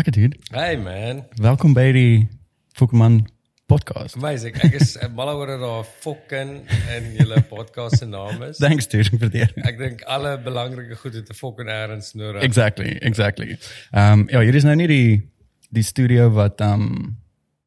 Lekker 0.00 0.20
dude. 0.20 0.36
Hey 0.50 0.76
man. 0.76 1.26
Welkom 1.36 1.74
by 1.76 1.90
die 1.92 2.28
Pokémon 2.72 3.18
podcast. 3.68 4.16
Amazing. 4.16 4.56
Ek 4.64 4.78
is 4.78 4.94
eh, 4.96 5.10
mal 5.12 5.28
oor 5.34 5.50
dat 5.52 5.60
daar 5.60 5.84
fucking 6.00 6.54
in 6.94 7.10
julle 7.18 7.42
podcast 7.50 8.00
se 8.00 8.08
naam 8.08 8.40
is. 8.46 8.56
Thanks 8.64 8.88
dude 8.88 9.20
vir 9.20 9.28
dit. 9.34 9.58
Ek 9.60 9.76
dink 9.76 10.00
alle 10.08 10.38
belangrike 10.40 10.96
goed 11.02 11.18
het 11.20 11.28
'n 11.28 11.36
fucking 11.36 11.68
erns 11.68 12.14
nodig. 12.16 12.40
Exactly, 12.40 12.96
exactly. 13.04 13.58
Ehm 13.92 14.24
um, 14.24 14.26
ja, 14.32 14.40
hier 14.40 14.56
is 14.56 14.64
nou 14.64 14.78
nie 14.80 14.88
die 14.88 15.20
die 15.68 15.84
studio 15.84 16.30
wat 16.32 16.64
ehm 16.64 16.80
um, 16.80 17.18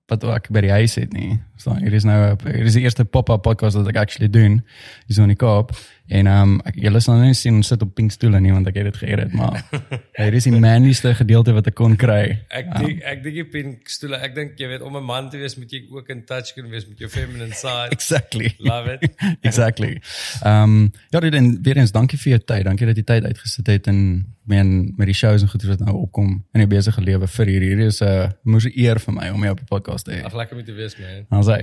wat 0.10 0.26
ek 0.26 0.50
by 0.50 0.66
die 0.66 0.74
huis 0.74 0.98
het 0.98 1.14
nie. 1.14 1.38
So 1.62 1.78
hier 1.78 1.94
is 1.94 2.04
nou 2.04 2.18
hier 2.48 2.66
is 2.66 2.74
die 2.74 2.82
eerste 2.82 3.06
pop-up 3.06 3.46
podcast 3.46 3.78
wat 3.78 3.94
ek 3.94 4.02
actually 4.08 4.30
doen. 4.30 4.64
Dis 5.06 5.22
in 5.22 5.30
die 5.30 5.38
Kaap 5.38 5.78
en 6.14 6.28
ehm 6.30 6.52
um, 6.54 6.58
ek 6.70 6.76
julle 6.84 7.00
sal 7.02 7.18
nou 7.18 7.30
nie 7.32 7.38
sien 7.38 7.56
ons 7.58 7.70
sit 7.74 7.82
op 7.82 7.94
pink 7.98 8.14
stoele 8.14 8.40
nie 8.44 8.52
want 8.54 8.68
ek 8.70 8.76
het 8.80 8.90
dit 8.92 9.00
geëdit, 9.02 9.34
maar 9.38 9.60
hier 10.20 10.38
is 10.38 10.46
die 10.48 10.54
manlieste 10.54 11.14
gedeelte 11.18 11.56
wat 11.58 11.70
ek 11.72 11.78
kon 11.80 11.96
kry. 12.00 12.38
Ek 12.54 12.70
dink 12.78 13.02
ek 13.10 13.24
dink 13.24 13.40
jy 13.40 13.46
pink 13.56 13.90
stoele. 13.90 14.20
Ek 14.22 14.36
dink 14.38 14.60
jy 14.62 14.70
weet 14.72 14.86
om 14.86 14.98
'n 15.00 15.06
man 15.08 15.30
te 15.34 15.42
wees 15.42 15.58
moet 15.58 15.72
jy 15.74 15.84
ook 15.90 16.12
in 16.14 16.24
touch 16.30 16.54
kan 16.58 16.70
wees 16.70 16.86
met 16.90 17.00
jou 17.02 17.10
feminine 17.10 17.58
side. 17.58 17.90
Exactly. 17.98 18.54
Love 18.60 18.94
it. 18.94 19.10
exactly. 19.50 19.98
Ehm 20.44 20.64
um, 20.64 20.92
ja, 21.10 21.20
dit 21.20 21.34
en 21.34 21.50
weer 21.64 21.78
eens 21.82 21.96
dankie 21.96 22.20
vir 22.20 22.36
jou 22.36 22.42
tyd. 22.54 22.66
Dankie 22.70 22.90
dat 22.90 23.00
jy 23.00 23.06
tyd 23.10 23.30
uitgesit 23.32 23.68
het 23.68 23.88
en 23.88 24.00
men 24.44 24.94
met 24.98 25.08
die 25.10 25.16
shows 25.16 25.42
en 25.42 25.50
goed 25.50 25.64
wat 25.64 25.80
nou 25.80 25.96
opkom 26.04 26.44
in 26.54 26.66
jou 26.66 26.70
besige 26.70 27.02
lewe 27.02 27.28
vir 27.28 27.48
hier. 27.48 27.62
Hier 27.62 27.88
is 27.88 28.02
'n 28.02 28.08
uh, 28.08 28.30
moes 28.44 28.66
'n 28.66 28.76
eer 28.76 29.00
vir 29.00 29.14
my 29.14 29.30
om 29.30 29.42
jou 29.42 29.52
op 29.52 29.64
die 29.64 29.72
podcast 29.72 30.06
te 30.06 30.12
hê. 30.12 30.22
Ag 30.24 30.36
lekker 30.36 30.56
met 30.56 30.66
te 30.66 30.74
wees 30.74 30.98
man. 31.00 31.26
Dan 31.30 31.44
sê. 31.44 31.58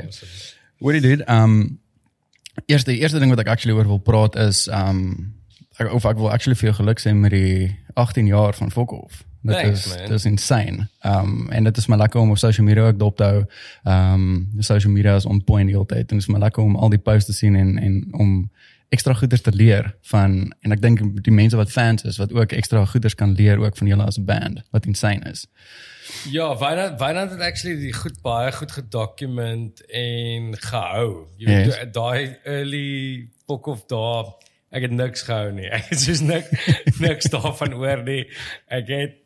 What 0.78 0.92
do 0.92 0.98
you 0.98 1.16
do? 1.16 1.24
Ehm 1.24 1.44
um, 1.44 1.78
eerste 2.66 2.96
eerste 2.98 3.18
ding 3.18 3.30
wat 3.30 3.40
ek 3.40 3.48
actually 3.48 3.76
oor 3.76 3.86
wil 3.86 3.98
praat 3.98 4.36
is 4.36 4.66
um, 4.68 5.34
ek 5.78 5.92
of 5.92 6.04
ek 6.04 6.16
wil 6.20 6.30
actually 6.30 6.58
vir 6.58 6.70
jou 6.70 6.76
geluk 6.82 7.00
sê 7.00 7.14
met 7.16 7.34
die 7.34 7.76
18 7.94 8.26
jaar 8.26 8.54
van 8.54 8.70
Fokhof. 8.70 9.24
Dit 9.42 9.56
Thanks, 9.56 9.86
is 9.86 9.94
man. 9.96 10.08
dit 10.08 10.10
is 10.10 10.24
insane. 10.24 10.88
Um, 11.02 11.50
en 11.50 11.64
dit 11.64 11.76
is 11.76 11.86
my 11.86 11.96
lekker 11.96 12.20
om 12.20 12.30
op 12.30 12.38
social 12.38 12.66
media 12.66 12.86
ook 12.86 12.98
dop 12.98 13.16
te 13.16 13.24
hou. 13.24 13.44
Um, 13.84 14.50
social 14.58 14.92
media 14.92 15.14
is 15.16 15.24
on 15.24 15.44
point 15.44 15.66
die 15.66 15.74
hele 15.74 15.86
tyd 15.86 16.10
en 16.10 16.20
dit 16.20 16.26
is 16.26 16.28
my 16.28 16.38
lekker 16.38 16.62
om 16.62 16.76
al 16.76 16.92
die 16.92 17.00
posts 17.00 17.30
te 17.30 17.36
sien 17.36 17.56
en 17.56 17.78
en 17.78 18.02
om 18.12 18.34
ekstra 18.90 19.14
goeders 19.14 19.40
te 19.40 19.52
leer 19.54 19.94
van 20.10 20.52
en 20.60 20.74
ek 20.74 20.82
dink 20.82 21.00
die 21.24 21.34
mense 21.34 21.56
wat 21.56 21.70
fans 21.70 22.04
is 22.04 22.18
wat 22.18 22.32
ook 22.34 22.52
ekstra 22.52 22.82
goeders 22.90 23.14
kan 23.14 23.32
leer 23.38 23.62
ook 23.62 23.76
van 23.78 23.86
julle 23.86 24.04
as 24.04 24.18
'n 24.18 24.24
band 24.24 24.62
wat 24.70 24.86
insane 24.86 25.30
is. 25.30 25.46
Ja, 26.30 26.58
Wynand 26.58 27.00
Wynand 27.00 27.30
het 27.30 27.40
actually 27.40 27.78
die 27.80 27.94
goed 27.94 28.20
baie 28.22 28.52
goed 28.52 28.72
gedokument 28.72 29.82
en 29.86 30.54
gehou. 30.58 31.26
Jy 31.36 31.46
weet 31.46 31.66
yes. 31.66 31.80
daai 31.92 32.38
early 32.44 33.28
book 33.46 33.66
of 33.66 33.84
daar 33.90 34.32
ek 34.70 34.86
het 34.86 34.94
niks 34.94 35.24
gehou 35.26 35.50
nie. 35.54 35.68
Ek 35.76 35.88
het 35.90 36.00
soos 36.00 36.22
nik 36.22 36.50
niks 37.02 37.30
daarvan 37.32 37.74
oor 37.74 38.04
nie. 38.06 38.22
Ek 38.70 38.90
het 38.94 39.19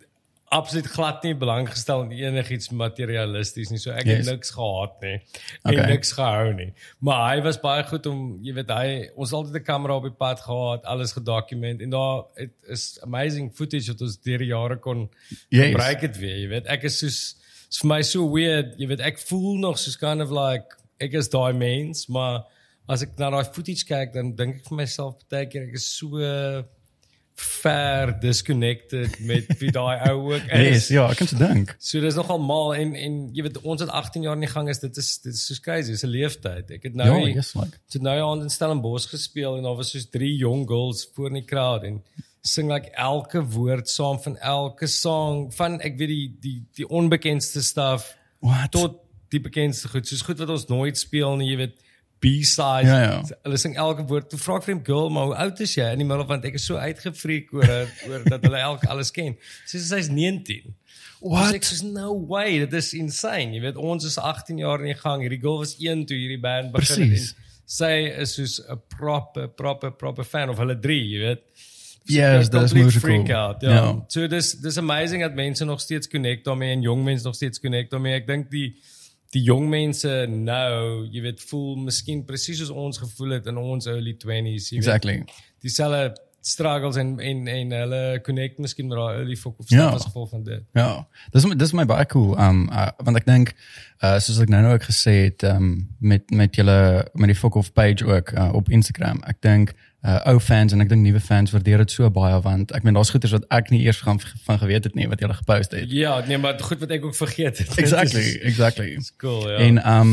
absoluut 0.55 0.87
glad 0.93 1.23
nie 1.27 1.35
belang 1.35 1.67
gestel 1.71 2.05
in 2.07 2.13
enigiets 2.15 2.69
materialisties 2.71 3.71
nie. 3.73 3.79
So 3.83 3.91
ek 3.91 4.07
Yes. 4.07 4.23
het 4.27 4.35
niks 4.37 4.51
gehad 4.55 5.01
nie. 5.03 5.17
En 5.65 5.73
Okay. 5.75 5.87
niks 5.91 6.13
gehou 6.13 6.53
nie. 6.55 6.73
Maar 7.01 7.35
hy 7.37 7.43
was 7.43 7.59
baie 7.61 7.83
goed 7.85 8.07
om, 8.07 8.39
jy 8.43 8.55
weet, 8.55 8.71
hy 8.71 9.11
ons 9.17 9.33
altyd 9.33 9.55
'n 9.61 9.65
kamera 9.65 9.97
op 9.97 10.03
die 10.09 10.13
pad 10.19 10.41
gehad, 10.41 10.85
alles 10.85 11.13
gedokument 11.13 11.81
en 11.83 11.91
daar 11.91 12.25
het 12.37 12.51
is 12.69 12.99
amazing 13.03 13.51
footage 13.55 13.93
wat 13.93 14.01
ons 14.01 14.17
deur 14.23 14.39
die 14.39 14.53
jare 14.53 14.77
kon 14.77 15.09
Yes. 15.49 15.67
gebruik 15.73 16.01
het 16.01 16.17
weer, 16.19 16.37
jy 16.39 16.49
weet. 16.49 16.67
Ek 16.67 16.85
is 16.85 16.99
soos 16.99 17.35
is 17.71 17.79
vir 17.83 17.89
my 17.89 18.03
so 18.03 18.29
weird, 18.31 18.79
jy 18.79 18.87
weet, 18.87 19.01
ek 19.01 19.19
voel 19.19 19.57
nog 19.59 19.79
soos 19.79 19.97
kind 19.99 20.21
of 20.23 20.31
like 20.31 20.77
ek 21.01 21.13
is 21.15 21.29
daai 21.29 21.53
mens, 21.53 22.07
maar 22.09 22.45
as 22.89 23.03
ek 23.03 23.19
na 23.19 23.31
daai 23.31 23.45
footage 23.53 23.85
kyk, 23.85 24.13
dan 24.13 24.35
dink 24.37 24.57
ek 24.61 24.69
vir 24.69 24.77
myself 24.77 25.17
baie 25.31 25.47
keer 25.47 25.63
ek 25.67 25.75
is 25.75 25.87
so 25.99 26.07
ver 27.35 28.13
disconnected 28.21 29.19
met 29.27 29.49
wie 29.59 29.71
daai 29.75 29.99
ou 30.11 30.33
ook 30.33 30.43
is. 30.51 30.69
Yes, 30.69 30.89
ja, 30.89 31.09
ek 31.11 31.17
kan 31.23 31.31
se 31.31 31.39
dink. 31.39 31.75
So 31.83 32.01
dis 32.01 32.15
nogal 32.19 32.39
mal 32.39 32.75
en 32.75 32.95
en 32.95 33.17
jy 33.35 33.47
weet 33.47 33.59
ons 33.63 33.83
het 33.83 33.91
18 33.91 34.23
jaar 34.27 34.39
in 34.39 34.45
die 34.47 34.51
gang 34.53 34.69
is 34.71 34.79
dit 34.83 34.97
is 35.03 35.11
dit 35.25 35.35
is 35.35 35.47
so 35.47 35.59
crazy, 35.65 35.91
dis 35.91 36.05
'n 36.07 36.13
leeftyd. 36.13 36.71
Ek 36.79 36.83
het 36.91 36.95
nou 36.95 37.09
Ja, 37.11 37.35
yes 37.35 37.55
like. 37.59 37.81
Toe 37.91 38.03
nou 38.03 38.19
aan 38.31 38.43
in 38.47 38.51
Stellenbosch 38.51 39.09
gespeel 39.11 39.57
en 39.57 39.67
daar 39.67 39.77
was 39.77 39.91
soos 39.91 40.07
drie 40.11 40.37
jong 40.37 40.67
girls 40.69 41.09
voor 41.15 41.33
in 41.33 41.41
die 41.43 41.49
crowd 41.49 41.83
en 41.85 42.03
sing 42.45 42.71
like 42.71 42.91
elke 42.91 43.41
woord 43.55 43.89
saam 43.89 44.19
van 44.21 44.37
elke 44.39 44.87
song 44.87 45.49
van 45.57 45.81
ek 45.81 45.97
weet 45.99 46.09
die 46.09 46.37
die 46.41 46.59
die 46.77 46.89
onbekendste 46.89 47.63
stuff 47.63 48.13
What? 48.45 48.71
tot 48.71 49.01
die 49.33 49.41
bekendste 49.41 49.89
goed 49.89 50.07
soos 50.07 50.23
goed 50.23 50.39
wat 50.39 50.53
ons 50.53 50.67
nooit 50.69 50.99
speel 50.99 51.37
nie 51.41 51.49
jy 51.51 51.57
weet 51.57 51.81
B-sides 52.25 52.89
Ja, 52.91 53.01
ja. 53.03 53.17
hulle 53.45 53.59
sing 53.61 53.77
elke 53.77 54.07
woord 54.09 54.31
toe 54.33 54.39
vra 54.41 54.57
ek 54.61 54.65
vir 54.69 54.75
hom 54.79 54.85
girl 54.89 55.11
maar 55.13 55.29
hoe 55.31 55.37
oud 55.45 55.61
is 55.67 55.75
jy 55.77 55.91
in 55.93 56.01
die 56.03 56.09
middel 56.09 56.27
want 56.31 56.45
ek 56.49 56.57
is 56.61 56.65
so 56.71 56.81
uitgefreek 56.81 57.53
oor 57.53 57.85
oor 58.09 58.25
dat 58.33 58.43
hulle 58.49 58.63
elk 58.71 58.87
alles 58.95 59.13
ken 59.15 59.37
sy 59.69 59.79
sê 59.79 59.85
sy's 60.01 60.09
19 60.13 60.73
What? 61.25 61.55
Ek 61.57 61.65
sê 61.65 61.79
no 61.89 62.11
way, 62.29 62.59
dit 62.61 62.75
is 62.77 62.91
insane. 62.99 63.55
Jy 63.57 63.61
weet 63.63 63.79
ons 63.81 64.05
is 64.05 64.19
18 64.21 64.59
jaar 64.61 64.83
in 64.85 64.91
die 64.91 64.99
gang. 64.99 65.23
Hierdie 65.25 65.39
girl 65.41 65.57
was 65.63 65.71
1 65.81 66.03
toe 66.11 66.19
hierdie 66.21 66.37
band 66.43 66.69
begin 66.75 67.01
het. 67.01 67.15
Precies. 67.15 67.31
en 67.33 67.71
Sy 67.79 67.93
is 68.21 68.35
soos 68.37 68.59
'n 68.61 68.77
proper 68.93 69.49
proper 69.49 69.91
proper 69.97 70.25
fan 70.29 70.51
of 70.53 70.59
hulle 70.61 70.77
drie, 70.79 71.01
jy 71.15 71.21
weet. 71.23 71.41
Yes, 72.05 72.51
dat 72.51 72.65
is 72.69 72.73
Complete 72.75 72.85
musical. 72.85 73.09
freak 73.09 73.31
out. 73.33 73.63
Ja. 73.65 73.71
Ja. 73.73 74.05
So 74.09 74.27
dis 74.29 74.53
dis 74.61 74.77
amazing 74.77 75.23
dat 75.25 75.35
mense 75.35 75.65
nog 75.65 75.81
steeds 75.81 76.09
connect 76.13 76.45
daarmee 76.45 76.73
en 76.77 76.83
jong 76.83 77.05
mense 77.05 77.25
nog 77.25 77.35
steeds 77.35 77.59
connect 77.61 77.91
daarmee. 77.91 78.15
Ek 78.21 78.27
dink 78.27 78.51
die 78.51 78.75
die 79.35 79.43
jong 79.43 79.67
mense 79.73 80.11
nou, 80.31 81.05
jy 81.11 81.21
weet, 81.25 81.41
voel 81.51 81.75
miskien 81.89 82.23
presies 82.29 82.61
soos 82.63 82.71
ons 82.71 82.99
gevoel 83.03 83.37
het 83.41 83.47
in 83.51 83.59
ons 83.59 83.87
early 83.91 84.15
20s, 84.15 84.71
jy 84.71 84.79
weet 84.79 84.85
Exactly. 84.87 85.17
dieselfde 85.65 86.15
struggles 86.45 86.97
en 87.01 87.15
en 87.25 87.47
en 87.49 87.71
hulle 87.73 88.01
connect 88.23 88.59
miskien 88.61 88.87
met 88.91 88.99
daai 88.99 89.15
early 89.23 89.37
folk 89.41 89.59
of 89.63 89.71
Ja. 89.73 89.87
stuff 89.89 89.95
as 89.95 90.05
gevolg 90.11 90.31
van 90.31 90.43
dit. 90.45 90.63
Ja, 90.77 91.07
dis 91.33 91.43
dis 91.43 91.71
is 91.71 91.73
my 91.73 91.87
baie 91.89 92.05
cool. 92.13 92.35
Um 92.39 92.69
uh, 92.69 92.91
want 93.05 93.17
ek 93.17 93.25
dink 93.27 93.55
uh 94.05 94.19
soos 94.21 94.39
ek 94.45 94.53
nou 94.53 94.61
nou 94.63 94.75
ook 94.77 94.85
gesê 94.91 95.15
het 95.25 95.43
um 95.49 95.89
met 96.01 96.29
met 96.31 96.55
julle 96.57 96.77
met 97.15 97.33
die 97.33 97.39
fuck 97.39 97.57
off 97.57 97.73
page 97.73 98.05
ook 98.05 98.35
uh, 98.37 98.51
op 98.53 98.69
Instagram. 98.69 99.23
Ek 99.25 99.41
dink 99.41 99.73
uh 100.05 100.21
ou 100.29 100.41
fans 100.41 100.73
en 100.73 100.81
ek 100.85 100.89
dink 100.89 101.01
nuwe 101.01 101.21
fans 101.21 101.51
waardeer 101.55 101.81
dit 101.81 101.91
so 101.91 102.11
baie 102.13 102.41
want 102.45 102.73
ek 102.77 102.83
meen 102.85 102.97
daar's 102.97 103.11
goeders 103.15 103.33
wat 103.33 103.45
ek 103.49 103.71
nie 103.73 103.81
eers 103.87 103.99
van 104.05 104.21
van 104.21 104.59
geweet 104.61 104.85
het 104.85 104.95
nie 104.95 105.09
wat 105.09 105.21
julle 105.21 105.35
gepost 105.35 105.73
het. 105.73 105.91
Ja, 105.91 106.19
nee, 106.27 106.39
maar 106.39 106.59
goed 106.61 106.83
wat 106.85 106.91
ek 106.91 107.05
ook 107.05 107.17
vergeet 107.17 107.59
het. 107.59 107.73
Exactly, 107.83 108.27
exactly. 108.43 108.91
is 109.01 109.13
cool, 109.17 109.49
ja. 109.51 109.57
En 109.65 109.81
um 109.93 110.13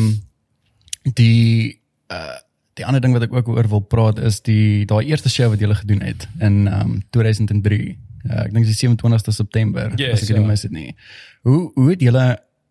die 1.14 1.82
uh 2.08 2.40
die 2.74 2.86
ander 2.88 3.02
ding 3.04 3.14
wat 3.14 3.26
ek 3.28 3.34
ook 3.36 3.50
oor 3.52 3.68
wil 3.68 3.82
praat 3.84 4.20
is 4.24 4.40
die 4.48 4.86
daai 4.88 5.04
eerste 5.12 5.30
show 5.30 5.50
wat 5.52 5.60
julle 5.60 5.76
gedoen 5.76 6.02
het 6.02 6.28
in 6.40 6.68
um 6.72 7.02
2003. 7.10 8.00
Uh, 8.24 8.46
ek 8.46 8.54
dink 8.54 8.66
dit 8.66 8.72
is 8.74 8.80
27ste 8.86 9.34
September 9.36 9.92
Yes, 10.00 10.14
as 10.14 10.22
ek 10.22 10.28
dit 10.28 10.36
ja. 10.38 10.42
nie 10.42 10.48
mis 10.48 10.64
het 10.64 10.72
nie. 10.72 10.96
Hoe 11.44 11.72
hoe 11.76 11.90
het 11.90 12.02
julle 12.02 12.26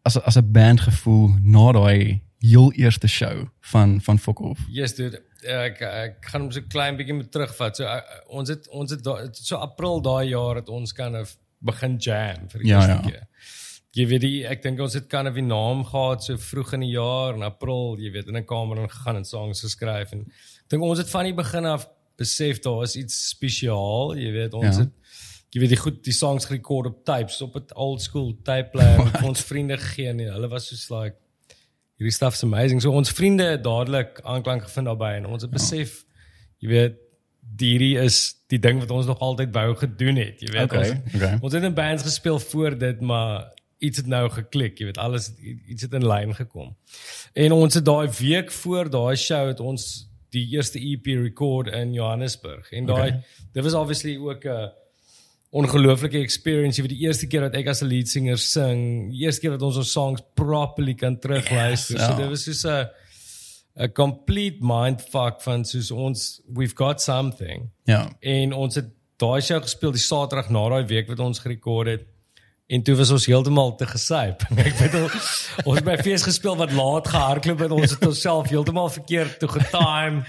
as 0.09 0.17
as 0.17 0.39
'n 0.41 0.53
band 0.53 0.81
gevoel 0.81 1.35
na 1.43 1.73
daai 1.77 2.23
heel 2.41 2.73
eerste 2.73 3.07
show 3.09 3.45
van 3.61 4.01
van 4.01 4.19
Fokhof? 4.19 4.59
yes, 4.71 4.95
dude. 4.95 5.21
Ek 5.45 5.81
ek 5.83 6.25
gaan 6.31 6.43
hom 6.43 6.53
so 6.53 6.61
klein 6.69 6.97
bietjie 6.99 7.15
met 7.15 7.31
terugvat. 7.33 7.77
So 7.77 7.85
uh, 7.85 8.01
ons 8.29 8.49
het 8.49 8.69
ons 8.69 8.91
het 8.91 9.03
da- 9.05 9.29
so 9.33 9.57
April 9.57 10.01
daai 10.01 10.29
jaar 10.31 10.57
het 10.57 10.69
ons 10.69 10.93
kan 10.93 11.17
of 11.17 11.37
begin 11.63 11.99
jam 11.99 12.49
vir 12.49 12.61
die 12.61 12.69
Ja, 12.69 12.77
eerste 12.81 12.91
ja. 12.93 13.01
keer. 13.11 13.27
Jy 13.93 14.07
weet 14.07 14.21
die 14.21 14.47
ek 14.47 14.63
dink 14.63 14.81
ons 14.81 14.95
het 14.95 15.09
kan 15.09 15.27
of 15.27 15.35
die 15.35 15.43
naam 15.43 15.85
gehad 15.85 16.23
so 16.25 16.37
vroeg 16.39 16.75
in 16.75 16.81
die 16.81 16.93
jaar 16.95 17.35
in 17.35 17.43
April, 17.43 17.97
jy 17.99 18.13
weet, 18.13 18.29
in 18.29 18.37
'n 18.37 18.45
kamer 18.47 18.79
en 18.79 18.89
gegaan 18.89 19.17
en 19.17 19.25
songs 19.25 19.61
geskryf 19.61 20.13
en 20.13 20.21
ek 20.21 20.69
dink 20.71 20.83
ons 20.83 20.99
het 20.99 21.11
van 21.11 21.25
die 21.25 21.35
begin 21.35 21.65
af 21.67 21.89
besef 22.17 22.61
daar 22.61 22.83
is 22.85 22.97
iets 22.97 23.29
spesiaal, 23.31 24.15
jy 24.17 24.31
weet, 24.33 24.55
ons 24.55 24.77
Ja. 24.77 24.83
het 24.85 24.91
jy 25.53 25.61
weet 25.61 25.71
die 25.71 25.77
goed 25.83 26.05
die 26.05 26.13
songs 26.15 26.45
gerekord 26.47 26.87
op 26.87 27.05
tapes 27.05 27.41
op 27.43 27.57
'n 27.57 27.65
old 27.75 28.01
school 28.03 28.33
tape 28.45 28.71
player 28.71 28.99
wat 29.13 29.23
ons 29.25 29.41
vriende 29.43 29.77
gegee 29.77 30.09
en 30.09 30.19
hulle 30.21 30.49
was 30.49 30.69
soos 30.69 30.89
like 30.91 31.17
hierdie 32.01 32.17
stuff's 32.17 32.43
amazing. 32.47 32.81
So 32.81 32.97
ons 32.97 33.13
vriende 33.13 33.45
het 33.53 33.65
dadelik 33.65 34.23
aanklank 34.25 34.65
gevind 34.65 34.89
daarbey 34.89 35.19
en 35.21 35.29
ons 35.29 35.45
het 35.45 35.53
besef 35.53 36.01
jy 36.65 36.73
weet 36.73 36.99
hierdie 37.61 37.97
is 38.01 38.21
die 38.49 38.61
ding 38.63 38.81
wat 38.81 38.93
ons 38.95 39.09
nog 39.11 39.21
altyd 39.21 39.53
wou 39.53 39.75
gedoen 39.77 40.17
het, 40.21 40.41
jy 40.41 40.53
weet. 40.55 40.71
Okay, 40.71 40.93
ons, 40.95 41.17
okay. 41.17 41.33
ons 41.41 41.57
het 41.57 41.67
in 41.67 41.75
bands 41.77 42.07
gespeel 42.07 42.39
voor 42.41 42.77
dit, 42.79 43.01
maar 43.05 43.51
iets 43.85 44.01
het 44.01 44.09
nou 44.09 44.23
geklik, 44.33 44.81
jy 44.81 44.91
weet, 44.91 45.01
alles 45.01 45.31
iets 45.41 45.85
het 45.85 45.97
in 45.97 46.07
lyn 46.07 46.33
gekom. 46.37 46.73
En 47.33 47.53
ons 47.57 47.77
het 47.77 47.85
daai 47.85 48.09
week 48.19 48.53
voor 48.63 48.91
daai 48.93 49.17
show 49.21 49.43
het 49.51 49.61
ons 49.61 49.89
die 50.35 50.47
eerste 50.55 50.81
EP 50.81 51.09
record 51.21 51.69
in 51.75 51.93
Johannesburg. 51.97 52.71
En 52.73 52.87
daai 52.87 53.09
Okay. 53.11 53.23
dit 53.53 53.65
was 53.65 53.75
obviously 53.75 54.17
ook 54.17 54.45
'n 54.45 54.71
ongelooflike 55.51 56.19
experience. 56.19 56.81
Weet 56.83 56.93
die 56.95 57.07
eerste 57.07 57.27
keer 57.27 57.41
dat 57.49 57.55
ek 57.59 57.69
as 57.73 57.83
'n 57.83 57.87
lead 57.91 58.09
singer 58.09 58.39
sing, 58.39 59.11
die 59.11 59.25
eerste 59.25 59.41
keer 59.41 59.51
dat 59.51 59.63
ons 59.63 59.77
ons 59.77 59.93
songs 59.93 60.23
properly 60.35 60.95
kan 60.95 61.19
terugluister. 61.19 61.97
Yes, 61.97 62.07
so 62.07 62.13
ja. 62.13 62.17
dit 62.17 62.29
was 62.29 62.45
soos 62.45 62.65
'n 62.65 62.89
'n 63.77 63.93
complete 63.93 64.59
mindfuck 64.61 65.41
van 65.43 65.65
soos 65.65 65.91
ons 65.91 66.41
we've 66.55 66.75
got 66.77 67.01
something 67.03 67.71
Ja. 67.85 68.11
en 68.21 68.53
ons 68.53 68.75
het 68.75 68.89
daai 69.17 69.41
show 69.41 69.63
gespeel 69.63 69.93
die 69.93 70.01
Saterdag 70.01 70.51
na 70.51 70.69
daai 70.69 70.85
week 70.87 71.09
wat 71.09 71.21
ons 71.21 71.39
gerekord 71.39 71.87
het 71.89 72.05
En 72.71 72.83
toe 72.83 72.95
was 72.95 73.11
ons 73.11 73.25
heeltemal 73.27 73.73
te 73.75 73.87
gesyp. 73.87 74.45
Ek 74.69 74.77
bedoel 74.79 75.09
ons 75.65 75.79
het 75.81 75.87
by 75.89 75.97
fees 76.05 76.23
gespeel 76.23 76.55
wat 76.61 76.71
laat 76.79 77.09
gehardloop 77.11 77.65
het 77.65 77.75
ons 77.75 77.95
het 77.97 78.07
onsself 78.07 78.53
heeltemal 78.53 78.93
verkeerd 78.95 79.41
toe 79.43 79.49
getime. 79.57 80.23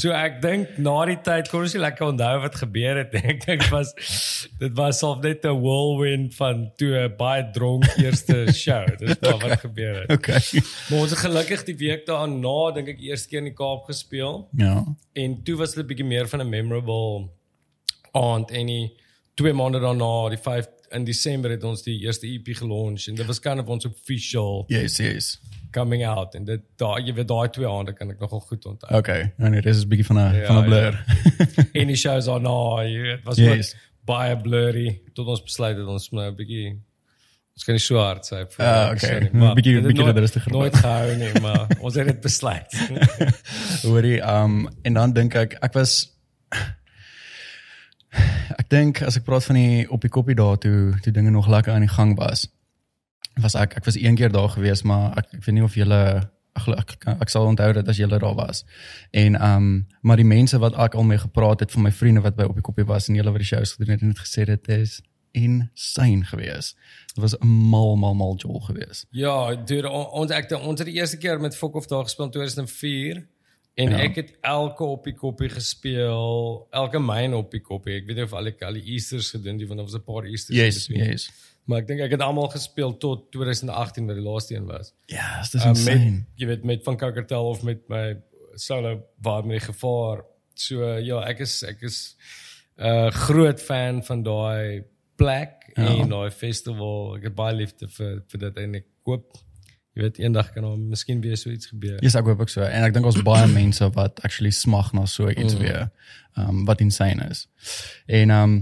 So 0.00 0.14
ek 0.16 0.38
dink 0.40 0.78
na 0.80 0.94
die 1.10 1.18
tyd 1.26 1.50
kon 1.52 1.66
ons 1.66 1.76
nie 1.76 1.82
lekker 1.84 2.06
onthou 2.08 2.32
wat 2.46 2.56
gebeur 2.62 3.02
het. 3.02 3.12
Ek 3.32 3.44
dink 3.44 3.66
dit 3.66 3.68
was 3.74 3.92
dit 4.62 4.72
was 4.80 5.02
al 5.04 5.18
net 5.20 5.44
'n 5.44 5.60
whirlwind 5.60 6.34
van 6.40 6.64
toe 6.80 6.96
'n 6.96 7.14
baie 7.20 7.44
dronk 7.52 7.84
eerste 8.00 8.48
show. 8.56 8.88
Dis 8.96 9.18
okay. 9.20 9.36
wat 9.44 9.60
gebeur 9.60 10.00
het. 10.00 10.16
Okay. 10.16 10.40
Maar 10.88 10.98
ons 10.98 11.12
het 11.12 11.24
gelukkig 11.28 11.68
die 11.68 11.76
week 11.76 12.06
daarna 12.08 12.72
dink 12.72 12.88
ek 12.88 13.04
eerste 13.04 13.28
keer 13.28 13.44
in 13.44 13.52
die 13.52 13.58
Kaap 13.58 13.84
gespeel. 13.84 14.46
Ja. 14.56 14.80
En 15.12 15.42
toe 15.44 15.60
was 15.60 15.76
dit 15.76 15.84
'n 15.84 15.88
bietjie 15.92 16.08
meer 16.08 16.28
van 16.28 16.40
'n 16.40 16.48
memorable 16.48 17.28
aand 18.12 18.50
en 18.50 18.66
die 18.66 18.96
twee 19.34 19.52
maande 19.52 19.80
daarna, 19.80 20.28
die 20.28 20.40
5 20.40 20.68
in 20.94 21.04
Desember 21.04 21.50
het 21.50 21.64
ons 21.64 21.82
die 21.82 21.98
eerste 22.04 22.26
EP 22.26 22.46
gelaunch 22.56 23.08
en 23.08 23.14
dit 23.14 23.26
was 23.26 23.40
kind 23.40 23.60
of 23.60 23.66
ons 23.68 23.84
official 23.86 24.64
Yes, 24.68 24.96
yes. 24.98 25.40
coming 25.72 26.04
out 26.06 26.34
en 26.34 26.44
dit 26.44 26.60
daai 26.76 27.02
jy 27.06 27.14
weet 27.14 27.28
daai 27.28 27.48
twee 27.50 27.66
aande 27.68 27.92
kan 27.96 28.10
ek 28.10 28.20
nogal 28.20 28.40
goed 28.40 28.66
onthou. 28.66 28.90
Okay. 28.98 29.32
En 29.38 29.52
dit 29.52 29.66
is 29.66 29.84
'n 29.84 29.88
bietjie 29.88 30.06
van 30.06 30.16
'n 30.18 30.34
Ja, 30.34 30.46
van 30.46 30.62
'n 30.62 30.64
blur. 30.66 31.04
En 31.80 31.86
die 31.86 31.96
shows 31.96 32.24
daarna, 32.26 32.82
jy 32.84 33.00
weet, 33.02 33.24
was 33.24 33.36
Yes. 33.36 33.56
yes. 33.56 33.74
baie 34.04 34.36
blurry 34.36 35.00
tot 35.14 35.26
ons 35.26 35.42
besluit 35.42 35.76
het 35.76 35.86
ons 35.86 36.10
nou 36.12 36.30
'n 36.30 36.34
bietjie 36.36 36.76
ons 37.54 37.64
kan 37.64 37.74
nie 37.74 37.80
so 37.80 37.96
hard 37.98 38.24
sê 38.24 38.46
vir 38.50 38.64
Ah, 38.66 38.90
okay. 38.92 39.28
maar 39.32 39.54
bietjie- 39.54 39.80
bietjie 39.82 40.04
nooit- 40.04 40.16
rustiger 40.18 40.52
Nooit 40.52 40.74
gehou 40.76 41.16
nie, 41.16 41.40
maar 41.40 41.66
ons 41.84 41.94
het 41.94 42.06
dit 42.06 42.20
besluit. 42.20 42.72
Hoorie, 43.82 44.20
um 44.20 44.68
en 44.82 44.92
dan 44.94 45.12
dink 45.12 45.34
ek 45.34 45.56
ek 45.62 45.72
was 45.74 46.10
ek 48.60 48.68
dink 48.70 49.02
as 49.02 49.16
ek 49.16 49.24
praat 49.24 49.44
van 49.44 49.56
die 49.56 49.86
op 49.90 50.00
die 50.04 50.10
koppie 50.12 50.34
daar 50.38 50.58
toe 50.58 50.92
toe 51.02 51.12
dinge 51.12 51.30
nog 51.30 51.48
lekker 51.48 51.72
aan 51.72 51.80
die 51.86 51.94
gang 51.94 52.16
was. 52.18 52.48
Was 53.40 53.54
ek 53.56 53.76
ek 53.76 53.84
was 53.84 53.96
een 53.96 54.14
keer 54.16 54.32
daar 54.32 54.48
gewees, 54.52 54.82
maar 54.82 55.16
ek, 55.18 55.32
ek 55.38 55.44
weet 55.44 55.54
nie 55.54 55.64
of 55.64 55.74
julle 55.74 56.00
ek, 56.52 56.66
ek, 56.68 57.06
ek, 57.20 57.28
sal 57.32 57.46
onthou 57.48 57.70
dat 57.72 57.88
as 57.88 57.96
julle 57.96 58.18
daar 58.20 58.34
was. 58.36 58.64
En 59.10 59.38
um 59.42 59.86
maar 60.02 60.16
die 60.20 60.28
mense 60.28 60.58
wat 60.58 60.76
ek 60.76 60.94
al 60.94 61.02
mee 61.08 61.18
gepraat 61.18 61.60
het 61.64 61.72
van 61.72 61.82
my 61.82 61.92
vriende 61.92 62.20
wat 62.20 62.36
by 62.36 62.44
op 62.44 62.54
die 62.60 62.66
koppie 62.66 62.84
was 62.84 63.08
en 63.08 63.16
julle 63.16 63.32
wat 63.32 63.40
die 63.40 63.48
shows 63.48 63.72
gedoen 63.78 63.94
het 63.96 64.02
en 64.02 64.12
het 64.12 64.18
gesê 64.26 64.44
dit 64.44 64.68
is 64.68 65.00
insane 65.32 66.24
gewees. 66.28 66.74
Dit 67.14 67.22
was 67.24 67.34
'n 67.40 67.46
mal 67.46 67.96
mal 67.96 68.14
mal 68.14 68.36
jol 68.36 68.60
gewees. 68.60 69.06
Ja, 69.10 69.54
dude, 69.54 69.88
on- 69.90 70.10
ons 70.12 70.30
ek 70.30 70.50
ons 70.52 70.78
het 70.78 70.86
die 70.88 70.96
eerste 71.00 71.16
keer 71.16 71.40
met 71.40 71.56
Fok 71.56 71.74
of 71.74 71.86
daar 71.86 72.02
gespeel 72.04 72.24
in 72.26 72.30
2004 72.30 73.26
en 73.74 73.90
Ja. 73.90 73.96
ja. 73.96 74.02
ek 74.04 74.14
het 74.14 74.32
elke 74.40 74.84
op 74.84 75.04
die 75.04 75.14
koppie 75.14 75.48
gespeel, 75.48 76.66
elke 76.70 76.98
myn 77.00 77.34
op 77.34 77.50
die 77.50 77.60
koppie. 77.60 77.96
Ek 78.00 78.06
weet 78.06 78.16
nie 78.16 78.24
of 78.24 78.32
al 78.32 78.44
die 78.44 78.54
al 78.66 78.72
die 78.72 78.84
Easters 78.92 79.30
gedoen 79.30 79.56
die 79.56 79.66
want 79.66 79.78
daar 79.80 79.86
was 79.88 79.94
'n 79.96 80.04
paar 80.04 80.24
Easters 80.24 80.56
Yes, 80.58 80.88
in 80.88 80.94
between. 80.94 81.10
yes. 81.12 81.30
Maar 81.64 81.78
ek 81.78 81.86
dink 81.86 82.00
ek 82.00 82.10
het 82.10 82.20
almal 82.20 82.48
gespeel 82.48 82.96
tot 82.98 83.30
2018 83.32 84.06
wat 84.06 84.16
die 84.16 84.24
laaste 84.24 84.54
een 84.54 84.66
was. 84.66 84.92
Ja, 85.06 85.38
yes, 85.38 85.50
dis 85.50 85.62
Uh, 85.62 85.68
insane. 85.68 86.10
met 86.10 86.24
jy 86.36 86.46
weet 86.46 86.64
met 86.64 86.82
van 86.84 86.96
Kakertel 86.96 87.48
of 87.48 87.62
met 87.62 87.88
my 87.88 88.16
solo 88.54 89.02
waar 89.22 89.44
met 89.46 89.58
die 89.60 89.66
gevaar. 89.72 90.24
So 90.54 90.82
uh, 90.82 91.00
ja, 91.00 91.20
ek 91.28 91.38
is 91.40 91.62
ek 91.62 91.82
is 91.82 92.16
'n 92.78 92.84
uh, 92.86 93.10
groot 93.10 93.60
fan 93.60 94.02
van 94.04 94.22
daai 94.22 94.82
plek 95.16 95.70
Ja. 95.76 95.82
ja. 95.82 96.02
en 96.02 96.08
daai 96.08 96.30
festival. 96.30 97.16
Ek 97.16 97.22
het 97.22 97.34
baie 97.34 97.54
liefde 97.56 97.88
vir 97.88 98.22
vir 98.28 98.38
dit 98.40 98.56
en 98.56 98.74
ek 98.74 98.84
hoop 99.04 99.32
jy 99.92 100.02
weet 100.06 100.18
eendag 100.18 100.52
kan 100.52 100.64
daar 100.64 100.78
miskien 100.78 101.20
weer 101.20 101.36
so 101.36 101.50
iets 101.50 101.66
gebeur. 101.66 101.98
Ja, 102.00 102.06
yes, 102.06 102.14
ek 102.16 102.28
hoop 102.30 102.40
ook 102.40 102.52
so. 102.52 102.64
En 102.64 102.86
ek 102.86 102.94
dink 102.96 103.06
ons 103.08 103.22
baie 103.22 103.48
mense 103.60 103.88
wat 103.96 104.22
actually 104.24 104.52
smag 104.56 104.92
na 104.96 105.04
so 105.06 105.28
iets 105.28 105.56
mm. 105.56 105.60
weer. 105.60 105.90
Um 106.38 106.64
wat 106.68 106.80
insane 106.80 107.28
is. 107.28 107.46
En 108.06 108.32
um 108.32 108.54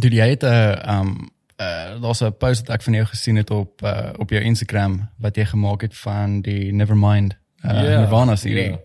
toe 0.00 0.10
jy 0.10 0.30
het 0.32 0.46
'n 0.46 0.80
um 0.88 1.12
uh 1.60 2.00
daar's 2.00 2.22
'n 2.22 2.32
post 2.38 2.66
wat 2.66 2.76
ek 2.78 2.82
van 2.82 2.94
jou 2.94 3.06
gesien 3.06 3.36
het 3.36 3.50
op 3.50 3.82
uh, 3.82 4.10
op 4.16 4.30
jou 4.30 4.42
Instagram 4.42 5.10
wat 5.18 5.36
jy 5.36 5.44
gemaak 5.44 5.80
het 5.80 5.96
van 5.96 6.40
die 6.40 6.72
Nevermind 6.72 7.36
uh 7.64 7.70
Ja, 7.70 8.00
Nirvana 8.00 8.36
serie. 8.36 8.78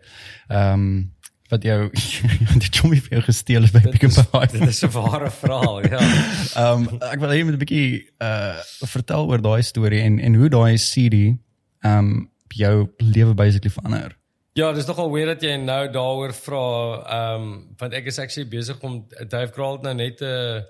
Um 0.49 1.11
wat 1.47 1.63
jou 1.63 1.89
die 2.63 2.71
chommy 2.71 2.97
vir 2.97 3.09
jou 3.09 3.21
gesteel 3.21 3.61
het 3.61 3.71
by 3.71 3.79
Pick 3.93 4.03
n 4.07 4.27
Pay. 4.31 4.47
Dit 4.51 4.67
is 4.67 4.83
'n 4.83 4.91
ware 4.91 5.31
verhaal, 5.31 5.85
ja. 5.85 6.01
Um 6.63 6.89
ek 6.99 7.19
wil 7.19 7.29
hê 7.29 7.39
jy 7.39 7.43
moet 7.43 7.55
'n 7.55 7.63
bietjie 7.63 8.09
uh 8.19 8.59
vertel 8.83 9.27
oor 9.29 9.41
daai 9.41 9.61
storie 9.61 10.01
en 10.01 10.19
en 10.19 10.35
hoe 10.35 10.49
daai 10.49 10.75
CD 10.75 11.39
um 11.83 12.29
jou 12.53 12.89
lewe 12.97 13.33
basically 13.33 13.71
verander. 13.73 14.17
Ja, 14.53 14.71
dis 14.73 14.85
nogal 14.85 15.09
weer 15.11 15.25
dat 15.31 15.41
jy 15.41 15.55
nou 15.57 15.87
daaroor 15.89 16.33
vra, 16.37 16.65
ehm 17.01 17.41
um, 17.41 17.53
want 17.77 17.93
ek 17.97 18.05
is 18.11 18.19
actually 18.21 18.49
besig 18.49 18.81
om 18.85 18.99
Dave 19.27 19.51
Grohl 19.55 19.79
nou 19.81 19.93
net 19.97 20.21
'n 20.21 20.61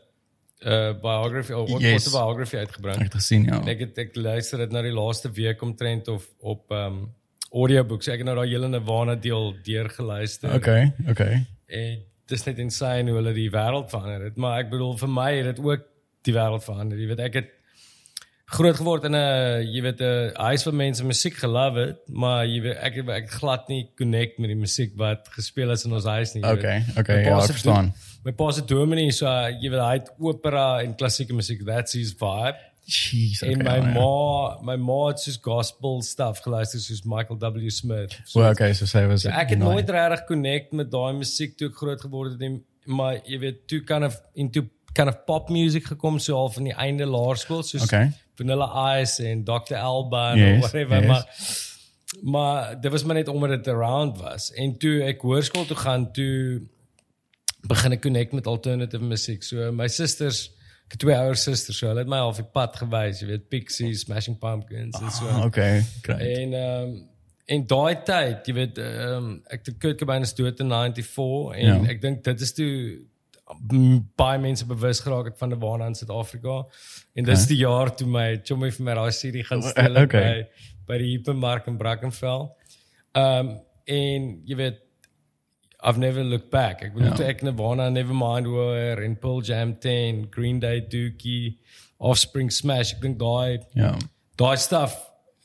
'n 0.64 1.00
biography 1.02 1.52
of 1.54 1.70
Yes. 1.70 1.82
yes. 1.82 2.12
biography 2.12 2.58
uitgebring. 2.58 2.96
Ek 2.96 3.12
het 3.12 3.20
gesien 3.20 3.44
ja. 3.44 3.60
En 3.60 3.68
ek 3.68 3.80
het 3.80 3.98
ek 3.98 4.16
luister 4.16 4.58
dit 4.58 4.72
nou 4.72 4.84
die 4.84 4.94
laaste 4.96 5.32
week 5.32 5.62
omtrent 5.62 6.08
of 6.08 6.30
op 6.40 6.72
ehm 6.72 7.02
um, 7.02 7.12
audiobooks. 7.54 8.08
Ek 8.08 8.24
het 8.24 8.26
nou 8.26 8.36
daai 8.36 8.50
hele 8.50 8.68
Nirvana 8.68 9.16
deel 9.16 9.54
deurgeluister. 9.64 10.54
Okay, 10.56 10.94
okay. 11.10 11.46
En 11.68 12.00
dis 12.26 12.46
net 12.46 12.58
insane 12.64 13.12
hoe 13.12 13.20
hulle 13.20 13.34
die 13.36 13.50
wêreld 13.52 13.92
verander 13.92 14.24
het, 14.24 14.38
maar 14.38 14.64
ek 14.64 14.72
bedoel 14.72 14.98
vir 14.98 15.10
my 15.10 15.30
het 15.36 15.46
dit 15.52 15.60
ook 15.66 15.84
die 16.24 16.34
wêreld 16.34 16.64
verander. 16.64 16.98
Jy 16.98 17.08
weet 17.12 17.20
ek 17.28 17.34
het 17.34 17.52
groot 18.46 18.76
geword 18.76 19.04
in 19.08 19.16
'n 19.16 19.64
jy 19.74 19.82
weet 19.82 20.02
'n 20.02 20.32
huis 20.36 20.64
waar 20.64 20.74
mense 20.74 21.06
musiek 21.06 21.34
gelove 21.34 21.80
het, 21.80 22.00
maar 22.08 22.46
jy 22.46 22.62
weet 22.62 22.78
ek 22.78 22.98
ek 23.08 23.30
glad 23.32 23.68
nie 23.68 23.90
connect 23.96 24.38
met 24.40 24.50
die 24.50 24.60
musiek 24.60 24.92
wat 24.96 25.28
gespeel 25.32 25.72
is 25.72 25.86
in 25.86 25.94
ons 25.94 26.06
huis 26.06 26.34
nie. 26.34 26.44
Okay, 26.44 26.84
weet. 26.86 26.98
okay, 26.98 27.24
ja, 27.24 27.38
ek 27.38 27.52
verstaan. 27.52 27.94
My 28.24 28.32
pa 28.32 28.52
se 28.52 28.66
dominee 28.66 29.12
so 29.12 29.26
jy 29.26 29.70
weet 29.70 29.82
hy 29.82 29.94
het 29.94 30.12
opera 30.20 30.82
en 30.82 30.96
klassieke 30.96 31.34
musiek, 31.34 31.66
that's 31.66 31.94
his 31.94 32.14
vibe. 32.14 32.60
Jeez, 32.86 33.42
okay. 33.42 33.54
en 33.54 33.64
my 33.64 33.78
ja. 33.80 33.94
ma, 33.96 34.58
my 34.62 34.76
ma 34.76 35.08
het 35.08 35.20
soos 35.20 35.40
gospel 35.42 36.02
stuff 36.02 36.42
geluister 36.44 36.80
soos 36.80 37.04
Michael 37.06 37.40
W 37.40 37.70
Smith. 37.70 38.20
So, 38.26 38.40
Well, 38.40 38.52
okay, 38.52 38.74
so 38.74 38.86
sy 38.86 39.06
was 39.08 39.24
So 39.24 39.30
ek 39.30 39.56
het 39.56 39.60
nooit 39.60 39.90
regtig 39.90 40.26
connect 40.28 40.74
met 40.74 40.92
daai 40.92 41.14
musiek 41.14 41.56
toe 41.58 41.70
ek 41.70 41.76
groot 41.80 42.02
geword 42.02 42.32
het 42.32 42.40
nie, 42.44 42.62
maar 42.86 43.22
jy 43.24 43.40
weet 43.40 43.68
toe 43.68 43.80
kan 43.88 44.04
of 44.04 44.20
into 44.36 44.68
kind 44.94 45.08
of 45.08 45.24
pop 45.26 45.50
music 45.50 45.86
gekom 45.86 46.20
so 46.20 46.36
al 46.38 46.52
van 46.54 46.68
die 46.70 46.76
einde 46.76 47.08
laerskool 47.08 47.64
soos 47.64 47.88
Okay. 47.88 48.12
Vanilla 48.36 49.00
Ice 49.02 49.24
en 49.28 49.44
Dr 49.44 49.76
Alban 49.76 50.38
Yes, 50.38 50.56
of 50.56 50.60
whatever 50.72 51.00
yes. 51.00 51.08
maar 51.08 51.26
maar 52.22 52.82
dit 52.82 52.92
was 52.92 53.04
maar 53.04 53.16
net 53.16 53.28
omdat 53.28 53.50
dit 53.50 53.68
around 53.68 54.18
was 54.22 54.52
en 54.54 54.78
toe 54.78 55.00
ek 55.04 55.22
hoërskool 55.26 55.66
toe 55.66 55.78
gaan 55.78 56.12
toe 56.14 56.62
begin 57.68 57.96
ek 57.96 58.02
connect 58.04 58.34
met 58.36 58.48
alternative 58.48 59.04
musiek. 59.04 59.44
So 59.44 59.72
my 59.72 59.88
susters 59.88 60.50
ek 60.86 60.98
het 60.98 61.00
twee 61.06 61.16
ouer 61.16 61.38
susters 61.40 61.78
so 61.80 61.88
hulle 61.88 62.04
het 62.04 62.10
my 62.12 62.20
al 62.22 62.34
op 62.34 62.38
die 62.38 62.46
pad 62.54 62.76
gewys, 62.78 63.22
jy 63.24 63.28
weet 63.32 63.48
Pixies, 63.50 64.04
Smashing 64.04 64.36
Pumpkins 64.42 65.00
en 65.00 65.12
so. 65.16 65.30
Ah, 65.32 65.46
okay, 65.48 65.82
great. 66.06 66.22
En 66.22 66.54
ehm 66.54 66.84
um, 66.92 67.02
en 67.54 67.66
daai 67.68 67.96
tyd, 68.08 68.46
jy 68.48 68.54
weet, 68.56 68.78
ehm 68.80 69.16
um, 69.18 69.32
ek 69.52 69.66
het 69.68 69.78
Kurt 69.84 69.98
Cobain 70.00 70.24
is 70.24 70.32
dood 70.38 70.60
in 70.64 70.70
94 70.70 71.56
en 71.58 71.66
Ja. 71.66 71.80
ek 71.92 72.02
dink 72.02 72.22
dit 72.24 72.42
is 72.46 72.54
toe 72.54 72.70
baie 74.18 74.40
mense 74.40 74.66
bewus 74.66 75.00
geraak 75.04 75.26
het 75.26 75.38
van 75.38 75.50
Nirvana 75.50 75.86
in 75.86 75.96
Suid-Afrika. 75.96 76.64
En 77.16 77.24
dis 77.28 77.46
die 77.48 77.58
jaar 77.58 77.92
toe 77.96 78.08
my 78.08 78.40
chommy 78.44 78.72
vir 78.72 78.86
my 78.88 78.94
daai 78.96 79.12
CD 79.12 79.44
gaan 79.46 79.62
steel 79.62 79.98
Okay. 79.98 80.04
okay. 80.04 80.48
by 80.88 80.94
by 80.94 80.98
die 80.98 81.12
Hypermark 81.18 81.68
in 81.68 81.78
Brackenfell. 81.78 82.50
Ehm 83.16 83.48
um, 83.50 83.54
en 83.86 84.28
jy 84.48 84.56
weet 84.56 84.78
I've 85.84 85.98
never 86.00 86.24
looked 86.24 86.50
back. 86.50 86.82
Ek 86.82 86.94
bedoel 86.96 87.20
Ja. 87.20 87.28
ek 87.28 87.42
Nirvana, 87.44 87.90
Nevermind 87.90 88.46
hoor 88.48 89.02
en 89.04 89.18
Pearl 89.20 89.42
Jam 89.44 89.74
10, 89.80 90.28
Green 90.32 90.60
Day, 90.60 90.80
Dookie, 90.88 91.60
Offspring 92.00 92.50
Smash, 92.52 92.94
ek 92.96 93.02
dink 93.02 93.20
daai 93.20 93.60
Ja. 93.76 93.98
daai 94.40 94.56
stuff 94.58 94.96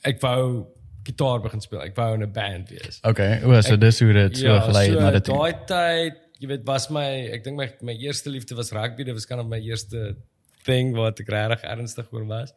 ek 0.05 0.21
wou 0.23 0.69
gitaar 1.05 1.43
begin 1.43 1.61
speel. 1.61 1.81
Ek 1.83 1.97
wou 1.97 2.15
in 2.15 2.23
'n 2.23 2.31
band 2.33 2.71
wees. 2.71 3.01
Okay, 3.05 3.43
o, 3.43 3.61
so 3.61 3.77
dis 3.77 3.99
hoe 4.01 4.13
dit 4.13 4.37
so 4.39 4.61
gelei 4.61 4.89
het 4.91 5.01
na 5.01 5.11
dit. 5.11 5.25
daai 5.27 5.53
tyd, 5.67 6.15
jy 6.39 6.49
weet, 6.49 6.67
was 6.67 6.89
my 6.91 7.07
ek 7.35 7.45
dink 7.45 7.57
my 7.57 7.69
my 7.83 7.97
eerste 7.99 8.31
liefde 8.31 8.57
was 8.59 8.73
rugby. 8.73 9.05
Dit 9.05 9.15
was 9.15 9.27
kind 9.27 9.41
of 9.41 9.47
my 9.51 9.61
eerste 9.61 10.17
thing 10.67 10.95
wat 10.97 11.21
ek 11.21 11.31
regtig 11.33 11.65
ernstig 11.69 12.11
oor 12.13 12.27
was 12.29 12.53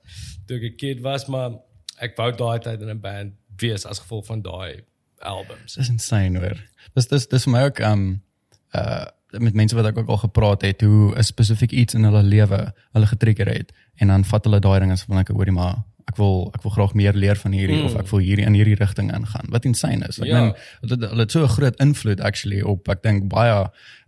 toe 0.47 0.57
ek 0.57 0.73
'n 0.73 0.77
kid 0.77 1.01
was, 1.01 1.27
maar 1.27 1.59
ek 2.01 2.17
wou 2.17 2.31
daai 2.31 2.59
tyd 2.59 2.81
in 2.81 2.89
'n 2.89 3.01
band 3.01 3.33
wees 3.61 3.85
as 3.85 3.99
gevolg 3.99 4.25
van 4.25 4.41
daai 4.41 4.83
albums. 5.21 5.75
Dis 5.75 5.89
insane 5.89 6.39
hoor. 6.39 6.57
Dis 6.95 7.07
dis 7.07 7.27
dis 7.27 7.43
vir 7.45 7.53
my 7.53 7.63
ook 7.69 7.79
um 7.79 8.21
uh 8.73 9.07
met 9.39 9.55
mense 9.55 9.75
wat 9.75 9.85
ek 9.85 9.97
ook 9.97 10.09
al 10.11 10.17
gepraat 10.27 10.61
het 10.67 10.81
hoe 10.81 11.15
'n 11.15 11.23
spesifiek 11.23 11.71
iets 11.71 11.93
in 11.93 12.03
hulle 12.03 12.23
lewe 12.23 12.73
hulle 12.91 13.07
getrigger 13.07 13.47
het 13.47 13.71
en 13.95 14.07
dan 14.07 14.25
vat 14.25 14.43
hulle 14.43 14.59
daai 14.59 14.79
ding 14.79 14.91
as 14.91 15.03
van 15.03 15.19
ek 15.19 15.27
hoorie 15.27 15.53
maar 15.55 15.83
ek 16.07 16.17
wil 16.17 16.51
ek 16.55 16.61
wil 16.63 16.71
graag 16.71 16.93
meer 16.93 17.13
leer 17.13 17.35
van 17.35 17.51
hierdie 17.51 17.77
mm. 17.79 17.85
of 17.85 17.95
ek 17.95 18.07
wil 18.11 18.19
hierdie 18.19 18.45
in 18.45 18.53
hierdie 18.53 18.75
rigting 18.79 19.11
ingaan. 19.13 19.47
Wat 19.49 19.65
insane 19.65 20.07
is. 20.07 20.19
Ek 20.19 20.27
Ja. 20.27 20.41
meen 20.41 20.53
hulle 20.81 21.07
hulle 21.09 21.19
het 21.25 21.31
so 21.31 21.43
'n 21.43 21.47
groot 21.57 21.79
invloed 21.79 22.21
actually 22.21 22.61
op 22.61 22.87
ek 22.89 23.03
dink 23.03 23.29
baie 23.29 23.53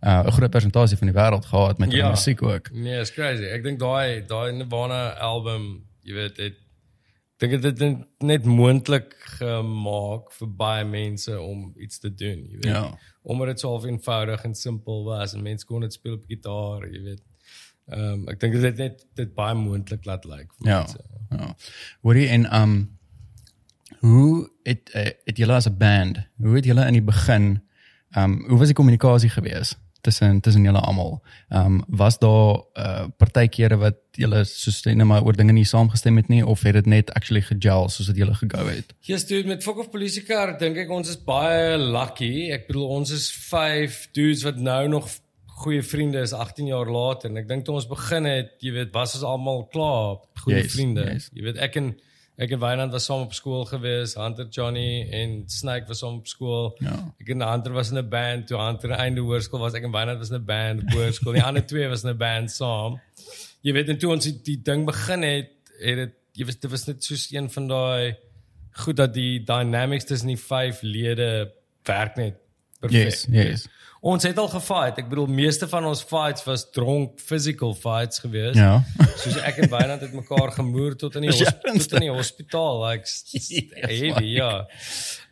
uh 0.02 0.22
'n 0.26 0.30
groot 0.32 0.50
persentasie 0.50 0.96
van 0.98 1.08
die 1.12 1.16
wêreld 1.20 1.44
gehad 1.44 1.78
met 1.78 1.90
hulle 1.90 2.02
Ja. 2.02 2.10
musiek 2.10 2.42
ook. 2.42 2.70
Nee, 2.72 3.00
it's 3.00 3.12
crazy. 3.12 3.44
Ek 3.44 3.62
dink 3.62 3.78
daai 3.78 4.26
daai 4.26 4.52
Nirvana 4.52 5.10
album, 5.20 5.84
jy 6.02 6.14
weet, 6.14 6.36
het 6.36 6.54
dink 7.38 7.62
dit 7.62 7.78
het 7.78 7.98
net 8.22 8.44
moontlik 8.44 9.14
gemaak 9.38 10.32
vir 10.38 10.48
baie 10.56 10.84
mense 10.84 11.34
om 11.40 11.72
iets 11.80 11.98
te 11.98 12.14
doen, 12.14 12.44
jy 12.50 12.58
weet. 12.62 12.72
Ja. 12.72 12.98
Omdat 13.22 13.46
dit 13.46 13.60
so 13.60 13.68
half 13.68 13.84
eenvoudig 13.84 14.44
en 14.44 14.54
simpel 14.54 15.04
was 15.04 15.34
en 15.34 15.42
mense 15.42 15.66
kon 15.66 15.80
dit 15.80 15.92
speel 15.92 16.14
op 16.14 16.24
gitaar, 16.28 16.86
jy 16.92 17.02
weet. 17.02 17.22
Ehm 17.92 18.00
um, 18.00 18.28
ek 18.32 18.40
dink 18.40 18.52
dit 18.56 18.62
het 18.62 18.76
net 18.80 19.06
dit 19.14 19.34
baie 19.36 19.54
moontlik 19.54 20.04
laat 20.08 20.24
lyk. 20.24 20.48
vir 20.58 20.70
Ja. 20.70 20.78
mense. 20.78 21.04
Ja. 21.30 21.54
Hoorie 22.00 22.28
en 22.28 22.48
um 22.60 22.98
hoe 24.00 24.50
het 24.62 24.90
uh, 24.94 25.10
het 25.24 25.36
julle 25.36 25.52
as 25.52 25.68
'n 25.68 25.76
band, 25.76 26.18
hoe 26.36 26.56
het 26.56 26.64
julle 26.64 26.86
in 26.86 26.92
die 26.92 27.02
begin 27.02 27.62
um 28.16 28.44
hoe 28.48 28.58
was 28.58 28.66
die 28.72 28.76
kommunikasie 28.76 29.28
gewees 29.30 29.76
tussen 30.00 30.40
tussen 30.40 30.64
julle 30.64 30.80
almal? 30.80 31.22
Um 31.48 31.84
was 31.88 32.18
daar 32.18 32.62
uh 32.74 33.06
partykeere 33.16 33.76
wat 33.76 33.96
julle 34.12 34.44
soos 34.44 34.84
net 34.84 35.06
maar 35.06 35.22
oor 35.22 35.36
dinge 35.36 35.52
nie 35.52 35.64
saamgestem 35.64 36.16
het 36.16 36.28
nie 36.28 36.46
of 36.46 36.62
het 36.62 36.74
dit 36.74 36.86
net 36.86 37.12
actually 37.12 37.42
gegel 37.42 37.88
soos 37.88 38.06
dit 38.06 38.16
julle 38.16 38.34
gegou 38.34 38.68
het? 38.68 38.94
Yes 39.00 39.26
dude 39.26 39.48
met 39.48 39.62
Fuck 39.62 39.78
of 39.78 39.90
Polisiekar 39.90 40.58
dink 40.58 40.76
ek 40.76 40.90
ons 40.90 41.08
is 41.08 41.24
baie 41.24 41.78
lucky. 41.78 42.50
Ek 42.50 42.66
bedoel 42.66 42.88
ons 42.88 43.10
is 43.10 43.32
5 43.32 44.08
dudes 44.12 44.42
wat 44.42 44.56
nou 44.56 44.88
nog 44.88 45.08
goeie 45.62 45.82
vriende 45.86 46.18
is 46.20 46.32
18 46.32 46.66
jaar 46.66 46.88
later 46.90 47.30
en 47.30 47.36
ek 47.36 47.48
dink 47.48 47.64
toe 47.64 47.74
ons 47.78 47.86
begin 47.88 48.24
het, 48.28 48.54
jy 48.64 48.72
weet, 48.74 48.90
was 48.94 49.14
ons 49.14 49.24
almal 49.28 49.66
klaar 49.72 50.16
goeie 50.42 50.62
Yes, 50.62 50.72
vriende. 50.74 51.04
yes. 51.12 51.28
Jy 51.32 51.42
weet 51.46 51.60
ek 51.62 51.76
en 51.80 51.92
ek 52.36 52.50
en 52.56 52.58
Wynand 52.64 52.92
was 52.92 53.04
saam 53.06 53.22
op 53.28 53.32
skool 53.36 53.62
gewees, 53.70 54.16
Hunter 54.18 54.48
Johnny 54.50 55.06
en 55.14 55.44
Snake 55.46 55.86
was 55.86 56.00
saam 56.02 56.16
op 56.18 56.26
skool. 56.26 56.72
Ja. 56.82 56.96
Ek 57.22 57.28
en 57.30 57.44
Hunter 57.46 57.72
was 57.72 57.92
in 57.92 57.98
'n 57.98 58.08
band 58.10 58.46
toe 58.50 58.58
Hunter 58.58 58.90
einde 58.90 59.20
hoërskool 59.22 59.60
was, 59.60 59.74
ek 59.74 59.84
en 59.84 59.92
Wynand 59.94 60.18
was 60.18 60.30
in 60.30 60.40
'n 60.40 60.44
band 60.44 60.82
op 60.82 60.90
hoërskool. 60.98 61.32
Die 61.38 61.42
ander 61.42 61.66
twee 61.66 61.88
was 61.88 62.02
in 62.04 62.10
'n 62.10 62.18
band 62.18 62.50
saam. 62.50 63.00
Jy 63.62 63.72
weet 63.72 63.88
en 63.88 63.98
toe 63.98 64.10
ons 64.12 64.24
die, 64.24 64.40
die 64.42 64.62
ding 64.62 64.84
begin 64.86 65.22
het, 65.22 65.50
het 65.80 65.96
dit 65.96 66.12
jy 66.34 66.44
weet 66.46 66.60
dit 66.60 66.70
was 66.70 66.86
net 66.86 67.04
soos 67.04 67.30
een 67.32 67.48
van 67.50 67.68
daai 67.68 68.16
goed 68.72 68.96
dat 68.96 69.14
die 69.14 69.38
dynamics 69.44 70.04
tussen 70.04 70.28
die 70.28 70.36
vyf 70.36 70.82
lede 70.82 71.52
werk 71.86 72.16
net 72.16 72.34
perfek. 72.80 73.04
Yes, 73.04 73.26
yes. 73.30 73.68
Ons 74.04 74.22
het 74.28 74.36
al 74.38 74.48
gefight. 74.52 74.98
Ek 75.00 75.06
bedoel 75.08 75.30
meeste 75.32 75.64
van 75.70 75.86
ons 75.88 76.02
fights 76.04 76.42
was 76.44 76.66
dronk 76.74 77.14
physical 77.24 77.70
fights 77.74 78.18
geweest. 78.20 78.58
Ja. 78.60 78.82
Soos 79.16 79.38
ek 79.40 79.62
en 79.64 79.70
Wynand 79.72 80.02
het 80.04 80.12
mekaar 80.12 80.50
gemoer 80.52 80.92
tot 81.00 81.14
in 81.16 81.24
die 81.24 81.30
hos- 81.36 81.54
tot 81.64 81.94
in 81.96 82.04
die 82.04 82.10
hospitaal 82.12 82.82
like 82.84 83.08
Yes, 83.32 83.48
heavy 83.88 84.10
my 84.18 84.24
ja. 84.34 84.50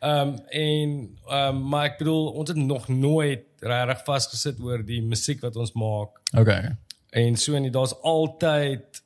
Ehm 0.01 0.33
um, 0.33 0.33
en 0.63 0.95
um, 1.39 1.59
maar 1.69 1.91
ek 1.91 1.99
bedoel 2.01 2.31
ons 2.33 2.49
het 2.49 2.57
nog 2.63 2.89
nooit 2.89 3.45
regtig 3.61 4.01
vasgesit 4.07 4.61
oor 4.65 4.81
die 4.89 5.03
musiek 5.05 5.45
wat 5.45 5.57
ons 5.61 5.75
maak 5.79 6.17
Okay. 6.35 6.73
en 7.13 7.37
so 7.37 7.55
en 7.55 7.69
daar's 7.77 7.93
altyd 8.03 9.03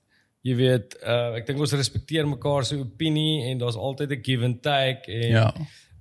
jy 0.47 0.55
weet 0.63 0.95
uh, 1.03 1.35
ek 1.41 1.47
dink 1.51 1.59
ons 1.67 1.75
respekteer 1.75 2.29
mekaar 2.31 2.65
se 2.65 2.79
opinie 2.79 3.51
en 3.51 3.59
daar's 3.65 3.77
altyd 3.77 4.15
'n 4.15 4.23
give 4.23 4.45
and 4.47 4.63
take 4.63 5.11
en 5.11 5.31
Ja. 5.41 5.51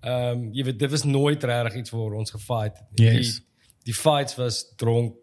Ehm 0.05 0.37
um, 0.37 0.45
jy 0.53 0.63
weet 0.69 0.79
dit 0.79 0.91
was 0.91 1.03
nooit 1.03 1.43
regtig 1.43 1.75
iets 1.81 1.89
waar 1.97 2.13
ons 2.13 2.31
gefight 2.31 2.77
het. 2.77 2.87
nie. 2.99 3.09
Yes. 3.09 3.33
Die 3.35 3.43
die 3.85 3.93
fights 3.93 4.35
was 4.39 4.63
dronk 4.79 5.15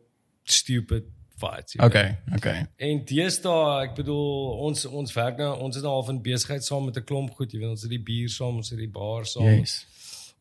stupid 0.45 1.04
fights. 1.42 1.75
jy 1.75 1.81
weet. 1.81 1.88
Okay, 1.88 2.19
okay. 2.37 2.66
En 2.76 3.04
deesdae, 3.09 3.87
ek 3.88 3.97
bedoel 3.99 4.52
ons 4.69 4.87
ons 4.87 5.14
werk 5.16 5.40
nou 5.42 5.50
ons 5.66 5.78
is 5.78 5.85
nou 5.85 5.95
al 5.99 6.12
in 6.14 6.23
besigheid 6.23 6.64
saam 6.66 6.87
met 6.87 6.99
'n 6.99 7.07
klomp 7.09 7.35
goed, 7.38 7.52
jy 7.52 7.62
weet 7.62 7.75
ons 7.75 7.83
het 7.87 7.90
die 7.90 8.02
bier 8.02 8.31
saam, 8.31 8.61
ons 8.62 8.71
het 8.71 8.78
die 8.78 8.90
bar 8.90 9.26
saam. 9.26 9.50
Yes. 9.50 9.83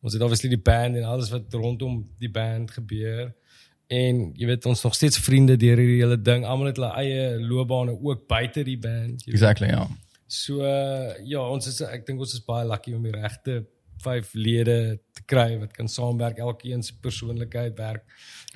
Ons 0.02 0.16
het 0.16 0.22
obviously 0.22 0.50
die 0.50 0.62
band 0.70 0.96
en 0.98 1.04
alles 1.06 1.30
wat 1.30 1.52
rondom 1.54 2.02
die 2.18 2.30
band 2.30 2.70
gebeur. 2.70 3.34
En 3.86 4.32
jy 4.34 4.46
weet 4.46 4.66
ons 4.66 4.82
nog 4.82 4.94
steeds 4.94 5.18
vriende 5.18 5.56
deur 5.56 5.78
hierdie 5.78 6.00
hele 6.00 6.18
ding. 6.18 6.46
Almal 6.46 6.72
het 6.72 6.78
hulle 6.80 6.94
eie 6.96 7.38
loopbane 7.38 7.94
ook 8.00 8.26
buite 8.26 8.64
die 8.64 8.78
band. 8.78 9.22
Exactly, 9.26 9.68
ja. 9.68 9.86
So 10.26 10.64
uh, 10.64 11.12
ja, 11.28 11.42
ons 11.44 11.66
is 11.68 11.80
ek 11.84 12.06
dink 12.06 12.20
ons 12.20 12.32
is 12.32 12.44
baie 12.44 12.66
lucky 12.66 12.94
om 12.96 13.02
die 13.04 13.12
regte 13.12 13.66
vyf 14.04 14.32
lede 14.34 14.98
te 15.16 15.22
kry 15.26 15.58
wat 15.60 15.72
kan 15.76 15.88
saamwerk. 15.88 16.38
Elkeen 16.38 16.82
se 16.82 16.92
persoonlikheid 17.00 17.76
werk 17.78 18.02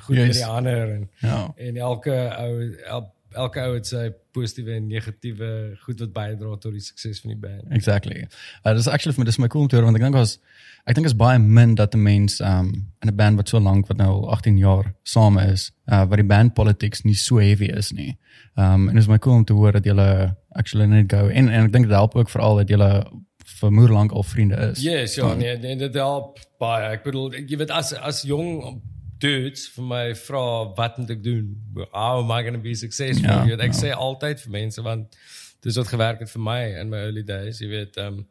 goed 0.07 0.17
Yes. 0.17 0.26
met 0.26 0.35
die 0.37 0.47
ander 0.47 0.91
en 0.95 1.11
Ja. 1.23 1.53
en 1.57 1.76
elke 1.76 2.17
ou 2.38 2.75
el, 2.87 3.12
elke 3.37 3.61
ou 3.61 3.75
het 3.75 3.87
sy 3.87 4.11
positiewe 4.33 4.75
en 4.76 4.87
negatiewe 4.88 5.76
goed 5.85 6.00
wat 6.00 6.12
bydra 6.12 6.57
tot 6.61 6.73
die 6.73 6.81
sukses 6.81 7.21
van 7.21 7.31
die 7.35 7.38
band. 7.41 7.62
Exactly. 7.71 8.26
Uh, 8.65 8.73
dis 8.75 8.87
actually 8.88 9.15
vir 9.15 9.25
my 9.25 9.26
dis 9.31 9.38
my 9.38 9.49
cool 9.49 9.62
om 9.62 9.69
te 9.69 9.76
hoor 9.76 9.85
want 9.85 9.97
ek 9.97 10.03
dink 10.03 10.15
was 10.15 10.38
ek 10.87 10.95
dink 10.95 11.07
is 11.07 11.17
baie 11.17 11.38
min 11.38 11.75
dat 11.75 11.95
'n 11.95 12.03
mens 12.03 12.41
um 12.41 12.71
in 13.03 13.09
'n 13.09 13.17
band 13.17 13.37
wat 13.37 13.49
so 13.49 13.59
lank 13.61 13.88
wat 13.88 13.97
nou 13.97 14.09
al 14.09 14.31
18 14.31 14.59
jaar 14.59 14.95
saam 15.03 15.38
is, 15.38 15.73
uh 15.93 16.05
wat 16.07 16.17
die 16.17 16.25
band 16.26 16.55
politics 16.55 17.03
nie 17.05 17.15
so 17.15 17.38
heavy 17.38 17.67
is 17.73 17.93
nie. 17.93 18.17
Um 18.57 18.88
en 18.88 18.95
dis 18.95 19.09
my 19.09 19.19
cool 19.19 19.35
om 19.37 19.45
te 19.45 19.53
hoor 19.53 19.73
dat 19.73 19.85
julle 19.85 20.37
actually 20.50 20.87
net 20.87 21.11
go 21.12 21.29
en 21.29 21.49
en 21.49 21.65
ek 21.65 21.73
dink 21.73 21.85
dit 21.87 21.95
help 21.95 22.15
ook 22.17 22.31
veral 22.31 22.57
dat 22.57 22.69
julle 22.69 23.05
vir 23.47 23.73
moer 23.73 23.93
lank 23.95 24.12
al 24.12 24.26
vriende 24.26 24.57
is. 24.71 24.83
Yes, 24.83 25.15
ja, 25.15 25.35
nee, 25.35 25.57
nee, 25.59 25.76
dit 25.76 25.95
help 25.95 26.41
baie. 26.59 26.91
Ek 26.97 27.07
bedoel, 27.07 27.33
jy 27.47 27.59
weet 27.62 27.73
as 27.75 27.95
as 27.95 28.23
jong 28.26 28.83
dudes 29.23 29.69
vir 29.73 29.87
my 29.88 30.05
vra 30.26 30.45
wat 30.76 30.99
moet 31.00 31.15
ek 31.17 31.23
doen? 31.25 31.55
How 31.93 32.21
am 32.21 32.33
I 32.35 32.43
going 32.43 32.59
to 32.59 32.62
be 32.62 32.75
successful? 32.75 33.29
Ja, 33.29 33.43
jy 33.45 33.55
weet, 33.55 33.65
ek 33.69 33.75
ja. 33.75 33.81
sê 33.81 33.93
altyd 33.95 34.43
vir 34.45 34.55
mense 34.59 34.85
want 34.85 35.17
dis 35.65 35.79
wat 35.81 35.91
gewerk 35.91 36.23
het 36.23 36.31
vir 36.31 36.45
my 36.47 36.61
in 36.83 36.93
my 36.93 37.03
early 37.09 37.25
days, 37.26 37.62
jy 37.62 37.71
weet, 37.73 37.99
ehm 38.00 38.21
um, 38.21 38.25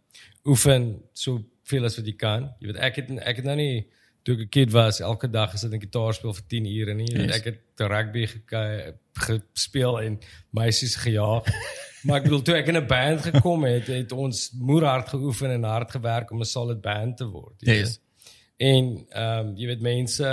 oefen 0.46 0.84
so 1.18 1.42
veel 1.66 1.88
as 1.88 1.96
wat 1.98 2.06
jy 2.06 2.14
kan. 2.22 2.52
Jy 2.62 2.70
weet, 2.70 2.82
ek 2.86 3.00
het 3.02 3.08
ek 3.26 3.42
het 3.42 3.48
nou 3.50 3.56
nie 3.58 3.86
toe 4.26 4.36
ek 4.36 4.46
'n 4.46 4.50
kid 4.50 4.72
was, 4.74 5.02
elke 5.02 5.30
dag 5.30 5.52
gesit 5.52 5.74
en 5.74 5.82
gitaar 5.82 6.14
speel 6.14 6.34
vir 6.34 6.46
10 6.50 6.66
ure 6.66 6.94
nie. 6.94 7.10
Yes. 7.10 7.36
Ek 7.38 7.46
het 7.46 7.82
rugby 7.90 8.26
gekyk, 8.28 8.98
gespeel 9.26 10.02
en 10.02 10.20
meisies 10.52 10.96
gejaag. 10.96 11.46
Maar 12.06 12.18
ek 12.22 12.24
bedoel 12.28 12.42
toe 12.46 12.56
ek 12.56 12.68
in 12.72 12.78
'n 12.78 12.88
band 12.88 13.22
gekom 13.22 13.64
het, 13.66 13.88
het 13.88 14.12
ons 14.12 14.52
moerhard 14.60 15.10
geoefen 15.10 15.52
en 15.52 15.64
hard 15.64 15.92
gewerk 15.92 16.32
om 16.32 16.40
'n 16.40 16.46
solid 16.46 16.82
band 16.82 17.18
te 17.18 17.26
word. 17.26 17.56
jy 17.60 17.72
Yes. 17.74 17.82
weet. 17.90 18.00
En 18.58 19.06
ehm 19.10 19.48
um, 19.48 19.56
jy 19.58 19.66
weet 19.68 19.82
mense 19.82 20.28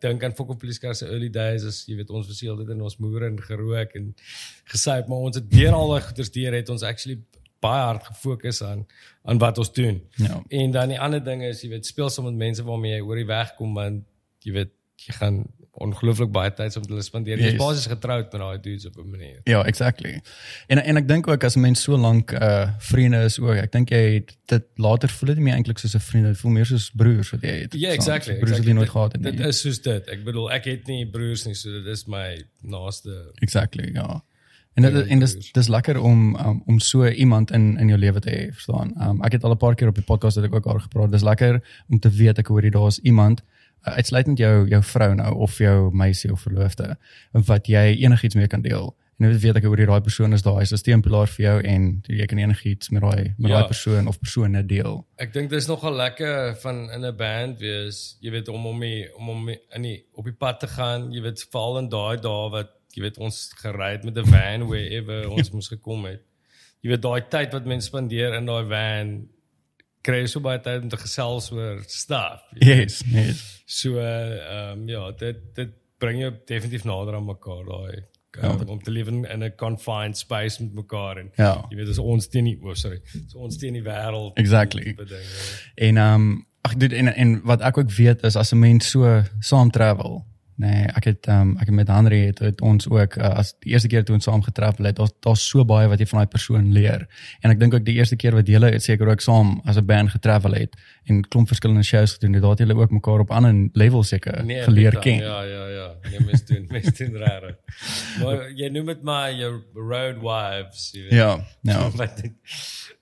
dink 0.00 0.24
aan 0.24 0.34
Fokol 0.34 0.56
Police 0.56 0.80
Car 0.80 0.94
se 0.94 1.06
early 1.06 1.30
days 1.30 1.64
as 1.64 1.84
jy 1.86 1.96
weet 1.96 2.10
ons 2.10 2.26
was 2.26 2.40
heeltyd 2.40 2.68
in 2.68 2.82
ons 2.82 2.96
moere 2.98 3.26
en 3.26 3.38
gerook 3.40 3.94
en 3.94 4.14
gesuip 4.64 5.08
maar 5.08 5.18
ons 5.18 5.36
het 5.36 5.50
deur 5.50 5.72
al 5.72 5.88
daai 5.88 6.00
goeters 6.02 6.30
deur 6.30 6.52
het 6.52 6.68
ons 6.68 6.82
actually 6.82 7.18
baie 7.60 7.84
hard 7.84 8.04
gefokus 8.04 8.62
aan 8.62 8.86
aan 9.24 9.38
wat 9.38 9.58
ons 9.58 9.72
doen. 9.72 10.02
Ja. 10.16 10.42
En 10.48 10.70
dan 10.70 10.88
die 10.88 11.00
ander 11.00 11.24
ding 11.24 11.42
is 11.42 11.62
jy 11.62 11.68
weet 11.68 11.86
speel 11.86 12.10
saam 12.10 12.24
met 12.24 12.34
mense 12.34 12.62
waarmee 12.62 12.92
jy 12.92 13.00
oor 13.00 13.16
die 13.16 13.26
weg 13.26 13.54
kom 13.54 13.74
want 13.74 14.04
jy 14.44 14.52
weet 14.52 14.70
jy 15.06 15.14
gaan 15.14 15.44
ongelooflik 15.74 16.30
baie 16.32 16.50
tyd 16.52 16.72
saam 16.72 16.82
met 16.82 16.90
hulle 16.90 17.02
spandeer. 17.02 17.38
Jy 17.38 17.44
is 17.46 17.52
Yes. 17.52 17.60
basies 17.62 17.86
getroud 17.86 18.32
met 18.32 18.40
daai 18.40 18.58
dudes 18.60 18.86
op 18.86 18.96
'n 18.98 19.10
manier. 19.10 19.40
Ja, 19.44 19.64
exactly. 19.64 20.20
En 20.66 20.78
en 20.84 20.96
ek 20.96 21.08
dink 21.08 21.26
ook 21.28 21.44
as 21.44 21.56
'n 21.56 21.60
mens 21.60 21.82
so 21.82 21.96
lank 21.96 22.32
uh 22.32 22.68
vriende 22.78 23.22
is 23.24 23.38
ook, 23.40 23.56
ek 23.56 23.72
dink 23.72 23.88
jy 23.90 24.12
het 24.14 24.36
dit 24.46 24.62
later 24.76 25.08
voel 25.08 25.26
dit 25.28 25.36
nie 25.36 25.44
meer 25.44 25.54
eintlik 25.54 25.78
soos 25.78 25.94
'n 25.94 25.98
vriend, 26.00 26.24
dit 26.26 26.36
voel 26.38 26.50
meer 26.52 26.66
soos 26.66 26.90
broers 26.90 27.30
wat 27.30 27.40
jy 27.42 27.48
het. 27.60 27.72
Ja, 27.74 27.88
Saam. 27.88 27.94
exactly. 27.94 28.32
Broers 28.34 28.50
wat 28.50 28.58
exactly. 28.58 28.68
jy 28.68 28.74
nooit 28.74 28.86
Dit- 28.86 28.92
gehad 28.92 29.12
het 29.12 29.22
Dit 29.22 29.38
nie. 29.38 29.46
is 29.48 29.60
soos 29.60 29.80
dit. 29.82 30.08
Ek 30.08 30.24
bedoel 30.24 30.50
ek 30.52 30.64
het 30.64 30.86
nie 30.86 31.06
broers 31.06 31.44
nie, 31.46 31.54
so 31.54 31.70
dit 31.70 31.86
is 31.86 32.06
my 32.06 32.44
naaste 32.62 33.32
Exactly, 33.40 33.90
ja. 33.94 34.22
En 34.74 34.82
dit 34.82 34.92
Ja, 34.92 35.02
en 35.12 35.18
dis 35.18 35.32
broers. 35.32 35.52
dis 35.52 35.68
lekker 35.68 36.00
om 36.00 36.36
um, 36.36 36.62
om 36.66 36.78
so 36.80 37.06
iemand 37.08 37.50
in 37.50 37.78
in 37.78 37.88
jou 37.88 37.98
lewe 37.98 38.20
te 38.20 38.30
hê, 38.30 38.52
verstaan? 38.52 38.94
Um, 39.00 39.22
ek 39.22 39.32
het 39.32 39.44
al 39.44 39.50
'n 39.52 39.56
paar 39.56 39.74
keer 39.74 39.88
op 39.88 39.94
die 39.94 40.04
podcast 40.04 40.36
het 40.36 40.44
ek 40.44 40.54
ook 40.54 40.66
al 40.66 40.78
gepraat. 40.78 41.12
Dis 41.12 41.22
lekker 41.22 41.62
om 41.90 41.98
te 41.98 42.10
weet 42.10 42.38
ek 42.38 42.46
hoor 42.46 42.62
jy 42.62 42.70
daar's 42.70 42.98
iemand 42.98 43.42
uitsluitend 43.82 44.38
jou 44.38 44.68
jou 44.68 44.82
vrou 44.82 45.14
nou 45.14 45.34
of 45.34 45.58
jou 45.58 45.90
meisie 45.94 46.32
of 46.32 46.40
verloofde 46.40 46.96
wat 47.32 47.66
jy 47.66 47.96
enigiets 48.04 48.34
mee 48.34 48.46
kan 48.46 48.62
deel. 48.62 48.96
En 49.20 49.28
jy 49.30 49.38
weet 49.38 49.56
ek 49.56 49.64
jy 49.64 49.86
daai 49.86 50.00
persoon 50.00 50.32
is 50.32 50.42
daai 50.42 50.62
is 50.62 50.72
'n 50.72 50.76
steunpilaar 50.76 51.28
vir 51.28 51.44
jou 51.44 51.60
en 51.62 52.02
jy 52.08 52.26
kan 52.26 52.38
enigiets 52.38 52.90
met 52.90 53.02
daai 53.02 53.34
met 53.38 53.50
Ja. 53.50 53.58
daai 53.58 53.66
persoon 53.68 54.06
of 54.08 54.18
persone 54.18 54.66
deel. 54.66 55.06
Ek 55.18 55.32
dink 55.32 55.50
dis 55.50 55.66
nogal 55.68 55.92
lekker 55.94 56.56
van 56.62 56.90
in 56.90 57.04
'n 57.04 57.16
band 57.16 57.58
wees, 57.60 58.16
jy 58.20 58.30
weet 58.30 58.48
om 58.48 58.66
om 58.66 58.80
die, 58.80 59.08
om 59.16 59.28
om 59.28 59.46
die- 59.46 59.60
in 59.74 59.82
die 59.82 60.04
op 60.14 60.24
die 60.24 60.32
pad 60.34 60.60
te 60.60 60.66
gaan, 60.66 61.12
jy 61.12 61.20
weet 61.22 61.46
veral 61.50 61.78
in 61.78 61.88
daai 61.88 62.16
dae 62.20 62.50
wat 62.50 62.70
jy 62.94 63.02
weet 63.02 63.18
ons 63.18 63.52
gery 63.62 63.92
het 63.92 64.04
met 64.04 64.16
'n 64.18 64.26
van 64.30 64.68
wherever 64.68 65.30
ons 65.30 65.50
moes 65.50 65.68
gekom 65.68 66.04
het. 66.04 66.20
Jy 66.82 66.90
weet 66.90 67.02
daai 67.02 67.20
tyd 67.28 67.52
wat 67.52 67.64
mense 67.64 67.86
spandeer 67.86 68.34
in 68.34 68.46
daai 68.46 68.64
van 68.68 69.28
kry 70.02 70.26
so 70.26 70.40
baie 70.40 70.60
tyd 70.60 70.82
om 70.82 70.88
te 70.88 70.96
gesels 70.96 71.50
oor 71.52 71.82
stuff. 71.86 72.40
jy 72.58 72.66
weet. 72.66 72.78
Yes, 72.90 73.02
yes. 73.12 73.62
So 73.66 73.98
ehm 73.98 74.78
um, 74.80 74.88
ja, 74.88 75.10
dit 75.18 75.36
dit 75.54 75.70
bring 75.98 76.20
jou 76.20 76.32
definitief 76.46 76.84
nader 76.84 77.14
aan 77.14 77.24
mekaar 77.26 77.64
daai 77.64 78.02
Ja. 78.40 78.48
um, 78.48 78.68
om 78.68 78.78
te 78.82 78.90
leef 78.90 79.06
in 79.08 79.26
'n 79.28 79.52
confined 79.56 80.16
space 80.18 80.62
met 80.62 80.72
mekaar 80.74 81.16
en 81.18 81.30
Ja. 81.36 81.66
jy 81.70 81.76
weet 81.76 81.86
dis 81.86 81.98
ons 81.98 82.28
teen 82.28 82.44
die 82.44 82.58
oh, 82.62 82.74
sorry, 82.74 83.00
dis 83.12 83.34
ons 83.34 83.56
teen 83.58 83.72
die 83.72 83.82
wêreld. 83.82 84.32
Exactly. 84.42 84.94
ding, 84.94 85.08
ja. 85.08 85.86
En 85.86 85.96
ehm 85.96 86.14
um, 86.14 86.46
ag 86.62 86.74
dit 86.76 86.92
en 86.92 87.14
en 87.14 87.40
wat 87.44 87.60
ek 87.60 87.78
ook 87.78 87.90
weet 87.92 88.22
is 88.24 88.36
as 88.36 88.52
'n 88.52 88.58
mens 88.58 88.90
so 88.90 89.22
saam 89.40 89.70
travel. 89.70 90.24
Nee, 90.62 90.84
ek 90.94 91.06
het 91.08 91.26
ehm 91.26 91.40
um, 91.40 91.52
ek 91.58 91.70
het 91.70 91.74
met 91.74 91.88
Henry 91.90 92.20
het, 92.28 92.38
het 92.44 92.60
ons 92.62 92.86
ook 92.90 93.16
uh, 93.18 93.30
as 93.40 93.52
die 93.64 93.72
eerste 93.72 93.88
keer 93.90 94.04
toe 94.06 94.14
ons 94.14 94.28
saam 94.28 94.42
getravel 94.46 94.86
het, 94.86 94.96
daar's 95.00 95.14
daar's 95.26 95.42
so 95.48 95.64
baie 95.66 95.88
wat 95.90 95.98
jy 95.98 96.06
van 96.10 96.22
daai 96.22 96.30
persoon 96.30 96.68
leer. 96.76 97.06
En 97.42 97.50
ek 97.50 97.58
dink 97.58 97.74
ook 97.74 97.86
die 97.86 97.96
eerste 97.98 98.16
keer 98.20 98.36
wat 98.38 98.50
julle 98.50 98.70
seker 98.84 99.10
ook 99.10 99.24
saam 99.24 99.56
as 99.66 99.80
'n 99.80 99.86
band 99.88 100.12
getravel 100.14 100.54
het 100.54 100.76
en 101.10 101.22
klomp 101.28 101.48
verskillende 101.50 101.82
shows 101.82 102.14
gedoen 102.14 102.32
het, 102.38 102.42
daar 102.42 102.54
het 102.54 102.62
julle 102.62 102.76
ook 102.78 102.90
mekaar 102.94 103.24
op 103.24 103.30
ander 103.30 103.54
levels 103.72 104.08
seker 104.08 104.44
Nee, 104.44 104.62
geleer 104.62 104.90
big 104.90 105.02
time. 105.02 105.18
ken. 105.18 105.26
Ja, 105.26 105.42
ja, 105.42 105.66
ja. 105.68 105.88
Nee, 106.10 106.20
mens 106.26 106.44
doen, 106.44 106.66
mens 106.74 106.92
doen 106.98 107.16
rare. 107.16 107.56
Maar 108.22 108.50
jy 108.54 108.68
noem 108.68 108.86
dit 108.86 109.02
maar 109.02 109.32
jou 109.34 109.52
road 109.74 110.22
wives, 110.22 110.90
jy 110.92 111.02
weet. 111.02 111.12
Ja, 111.12 111.40
ja. 111.62 111.90
Wat 112.02 112.16
dit 112.22 112.32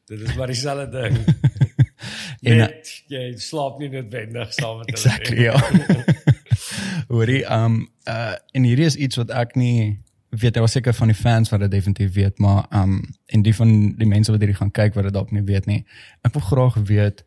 dit 0.07 0.21
is 0.21 0.35
maar 0.35 0.47
dieselfde 0.47 0.89
ding. 1.01 1.19
En, 2.41 2.57
Net 2.57 2.89
jy 3.13 3.35
slaap 3.37 3.79
nie 3.79 3.91
noodwendig 3.93 4.55
saam 4.57 4.79
met 4.81 4.89
hulle 4.89 4.97
Exactly, 4.97 5.43
ja. 5.45 6.39
Hoorie, 7.11 7.43
um 7.51 7.89
uh 8.09 8.37
en 8.55 8.63
hierdie 8.69 8.87
is 8.87 8.97
iets 8.97 9.19
wat 9.19 9.33
ek 9.35 9.57
nie 9.59 9.99
weet 10.31 10.55
daar 10.55 10.63
was 10.63 10.77
seker 10.77 10.95
van 10.95 11.11
die 11.11 11.17
fans 11.19 11.51
wat 11.51 11.61
dit 11.65 11.71
definitief 11.71 12.13
weet, 12.15 12.39
maar 12.39 12.69
um 12.71 13.01
en 13.35 13.43
die 13.43 13.55
van 13.55 13.73
die 13.99 14.07
mense 14.07 14.31
wat 14.31 14.39
hierdie 14.41 14.59
gaan 14.61 14.71
kyk 14.71 14.95
wat 14.95 15.09
dit 15.09 15.17
dalk 15.17 15.33
nie 15.35 15.43
weet 15.43 15.67
nie. 15.67 15.81
Ek 16.23 16.37
wil 16.37 16.45
graag 16.47 16.79
weet 16.87 17.25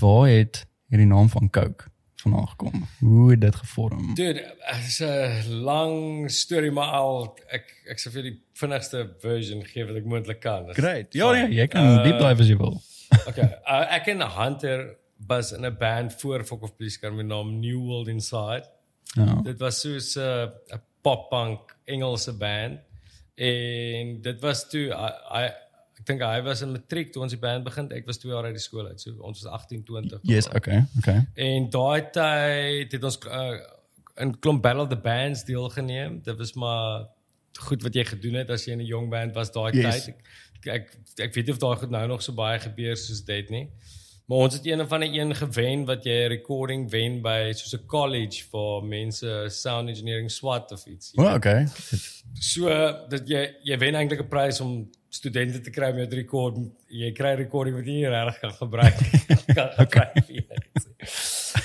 waar 0.00 0.28
het 0.30 0.62
hierdie 0.92 1.08
naam 1.10 1.28
van 1.32 1.50
Coke 1.50 1.90
vandaan 2.22 2.46
gekom? 2.48 2.84
Hoe 3.00 3.30
het 3.30 3.40
dit 3.40 3.54
gevorm? 3.54 4.14
Dude, 4.14 4.44
dit 4.46 4.86
is 4.86 5.00
'n 5.02 5.50
lang 5.66 6.30
storie 6.30 6.70
maar 6.70 6.94
al 6.94 7.36
ek 7.50 7.74
ek 7.90 7.98
sê 7.98 8.10
vir 8.14 8.22
die 8.22 8.38
vinnigste 8.54 9.16
version 9.20 9.64
gee 9.64 9.84
wat 9.84 9.96
ek 9.96 10.04
moontlik 10.04 10.40
kan. 10.40 10.66
Dis 10.66 10.76
Great. 10.76 11.12
Ja, 11.12 11.32
nee, 11.32 11.50
jy 11.54 11.66
kan 11.66 11.82
Uh, 11.82 12.02
deep 12.04 12.18
dive 12.18 12.40
as 12.40 12.48
jy 12.48 12.56
wil. 12.56 12.82
Okay. 13.28 13.50
Uh, 13.66 13.94
ek 13.94 14.06
en 14.06 14.22
Hunter 14.22 14.96
was 15.26 15.52
in 15.52 15.64
'n 15.66 15.76
band 15.78 16.14
voor 16.20 16.44
Fok 16.44 16.62
of 16.62 16.76
Police 16.76 16.98
Car 16.98 17.12
met 17.12 17.26
naam 17.26 17.58
New 17.60 17.78
World 17.78 18.08
Inside. 18.08 18.70
Ja. 19.14 19.40
Dit 19.46 19.58
was 19.62 19.80
soos 19.80 20.14
'n 20.16 20.20
uh, 20.20 20.74
'n 20.74 20.80
pop-punk 21.02 21.76
Engelse 21.84 22.32
band 22.36 22.80
en 23.34 24.20
dit 24.22 24.40
was 24.40 24.68
toe 24.68 24.86
hy 25.32 25.44
ek 25.44 26.06
dink 26.06 26.20
hy 26.22 26.40
was 26.42 26.62
in 26.62 26.72
matriek 26.74 27.12
toe 27.12 27.22
ons 27.22 27.32
die 27.32 27.40
band 27.40 27.64
begin. 27.64 27.88
Ek 27.92 28.06
was 28.06 28.18
2 28.18 28.32
jaar 28.32 28.44
uit 28.44 28.56
die 28.58 28.62
skool 28.62 28.86
uit. 28.86 29.00
So 29.00 29.14
ons 29.20 29.42
was 29.42 29.52
18, 29.52 29.84
20. 29.84 30.20
Yes, 30.28 30.48
okay. 30.52 30.82
Okay. 30.98 31.20
En 31.34 31.70
daai 31.70 32.10
tyd 32.12 32.92
het 32.92 33.04
ons 33.04 33.18
uh, 33.26 33.58
in 34.20 34.34
klomp 34.38 34.62
Battle 34.62 34.82
of 34.82 34.88
the 34.88 34.96
Bands 35.00 35.44
deelgeneem. 35.44 36.20
Dit 36.22 36.36
was 36.38 36.52
maar 36.54 37.06
goed 37.68 37.82
wat 37.82 37.94
jy 37.94 38.04
gedoen 38.04 38.34
het 38.34 38.50
as 38.50 38.64
jy 38.66 38.72
in 38.72 38.82
'n 38.82 38.86
jong 38.90 39.08
band 39.10 39.34
was 39.34 39.52
daai 39.52 39.72
Yes. 39.72 40.04
tyd. 40.04 40.14
Ek, 40.64 40.66
ek 40.66 40.84
ek 41.28 41.34
weet 41.34 41.46
nie 41.46 41.52
of 41.54 41.58
daai 41.62 41.76
goed 41.76 41.90
nou 41.90 42.06
nog 42.08 42.22
so 42.22 42.32
baie 42.32 42.58
gebeur 42.58 42.96
soos 42.96 43.24
dit 43.24 43.50
nie. 43.50 43.68
Maar 44.24 44.38
ons 44.38 44.54
het 44.54 44.66
een 44.66 44.80
van 44.88 45.00
die 45.00 45.20
een 45.20 45.34
gewen 45.36 45.84
wat 45.84 46.04
jy 46.04 46.24
'n 46.24 46.28
recording 46.28 46.90
wen 46.90 47.20
by 47.22 47.52
soos 47.52 47.74
'n 47.74 47.86
college 47.86 48.44
vir 48.50 48.84
mense 48.84 49.46
sound 49.48 49.88
engineering 49.88 50.30
SWAT 50.30 50.72
of 50.72 50.86
iets. 50.86 51.12
O, 51.16 51.22
oh, 51.22 51.34
okay. 51.34 51.66
So 52.40 52.68
dat 53.08 53.28
jy 53.28 53.54
jy 53.62 53.78
wen 53.78 53.94
eintlik 53.94 54.20
'n 54.20 54.28
prys 54.28 54.60
om 54.60 54.90
studente 55.08 55.60
te 55.60 55.70
kry 55.70 55.90
om 55.90 55.96
jou 55.96 56.08
te 56.08 56.16
rekord. 56.16 56.56
Jy 56.88 57.12
kry 57.12 57.32
'n 57.32 57.36
recording 57.36 57.76
wat 57.76 57.84
jy 57.84 57.92
nie 57.92 58.08
regtig 58.08 58.40
kan 58.40 58.52
gebruik 58.52 58.98
kan 59.56 59.70
gebruik 59.76 60.28
nie. 60.28 60.46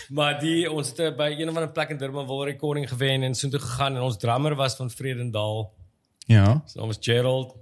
Maar 0.09 0.39
die 0.39 0.71
ons 0.71 0.91
het 0.97 1.15
by 1.15 1.29
een 1.29 1.49
of 1.49 1.55
ander 1.55 1.71
plek 1.71 1.89
in 1.89 1.97
Durban 1.97 2.27
wil 2.27 2.45
recording 2.45 2.89
gewen 2.89 3.23
en 3.23 3.35
so 3.35 3.49
toe 3.49 3.59
gegaan 3.59 3.95
en 3.95 4.01
ons 4.01 4.17
drummer 4.17 4.55
was 4.55 4.75
van 4.75 4.89
Vredendal. 4.89 5.71
Ja. 6.25 6.61
Sy 6.65 6.77
naam 6.77 6.87
was 6.87 6.99
Gerald 6.99 7.55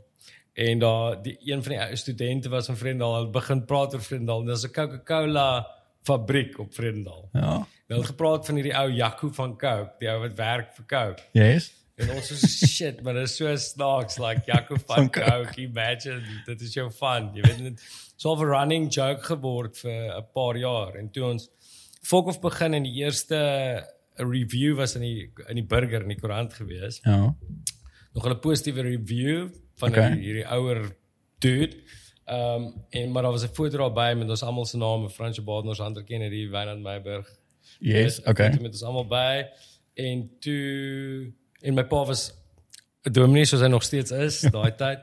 en 0.57 0.79
daar 0.79 1.21
die 1.21 1.37
een 1.45 1.63
van 1.63 1.71
die 1.71 1.95
studente 1.95 2.49
was 2.49 2.65
van 2.65 2.77
Vredendal. 2.77 3.15
Hulle 3.15 3.29
begin 3.29 3.65
praat 3.65 3.93
oor 3.93 4.01
Vredendal. 4.01 4.45
Daar's 4.45 4.63
'n 4.65 4.71
Coca-Cola 4.73 5.67
fabriek 6.01 6.59
op 6.59 6.73
Vredendal. 6.73 7.29
Ja. 7.33 7.67
Hulle 7.87 7.99
het 7.99 8.09
gepraat 8.09 8.45
van 8.45 8.55
hierdie 8.55 8.77
ou 8.77 8.91
Jaco 8.91 9.29
van 9.31 9.57
Coke, 9.57 9.91
die 9.99 10.09
ou 10.09 10.19
wat 10.19 10.33
werk 10.33 10.73
vir 10.73 10.85
Coke. 10.85 11.21
Yes. 11.31 11.73
En 11.95 12.09
ons 12.09 12.31
is 12.31 12.73
shit, 12.75 13.01
maar 13.01 13.13
dit 13.13 13.23
is 13.23 13.35
so 13.35 13.55
snaaks 13.55 14.17
like 14.17 14.41
Jaco 14.45 14.75
van 14.85 14.95
Van 14.95 15.11
Coke. 15.11 15.29
Coke. 15.31 15.61
Imagine, 15.61 16.21
dit 16.45 16.61
is 16.61 16.73
jou 16.73 16.91
fun. 16.91 17.29
Jy 17.33 17.41
weet 17.41 17.57
dit 17.57 17.85
so 18.15 18.35
'n 18.35 18.49
running 18.49 18.93
joke 18.93 19.23
geword 19.23 19.77
vir 19.77 20.17
'n 20.17 20.25
paar 20.33 20.57
jaar 20.57 20.95
en 20.95 21.11
toe 21.11 21.23
ons 21.23 21.49
Fok 22.01 22.27
of 22.27 22.39
begin 22.39 22.73
en 22.73 22.83
die 22.83 22.93
eerste 23.03 23.37
review 24.15 24.75
was 24.75 24.95
in 24.95 25.01
die 25.01 25.29
in 25.47 25.55
die 25.55 25.65
burger 25.65 26.01
in 26.01 26.07
die 26.07 26.19
koerant 26.19 26.53
gewees. 26.53 26.99
Ja. 27.03 27.35
Nog 28.13 28.29
'n 28.29 28.39
positiewe 28.39 28.81
review 28.81 29.49
van 29.77 29.89
Okay. 29.89 30.05
okay. 30.12 30.19
hierdie 30.24 30.46
ouer 30.48 30.96
dude. 31.39 31.75
Ehm 32.25 32.63
um, 32.63 32.74
en 32.89 33.12
maar 33.12 33.24
daar 33.24 33.31
was 33.31 33.43
'n 33.43 33.53
foto 33.53 33.77
daarby 33.77 34.17
met 34.19 34.29
ons 34.29 34.43
almal 34.43 34.65
se 34.65 34.77
name, 34.77 35.10
Fransje 35.10 35.41
Badenhorst, 35.41 35.81
Hunter 35.81 36.03
Kennedy, 36.03 36.50
Wynand 36.50 36.81
Meyburg, 36.81 37.27
Yes, 37.79 38.17
Weet, 38.17 38.27
okay. 38.27 38.51
Toe 38.51 38.62
met 38.62 38.72
ons 38.72 38.84
almal 38.84 39.07
by 39.07 39.46
en 39.93 40.29
toe 40.39 41.34
en 41.62 41.74
my 41.74 41.84
pa 41.84 42.05
was 42.05 42.34
'n 43.03 43.12
dominee 43.12 43.46
soos 43.46 43.62
hy 43.62 43.67
nog 43.67 43.84
steeds 43.84 44.12
is 44.12 44.41
daai 44.55 44.75
tyd. 44.75 45.00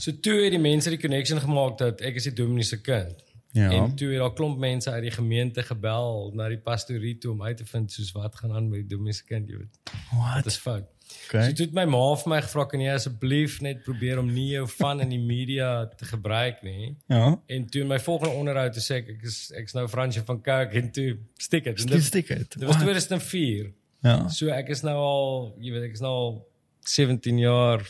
So 0.00 0.12
toe 0.20 0.42
het 0.42 0.50
die 0.50 0.58
mense 0.60 0.88
die 0.90 0.98
connection 0.98 1.40
gemaak 1.40 1.78
dat 1.78 2.00
ek 2.00 2.14
is 2.14 2.22
die 2.22 2.32
dominee 2.32 2.62
se 2.64 2.80
kind. 2.80 3.22
Ja. 3.52 3.70
En 3.70 3.94
toe 3.94 4.08
het 4.10 4.18
daar 4.18 4.32
klomp 4.32 4.58
mense 4.58 4.90
uit 4.90 5.02
die 5.02 5.10
gemeente 5.10 5.62
gebel 5.62 6.30
na 6.34 6.48
die 6.48 6.58
pastorie 6.58 7.18
toe 7.18 7.32
om 7.32 7.42
uit 7.42 7.56
te 7.56 7.64
vind 7.66 7.92
soos 7.92 8.12
wat 8.12 8.34
gaan 8.36 8.52
aan 8.52 8.68
met 8.68 8.80
die 8.80 8.88
dominee 8.88 9.12
se 9.12 9.24
kind, 9.24 9.48
jy 9.48 9.56
weet. 9.56 9.78
Dit 9.84 9.92
What? 10.18 10.46
is 10.46 10.56
fout. 10.56 10.84
Okay. 11.26 11.48
So 11.48 11.52
toe 11.52 11.66
het 11.66 11.74
my 11.74 11.84
ma 11.84 12.14
vir 12.20 12.28
my 12.32 12.40
gevra 12.44 12.64
kan 12.70 12.80
jy 12.80 12.92
asseblief 12.94 13.60
net 13.60 13.82
probeer 13.84 14.18
om 14.18 14.28
nie 14.32 14.50
jou 14.54 14.66
van 14.78 15.00
in 15.00 15.08
die 15.08 15.18
media 15.20 15.86
te 15.86 16.04
gebruik 16.04 16.62
nie. 16.62 16.96
Ja. 17.08 17.40
En 17.46 17.66
toe 17.70 17.80
in 17.82 17.88
my 17.88 17.98
volgende 18.00 18.34
onderhoud 18.34 18.72
toe 18.72 18.82
sê 18.82 18.94
ek 19.02 19.08
ek 19.16 19.22
is 19.22 19.50
ek's 19.56 19.72
nou 19.74 19.86
Fransje 19.88 20.24
van 20.24 20.40
Kirk 20.42 20.72
en 20.74 20.90
toe. 20.92 21.10
En 21.14 21.74
Dis 21.74 21.84
Dit 21.86 22.02
stick 22.02 22.28
it. 22.30 22.58
dit 22.58 22.64
was 22.68 22.76
2004. 22.76 23.72
Ja. 24.02 24.28
So 24.28 24.48
ek 24.48 24.68
is 24.68 24.82
nou 24.82 24.96
al, 24.96 25.54
jy 25.60 25.72
weet, 25.72 25.82
ek 25.90 25.92
is 25.92 26.00
nou 26.04 26.12
al 26.12 26.48
17 26.84 27.38
jaar 27.38 27.80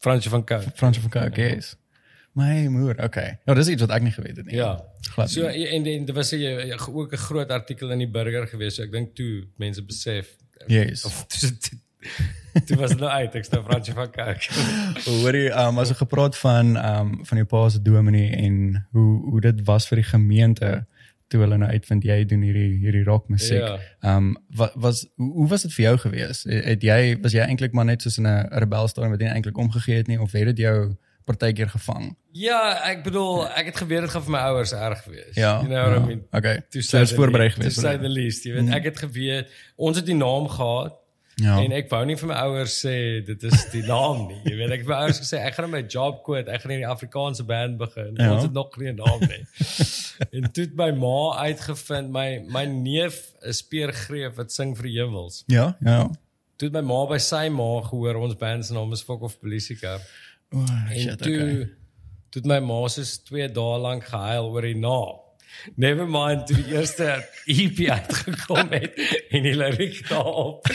Fransje 0.00 0.30
van 0.32 0.44
Kirk. 0.44 0.70
Fransje 0.76 1.00
van 1.00 1.10
Kirk, 1.10 1.36
yes. 1.36 1.74
My 2.32 2.66
moer, 2.70 2.96
okay. 3.04 3.38
Ja, 3.44 3.54
dis 3.54 3.68
iets 3.68 3.82
wat 3.82 3.90
ek 3.90 4.02
nie 4.06 4.12
geweet 4.14 4.36
het 4.36 4.46
nie. 4.46 4.54
Ja. 4.56 4.78
Glad. 5.12 5.30
So 5.30 5.48
nie. 5.50 5.66
en 5.68 5.86
en 5.86 6.04
dit 6.04 6.14
was 6.14 6.30
'n 6.32 6.78
ook 6.88 7.12
'n 7.12 7.16
groot 7.16 7.50
artikel 7.50 7.90
in 7.90 7.98
die 7.98 8.08
burger 8.08 8.46
gewees. 8.46 8.74
So 8.74 8.82
ek 8.82 8.92
dink 8.92 9.14
toe 9.14 9.46
mense 9.56 9.82
besef 9.82 10.36
Yes. 10.68 11.04
of 11.04 11.26
toe, 12.00 12.10
toe, 12.52 12.62
toe 12.64 12.76
was 12.76 12.90
dit 12.90 13.00
nou 13.00 13.10
uit. 13.10 13.34
Ek's 13.34 13.48
nou 13.48 13.62
Fransje 13.64 13.92
van 13.96 14.10
Kirk. 14.10 14.48
Hoorie, 15.04 15.48
um 15.64 15.78
as 15.78 15.90
ek 15.94 16.00
gepraat 16.02 16.38
van 16.38 16.76
um 16.76 17.12
van 17.24 17.42
jou 17.42 17.48
pa 17.50 17.68
se 17.68 17.82
dominee 17.82 18.30
en 18.36 18.86
hoe 18.90 19.10
hoe 19.30 19.40
dit 19.40 19.64
was 19.68 19.88
vir 19.90 20.02
die 20.02 20.08
gemeente 20.10 20.86
toe 21.30 21.40
hulle 21.44 21.60
nou 21.62 21.70
uitvind 21.70 22.04
jy 22.04 22.24
doen 22.26 22.42
hierdie 22.42 22.78
hierdie 22.82 23.04
rock 23.06 23.28
musiek. 23.30 23.62
Ja. 23.62 23.76
Um 24.16 24.32
wat 24.56 24.72
was 24.74 25.04
hoe, 25.16 25.32
hoe 25.32 25.48
was 25.52 25.62
dit 25.62 25.74
vir 25.76 25.84
jou 25.84 25.96
gewees? 26.06 26.42
Het, 26.48 26.64
het 26.64 26.82
jy 26.82 27.20
was 27.22 27.36
jy 27.36 27.46
eintlik 27.46 27.76
maar 27.76 27.86
net 27.86 28.02
soos 28.02 28.18
in 28.18 28.26
'n 28.26 28.48
rebelstadium 28.64 29.14
wat 29.14 29.22
jy 29.22 29.30
eintlik 29.30 29.58
omgegee 29.58 30.02
het 30.02 30.10
nie 30.10 30.20
of 30.20 30.32
het 30.32 30.50
dit 30.54 30.66
jou 30.66 30.96
partykeer 31.24 31.70
gevang? 31.70 32.16
Ja, 32.32 32.80
ek 32.86 33.02
bedoel, 33.06 33.46
ek 33.58 33.70
het 33.70 33.76
geweet 33.82 34.06
dit 34.06 34.10
gaan 34.10 34.22
vir 34.26 34.34
my 34.34 34.42
ouers 34.50 34.72
erg 34.72 35.04
wees. 35.04 35.34
Ja. 35.34 35.58
You 35.62 35.68
know 35.68 35.82
what 35.82 35.96
ja. 35.96 36.02
I 36.02 36.06
mean? 36.06 36.22
Okay. 36.30 36.56
To 36.70 36.80
So 36.80 36.96
say 36.96 37.02
is 37.02 37.10
the 37.10 37.18
voorberei 37.18 37.50
geweest. 37.50 37.74
To 37.74 37.80
say 37.80 37.98
the 37.98 38.08
least, 38.08 38.44
jy 38.46 38.54
weet, 38.56 38.70
ek 38.74 38.90
het 38.90 38.98
geweet 38.98 39.50
ons 39.76 39.96
het 39.96 40.06
die 40.06 40.18
naam 40.18 40.48
gehad 40.48 40.99
Ja. 41.40 41.56
en 41.62 41.72
ek 41.72 41.88
wou 41.88 42.00
nie 42.04 42.16
vir 42.20 42.28
my 42.28 42.38
ouers 42.44 42.74
sê 42.84 42.94
dit 43.24 43.44
is 43.48 43.62
die 43.72 43.82
naam 43.86 44.26
nie. 44.28 44.40
Jy 44.44 44.56
weet, 44.58 44.72
ek 44.76 44.82
het 44.84 44.90
my 44.90 44.98
ouers 45.06 45.20
gesê 45.22 45.40
ek 45.40 45.56
gaan 45.56 45.70
my 45.72 45.82
job 45.88 46.22
quit, 46.26 46.48
ek 46.52 46.64
gaan 46.64 46.74
in 46.76 46.82
die 46.84 46.88
Afrikaanse 46.90 47.46
band 47.48 47.78
begin. 47.80 48.12
Ja. 48.20 48.32
Ons 48.34 48.48
het 48.48 48.56
nog 48.56 48.76
nie 48.80 48.90
'n 48.92 48.98
naam 49.00 49.24
nie. 49.24 49.42
en 50.36 50.50
toe 50.52 50.64
het 50.66 50.74
my 50.76 50.90
ma 50.92 51.20
uitgevind 51.48 52.12
my 52.12 52.28
my 52.48 52.64
neef 52.64 53.32
is 53.42 53.62
Peer 53.62 53.92
Greef 53.92 54.36
wat 54.36 54.52
sing 54.52 54.76
vir 54.76 54.90
Heuwels. 54.90 55.44
Ja, 55.46 55.76
ja. 55.80 56.10
Toe 56.60 56.68
het 56.68 56.76
my 56.76 56.84
ma 56.92 57.06
by 57.08 57.18
sy 57.18 57.48
ma 57.48 57.80
gehoor 57.88 58.20
ons 58.20 58.36
band 58.36 58.66
se 58.66 58.74
naam 58.76 58.92
is 58.92 59.02
Fok 59.02 59.22
of 59.22 59.38
Polisiekar. 59.40 60.00
Oh, 60.52 60.66
En 60.90 60.98
shit, 61.00 61.18
toe 61.22 61.34
okay. 61.34 61.68
toe 62.30 62.42
het 62.42 62.46
my 62.46 62.60
ma 62.60 62.88
soos 62.88 63.18
2 63.24 63.48
dae 63.48 63.78
lank 63.80 64.04
gehuil 64.04 64.50
oor 64.52 64.62
die 64.68 64.76
naam. 64.76 65.16
Never 65.76 66.06
mind 66.06 66.46
toe 66.46 66.56
die 66.56 66.74
eerste 66.76 67.24
EP 67.46 67.80
uitgekom 67.88 68.70
het 68.70 68.94
en 69.30 69.42
die 69.42 69.56
liriek 69.56 70.08
daarop 70.08 70.68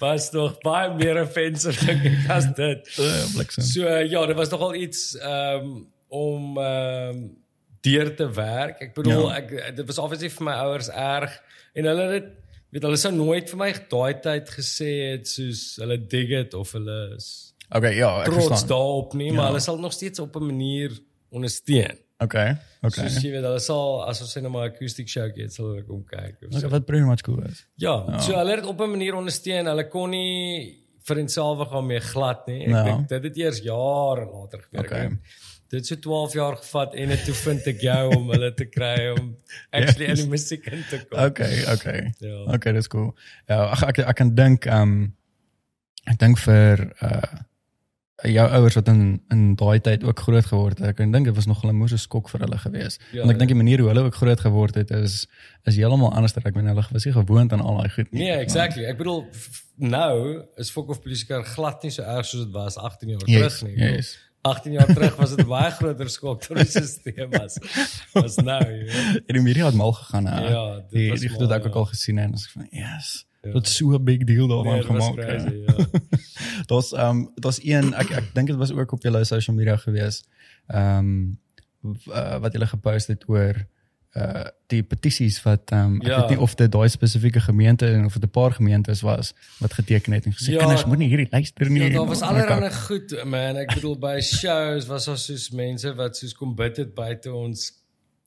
was 0.00 0.30
nog 0.32 0.58
baie 0.62 0.94
meer 0.94 1.20
offensive 1.22 1.86
dink 1.86 2.04
ek 2.04 2.30
as 2.30 2.46
dit. 2.54 2.88
Bliksem. 3.36 3.62
So 3.62 3.88
ja, 3.88 4.26
dit 4.26 4.36
was 4.36 4.50
nogal 4.50 4.74
iets 4.74 5.16
um 5.22 5.86
om 6.08 6.58
um 6.58 7.20
deur 7.86 8.14
te 8.16 8.26
werk. 8.34 8.80
Ek 8.80 8.94
bedoel 8.94 9.28
Ja. 9.30 9.36
ek 9.42 9.76
dit 9.76 9.86
was 9.86 9.98
obviously 9.98 10.30
vir 10.30 10.44
my 10.44 10.52
ouers 10.66 10.88
erg 10.90 11.34
en 11.74 11.84
hulle 11.84 12.06
het 12.12 12.24
dit 12.26 12.82
weet 12.82 12.82
hulle 12.88 12.98
sou 12.98 13.12
nooit 13.14 13.48
vir 13.50 13.58
my 13.60 13.68
daai 13.90 14.14
tyd 14.20 14.48
gesê 14.50 14.88
het 15.12 15.28
soos 15.30 15.76
hulle 15.80 15.96
dig 16.10 16.28
dit 16.28 16.54
of 16.54 16.72
hulle 16.72 17.14
is 17.16 17.28
Okay, 17.74 17.96
ja, 17.98 18.20
ek 18.22 18.28
trots 18.30 18.46
verstaan. 18.46 18.68
daarop 18.68 19.14
nie, 19.18 19.32
maar 19.32 19.44
Ja. 19.44 19.50
hulle 19.50 19.60
sal 19.60 19.78
nog 19.82 19.92
steeds 19.92 20.20
op 20.22 20.36
'n 20.36 20.46
manier 20.46 20.92
ondersteun. 21.34 21.98
Okay, 22.18 22.54
okay. 22.80 23.08
Soos 23.10 23.18
jy 23.22 23.30
weet, 23.34 23.44
hulle 23.44 23.60
sal 23.60 23.98
as 24.08 24.22
ons 24.24 24.30
sê 24.32 24.40
nou 24.40 24.48
maar 24.54 24.70
akoestiek 24.70 25.08
show 25.12 25.26
het, 25.36 25.52
sal 25.52 25.66
hulle 25.74 25.82
kom 25.84 26.02
kyk 26.08 26.38
of 26.46 26.48
Okay, 26.48 26.60
so. 26.64 26.68
wat 26.72 26.86
pretty 26.88 27.04
much 27.04 27.22
cool 27.26 27.42
is. 27.44 27.66
Ja, 27.82 27.96
so 28.24 28.32
hulle 28.38 28.54
het 28.56 28.64
op 28.66 28.80
'n 28.80 28.90
manier 28.90 29.14
ondersteun. 29.18 29.66
Hulle 29.68 29.84
kon 29.92 30.10
nie 30.10 30.78
vir 31.06 31.18
enself 31.18 31.68
gaan 31.68 31.86
mee 31.86 32.00
glad 32.00 32.46
nie. 32.46 32.62
Ek 32.64 32.68
Ja. 32.72 32.82
dink 32.84 33.08
dit 33.08 33.22
het 33.24 33.36
eers 33.36 33.58
jare 33.60 34.24
later 34.32 34.60
gebeur. 34.64 34.84
Okay. 34.84 35.08
Dit 35.68 35.80
het 35.80 35.86
so 35.86 35.96
12 35.96 36.32
jaar 36.34 36.56
gevat 36.56 36.94
en 36.94 37.08
dit 37.08 37.24
toe 37.24 37.34
vind 37.34 37.66
ek 37.66 37.80
jou 37.80 38.16
om 38.16 38.30
hulle 38.30 38.54
te 38.54 38.64
kry 38.64 39.10
om 39.18 39.36
actually 39.72 40.06
in 40.06 40.14
die 40.16 40.26
musiek 40.28 40.66
in 40.66 40.84
te 40.88 41.04
kom. 41.10 41.18
Okay, 41.24 41.64
okay. 41.72 42.12
Ja. 42.20 42.52
Okay, 42.54 42.72
dis 42.72 42.88
cool. 42.88 43.14
Ja, 43.48 43.64
ag 43.74 43.82
ek 43.82 43.98
ek 43.98 44.16
kan 44.16 44.34
dink 44.34 44.66
um 44.66 45.12
ek 46.06 46.18
dink 46.18 46.38
vir 46.38 46.94
uh 47.02 47.42
jou 48.24 48.48
ouers 48.48 48.74
wat 48.74 48.88
in 48.88 49.22
in 49.28 49.54
daai 49.60 49.80
tyd 49.80 50.04
ook 50.04 50.20
groot 50.20 50.46
geword 50.46 50.78
het. 50.78 50.88
Ek 50.88 51.12
dink 51.12 51.24
dit 51.28 51.34
was 51.34 51.46
nogal 51.46 51.70
'n 51.70 51.76
moeë 51.76 51.98
skok 52.00 52.28
vir 52.28 52.40
hulle 52.40 52.58
gewees. 52.58 52.98
Ja, 53.12 53.18
Want 53.18 53.32
ek 53.32 53.38
dink 53.38 53.50
ja. 53.50 53.54
die 53.54 53.62
manier 53.62 53.78
hoe 53.78 53.88
hulle 53.88 54.04
ook 54.04 54.14
groot 54.14 54.40
geword 54.40 54.74
het 54.74 54.90
is 54.90 55.26
is 55.64 55.76
heeltemal 55.76 56.12
anders. 56.12 56.36
Ek 56.36 56.54
meen 56.54 56.66
hulle 56.66 56.84
was 56.90 57.04
nie 57.04 57.12
gewoond 57.12 57.52
aan 57.52 57.60
al 57.60 57.76
daai 57.76 57.90
goed 57.90 58.12
nie. 58.12 58.22
Nee, 58.22 58.38
exactly. 58.38 58.84
Ek 58.84 58.96
bedoel 58.96 59.26
nou 59.76 60.44
is 60.56 60.70
Fok 60.70 60.88
of 60.88 61.00
Polisiekar 61.00 61.44
glad 61.44 61.82
nie 61.82 61.90
so 61.90 62.02
erg 62.02 62.24
soos 62.26 62.44
dit 62.44 62.52
was 62.52 62.76
18 62.76 63.08
jaar 63.08 63.22
Yes, 63.26 63.58
terug 63.58 63.76
nie. 63.76 63.84
Yes. 63.84 64.18
18 64.42 64.72
jaar 64.72 64.86
terug 64.86 65.16
was 65.16 65.30
dit 65.34 65.44
'n 65.44 65.48
baie 65.48 65.70
groter 65.70 66.10
skok 66.10 66.40
tot 66.42 66.56
die 66.56 66.64
stelsel 66.64 67.28
was. 67.30 67.58
Was 68.12 68.36
nou, 68.36 68.64
weet. 68.64 69.22
En 69.28 69.34
die 69.34 69.42
media 69.42 69.66
het 69.66 69.74
mal 69.74 69.92
gegaan 69.92 70.26
hè. 70.26 70.48
Ja, 70.48 70.74
dit 70.74 70.90
die 70.90 71.10
was 71.10 71.20
die 71.20 71.28
goed 71.28 71.38
mal, 71.38 71.48
wat 71.48 71.58
ek 71.58 71.66
ook 71.66 71.74
ja. 71.74 71.78
al 71.78 71.84
gesien 71.84 72.18
en 72.18 72.32
as 72.32 72.44
ek 72.44 72.50
van 72.50 72.66
yes. 72.70 73.26
Dat 73.52 73.68
so 73.68 73.92
'n 73.94 74.04
big 74.04 74.24
deal 74.24 74.46
daarvan 74.48 74.72
Nee, 74.72 74.80
dit 74.82 74.90
was 74.90 75.06
gemaak. 75.06 75.26
hè. 75.26 75.36
crazy, 75.36 75.54
ja. 75.66 75.86
Daar's 76.70 76.92
ehm 76.92 77.08
um, 77.16 77.30
daar's 77.34 77.58
een 77.64 77.94
ek 77.94 78.10
ek 78.10 78.34
dink 78.34 78.46
dit 78.48 78.56
was 78.56 78.72
ook 78.72 78.92
op 78.92 79.02
julle 79.02 79.24
social 79.24 79.56
media 79.56 79.76
gewees. 79.76 80.24
Ehm 80.66 80.98
um, 80.98 81.38
uh, 82.08 82.38
wat 82.38 82.52
julle 82.52 82.66
gepost 82.66 83.06
het 83.06 83.24
oor 83.28 83.66
uh 84.16 84.44
die 84.66 84.82
petisies 84.82 85.42
wat 85.42 85.70
ehm 85.70 85.80
um, 85.84 86.00
ek 86.00 86.06
Ja. 86.06 86.20
weet 86.20 86.28
nie 86.28 86.40
of 86.40 86.54
dit 86.54 86.72
daai 86.72 86.88
spesifieke 86.88 87.40
gemeente 87.40 87.86
en 87.86 88.04
of 88.04 88.12
dit 88.12 88.22
'n 88.24 88.30
paar 88.30 88.52
gemeentes 88.52 89.00
was 89.00 89.34
wat 89.58 89.72
geteken 89.72 90.12
het 90.12 90.24
en 90.24 90.32
gesê 90.32 90.50
Ja. 90.52 90.58
kinders 90.58 90.84
moenie 90.84 91.08
hierdie 91.08 91.28
luister 91.30 91.70
nie. 91.70 91.82
Ja, 91.82 91.88
daar 91.98 92.06
was 92.06 92.20
allerlei 92.28 92.72
goed 92.72 93.24
man. 93.24 93.56
Ek 93.56 93.74
bedoel 93.74 93.98
by 93.98 94.20
shows 94.20 94.86
was 94.86 95.04
daar 95.04 95.18
soos 95.18 95.50
mense 95.50 95.94
wat 95.94 96.16
soos 96.16 96.34
kom 96.34 96.54
bid 96.54 96.76
het 96.76 96.94
buite 96.94 97.32
ons 97.32 97.72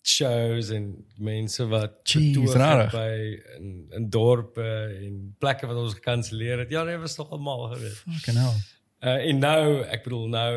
shows 0.09 0.71
en 0.75 0.89
mense 1.17 1.67
wat 1.71 1.99
Jeez, 2.03 2.33
betoog 2.33 2.57
rarig. 2.57 2.91
het 2.91 2.99
by 2.99 3.55
in, 3.59 3.71
in 3.99 4.09
dorpe 4.09 4.67
en 4.89 5.21
plekke 5.41 5.69
wat 5.69 5.77
ons 5.77 5.97
gekanselleer 5.99 6.65
het. 6.65 6.73
Ja, 6.73 6.83
nee, 6.83 6.97
was 6.97 7.17
nog 7.17 7.31
almal 7.35 7.67
geweest. 7.73 8.03
Fucking 8.07 8.37
hell. 8.41 8.59
Uh 8.99 9.29
en 9.29 9.39
nou, 9.39 9.61
ek 9.87 10.03
bedoel 10.03 10.27
nou 10.33 10.53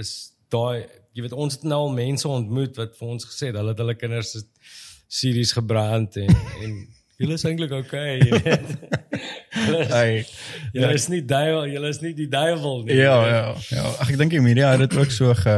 is 0.00 0.14
daai 0.50 0.86
jy 1.14 1.22
weet 1.22 1.36
ons 1.38 1.54
het 1.54 1.62
nou 1.68 1.84
al 1.86 1.94
mense 1.94 2.28
ontmoet 2.28 2.76
wat 2.80 2.96
vir 2.98 3.14
ons 3.14 3.26
gesê 3.28 3.50
het 3.50 3.58
hulle 3.58 3.74
het 3.74 3.80
hulle 3.82 3.94
kinders 3.98 4.34
se 4.34 4.42
series 5.14 5.54
gebrand 5.54 6.16
en 6.18 6.32
en 6.64 6.76
julle 7.22 7.38
is 7.38 7.46
eintlik 7.46 7.74
okay, 7.78 8.18
jy 8.18 8.42
weet. 8.42 8.70
Hey. 9.64 10.24
Julle 10.74 10.96
is 10.98 11.06
nie 11.08 11.22
duiwel, 11.24 11.68
julle 11.70 11.88
is 11.88 12.00
nie 12.02 12.10
die 12.18 12.26
duiwel 12.28 12.82
nie. 12.84 12.96
Ja, 12.98 13.14
ja, 13.24 13.44
ja. 13.70 13.84
Ag 14.02 14.10
ek 14.10 14.18
dink 14.20 14.34
die 14.34 14.42
media 14.44 14.72
het 14.74 14.82
dit 14.82 14.96
ook 14.98 15.12
so 15.14 15.30
ge 15.38 15.54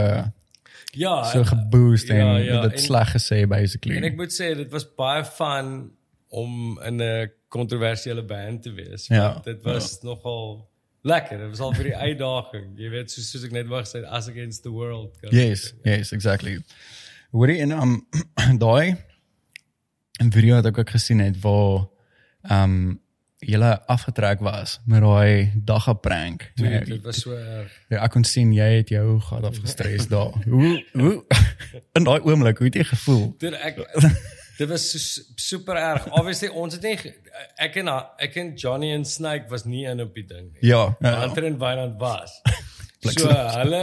Ja, 0.96 1.16
so 1.28 1.44
geboost 1.44 2.08
en 2.10 2.16
ja, 2.16 2.36
ja, 2.36 2.60
dit 2.68 2.80
sleg 2.80 3.12
gesê 3.12 3.42
basically. 3.48 3.96
En 3.98 4.06
ek 4.08 4.16
moet 4.16 4.32
sê 4.32 4.52
dit 4.56 4.70
was 4.72 4.86
baie 4.96 5.24
fun 5.24 5.72
om 6.28 6.80
in 6.84 7.02
'n 7.02 7.30
kontroversiële 7.48 8.24
band 8.24 8.62
te 8.62 8.72
wees. 8.72 9.06
Ja, 9.12 9.40
dit 9.44 9.62
was 9.62 10.02
nogal 10.02 10.68
lekker. 11.06 11.38
Dit 11.38 11.48
was 11.48 11.60
al 11.60 11.74
vir 11.74 11.90
die 11.90 11.96
uitdaging. 11.96 12.70
Jy 12.80 12.90
weet 12.90 13.10
soos 13.10 13.30
soos 13.30 13.44
ek 13.44 13.52
net 13.52 13.68
wou 13.70 13.82
gesê 13.82 14.02
as 14.04 14.28
against 14.28 14.62
the 14.62 14.72
world. 14.72 15.16
Yes, 15.30 15.70
sê. 15.70 15.74
yes, 15.84 16.12
exactly. 16.12 16.58
Hoorie 17.30 17.60
en 17.60 17.76
um 17.76 18.06
daai 18.66 18.96
'n 20.22 20.32
video 20.32 20.54
wat 20.54 20.66
ek 20.66 20.78
ook 20.78 20.90
gesien 20.96 21.20
het 21.20 21.40
waar 21.40 21.86
um 22.50 23.00
julle 23.38 23.86
afgetrek 23.86 24.40
was 24.40 24.78
met 24.86 25.00
daai 25.04 25.52
dagga 25.64 25.92
prank. 25.92 26.50
Dude, 26.54 26.68
Nee, 26.68 26.84
Dit 26.84 27.02
was 27.02 27.20
so 27.20 27.32
erg. 27.36 27.72
ja, 27.88 28.00
ek 28.04 28.10
kon 28.10 28.24
sien 28.24 28.52
jy 28.56 28.68
het 28.78 28.88
jou 28.88 29.20
gat 29.20 29.44
afgestres 29.44 30.08
daar. 30.14 30.32
Hoe 30.48 30.84
hoe 30.92 31.24
in 31.98 32.04
daai 32.08 32.20
oomblik, 32.24 32.58
hoe 32.58 32.66
het 32.70 32.74
jy 32.80 32.84
gevoel? 32.84 33.34
Dit 33.38 33.54
ek 33.60 33.82
dit 34.56 34.68
was 34.68 34.86
so, 34.90 35.22
super 35.36 35.76
erg. 35.76 36.06
Obviously 36.16 36.48
ons 36.48 36.74
het 36.78 36.82
nie 36.82 37.14
ek 37.60 37.76
en 37.82 37.88
ek 38.18 38.36
en 38.40 38.54
Johnny 38.56 38.92
en 38.96 39.04
Snake 39.04 39.50
was 39.52 39.64
nie 39.68 39.84
in 39.84 40.00
op 40.00 40.14
die 40.16 40.24
ding 40.26 40.48
nie. 40.52 40.62
Ja, 40.70 40.96
ja, 41.00 41.10
ja. 41.26 41.34
En 41.44 41.58
Wynand 41.58 42.00
was. 42.00 42.40
So 43.06 43.28
hulle 43.30 43.82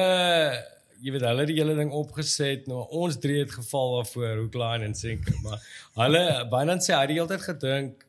jy 1.03 1.11
weet 1.13 1.23
hulle 1.23 1.43
het 1.45 1.47
die 1.51 1.59
hele 1.59 1.75
ding 1.77 1.91
opgeset 1.95 2.65
nou 2.67 2.81
ons 2.95 3.15
drie 3.23 3.37
het 3.39 3.51
geval 3.51 3.93
daarvoor 3.99 4.37
hoe 4.41 4.49
klein 4.51 4.83
en 4.83 4.95
sinker 4.95 5.35
maar 5.43 5.61
hulle 6.01 6.23
Wynand 6.51 6.83
sê 6.83 6.95
hy 6.95 6.99
het 7.05 7.11
die 7.13 7.17
hele 7.21 7.29
tyd 7.31 7.45
gedink 7.45 8.02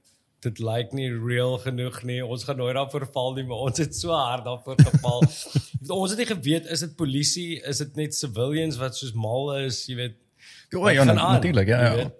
dit 0.46 0.58
lyk 0.64 0.92
nie 0.96 1.08
real 1.12 1.56
genoeg 1.62 2.02
nie 2.08 2.20
ons 2.24 2.44
gaan 2.46 2.56
nooit 2.60 2.74
daarvoor 2.76 3.06
val 3.14 3.34
nie 3.38 3.44
maar 3.48 3.64
ons 3.70 3.80
het 3.82 3.96
so 3.96 4.12
hard 4.14 4.44
daarvoor 4.48 4.76
geval 4.80 5.24
ons 6.00 6.10
het 6.14 6.20
nie 6.20 6.28
geweet 6.30 6.68
is 6.76 6.84
dit 6.86 6.94
polisie 7.00 7.60
is 7.72 7.80
dit 7.84 7.96
net 7.96 8.14
civilians 8.16 8.78
wat 8.80 8.96
soos 8.96 9.12
mal 9.26 9.50
is 9.64 9.84
jy 9.88 9.96
weet 10.02 10.20
Ja, 10.74 10.80
wat 10.80 10.94
ja, 10.94 11.04
aan, 11.06 11.16
natuurlik, 11.16 11.68
ja, 11.68 11.80
ja. 11.94 12.10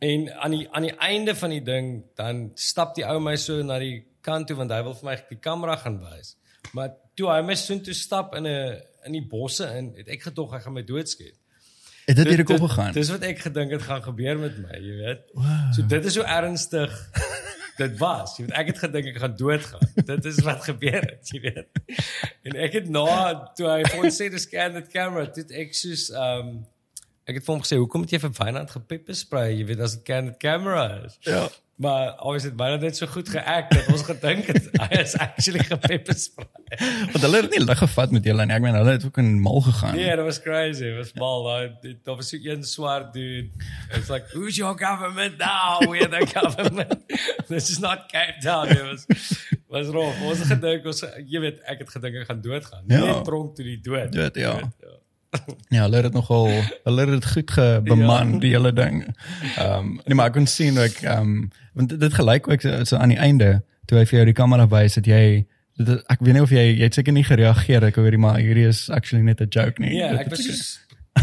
En 0.00 0.22
aan 0.40 0.50
die 0.54 0.68
aan 0.72 0.82
die 0.82 0.94
einde 0.96 1.34
van 1.36 1.50
die 1.52 1.62
ding 1.62 1.88
dan 2.16 2.50
stap 2.54 2.94
die 2.96 3.04
ou 3.04 3.18
my 3.20 3.34
so 3.36 3.58
na 3.62 3.76
die 3.78 4.06
kant 4.24 4.48
toe 4.48 4.56
want 4.56 4.72
hy 4.72 4.80
wil 4.86 4.94
vir 4.96 5.08
my 5.10 5.16
die 5.28 5.38
kamera 5.38 5.76
gaan 5.76 5.98
wys. 6.00 6.36
Maar 6.72 6.94
toe 7.18 7.28
hy 7.28 7.42
my 7.44 7.56
so 7.60 7.76
toe 7.84 7.94
stap 7.94 8.34
in 8.38 8.46
'n 8.48 8.80
in 9.06 9.12
die 9.12 9.26
bosse 9.28 9.68
in, 9.76 9.92
het 9.96 10.08
ek 10.08 10.22
gedog 10.30 10.52
hy 10.52 10.60
gaan 10.64 10.72
my 10.72 10.82
doodskiet. 10.82 11.36
Het 12.06 12.16
dit 12.16 12.24
Dit- 12.24 12.34
hier 12.34 12.44
kop 12.44 12.64
gegaan? 12.68 12.92
Dis 12.92 13.10
wat 13.10 13.22
ek 13.22 13.38
gedink 13.38 13.70
het 13.76 13.82
gaan 13.82 14.02
gebeur 14.02 14.38
met 14.38 14.58
my, 14.58 14.80
jy 14.80 14.96
weet. 15.04 15.20
So 15.76 15.82
dit 15.86 16.04
is 16.04 16.12
so 16.12 16.22
ernstig 16.22 16.90
dit 17.78 17.96
was. 18.00 18.36
Jy 18.36 18.46
weet 18.46 18.56
ek 18.60 18.72
het 18.72 18.82
gedink 18.84 19.12
ek 19.12 19.20
gaan 19.22 19.36
doodgaan. 19.38 19.86
dit 20.10 20.28
is 20.30 20.42
wat 20.46 20.64
gebeur 20.66 21.00
het, 21.06 21.32
jy 21.32 21.40
weet. 21.46 21.80
En 22.48 22.58
ek 22.66 22.76
het 22.80 22.90
na 22.92 23.06
toe 23.58 23.68
hy 23.70 23.80
vir 23.86 24.04
ons 24.04 24.20
sê 24.22 24.28
dis 24.32 24.46
scan 24.48 24.76
that 24.78 24.90
camera, 24.92 25.26
dit 25.36 25.56
ek 25.64 25.74
soos 25.76 26.08
um 26.10 26.60
ek 27.30 27.38
het 27.38 27.46
vir 27.46 27.54
hom 27.54 27.62
gesê 27.62 27.78
hoekom 27.78 28.04
het 28.06 28.16
jy 28.16 28.22
vir 28.24 28.32
Wynand 28.40 28.72
gepepper 28.74 29.14
spray, 29.14 29.52
jy 29.54 29.66
weet 29.68 29.82
as 29.86 29.94
dit 29.98 30.06
can 30.08 30.32
camera 30.42 30.86
is. 31.06 31.18
Ja. 31.28 31.44
Maar 31.80 32.10
always 32.20 32.42
het 32.42 32.56
Wynand 32.56 32.82
net 32.84 32.96
so 32.96 33.06
goed 33.06 33.28
geact 33.28 33.72
dat 33.72 33.86
ons 33.88 34.02
gedink 34.04 34.50
het 34.52 34.66
hy 34.82 34.98
is 35.00 35.14
actually 35.16 35.64
gepepper 35.64 36.14
spray. 36.14 36.48
Want 37.12 37.24
hulle 37.24 37.40
het 37.40 37.54
nie 37.54 37.62
lig 37.64 37.80
gevat 37.80 38.12
met 38.12 38.26
julle 38.28 38.44
nie. 38.44 38.52
Ek 38.52 38.64
meen 38.64 38.76
hulle 38.76 38.96
het 38.98 39.06
ook 39.08 39.20
in 39.22 39.30
mal 39.40 39.62
gegaan. 39.64 39.96
Yeah, 39.96 40.18
that 40.20 40.28
was 40.28 40.40
crazy. 40.44 40.90
It 40.90 40.98
was 40.98 41.14
mal. 41.16 41.48
Daar 41.80 42.16
was 42.20 42.28
so 42.28 42.36
een 42.36 42.64
swart 42.68 43.14
dude. 43.16 43.48
It's 43.96 44.12
like, 44.12 44.28
who's 44.34 44.60
your 44.60 44.76
government 44.76 45.38
now? 45.38 45.80
We're 45.90 46.08
the 46.08 46.26
government. 46.28 47.00
This 47.48 47.70
is 47.70 47.80
not 47.80 48.12
Cape 48.12 48.44
Town. 48.44 48.68
It 48.68 48.84
was 48.84 49.06
was 49.70 49.88
rof. 49.88 50.20
Ons 50.20 50.44
het 50.44 50.52
gedink 50.52 50.84
ons 50.90 51.04
jy 51.24 51.40
weet, 51.46 51.64
ek 51.64 51.86
het 51.86 51.96
gedink 51.96 52.22
ek 52.22 52.32
gaan 52.32 52.44
doodgaan. 52.44 52.84
Ja. 52.92 53.04
Net 53.06 53.24
tronk 53.24 53.54
toe 53.56 53.64
die 53.64 53.80
dood. 53.80 54.12
Dood, 54.12 54.36
ja. 54.36 54.56
Weet, 54.60 54.84
ja. 54.84 54.96
Ja, 55.70 55.82
hulle 55.84 55.96
het 56.00 56.08
dit 56.08 56.12
nogal 56.16 56.48
hulle 56.84 57.00
het 57.06 57.10
dit 57.10 57.26
goed 57.32 57.50
gebeman 57.54 58.32
Ja. 58.32 58.38
die 58.42 58.50
hele 58.56 58.72
ding. 58.72 59.02
Ehm 59.56 59.72
um, 59.78 60.00
nee 60.04 60.14
maar 60.18 60.26
ek 60.32 60.32
kon 60.40 60.46
sien 60.50 60.78
ook 60.78 60.96
ehm 61.06 61.20
um, 61.20 61.50
want 61.78 61.92
dit, 62.00 62.14
gelyk 62.14 62.48
ook 62.50 62.60
so, 62.60 62.84
so 62.84 62.96
aan 62.96 63.08
die 63.14 63.18
einde 63.22 63.62
toe 63.86 63.98
hy 63.98 64.04
vir 64.10 64.16
jou 64.18 64.24
die 64.32 64.34
kamera 64.42 64.66
wys 64.68 64.94
het 64.98 65.06
jy 65.06 65.46
dit, 65.78 66.02
ek 66.10 66.18
weet 66.20 66.34
nie 66.34 66.42
of 66.42 66.50
jy 66.50 66.64
jy 66.74 66.82
het 66.88 66.94
seker 66.98 67.12
nie 67.14 67.24
gereageer 67.24 67.86
ek 67.88 67.96
hoor 68.02 68.18
maar 68.18 68.40
hierdie 68.42 68.66
is 68.68 68.88
actually 68.90 69.22
net 69.24 69.40
'n 69.40 69.48
joke 69.54 69.78
nie. 69.82 69.94
Ja, 69.96 70.10
Dit 70.16 70.20
ek 70.26 70.30
was 70.34 70.44
soos 70.44 70.80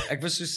ek 0.10 0.22
was 0.24 0.38
soos 0.39 0.56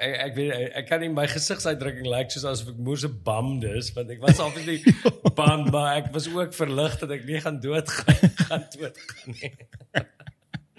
ek 0.00 0.14
ek 0.26 0.36
weet 0.36 0.52
ek, 0.52 0.72
ek 0.80 0.86
kan 0.88 1.00
nie 1.00 1.08
my 1.08 1.26
gesigsuitdrukking 1.26 2.04
lyk 2.06 2.16
like, 2.28 2.30
soos 2.36 2.44
asof 2.44 2.68
ek 2.74 2.78
moer 2.78 2.96
se 2.98 3.08
bummed 3.08 3.64
is 3.64 3.92
want 3.96 4.10
ek 4.10 4.20
was 4.20 4.38
obviously 4.40 4.80
bummed 5.40 5.72
maar 5.72 5.96
ek 6.04 6.12
was 6.12 6.28
ook 6.28 6.52
verlig 6.54 6.98
dat 7.00 7.10
ek 7.10 7.24
nie 7.24 7.40
gaan 7.40 7.60
doodgaan 7.60 8.30
gaan 8.48 8.64
doodgaan 8.76 9.34
nie. 9.40 9.52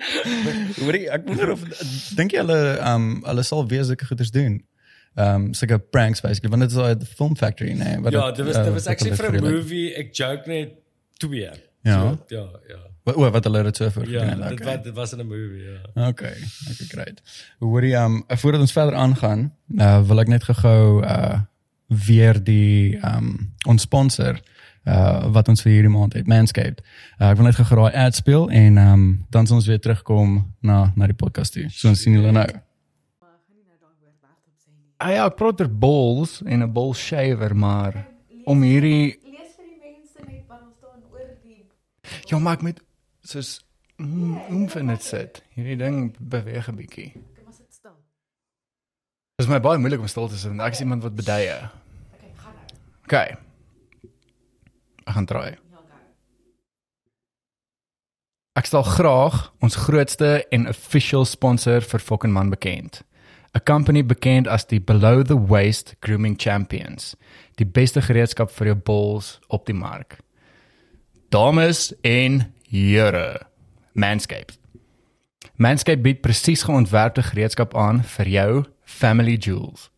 Hoorie, 0.82 1.08
ek 1.10 1.26
wonder 1.28 1.52
of 1.52 1.64
dink 2.18 2.32
jy 2.36 2.44
hulle 2.44 2.60
ehm 2.78 3.08
um, 3.08 3.24
hulle 3.30 3.44
sal 3.48 3.66
weer 3.68 3.84
sulke 3.88 4.06
goeders 4.10 4.32
doen. 4.32 4.60
Ehm 5.16 5.36
um, 5.36 5.54
sulke 5.58 5.80
pranks 5.80 6.22
basically 6.22 6.50
want 6.54 6.62
dit 6.62 6.72
is 6.72 6.78
al 6.78 6.96
the 6.98 7.06
film 7.06 7.36
factory 7.38 7.74
nee 7.74 8.00
wat 8.00 8.14
Ja, 8.16 8.26
het, 8.28 8.36
dit 8.36 8.46
was 8.46 8.56
eh, 8.56 8.64
dit 8.64 8.74
was 8.74 8.84
wat 8.84 8.94
actually 8.94 9.16
vir 9.16 9.30
'n 9.30 9.34
het. 9.34 9.44
movie. 9.44 9.96
Ek 9.96 10.16
joke 10.16 10.48
net 10.48 10.74
twee. 11.18 11.50
Ja. 11.84 12.00
So, 12.00 12.26
ja, 12.28 12.46
ja. 12.68 12.80
Wat 13.04 13.16
o, 13.16 13.30
wat 13.34 13.44
hulle 13.44 13.64
dit 13.64 13.76
so 13.78 13.90
vir 13.90 14.10
Ja, 14.10 14.20
gedoen 14.20 14.42
het, 14.42 14.50
dit 14.50 14.60
okay. 14.62 14.76
was 14.76 14.84
dit 14.84 14.94
was 14.94 15.14
in 15.14 15.20
'n 15.20 15.28
movie, 15.28 15.64
ja. 15.64 16.08
Okay, 16.08 16.36
okay, 16.72 16.86
great. 16.88 17.22
Hoorie, 17.60 17.96
um 17.96 18.24
voordat 18.28 18.62
ons 18.62 18.72
verder 18.72 18.96
aangaan, 18.96 19.54
uh, 19.78 20.02
wil 20.08 20.20
ek 20.20 20.28
net 20.28 20.44
gou 20.44 21.04
uh 21.04 21.40
weer 21.88 22.44
die 22.44 23.00
um 23.04 23.54
ons 23.68 23.82
sponsor 23.82 24.40
uh 24.89 25.30
wat 25.34 25.48
ons 25.48 25.62
vir 25.62 25.72
hierdie 25.72 25.94
maand 25.94 26.13
het, 26.17 26.28
Manscaped. 26.28 26.82
Uh, 27.20 27.30
ek 27.30 27.38
wil 27.38 27.46
net 27.46 27.56
gou 27.56 27.78
daai 27.78 27.94
ad 28.06 28.15
speel 28.17 28.50
en 28.50 28.78
um 28.82 29.04
dan 29.30 29.48
sal 29.48 29.60
ons 29.60 29.67
weer 29.70 29.80
terugkom 29.80 30.39
na 30.62 30.91
na 30.96 31.08
die 31.08 31.17
podcast 31.17 31.54
toe. 31.54 31.67
So 31.70 31.89
ons 31.89 32.02
sien 32.02 32.17
julle 32.17 32.32
nou. 32.32 32.48
Ah 35.02 35.10
ja, 35.10 35.26
ek 35.26 35.38
praat 35.39 35.62
oor 35.62 35.70
balls 35.70 36.41
en 36.46 36.62
'n 36.62 36.74
ball 36.74 36.94
shaver, 36.94 37.56
maar 37.56 38.06
om 38.46 38.62
hierdie 38.62 39.17
lees 39.17 39.54
vir 39.58 39.65
die 39.65 39.80
mense 39.82 40.26
net 40.26 40.46
wat 40.48 40.62
ons 40.62 40.78
staan 40.78 41.02
oor 41.10 41.30
die 41.44 41.65
ja, 42.30 42.39
maar 42.39 42.54
ek 42.54 42.62
met 42.62 42.82
soos 43.24 43.62
mm, 43.98 44.67
dit 44.88 45.04
sit. 45.04 45.44
Hierdie 45.54 45.78
ding 45.78 46.15
beweeg 46.20 46.70
'n 46.70 46.76
bietjie. 46.76 47.12
kom 47.13 47.48
ons 47.48 47.58
sit 47.58 47.74
stil. 47.74 47.98
Dit 49.38 49.46
is 49.46 49.52
my 49.52 49.60
baie 49.60 49.78
moeilik 49.78 50.00
om 50.00 50.08
stil 50.08 50.28
te 50.28 50.38
sit 50.38 50.50
want 50.50 50.62
ek 50.62 50.74
is 50.74 50.82
iemand 50.82 51.04
wat 51.04 51.15
beduie. 51.15 51.58
Okay, 52.13 52.34
gaan 52.36 52.54
nou. 52.54 52.65
Okay. 53.06 53.51
Ek 55.06 55.14
gaan 55.18 55.30
try. 55.30 55.50
Ek 58.60 58.68
stel 58.68 58.84
graag 58.84 59.54
ons 59.64 59.76
grootste 59.86 60.42
en 60.52 60.68
official 60.68 61.26
sponsor 61.26 61.82
vir 61.82 62.04
Fucking 62.04 62.34
Man 62.34 62.50
bekend. 62.50 63.04
'n 63.54 63.64
Company 63.66 64.06
bekend 64.06 64.48
as 64.48 64.66
die 64.66 64.80
Below 64.80 65.24
the 65.24 65.36
Waist 65.36 65.96
Grooming 66.00 66.38
Champions. 66.40 67.16
Die 67.56 67.66
beste 67.66 68.02
gereedskap 68.02 68.52
vir 68.52 68.68
jou 68.68 68.76
balls 68.76 69.40
op 69.48 69.66
die 69.66 69.76
mark. 69.76 70.18
Dames 71.30 71.94
en 72.02 72.54
here, 72.70 73.42
Manscaped. 73.94 74.58
Manscaped 75.56 76.04
bied 76.04 76.22
presies 76.22 76.64
geontwerpte 76.64 77.24
gereedskap 77.24 77.76
aan 77.76 78.04
vir 78.04 78.28
jou 78.28 78.64
family 78.84 79.36
jewels. 79.36 79.90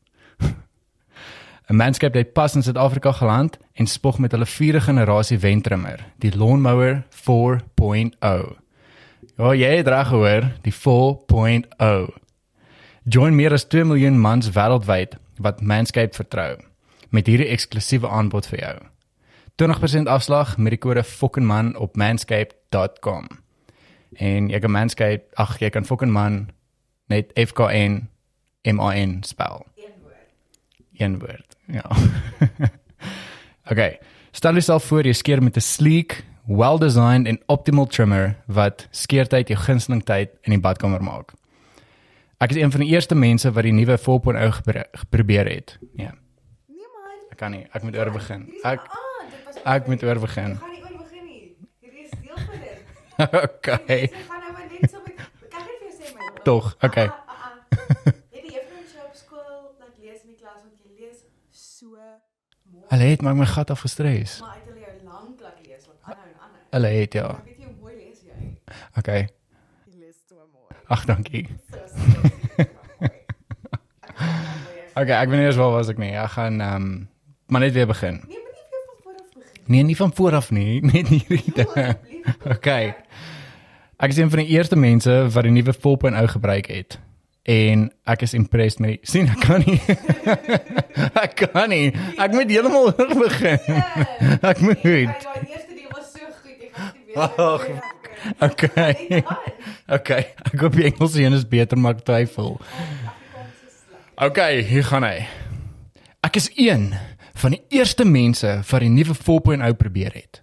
'n 1.69 1.75
Manscaped 1.75 2.15
het 2.15 2.33
pas 2.33 2.55
in 2.55 2.63
Suid-Afrika 2.63 3.11
geland 3.11 3.57
en 3.73 3.87
spog 3.87 4.17
met 4.17 4.31
hulle 4.31 4.45
vierde 4.45 4.81
generasie 4.81 5.39
wentrimmer, 5.39 6.05
die 6.17 6.37
Lawnmower 6.37 7.03
4.0. 7.09 8.57
Ja, 9.37 9.53
jy 9.53 9.75
het 9.75 9.87
reg 9.87 10.07
gehoor, 10.07 10.51
die 10.61 10.73
4.0. 10.73 12.13
Join 13.03 13.35
meer 13.35 13.51
as 13.51 13.67
2 13.67 13.83
miljoen 13.83 14.19
mans 14.19 14.49
wêreldwyd 14.49 15.17
wat 15.37 15.61
Manscaped 15.61 16.15
vertrou 16.15 16.57
met 17.09 17.27
hierdie 17.27 17.47
eksklusiewe 17.47 18.09
aanbod 18.09 18.47
vir 18.47 18.59
jou. 18.59 18.77
20% 19.61 20.09
afslag 20.09 20.57
met 20.57 20.73
die 20.73 20.81
kode 20.81 21.03
FOKKENMAN 21.03 21.75
op 21.77 21.95
manscaped.com. 21.95 23.27
En 24.17 24.49
jy 24.49 24.59
kan 24.59 24.71
Manscaped, 24.71 25.27
ag 25.37 25.59
jy 25.61 25.69
kan 25.69 25.85
FOKKENMAN 25.85 26.47
net 27.13 27.33
F 27.37 27.53
K 27.53 27.69
N 27.69 28.07
M 28.65 28.79
A 28.79 28.93
N 28.97 29.21
spel. 29.23 29.65
Een 30.97 31.19
woord. 31.19 31.55
Ja. 31.67 31.85
okay. 33.71 33.99
Stel 34.31 34.51
jouself 34.51 34.83
voor 34.83 35.05
jy 35.05 35.13
skeer 35.13 35.43
met 35.43 35.55
'n 35.57 35.61
sleek, 35.61 36.23
well-designed 36.47 37.27
en 37.27 37.39
optimal 37.47 37.85
trimmer 37.85 38.35
wat 38.47 38.87
skeertyd 38.91 39.47
jou 39.47 39.59
gunsteling 39.59 40.03
tyd 40.03 40.29
in 40.41 40.51
die 40.51 40.59
badkamer 40.59 41.01
maak. 41.03 41.31
Ek 42.39 42.49
is 42.51 42.57
een 42.57 42.71
van 42.71 42.81
die 42.81 42.89
eerste 42.89 43.15
mense 43.15 43.51
wat 43.51 43.63
die 43.63 43.71
nuwe 43.71 43.97
4.0 43.97 44.51
gebru- 44.51 44.89
geprobeer 44.91 45.47
het. 45.47 45.77
Ja, 45.95 46.11
Nee 46.67 46.87
man. 46.93 47.17
ek 47.31 47.37
kan 47.37 47.51
nie. 47.51 47.65
Ek 47.73 47.83
moet 47.83 47.95
oor 47.97 48.11
begin. 48.11 48.49
Ek 48.63 48.81
ek 49.65 49.87
moet 49.87 50.03
oor 50.03 50.19
begin. 50.19 50.51
Ek 50.51 50.57
gaan 50.59 50.71
nie 50.71 50.81
oor 50.83 50.97
begin 51.03 51.25
nie. 51.25 51.55
Hierdie 51.79 52.03
is 52.03 52.11
deel 52.21 52.35
van 52.35 52.59
dit. 52.59 52.79
okay. 53.47 53.99
Jy 54.01 54.07
gaan 54.27 54.39
nou 54.41 54.51
maar 54.51 54.67
net 54.81 54.91
so 54.91 54.97
met 55.05 55.15
kan 55.15 55.61
ek 55.61 55.67
net 55.69 55.79
vir 55.79 55.87
jou 55.87 55.93
sê 56.01 56.13
my. 56.17 56.41
Tog, 56.43 56.75
okay. 56.83 57.05
Ah, 57.07 57.13
ah, 57.27 57.35
ah. 57.45 57.53
Het 58.35 58.43
die 58.43 58.51
juffrou 58.57 58.79
in 58.81 58.87
jou 58.91 59.05
op 59.07 59.15
skool 59.15 59.75
laat 59.79 59.95
lees 60.01 60.21
in 60.23 60.29
die 60.35 60.39
klas 60.41 60.59
want 60.65 60.75
jy 60.83 60.91
lees 60.99 61.23
so 61.51 61.95
mooi. 62.65 62.82
Hulle 62.93 63.03
het 63.09 63.21
maar 63.21 63.35
my 63.35 63.45
gat 63.45 63.69
afgestres. 63.73 64.39
Maar 64.39 64.49
uit 64.49 64.65
hulle 64.65 64.79
jou 64.79 64.91
lank 65.03 65.39
laat 65.41 65.57
lees 65.65 65.85
want 65.85 65.99
aanhou 66.01 66.27
en 66.27 66.35
aanhou. 66.45 66.65
Hulle 66.69 66.87
het 66.87 67.13
ja. 67.13 67.29
Ek 67.29 67.45
weet 67.45 67.57
jy 67.57 67.65
hoe 67.65 67.77
mooi 67.81 67.95
lees 67.95 68.19
jy. 68.21 68.49
Okay. 69.01 69.21
Jy 69.89 69.95
lees 70.03 70.19
so 70.29 70.35
mooi. 70.51 70.77
Ag, 70.93 71.05
dankie. 71.09 71.47
Nou 71.73 72.67
Okay, 75.01 75.15
ek 75.17 75.31
weet 75.31 75.39
nie 75.41 75.47
eens 75.47 75.57
waar 75.57 75.71
was 75.73 75.89
ek 75.89 75.97
nie. 75.97 76.11
Ek 76.13 76.35
gaan 76.35 76.61
ehm 76.61 76.85
um, 76.85 76.91
maar 77.49 77.63
net 77.65 77.73
weer 77.73 77.89
begin. 77.89 78.19
Nee, 78.27 78.43
moenie 78.45 78.67
weer 78.69 78.83
van 78.85 79.01
voor 79.01 79.15
af 79.15 79.33
begin. 79.39 79.63
Nee, 79.65 79.83
nie 79.83 79.95
van 79.97 80.13
voor 80.13 80.35
af 80.37 80.51
nie, 80.51 80.81
net 80.93 81.07
hierdie 81.07 81.53
dinge. 81.57 81.97
Okay. 82.55 82.93
Ek 83.97 84.13
is 84.13 84.21
een 84.21 84.29
van 84.29 84.43
die 84.43 84.53
eerste 84.53 84.77
mense 84.77 85.17
wat 85.33 85.49
die 85.49 85.55
nuwe 85.57 85.73
4.0 85.73 86.29
gebruik 86.37 86.69
het. 86.69 86.99
En 87.43 87.89
ek 88.07 88.21
is 88.23 88.33
impressed 88.33 88.79
met 88.79 88.89
die 88.95 88.99
sien 89.11 89.27
ek 89.27 89.41
kan 89.43 89.63
nie. 89.67 89.79
ek 91.19 91.35
kan 91.51 91.69
nie. 91.69 91.89
Ek 92.15 92.31
moet 92.31 92.51
heeltemal 92.53 92.93
oor 92.93 93.15
begin. 93.19 93.59
Ek 94.51 94.61
moet. 94.63 94.79
Kyk, 94.79 95.25
daai 95.25 95.43
eerste 95.51 95.75
ding 95.75 95.89
was 95.91 96.13
so 96.13 96.29
goed. 96.39 96.63
Ek 96.63 96.71
gaan 96.77 96.93
nie 96.95 97.09
weer. 97.11 97.27
Ag, 97.27 97.91
Okay. 98.39 99.19
Okay. 99.97 100.21
Ek 100.47 100.53
hoop 100.61 100.77
die 100.77 100.85
Engels 100.87 101.17
een 101.19 101.33
is 101.35 101.43
beter 101.43 101.75
maar 101.77 101.97
ek 101.97 102.05
twyfel. 102.07 102.53
Okay, 104.15 104.61
hier 104.63 104.85
gaan 104.87 105.03
hy. 105.03 105.25
Ek 106.23 106.39
is 106.39 106.47
een 106.55 106.93
van 107.35 107.57
die 107.57 107.59
eerste 107.75 108.05
mense 108.07 108.61
wat 108.69 108.85
die 108.85 108.91
nuwe 108.93 109.11
4.0 109.19 109.75
probeer 109.75 110.15
het. 110.15 110.39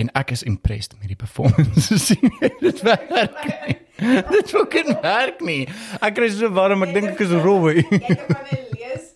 En 0.00 0.08
ek 0.16 0.32
is 0.32 0.46
impressed 0.48 0.96
met 1.02 1.12
die 1.12 1.18
performance. 1.20 1.98
sien 2.08 2.32
jy 2.40 2.50
dit 2.62 2.80
werk? 2.86 3.84
Dit 4.32 4.50
fucking 4.52 4.90
werk 5.02 5.40
nie. 5.40 5.64
Ek 6.04 6.14
kry 6.18 6.28
so 6.32 6.50
warm, 6.52 6.84
ek 6.86 6.92
dink 6.96 7.08
ek 7.14 7.22
is 7.24 7.32
rooi. 7.44 7.80
Jy 7.90 8.16
kan 8.20 8.36
hulle 8.36 8.60
lees 8.76 9.06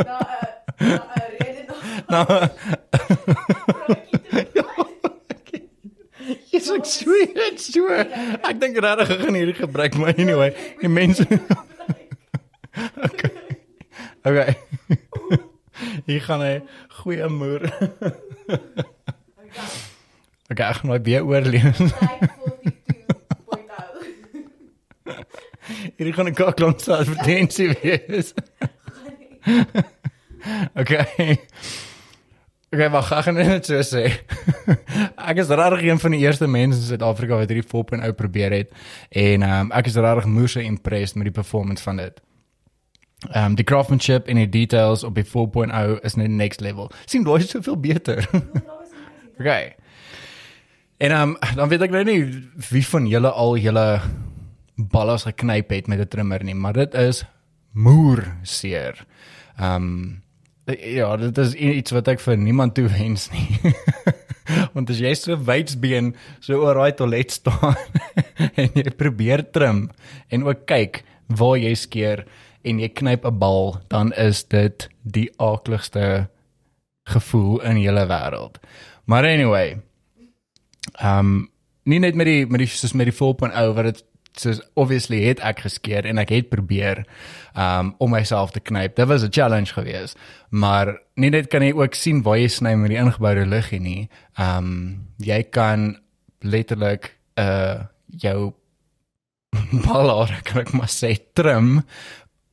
na 0.00 0.16
'n 0.16 0.88
na 0.88 0.96
'n 0.96 1.28
rede 1.36 1.62
na. 1.68 1.76
Nou, 2.10 2.26
jy's 6.50 6.68
ek 6.74 6.86
sweet, 6.86 7.36
ek 7.48 7.58
swear. 7.62 8.06
Ek 8.46 8.56
dink 8.62 8.78
regtig 8.82 9.10
ek 9.14 9.20
gaan 9.24 9.36
hierdie 9.38 9.56
gebruik 9.58 9.94
maar 9.98 10.14
anyway, 10.16 10.50
die 10.80 10.90
mense 10.90 11.26
Okay. 13.04 13.30
Okay. 14.24 14.54
Hier 16.06 16.20
gaan 16.26 16.42
hy 16.44 16.54
goeie 17.00 17.28
moer. 17.32 17.66
Okay, 20.50 20.66
ek 20.66 20.80
gaan 20.80 20.90
my 20.90 20.98
weer 21.06 21.24
oorlees. 21.26 21.80
Hierdie 25.96 26.14
gaan 26.16 26.28
'n 26.28 26.34
kaklong 26.34 26.80
se 26.80 26.96
advertensie 26.96 27.70
wees. 27.82 28.34
Okay. 30.74 31.38
Okay, 32.70 32.88
maar 32.88 33.02
ek 33.02 33.24
gaan 33.26 33.34
net 33.34 33.66
so 33.66 33.82
sê. 33.82 34.04
ek 35.30 35.40
is 35.42 35.48
regtig 35.50 35.88
een 35.88 35.98
van 35.98 36.14
die 36.14 36.20
eerste 36.22 36.46
mense 36.46 36.78
in 36.78 36.86
Suid-Afrika 36.86 37.40
wat 37.40 37.50
hierdie 37.50 37.66
4.0 37.66 38.14
probeer 38.14 38.54
het 38.54 38.70
en 39.10 39.42
ehm 39.42 39.66
um, 39.66 39.72
ek 39.74 39.90
is 39.90 39.98
regtig 39.98 40.28
moeë 40.30 40.62
impressed 40.62 41.18
met 41.18 41.26
die 41.26 41.34
performance 41.34 41.82
van 41.82 41.98
dit. 41.98 42.22
Ehm 43.32 43.44
um, 43.44 43.58
die 43.58 43.66
craftsmanship 43.66 44.30
en 44.30 44.38
die 44.38 44.48
details 44.48 45.02
op 45.04 45.18
die 45.18 45.26
4.0 45.26 45.98
is 46.06 46.14
net 46.14 46.30
next 46.30 46.60
level. 46.60 46.92
sien 47.10 47.26
daai 47.26 47.42
is 47.42 47.50
soveel 47.50 47.80
beter. 47.80 48.22
okay. 49.40 49.74
En 51.02 51.10
ehm 51.10 51.34
um, 51.34 51.36
dan 51.54 51.68
weet 51.68 51.88
ek 51.88 51.90
nou 51.90 52.04
nie 52.04 52.22
wie 52.70 52.86
van 52.86 53.10
julle 53.10 53.34
al 53.34 53.56
julle 53.58 54.00
ballas 54.88 55.26
geknyp 55.28 55.70
het 55.70 55.86
met 55.86 56.00
'n 56.00 56.08
trimmer 56.08 56.44
nie, 56.44 56.54
maar 56.54 56.72
dit 56.72 56.94
is 56.94 57.24
moer 57.72 58.36
seer. 58.42 59.06
Ehm 59.58 59.74
um, 59.74 60.22
ja, 60.78 61.16
dit 61.16 61.38
is 61.38 61.54
iets 61.54 61.90
wat 61.90 62.08
ek 62.08 62.20
vir 62.20 62.36
niemand 62.38 62.74
toewens 62.74 63.30
nie. 63.30 63.74
Want 64.74 64.90
as 64.90 64.98
jy 64.98 65.14
so 65.14 65.36
wydsbeen 65.36 66.14
so 66.40 66.58
oor 66.62 66.74
daai 66.74 66.94
toilet 66.98 67.30
staan 67.30 67.76
en 68.60 68.70
jy 68.74 68.90
probeer 68.90 69.44
trim 69.50 69.90
en 70.28 70.46
ook 70.46 70.66
kyk 70.66 71.04
waar 71.26 71.58
jy 71.58 71.74
skeer 71.74 72.24
en 72.66 72.80
jy 72.82 72.88
knyp 72.88 73.24
'n 73.24 73.38
bal, 73.38 73.80
dan 73.88 74.12
is 74.12 74.44
dit 74.44 74.88
die 75.02 75.30
aakligste 75.38 76.28
gevoel 77.08 77.62
in 77.62 77.76
hele 77.76 78.06
wêreld. 78.06 78.58
Maar 79.04 79.24
anyway, 79.24 79.80
ehm 80.98 81.18
um, 81.18 81.48
nie 81.84 81.98
net 81.98 82.14
met 82.14 82.26
die 82.26 82.46
met 82.46 82.60
die 82.60 82.68
soos 82.68 82.92
met 82.92 83.08
die 83.08 83.16
4.0 83.16 83.74
wat 83.74 83.84
dit 83.84 84.04
soos 84.38 84.60
obviously 84.74 85.22
het 85.24 85.40
ek 85.40 85.64
geskeer 85.66 86.06
en 86.06 86.18
ek 86.18 86.32
het 86.34 86.50
probeer 86.52 87.04
um 87.58 87.94
om 87.98 88.10
myself 88.14 88.52
te 88.54 88.60
knyp. 88.60 88.96
Dit 88.96 89.08
was 89.08 89.24
'n 89.24 89.32
challenge 89.32 89.72
geweest. 89.72 90.16
Maar 90.50 90.98
nie 91.16 91.30
net 91.30 91.48
kan 91.48 91.62
jy 91.62 91.72
ook 91.72 91.94
sien 91.94 92.22
waar 92.22 92.38
jy 92.38 92.48
sny 92.48 92.74
met 92.74 92.90
die 92.90 92.98
ingeboude 92.98 93.46
liggie 93.46 93.80
nie. 93.80 94.08
Um 94.38 95.08
jy 95.18 95.42
kan 95.42 95.98
letterlik 96.40 97.16
uh 97.36 97.84
jou 98.06 98.52
ballare 99.86 100.42
kan 100.42 100.60
ek 100.60 100.72
maar 100.72 100.88
sê 100.88 101.16
trim 101.34 101.82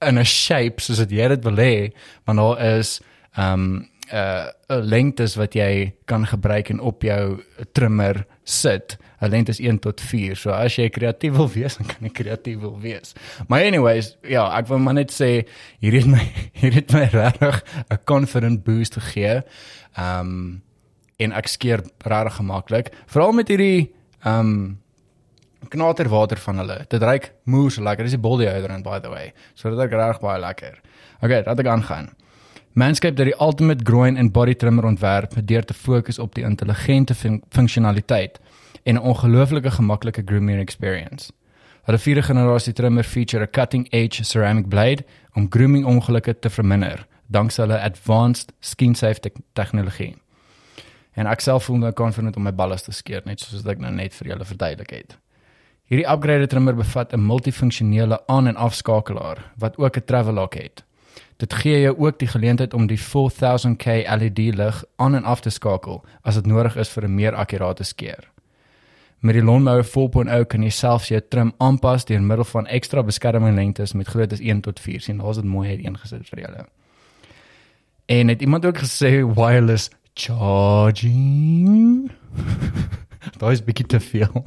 in 0.02 0.18
'n 0.20 0.26
shape 0.26 0.82
soos 0.82 1.00
wat 1.00 1.12
jy 1.12 1.28
dit 1.28 1.44
wil 1.44 1.58
hê, 1.58 1.92
want 2.26 2.40
daar 2.40 2.78
is 2.78 3.02
um 3.38 3.88
uh 4.14 4.48
'n 4.70 4.82
lengtes 4.84 5.36
wat 5.36 5.54
jy 5.54 5.94
kan 6.06 6.26
gebruik 6.26 6.70
en 6.70 6.80
op 6.80 7.02
jou 7.02 7.44
trimmer 7.74 8.26
sit. 8.44 8.98
'n 9.20 9.30
Lengte 9.30 9.52
is 9.52 9.60
1 9.60 9.80
tot 9.80 10.02
4. 10.02 10.36
So 10.36 10.52
as 10.52 10.76
jy 10.76 10.90
kreatief 10.90 11.34
wil 11.34 11.50
wees, 11.58 11.78
dan 11.78 11.88
kan 11.88 12.08
jy 12.08 12.10
kreatief 12.10 12.60
wil 12.60 12.80
wees. 12.80 13.14
Maar 13.48 13.66
anyways, 13.66 14.18
ja, 14.22 14.46
ek 14.58 14.68
wil 14.68 14.80
maar 14.80 14.94
net 14.94 15.12
sê 15.14 15.48
hier 15.80 15.98
het 15.98 16.06
my 16.06 16.22
hier 16.62 16.74
het 16.74 16.94
my 16.94 17.08
regtig 17.12 17.64
'n 17.90 18.00
confident 18.06 18.64
boost 18.64 18.94
gegee. 18.94 19.42
Um 19.98 20.62
en 21.18 21.32
ek 21.34 21.48
skeer 21.48 21.82
regtig 22.06 22.36
gemaklik, 22.38 22.94
veral 23.08 23.32
met 23.34 23.48
hierdie 23.48 23.94
um 24.26 24.78
knaterwater 25.70 26.38
van 26.38 26.58
hulle. 26.58 26.86
Dit 26.88 27.02
ruik 27.02 27.34
moes 27.44 27.78
lekker. 27.78 28.06
Dis 28.06 28.14
die 28.14 28.22
bol 28.22 28.38
deodorant 28.38 28.84
by 28.84 29.00
the 29.00 29.10
way. 29.10 29.34
So 29.56 29.70
dit 29.70 29.80
ruik 29.80 29.92
reg 29.92 30.22
baie 30.22 30.40
lekker. 30.40 30.78
Okay, 31.22 31.42
laat 31.46 31.60
ek 31.60 31.68
aangaan. 31.68 32.14
Manscaped 32.78 33.18
het 33.18 33.32
die 33.32 33.40
ultimate 33.42 33.82
groin 33.84 34.18
and 34.18 34.32
body 34.32 34.54
trimmer 34.54 34.86
ontwerp 34.86 35.34
deur 35.50 35.66
te 35.66 35.74
fokus 35.74 36.20
op 36.20 36.36
die 36.36 36.44
intelligente 36.46 37.16
fun 37.16 37.42
funksionaliteit 37.50 38.38
en 38.88 38.96
'n 38.96 39.08
ongelooflike 39.12 39.72
gemaklike 39.72 40.22
grooming 40.26 40.60
experience. 40.60 41.32
Hulle 41.84 41.98
vierde 41.98 42.22
generasie 42.22 42.74
trimmer 42.74 43.04
feature 43.04 43.44
'n 43.44 43.52
cutting-edge 43.52 44.24
ceramic 44.24 44.68
blade 44.68 45.06
om 45.34 45.48
grooming 45.50 45.86
ongelukke 45.86 46.40
te 46.40 46.50
verminder 46.50 47.08
danksy 47.28 47.62
hulle 47.62 47.80
advanced 47.82 48.54
skin-safe 48.60 49.20
te 49.20 49.32
tegnologie. 49.54 50.16
En 51.18 51.28
ek 51.28 51.42
self 51.44 51.68
voel 51.68 51.82
nou 51.82 51.94
confident 51.98 52.38
om 52.38 52.46
my 52.46 52.54
balles 52.56 52.86
te 52.86 52.94
skeer 52.96 53.26
net 53.26 53.42
soos 53.42 53.66
ek 53.66 53.82
nou 53.84 53.92
net 53.94 54.16
vir 54.20 54.34
julle 54.34 54.46
verduidelik 54.46 54.94
het. 54.94 55.18
Hierdie 55.88 56.08
upgraded 56.12 56.52
trimmer 56.52 56.76
bevat 56.76 57.14
'n 57.14 57.26
multifunksionele 57.26 58.20
aan- 58.28 58.48
en 58.48 58.56
afskakelaar 58.56 59.52
wat 59.58 59.78
ook 59.78 59.98
'n 59.98 60.06
travel 60.06 60.34
lock 60.34 60.54
het. 60.54 60.84
Dit 61.38 61.54
gee 61.54 61.82
jou 61.82 61.96
ook 61.98 62.20
die 62.20 62.28
geleentheid 62.28 62.74
om 62.74 62.88
die 62.88 63.00
4000K 63.00 63.86
LED 64.18 64.38
lig 64.56 64.84
aan 64.96 65.16
en 65.16 65.24
af 65.24 65.42
te 65.42 65.50
skakel 65.50 66.06
as 66.22 66.36
dit 66.36 66.46
nodig 66.46 66.76
is 66.76 66.90
vir 66.90 67.04
'n 67.04 67.16
meer 67.16 67.36
akkurate 67.36 67.84
skeer. 67.84 68.32
Met 69.20 69.34
die 69.34 69.44
Lawnmower 69.44 69.86
4.0 69.86 70.46
kan 70.48 70.64
jy 70.64 70.70
selfs 70.70 71.10
jou 71.10 71.22
trim 71.30 71.54
aanpas 71.58 72.06
deur 72.06 72.22
middel 72.22 72.46
van 72.46 72.68
ekstra 72.70 73.02
beskermingslengtes 73.04 73.96
met 73.98 74.08
groottes 74.08 74.40
1 74.40 74.62
tot 74.62 74.80
4. 74.80 75.02
sien, 75.02 75.18
daar's 75.18 75.40
dit 75.42 75.46
mooi 75.46 75.70
uiteengesit 75.70 76.30
vir 76.30 76.44
julle. 76.46 76.68
En 78.06 78.28
het 78.28 78.42
iemand 78.42 78.66
ook 78.66 78.78
gesê 78.78 79.26
wireless 79.26 79.90
charging? 80.14 82.12
Daai 83.40 83.52
is 83.52 83.64
bietjie 83.64 83.86
te 83.86 84.00
veel. 84.00 84.44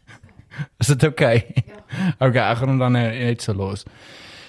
is 0.80 0.86
dit 0.86 1.02
okay? 1.02 1.46
Ja. 1.54 1.80
Okay, 2.18 2.42
ek 2.42 2.60
gaan 2.60 2.74
hom 2.74 2.78
dan 2.78 2.96
net 2.98 3.42
so 3.42 3.54
los. 3.56 3.84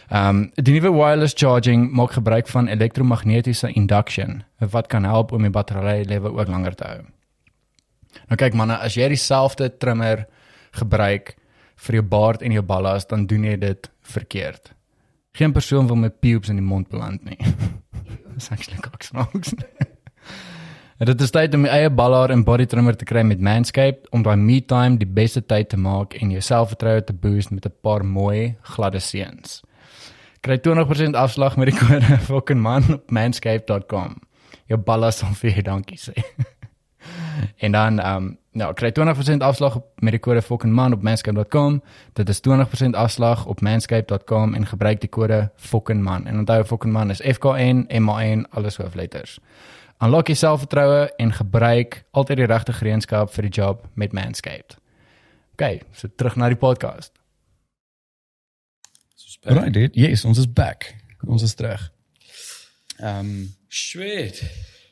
Ehm 0.09 0.29
um, 0.29 0.39
die 0.61 0.75
nuwe 0.75 0.91
wireless 0.93 1.33
charging 1.37 1.87
maak 1.95 2.13
gebruik 2.17 2.47
van 2.47 2.67
elektromagnetiese 2.67 3.71
induction 3.73 4.43
wat 4.59 4.87
kan 4.87 5.03
help 5.03 5.31
om 5.31 5.41
die 5.41 5.49
battery 5.49 6.03
lewe 6.05 6.29
ook 6.29 6.47
langer 6.47 6.75
te 6.75 6.85
hou. 6.85 7.01
Nou 8.29 8.37
kyk 8.39 8.53
manne, 8.53 8.77
as 8.77 8.95
jy 8.97 9.09
dieselfde 9.09 9.69
trimmer 9.77 10.25
gebruik 10.71 11.35
vir 11.87 11.99
jou 11.99 12.03
baard 12.03 12.41
en 12.41 12.51
jou 12.51 12.63
ballas, 12.63 13.07
dan 13.07 13.27
doen 13.27 13.43
jy 13.43 13.57
dit 13.61 13.91
verkeerd. 14.01 14.73
Geen 15.35 15.53
persoon 15.53 15.87
wil 15.87 15.99
met 15.99 16.19
pubes 16.19 16.49
in 16.49 16.55
die 16.55 16.65
mond 16.65 16.89
beland 16.89 17.23
nie. 17.27 17.39
Dis 18.35 18.51
actually 18.51 18.79
koksnaaks. 18.79 19.53
En 20.95 21.09
dit 21.09 21.21
is 21.21 21.31
tyd 21.31 21.53
om 21.53 21.65
'n 21.65 21.75
eie 21.75 21.89
ballaar 21.89 22.31
en 22.31 22.43
body 22.43 22.65
trimmer 22.65 22.95
te 22.95 23.05
kry 23.05 23.21
met 23.21 23.39
Manscaped 23.39 24.07
om 24.11 24.23
daai 24.23 24.37
me 24.37 24.61
time 24.65 24.97
die 24.97 25.07
beste 25.07 25.41
tyd 25.45 25.69
te 25.69 25.77
maak 25.77 26.13
en 26.13 26.31
jou 26.31 26.41
selfvertroue 26.41 27.03
te 27.03 27.13
boost 27.13 27.51
met 27.51 27.65
'n 27.65 27.73
paar 27.81 28.05
mooi 28.05 28.55
gladde 28.61 28.99
seuns. 28.99 29.61
Kry 30.41 30.57
20% 30.57 31.15
afslag 31.15 31.57
met 31.57 31.69
die 31.69 31.79
kode 31.81 32.17
fucking 32.17 32.61
man 32.61 32.93
op 32.93 33.11
manscaped.com. 33.11 34.15
Jou 34.67 34.79
ballaar 34.79 35.11
sal 35.11 35.33
vir 35.33 35.51
jou 35.51 35.61
dankie 35.61 35.99
sê. 35.99 36.13
en 37.65 37.71
dan 37.71 37.99
ehm 37.99 38.15
um, 38.15 38.37
nou 38.55 38.73
kry 38.73 38.91
20% 38.99 39.43
afslag 39.43 39.75
op 39.75 39.87
met 39.99 40.15
die 40.15 40.19
kode 40.19 40.41
fucking 40.41 40.73
man 40.73 40.93
op 40.93 41.01
manscaped.com. 41.03 41.81
Dit 42.13 42.29
is 42.29 42.39
20% 42.39 42.95
afslag 42.95 43.45
op 43.45 43.61
manscaped.com 43.61 44.53
en 44.53 44.65
gebruik 44.65 45.01
die 45.01 45.09
kode 45.09 45.51
fucking 45.55 46.03
man. 46.03 46.27
En 46.27 46.37
onthou 46.37 46.63
fucking 46.63 46.93
man 46.93 47.09
is 47.09 47.21
F 47.33 47.37
K 47.37 47.45
N 47.45 47.85
M 47.87 48.09
A 48.09 48.23
N 48.35 48.45
alles 48.49 48.77
hoofletters. 48.77 49.39
Unlock 49.99 50.27
jou 50.27 50.37
selfvertroue 50.37 51.11
en 51.15 51.33
gebruik 51.33 52.03
altyd 52.11 52.37
die 52.37 52.45
regte 52.45 52.73
gereedskap 52.73 53.31
vir 53.33 53.47
die 53.47 53.51
job 53.51 53.85
met 53.93 54.11
Manscaped. 54.11 54.77
OK, 55.55 55.79
so 55.91 56.07
terug 56.15 56.35
na 56.35 56.47
die 56.51 56.59
podcast. 56.59 57.11
Right, 59.45 59.73
dude. 59.73 59.99
Yes, 59.99 60.25
ons 60.25 60.37
is 60.37 60.47
back. 60.51 60.95
Ons 61.27 61.43
is 61.43 61.53
terug. 61.53 61.91
Ehm 62.97 63.19
um, 63.19 63.55
Sweet. 63.67 64.43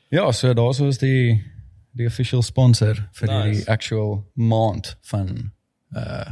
ja, 0.10 0.32
so 0.32 0.54
daar 0.54 0.74
was 0.78 0.98
die 0.98 1.53
die 1.94 2.08
official 2.10 2.42
sponsor 2.42 2.96
vir 3.14 3.28
Nice. 3.30 3.60
die 3.60 3.68
actual 3.70 4.24
maand 4.34 4.96
van 5.12 5.52
uh, 5.96 6.32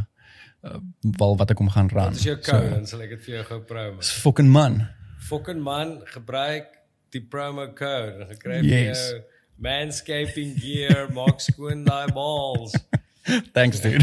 wel 1.17 1.35
wat 1.37 1.49
ek 1.53 1.57
kom 1.57 1.69
gaan 1.69 1.89
ran. 1.89 2.11
Wat 2.13 2.19
is 2.21 2.23
jou 2.27 2.37
code? 2.39 2.69
Dan 2.69 2.85
sal 2.89 3.01
ek 3.01 3.09
dit 3.15 3.23
vir 3.25 3.35
jou 3.35 3.43
gou 3.49 3.59
promo. 3.69 4.01
Fucking 4.01 4.49
man. 4.51 4.87
Fucking 5.29 5.61
man, 5.61 6.01
gebruik 6.13 6.67
die 7.13 7.21
promo 7.21 7.67
code. 7.77 8.25
Dan 8.27 8.37
kry 8.41 8.59
jy 8.61 8.81
Yes. 8.87 9.13
manscaping 9.61 10.55
gear, 10.61 11.07
maak 11.13 11.39
skoon 11.41 11.83
daai 11.85 12.11
balls. 12.13 12.73
Thanks 13.53 13.79
dude. 13.83 14.01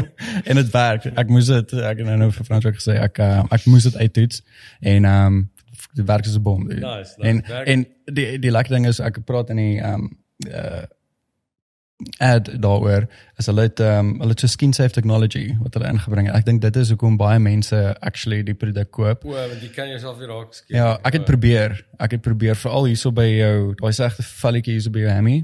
en 0.48 0.58
dit 0.58 0.70
werk. 0.74 1.06
Ek 1.14 1.28
moes 1.30 1.46
dit 1.52 1.72
ek 1.86 2.00
het 2.02 2.16
nou 2.18 2.30
vir 2.34 2.44
Frans 2.48 2.66
ook 2.66 2.80
gesê 2.80 2.96
ek 2.98 3.20
uh, 3.22 3.44
ek 3.54 3.66
moes 3.70 3.86
dit 3.86 3.96
uittoets 4.02 4.42
en 4.82 5.04
ehm 5.06 5.26
um, 5.36 5.44
dit 5.96 6.04
werk 6.08 6.26
soos 6.26 6.36
'n 6.36 6.42
bom. 6.44 6.64
dude. 6.68 6.80
Nice, 6.82 7.14
nice. 7.16 7.28
En 7.30 7.42
Werk- 7.46 7.68
en 7.72 7.86
die 8.14 8.38
die 8.42 8.50
lekker 8.50 8.74
ding 8.74 8.86
is 8.90 8.98
ek 9.00 9.22
praat 9.24 9.50
in 9.54 9.56
die 9.62 9.76
ehm 9.80 9.94
um, 10.08 10.08
uh 10.44 10.84
ad 12.20 12.48
daaroor 12.60 13.06
is 13.40 13.46
hulle 13.48 13.60
het 13.60 13.80
um, 13.80 14.10
hulle 14.20 14.34
het 14.34 14.40
so 14.40 14.46
skin 14.52 14.72
safe 14.76 14.92
technology 14.92 15.54
wat 15.62 15.74
hulle 15.74 15.88
ingebring 15.88 16.28
het. 16.28 16.36
Ek 16.36 16.44
dink 16.44 16.60
dit 16.60 16.76
is 16.76 16.90
hoekom 16.92 17.16
baie 17.20 17.40
mense 17.40 17.78
actually 18.04 18.42
die 18.44 18.54
produk 18.54 18.90
koop. 18.92 19.24
O, 19.24 19.32
want 19.32 19.62
jy 19.64 19.70
kan 19.72 19.88
jouself 19.88 20.18
weer 20.20 20.28
raak 20.32 20.52
skien. 20.52 20.76
Ja, 20.76 20.90
ek 21.08 21.20
het 21.20 21.24
probeer. 21.28 21.78
Ek 22.02 22.18
het 22.18 22.24
probeer 22.24 22.58
veral 22.60 22.90
hierso 22.90 23.12
by 23.16 23.26
jou, 23.30 23.56
daai 23.80 23.96
sagte 23.96 24.26
valletjie 24.28 24.76
hierso 24.76 24.92
by 24.92 25.06
jou 25.06 25.14
hammy. 25.14 25.38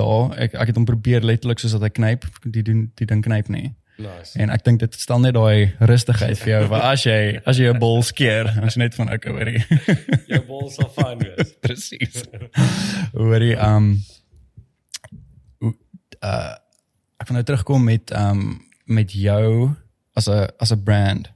Daar 0.00 0.32
ek 0.40 0.56
ek 0.56 0.72
het 0.72 0.80
hom 0.80 0.88
probeer 0.88 1.28
letterlik 1.28 1.60
soos 1.60 1.76
dat 1.76 1.84
hy 1.84 1.92
knyp, 2.00 2.24
die 2.48 2.64
doen 2.64 2.86
die 2.96 3.08
ding 3.08 3.24
knyp 3.24 3.52
nie. 3.52 3.74
Nice. 4.00 4.32
En 4.40 4.48
ek 4.50 4.64
dink 4.64 4.80
dit 4.80 4.96
stel 4.96 5.20
net 5.20 5.36
daai 5.36 5.74
rustigheid 5.84 6.38
vir 6.40 6.50
jou 6.54 6.62
want 6.72 6.86
as 6.88 7.04
jy 7.04 7.18
as 7.44 7.60
jy 7.60 7.68
'n 7.68 7.78
bol 7.78 8.00
skeer, 8.02 8.48
as 8.64 8.74
jy 8.74 8.86
net 8.86 8.96
van 8.96 9.12
ek 9.12 9.28
hoorie. 9.28 9.60
Jou 10.32 10.40
balls 10.48 10.80
sal 10.80 10.88
fyn 10.96 11.20
wees. 11.20 11.52
Presies. 11.64 12.24
Hoorie, 13.12 13.54
um 13.60 14.00
uh 16.24 16.54
ek 17.22 17.28
wil 17.28 17.38
nou 17.38 17.46
terugkom 17.46 17.84
met 17.84 18.10
um 18.10 18.66
met 18.84 19.12
jou 19.12 19.70
as 20.14 20.28
'n 20.28 20.48
as 20.58 20.72
'n 20.72 20.82
brand 20.82 21.30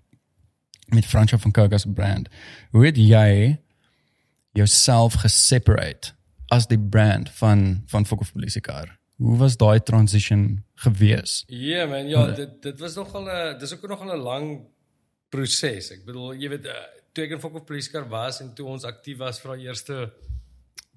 met 0.88 1.06
Franco 1.06 1.36
van 1.36 1.52
'n 1.52 1.92
brand. 1.92 2.28
Hoe 2.70 2.86
het 2.86 2.96
jy 2.96 3.58
jouself 4.52 5.14
geseparate 5.14 6.12
as 6.48 6.66
die 6.66 6.78
brand 6.78 7.30
van 7.30 7.82
van 7.86 8.06
Fok 8.06 8.20
of 8.20 8.32
Polisie 8.32 8.60
Car? 8.60 8.98
Hoe 9.16 9.36
was 9.36 9.56
daai 9.56 9.82
transition 9.82 10.64
gewees? 10.74 11.44
Yeah, 11.46 11.90
man, 11.90 12.08
ja, 12.08 12.30
dit 12.30 12.62
dit 12.62 12.80
was 12.80 12.94
nogal 12.94 13.24
'n 13.28 13.58
dis 13.58 13.72
ook 13.72 13.88
nogal 13.88 14.16
'n 14.16 14.22
lang 14.22 14.60
proses. 15.28 15.90
Ek 15.90 16.04
bedoel, 16.04 16.34
jy 16.34 16.48
weet, 16.48 16.66
uh, 16.66 16.72
toe 17.12 17.24
ek 17.24 17.30
in 17.30 17.40
Fok 17.40 17.54
of 17.54 17.64
Poliskar 17.64 18.08
was 18.08 18.40
en 18.40 18.54
toe 18.54 18.66
ons 18.66 18.84
aktief 18.84 19.18
was 19.18 19.40
vir 19.40 19.56
die 19.56 19.66
eerste 19.66 20.12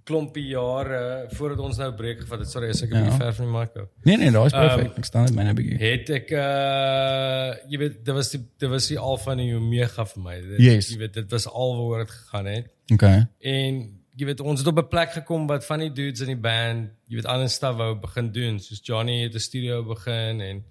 klompie 0.09 0.47
jare 0.49 1.27
voordat 1.37 1.59
ons 1.67 1.77
nou 1.81 1.89
breek 1.99 2.23
gevat 2.23 2.39
het. 2.43 2.49
Sorry, 2.49 2.69
as 2.73 2.81
ek 2.83 2.89
'n 2.91 2.95
Ja. 2.95 3.03
bietjie 3.03 3.19
ver 3.21 3.33
van 3.37 3.45
die 3.45 3.53
mic 3.59 3.73
hou. 3.77 3.85
Nee 4.09 4.17
nee, 4.17 4.31
daai 4.31 4.45
is 4.49 4.55
perfek. 4.57 4.89
Um, 4.89 4.97
ek 4.97 5.05
staan 5.05 5.23
net 5.27 5.35
myne 5.35 5.53
bietjie. 5.53 5.77
Het 5.79 6.09
ek 6.09 6.31
uh 6.31 7.53
jy 7.69 7.77
weet, 7.83 8.01
dit 8.05 8.15
was 8.15 8.29
die 8.33 8.41
dit 8.59 8.69
was 8.69 8.87
die 8.89 8.97
alfa 8.99 9.31
en 9.35 9.37
die 9.43 9.53
omega 9.55 10.05
vir 10.05 10.23
my. 10.23 10.35
Dit, 10.41 10.59
Yes. 10.59 10.89
Jy 10.89 10.97
weet, 11.03 11.13
dit 11.13 11.31
was 11.31 11.47
al 11.47 11.75
waaroor 11.77 12.05
dit 12.05 12.11
gegaan 12.15 12.45
het. 12.45 12.67
Okay. 12.93 13.27
En 13.41 13.79
jy 14.19 14.25
weet 14.25 14.39
ons 14.41 14.59
het 14.59 14.67
op 14.67 14.77
'n 14.79 14.87
plek 14.89 15.11
gekom 15.13 15.47
wat 15.47 15.65
van 15.65 15.79
die 15.79 15.91
dudes 15.93 16.21
in 16.21 16.27
die 16.33 16.41
band, 16.49 16.89
jy 17.07 17.15
weet 17.15 17.25
ander 17.25 17.49
stuff 17.49 17.77
wou 17.77 17.95
begin 17.95 18.31
doen. 18.31 18.59
Soos 18.59 18.79
Johnny 18.83 19.23
het 19.23 19.33
'n 19.35 19.39
studio 19.39 19.83
begin 19.83 20.41
en 20.41 20.63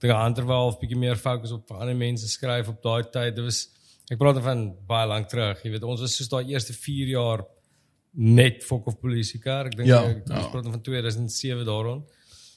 dink 0.00 0.12
Hunter 0.12 0.44
wou 0.44 0.56
half 0.58 0.78
bietjie 0.80 0.96
meer 0.98 1.16
fokus 1.16 1.52
op 1.52 1.66
vir 1.68 1.76
ander 1.78 1.96
mense 1.96 2.28
skryf 2.28 2.68
op 2.68 2.82
daai 2.82 3.02
tyd. 3.10 3.34
Dit 3.36 3.44
was 3.44 3.68
ek 4.10 4.18
praat 4.18 4.42
van 4.42 4.74
baie 4.86 5.06
lank 5.08 5.28
terug. 5.28 5.62
Jy 5.64 5.70
weet 5.70 5.82
ons 5.82 6.00
was 6.00 6.16
soos 6.16 6.28
daai 6.28 6.44
eerste 6.52 6.72
4 6.72 7.06
jaar 7.08 7.44
net 8.16 8.64
fok 8.64 8.86
of 8.86 8.98
polisie 9.00 9.40
kar. 9.40 9.66
Ek 9.66 9.76
dink 9.76 9.88
Ja, 9.88 10.02
ek 10.08 10.26
ja. 10.28 10.48
praat 10.50 10.66
van 10.70 10.80
2007 10.82 11.64
daaroor. 11.66 12.02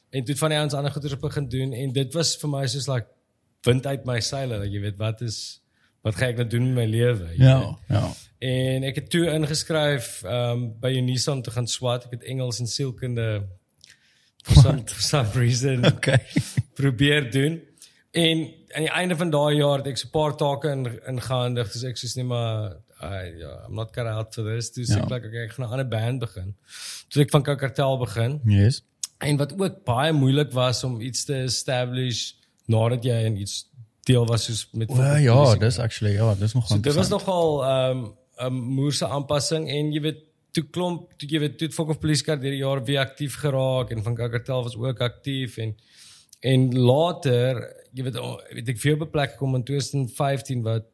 En 0.10 0.24
toe 0.24 0.34
het 0.34 0.40
van 0.40 0.50
die 0.50 0.58
ouens 0.60 0.74
ander 0.74 0.92
goeders 0.92 1.18
begin 1.20 1.48
doen 1.50 1.74
en 1.74 1.92
dit 1.94 2.14
was 2.14 2.36
vir 2.38 2.50
my 2.50 2.66
soos 2.68 2.88
like 2.88 3.08
wind 3.66 3.86
uit 3.86 4.06
my 4.06 4.20
seile. 4.20 4.60
Like, 4.60 4.72
jy 4.74 4.82
weet 4.82 4.98
wat 4.98 5.22
is 5.22 5.62
wat 6.06 6.16
gaan 6.16 6.30
ek 6.30 6.38
nou 6.38 6.48
doen 6.48 6.68
met 6.74 6.76
my 6.76 6.86
lewe? 6.86 7.26
jy 7.36 7.38
weet. 7.38 7.40
Ja, 7.40 7.78
ja. 7.90 8.14
En 8.40 8.84
ek 8.84 8.96
het 8.96 9.10
toe 9.10 9.26
ingeskryf 9.34 10.24
um 10.24 10.68
by 10.80 10.92
Unison 11.00 11.42
te 11.42 11.52
gaan 11.52 11.68
swat. 11.68 12.06
Ek 12.06 12.12
het 12.12 12.24
Engels 12.24 12.60
en 12.60 12.68
sielkunde 12.68 13.48
for 14.44 14.62
some, 14.62 14.84
for 14.88 15.02
some 15.02 15.30
reason 15.36 15.86
Okay. 15.96 16.20
probeer 16.76 17.32
doen. 17.32 17.60
En 18.12 18.46
aan 18.78 18.86
die 18.86 18.92
einde 18.94 19.16
van 19.18 19.30
daai 19.34 19.56
jaar 19.58 19.78
het 19.82 19.88
ek 19.88 19.98
so 19.98 20.08
'n 20.08 20.12
paar 20.12 20.36
take 20.38 20.70
in 20.72 20.86
ingehandig. 21.08 21.72
Dis 21.74 21.84
ek 21.84 21.98
soos 21.98 22.16
net 22.16 22.26
maar 22.26 22.78
uh, 23.04 23.40
ja, 23.40 23.66
I'm 23.68 23.76
not 23.76 23.92
cut 23.94 24.06
out 24.06 24.34
for 24.34 24.44
this. 24.44 24.72
Dis 24.72 24.90
Ja. 24.90 25.04
ek 25.04 25.10
like 25.10 25.28
okay, 25.28 25.46
ek 25.46 25.52
gaan 25.52 25.66
'n 25.66 25.72
ander 25.72 25.88
band 25.88 26.20
begin. 26.20 26.56
Toe 27.10 27.24
ek 27.24 27.32
van 27.32 27.44
Kakartel 27.44 27.98
begin. 27.98 28.42
Yes. 28.46 28.84
En 29.20 29.38
wat 29.38 29.54
ook 29.60 29.84
baie 29.84 30.14
moeilik 30.14 30.52
was 30.52 30.84
om 30.84 31.02
iets 31.02 31.26
te 31.26 31.44
establish 31.44 32.34
nadat 32.66 33.04
jy 33.04 33.26
in 33.26 33.38
iets 33.38 33.66
deel 34.04 34.26
was 34.26 34.46
soos 34.46 34.68
met 34.72 34.90
Well, 34.90 35.22
ja, 35.22 35.56
dis 35.56 35.80
actually 35.80 36.14
ja, 36.14 36.36
dis 36.36 36.54
nog 36.54 36.68
So 36.68 36.80
dit 36.80 36.94
was 36.94 37.10
nogal 37.10 37.64
ehm, 37.64 37.98
'n 38.38 38.46
um, 38.46 38.54
moerse 38.54 39.08
aanpassing 39.08 39.70
en 39.70 39.92
jy 39.92 40.02
weet 40.02 40.24
toe 40.52 40.64
klomp 40.70 41.14
toe 41.18 41.30
jy 41.30 41.40
weet 41.40 41.58
toe 41.58 41.70
Fok 41.74 41.90
of 41.90 42.00
Police 42.00 42.24
Car 42.24 42.40
deur 42.40 42.54
die 42.54 42.64
jaar 42.64 42.84
weer 42.86 43.00
aktief 43.00 43.36
geraak 43.42 43.92
en 43.92 44.04
van 44.04 44.16
Kakartel 44.16 44.64
was 44.64 44.78
ook 44.78 45.02
aktief 45.02 45.58
en 45.58 45.76
en 46.42 46.70
later 46.78 47.64
jy 47.94 48.04
weet 48.04 48.20
oh, 48.22 48.38
weet 48.54 48.70
ek 48.70 48.80
veel 48.80 48.94
op 48.94 49.08
'n 49.08 49.12
plek 49.12 49.32
gekom 49.32 49.56
in 49.56 49.64
2015 49.64 50.62
wat 50.62 50.86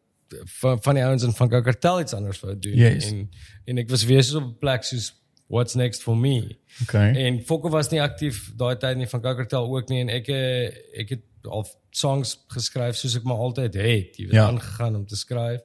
van, 0.60 0.82
van 0.84 0.96
die 0.96 1.04
ouens 1.04 1.24
in 1.24 1.34
van 1.34 1.50
Kakartel 1.50 2.00
iets 2.02 2.14
anders 2.14 2.40
wou 2.40 2.56
doen 2.60 2.76
Yes. 2.78 3.12
en 3.12 3.30
en 3.66 3.78
ek 3.78 3.90
was 3.90 4.04
weer 4.06 4.24
so 4.24 4.38
op 4.38 4.44
'n 4.52 4.58
plek 4.60 4.84
soos 4.84 5.14
what's 5.48 5.76
next 5.76 6.02
for 6.02 6.18
me 6.18 6.58
Okay. 6.82 7.14
En 7.28 7.42
Fokke 7.46 7.70
was 7.70 7.90
nie 7.92 8.02
aktief 8.02 8.52
daai 8.58 8.76
tyd 8.82 8.98
nie 8.98 9.08
van 9.08 9.22
Kakartel 9.22 9.68
ook 9.76 9.90
nie 9.90 10.00
en 10.02 10.10
ek 10.10 10.28
eh, 10.30 10.72
ek 11.02 11.10
het 11.10 11.22
al 11.46 11.68
songs 11.92 12.40
geskryf 12.48 12.96
soos 12.96 13.16
ek 13.16 13.24
maar 13.24 13.38
altyd 13.38 13.74
het, 13.74 14.18
jy 14.18 14.26
weet 14.26 14.34
Ja. 14.34 14.48
aangegaan 14.48 14.96
om 14.96 15.06
te 15.06 15.16
skryf. 15.16 15.62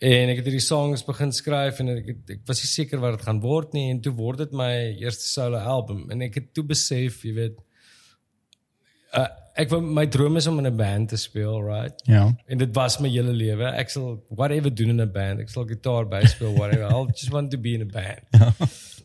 En 0.00 0.28
ek 0.28 0.36
het 0.36 0.44
hierdie 0.44 0.60
songs 0.64 1.04
begin 1.04 1.32
skryf 1.32 1.78
en 1.80 1.88
ek 1.88 2.06
het, 2.06 2.30
ek 2.30 2.40
was 2.46 2.60
nie 2.62 2.68
seker 2.68 3.00
wat 3.00 3.16
dit 3.18 3.22
gaan 3.26 3.40
word 3.40 3.72
nie 3.72 3.90
en 3.90 4.00
toe 4.00 4.12
word 4.12 4.38
dit 4.38 4.52
my 4.52 4.96
eerste 5.00 5.24
solo 5.24 5.56
album 5.56 6.10
en 6.10 6.22
ek 6.22 6.34
het 6.34 6.54
toe 6.54 6.64
besef, 6.64 7.22
jy 7.24 7.32
weet 7.34 7.56
uh, 9.16 9.26
ek 9.54 9.68
wou 9.70 9.80
my 9.82 10.06
droom 10.06 10.36
is 10.36 10.46
om 10.46 10.58
in 10.58 10.66
'n 10.66 10.76
band 10.76 11.08
te 11.08 11.16
speel, 11.16 11.62
right? 11.62 11.94
Ja. 12.04 12.34
En 12.46 12.58
dit 12.58 12.74
was 12.74 12.98
my 12.98 13.08
hele 13.08 13.32
lewe. 13.32 13.64
Ek 13.64 13.90
sal 13.90 14.24
whatever 14.28 14.74
doen 14.74 14.88
in 14.88 15.00
'n 15.00 15.12
band. 15.12 15.40
Ek 15.40 15.48
sal 15.48 15.64
gitaar 15.66 16.08
byspeel, 16.08 16.52
whatever. 16.54 16.84
I 16.86 17.06
just 17.12 17.30
want 17.30 17.50
to 17.50 17.58
be 17.58 17.72
in 17.74 17.82
a 17.82 17.86
band. 17.86 18.20
Ja. 18.30 18.52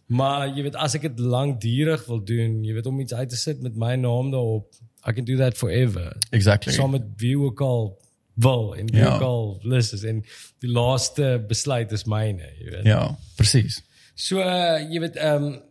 Maar 0.08 0.48
jy 0.56 0.62
weet 0.64 0.76
as 0.76 0.94
ek 0.96 1.02
dit 1.02 1.20
lankdurig 1.20 2.06
wil 2.06 2.20
doen, 2.24 2.64
jy 2.64 2.74
weet 2.74 2.86
om 2.86 3.00
iets 3.00 3.14
uit 3.14 3.30
te 3.30 3.36
sit 3.36 3.62
met 3.62 3.76
my 3.76 3.96
naam 3.96 4.32
daarop, 4.32 4.74
I 5.08 5.12
can 5.14 5.26
do 5.26 5.36
that 5.38 5.58
forever. 5.58 6.16
Exactly. 6.30 6.72
Saam 6.74 6.92
met 6.92 7.02
wie 7.18 7.38
ook 7.40 7.62
al 7.62 7.98
wil 8.36 8.76
en 8.76 8.86
wie 8.92 9.00
Ja. 9.02 9.16
ook 9.16 9.22
al 9.22 9.60
lus 9.64 9.94
is 9.94 10.04
en 10.04 10.24
die 10.60 10.70
laaste 10.70 11.44
besluit 11.48 11.92
is 11.92 12.04
myne, 12.06 12.50
jy 12.60 12.70
weet. 12.72 12.84
Ja, 12.84 13.18
presies. 13.36 13.82
So 14.16 14.38
uh, 14.40 14.80
jy 14.92 15.00
weet 15.00 15.16
ehm 15.16 15.44
um, 15.44 15.62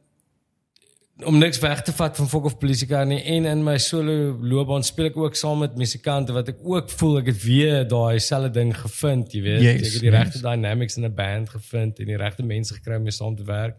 om 1.23 1.39
niks 1.39 1.59
weg 1.63 1.83
te 1.83 1.93
vat 1.95 2.17
van 2.17 2.29
Fok 2.29 2.45
of 2.45 2.57
Politica 2.59 3.05
nie 3.07 3.21
en 3.37 3.45
in 3.47 3.63
my 3.63 3.77
solo 3.79 4.35
loopbaan 4.43 4.83
speel 4.83 5.13
ek 5.13 5.19
ook 5.21 5.37
saam 5.39 5.61
met 5.63 5.77
musikante 5.79 6.35
wat 6.35 6.49
ek 6.51 6.59
ook 6.67 6.91
voel 6.91 7.21
ek 7.21 7.31
het 7.31 7.39
weer 7.45 7.85
daai 7.89 8.19
selfde 8.19 8.51
ding 8.57 8.73
gevind, 8.75 9.33
jy 9.33 9.43
weet. 9.45 9.63
Yes, 9.63 9.77
ek 9.77 9.85
het 9.85 10.03
die 10.03 10.11
yes. 10.11 10.17
regte 10.17 10.43
dynamics 10.43 10.99
in 10.99 11.07
'n 11.07 11.15
band 11.15 11.55
gevind 11.55 12.01
en 12.03 12.11
die 12.11 12.19
regte 12.19 12.43
mense 12.43 12.75
gekry 12.75 12.99
om 12.99 13.07
mee 13.07 13.15
saam 13.15 13.37
te 13.37 13.47
werk. 13.47 13.79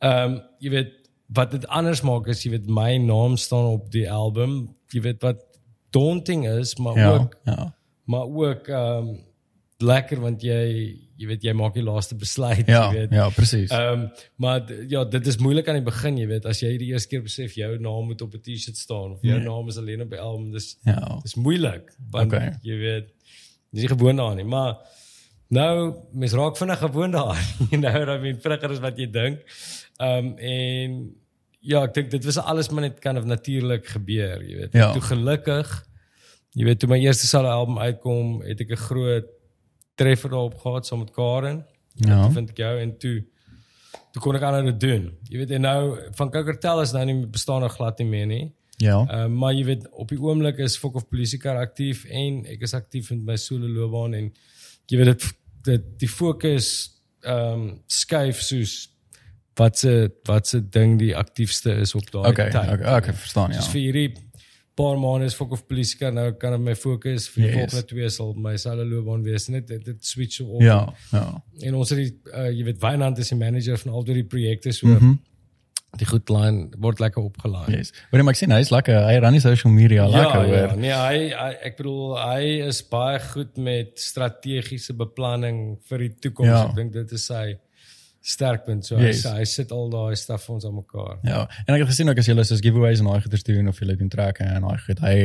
Ehm 0.00 0.32
um, 0.32 0.40
jy 0.58 0.70
weet 0.70 0.92
wat 1.32 1.50
dit 1.50 1.66
anders 1.68 2.02
maak 2.02 2.26
is 2.28 2.42
jy 2.44 2.50
weet 2.56 2.68
my 2.68 2.96
naam 2.96 3.36
staan 3.36 3.68
op 3.76 3.90
die 3.92 4.08
album. 4.10 4.76
Jy 4.92 5.00
weet 5.00 5.22
wat 5.22 5.44
daunting 5.90 6.48
is, 6.48 6.76
maar 6.76 6.96
Ja, 6.96 7.12
ook 7.12 7.36
ja. 7.44 7.74
maar 8.04 8.26
ook 8.26 8.68
ehm 8.68 9.08
um, 9.08 9.20
lekker 9.78 10.20
want 10.20 10.42
jy 10.42 10.96
jy 11.22 11.28
weet 11.30 11.44
jy 11.46 11.52
maak 11.54 11.74
die 11.78 11.84
laaste 11.86 12.16
besluit, 12.18 12.66
Ja, 12.66 12.88
jy 12.90 12.98
weet. 13.04 13.12
ja, 13.14 13.28
presies. 13.30 13.70
Ehm 13.70 13.92
um, 14.00 14.08
maar 14.42 14.64
ja, 14.90 15.04
dit 15.04 15.26
is 15.30 15.38
moeilik 15.38 15.68
aan 15.70 15.78
die 15.78 15.86
begin, 15.86 16.16
jy 16.18 16.26
weet, 16.26 16.46
as 16.50 16.60
jy 16.64 16.72
die 16.80 16.90
eerste 16.92 17.08
keer 17.12 17.22
besef 17.22 17.54
jou 17.54 17.70
naam 17.78 18.06
moet 18.10 18.22
op 18.26 18.34
'n 18.34 18.40
T-shirt 18.42 18.76
staan 18.76 19.12
of 19.16 19.22
jou 19.22 19.38
Ja. 19.38 19.44
naam 19.44 19.68
is 19.68 19.78
alleen 19.78 20.02
op 20.02 20.10
die 20.10 20.18
album, 20.20 20.50
dis 20.52 20.76
Ja. 20.84 21.18
dis 21.22 21.34
moeilik 21.34 21.92
want 22.10 22.32
Okay. 22.32 22.52
jy 22.62 22.76
weet 22.78 23.06
dis 23.72 23.82
nie 23.82 23.88
gewoond 23.88 24.18
daaraan 24.18 24.36
nie, 24.36 24.44
maar 24.44 24.76
nou 25.48 25.94
mens 26.12 26.32
raak 26.32 26.56
vinnig 26.56 26.78
gewoond 26.78 27.12
daaraan. 27.12 27.44
you 27.70 27.80
know, 27.80 28.14
I 28.16 28.18
mean, 28.20 28.40
vinniger 28.40 28.70
as 28.70 28.80
wat 28.80 28.98
jy 28.98 29.06
dink. 29.10 29.40
Ehm 30.00 30.26
um, 30.26 30.38
en 30.38 31.14
ja, 31.60 31.82
ek 31.84 31.94
dink 31.94 32.10
dit 32.10 32.24
was 32.24 32.38
alles 32.38 32.68
maar 32.70 32.82
net 32.82 32.98
kind 32.98 33.18
of 33.18 33.24
natuurlik 33.24 33.86
gebeur, 33.86 34.42
jy 34.42 34.56
weet. 34.56 34.72
Ja. 34.72 34.92
Toe 34.92 35.02
gelukkig 35.02 35.86
jy 36.54 36.64
weet 36.64 36.78
toe 36.80 36.88
my 36.90 36.98
eerste 37.00 37.26
solo 37.26 37.48
album 37.48 37.78
uitkom, 37.78 38.42
het 38.42 38.60
ek 38.60 38.70
'n 38.72 38.76
groot 38.76 39.24
treffer 39.94 40.30
daarop 40.30 40.58
gehad 40.58 40.86
saam 40.86 40.98
met 40.98 41.10
Karen. 41.10 41.64
Ja. 41.94 42.22
Toe 42.24 42.32
vind 42.32 42.50
ek 42.50 42.56
jou 42.62 42.72
en 42.80 42.98
toe 42.98 43.16
toe 44.12 44.22
kon 44.22 44.36
ek 44.36 44.42
aanhou 44.44 44.64
dit 44.70 44.80
doen. 44.80 45.06
Jy 45.28 45.38
weet 45.42 45.50
en 45.56 45.60
nou 45.66 45.80
van 46.18 46.30
Cocktail 46.32 46.80
is 46.84 46.92
nou 46.92 47.04
nie 47.08 47.26
bestaan 47.26 47.60
nog 47.64 47.74
glad 47.76 47.98
nie 47.98 48.06
meer 48.08 48.26
nie. 48.26 48.44
Ja. 48.82 48.96
Uh, 49.06 49.26
maar 49.30 49.52
jy 49.54 49.64
weet 49.64 49.84
op 49.90 50.08
die 50.08 50.18
oomblik 50.20 50.58
is 50.64 50.76
Fok 50.80 50.94
of 50.98 51.08
Polisiekar 51.08 51.56
aktief 51.60 52.04
en 52.10 52.42
ek 52.50 52.64
is 52.66 52.74
aktief 52.74 53.10
met 53.10 53.22
my 53.32 53.36
solo 53.36 53.68
loopbaan 53.68 54.14
en 54.18 54.32
jy 54.90 54.98
weet 54.98 55.12
dit 55.12 55.28
dit 55.62 55.84
die 56.02 56.08
fokus 56.10 56.72
ehm 57.22 57.52
um, 57.60 57.66
skuif 57.86 58.40
soos 58.42 58.88
wat 59.54 59.78
se 59.78 60.10
wat 60.26 60.48
se 60.48 60.58
ding 60.74 60.96
die 60.98 61.12
aktiefste 61.16 61.70
is 61.84 61.94
op 61.94 62.08
daai 62.10 62.30
Okay, 62.32 62.50
tyd. 62.50 62.72
okay, 62.72 62.96
okay, 62.98 63.14
verstaan 63.14 63.52
ja. 63.52 63.60
Soos 63.60 63.70
vir 63.70 63.80
hierdie 63.84 64.08
paar 64.74 64.96
maande 64.96 65.26
is 65.28 65.34
Fok 65.36 65.52
of 65.52 65.66
Polisiekar 65.68 66.12
nou 66.16 66.30
kan 66.40 66.54
ek 66.56 66.60
my 66.60 66.74
fokus 66.74 67.26
vir 67.28 67.42
die 67.42 67.48
Yes. 67.50 67.56
volgende 67.58 67.86
twee 67.90 68.08
sal 68.10 68.32
my 68.34 68.54
solo 68.56 68.84
loopbaan 68.88 69.22
wees 69.26 69.48
net 69.52 69.66
dit, 69.68 69.84
dit 69.84 70.04
switch 70.06 70.40
op. 70.40 70.62
Ja, 70.64 70.86
ja. 71.12 71.26
En 71.68 71.74
ons 71.74 71.90
het 71.92 71.98
die 71.98 72.14
uh, 72.32 72.48
jy 72.50 72.64
weet 72.70 72.80
Wynand 72.80 73.18
is 73.18 73.28
die 73.34 73.36
manager 73.38 73.76
van 73.78 73.92
al 73.92 74.04
die 74.08 74.24
projekte 74.24 74.72
so 74.72 74.86
Mhm. 74.88 75.18
die 76.00 76.06
goed 76.08 76.30
line 76.32 76.70
word 76.80 77.00
lekker 77.04 77.20
opgelaai. 77.22 77.66
Yes. 77.76 77.90
Maar 78.10 78.22
ek 78.32 78.36
sien 78.40 78.50
hy's 78.50 78.70
lekker. 78.72 78.96
Hy 79.04 79.18
ran 79.20 79.34
die 79.36 79.40
social 79.44 79.72
media 79.74 80.06
lekker 80.08 80.46
ja, 80.46 80.54
ja, 80.54 80.68
hoor. 80.68 80.76
nee, 80.80 80.92
hy, 80.96 81.18
hy 81.36 81.50
ek 81.68 81.76
bedoel 81.76 82.16
hy 82.16 82.46
is 82.70 82.78
baie 82.88 83.18
goed 83.20 83.58
met 83.58 84.00
strategiese 84.00 84.94
beplanning 84.96 85.76
vir 85.90 85.98
die 86.06 86.14
toekoms. 86.24 86.48
Ja. 86.48 86.62
Ek 86.70 86.74
dink 86.80 86.92
dit 86.96 87.12
is 87.12 87.26
sy 87.28 87.58
sterkpunt. 88.22 88.86
So 88.86 88.96
Yes. 88.98 89.24
hy, 89.24 89.36
hy 89.40 89.44
sit 89.44 89.72
al 89.74 89.88
daai 89.90 90.14
stuff 90.16 90.44
vir 90.46 90.54
ons 90.54 90.64
aan 90.64 90.74
mekaar. 90.74 91.18
Ja. 91.26 91.40
En 91.66 91.74
ek 91.74 91.80
het 91.80 91.88
gesien 91.88 92.08
ook 92.08 92.18
as 92.18 92.26
julle 92.26 92.44
soos 92.44 92.60
giveaways 92.62 93.00
en 93.02 93.06
daai 93.10 93.20
goeders 93.20 93.42
doen 93.42 93.68
of 93.68 93.78
julle 93.82 93.96
doen 93.96 94.08
trekke 94.08 94.44
en 94.44 94.62
daai 94.62 94.78
goed. 94.86 94.98
Hy 95.00 95.16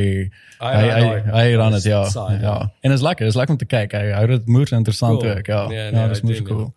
Hy 0.58 0.72
hy 0.74 0.88
hy, 0.90 1.22
hy 1.30 1.54
ran 1.56 1.72
dit 1.72 1.82
ja. 1.84 2.04
side, 2.10 2.40
Ja. 2.42 2.54
ja. 2.58 2.72
En 2.82 2.92
is 2.92 3.00
lekker. 3.02 3.26
Is 3.26 3.34
lekker 3.38 3.54
om 3.54 3.58
te 3.58 3.66
kyk. 3.70 3.92
Hy 3.92 4.10
hou 4.12 4.26
dit 4.26 4.46
moeite 4.46 4.74
interessant 4.74 5.20
Cool. 5.22 5.36
ook. 5.36 5.46
Ja. 5.46 5.66
Nee, 5.68 5.90
nee, 5.92 6.00
ja, 6.00 6.08
dis 6.08 6.20
doen 6.20 6.44
cool. 6.44 6.74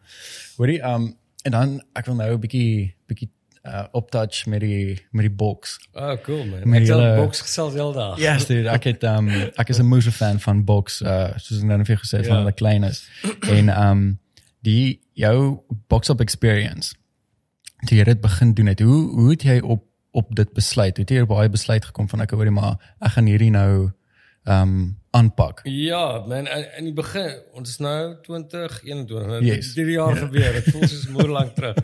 Hoorie, 0.57 0.81
um 0.83 1.15
en 1.43 1.51
dan 1.51 1.81
ek 1.95 2.05
wil 2.05 2.15
nou 2.15 2.33
'n 2.33 2.39
bietjie 2.39 2.93
bietjie 3.07 3.29
uh 3.65 3.83
optouch 3.93 4.45
met 4.47 4.59
die 4.61 4.97
met 5.11 5.21
die 5.25 5.29
box. 5.35 5.77
Oh, 5.93 6.15
cool 6.23 6.45
man. 6.45 6.61
Met 6.69 6.81
Ek 6.81 6.87
het 6.87 6.97
al 6.97 7.15
boks 7.15 7.41
gesels 7.41 7.73
heel 7.73 7.93
dag. 7.93 8.17
Yes 8.19 8.45
dude, 8.45 8.69
ek 8.69 8.83
het 8.83 9.03
um 9.03 9.29
ek 9.57 9.69
is 9.69 9.79
'n 9.79 9.85
moeë 9.85 10.11
fan 10.11 10.39
van 10.39 10.63
box 10.65 11.01
uh 11.01 11.29
soos 11.37 11.57
ek 11.59 11.63
nou 11.65 11.77
net 11.77 11.87
vir 11.87 11.97
gesê 11.97 12.17
het 12.17 12.27
van 12.27 12.35
Ja. 12.37 12.41
hulle 12.41 12.53
klein 12.53 12.83
is. 12.83 13.07
En 13.49 13.69
um 13.69 14.19
die 14.65 15.01
jou 15.17 15.61
box 15.89 16.09
up 16.09 16.21
experience. 16.21 16.93
Toe 17.87 17.97
jy 17.97 18.03
dit 18.03 18.21
begin 18.21 18.53
doen 18.53 18.69
het, 18.71 18.79
hoe 18.79 19.01
hoe 19.15 19.29
het 19.33 19.43
jy 19.47 19.59
op 19.61 19.87
op 20.11 20.35
dit 20.35 20.49
besluit? 20.53 20.97
Hoe 20.97 21.05
het 21.05 21.13
jy 21.15 21.21
op 21.23 21.29
daai 21.31 21.49
besluit 21.49 21.85
gekom 21.87 22.09
van 22.11 22.21
ek 22.21 22.33
hoorie 22.35 22.51
maar 22.51 22.75
ek 22.99 23.13
gaan 23.15 23.25
hierdie 23.31 23.51
nou 23.53 23.91
um 24.43 24.97
aanpak? 25.11 25.61
Ja, 25.63 26.23
man, 26.27 26.47
in, 26.47 26.65
in 26.77 26.83
die 26.89 26.93
begin, 26.93 27.39
ons 27.53 27.69
is 27.69 27.79
nou 27.83 28.15
2021. 28.25 29.27
Nou, 29.27 29.39
Yes. 29.45 29.73
Hierdie 29.75 29.95
jaar 29.97 30.15
gebeur. 30.17 30.53
Dit 30.59 30.69
voel 30.73 30.87
soos 30.87 31.07
moer 31.15 31.31
lank 31.31 31.55
terug. 31.55 31.79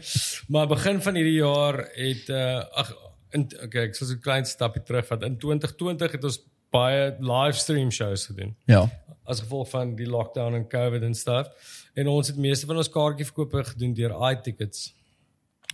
Maar 0.48 0.68
begin 0.68 1.02
van 1.02 1.16
hierdie 1.20 1.38
jaar 1.40 1.80
het 1.96 2.30
uh 2.30 2.64
ag 2.84 2.94
in 3.36 3.48
okay, 3.64 3.88
ek 3.90 3.96
sal 3.96 4.08
so 4.08 4.14
'n 4.16 4.22
klein 4.24 4.46
stapie 4.46 4.84
terug 4.84 5.08
vat. 5.08 5.24
In 5.24 5.38
2020 5.38 6.12
het 6.12 6.24
ons 6.24 6.40
baie 6.72 7.16
livestream 7.20 7.92
shows 7.92 8.26
gedoen 8.28 8.56
Ja. 8.66 8.90
As 9.28 9.40
gevolg 9.44 9.70
van 9.70 9.96
die 9.96 10.08
lockdown 10.08 10.54
en 10.56 10.68
COVID 10.72 11.02
en 11.04 11.16
stuff. 11.16 11.50
En 11.94 12.08
ons 12.08 12.28
het 12.28 12.38
meeste 12.38 12.66
van 12.66 12.78
ons 12.78 12.90
kaartjieverkope 12.94 13.64
gedoen 13.74 13.94
deur 13.94 14.16
iTickets. 14.32 14.94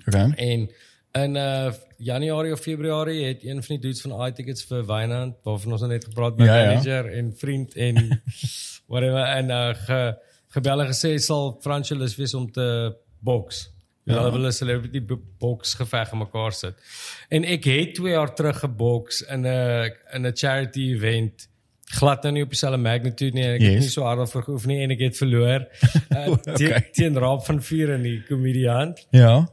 Okay. 0.08 0.30
En 0.36 0.70
in 1.14 1.36
uh 1.36 1.72
Januarie 2.04 2.52
of 2.54 2.60
Februarie 2.60 3.26
het 3.26 3.44
een 3.46 3.64
van 3.64 3.76
die 3.76 3.80
dudes 3.80 4.02
van 4.02 4.26
iTickets 4.26 4.64
vir 4.68 4.82
Wynand 4.86 5.36
waarvan 5.46 5.72
ons 5.72 5.82
nou 5.82 5.92
net 5.94 6.04
gepraat 6.10 6.38
met 6.38 6.48
Ja, 6.48 6.56
ja. 6.58 6.66
manager 6.68 7.12
en 7.14 7.30
vriend 7.38 7.76
en 7.76 8.22
whatever 8.92 9.24
en 9.24 9.50
uh 9.50 9.70
ge, 9.86 10.00
gebel 10.58 10.82
en 10.82 10.88
gesê 10.90 11.14
sal 11.22 11.58
Francois 11.62 12.16
wees 12.18 12.34
om 12.34 12.52
te 12.52 12.66
boks. 13.20 13.70
Ja. 14.04 14.18
Hulle 14.18 14.32
wil 14.32 14.48
'n 14.48 14.52
celebrity 14.52 15.02
bo- 15.06 15.22
boks 15.40 15.74
geveg 15.74 16.12
aan 16.12 16.18
mekaar 16.18 16.52
sit. 16.52 16.76
En 17.30 17.44
ek 17.46 17.64
het 17.64 17.94
2 17.96 18.12
jaar 18.12 18.34
terug 18.36 18.60
geboks 18.60 19.22
in 19.22 19.46
'n 19.46 19.92
in 20.14 20.26
'n 20.28 20.36
charity 20.36 20.92
event 20.94 21.48
glad 22.00 22.24
nou 22.24 22.32
nie 22.34 22.44
op 22.44 22.50
dieselfde 22.54 22.78
magnitude 22.82 23.34
nie. 23.38 23.44
Ek 23.44 23.62
Yes. 23.62 23.74
het 23.74 23.80
nie 23.86 23.90
so 23.94 24.04
hard 24.08 24.18
daarvoor 24.24 24.44
geoefen 24.44 24.70
nie 24.74 24.82
en 24.84 24.92
ek 24.92 25.00
het 25.00 25.18
verloor. 25.18 25.68
Uh, 26.14 26.28
Okay. 26.34 26.56
teen, 26.56 26.84
teen 26.94 27.18
Raap 27.18 27.46
van 27.46 27.62
Vuur 27.62 27.94
en 27.94 28.02
die 28.04 28.20
komediant. 28.30 29.06
Ja. 29.12 29.48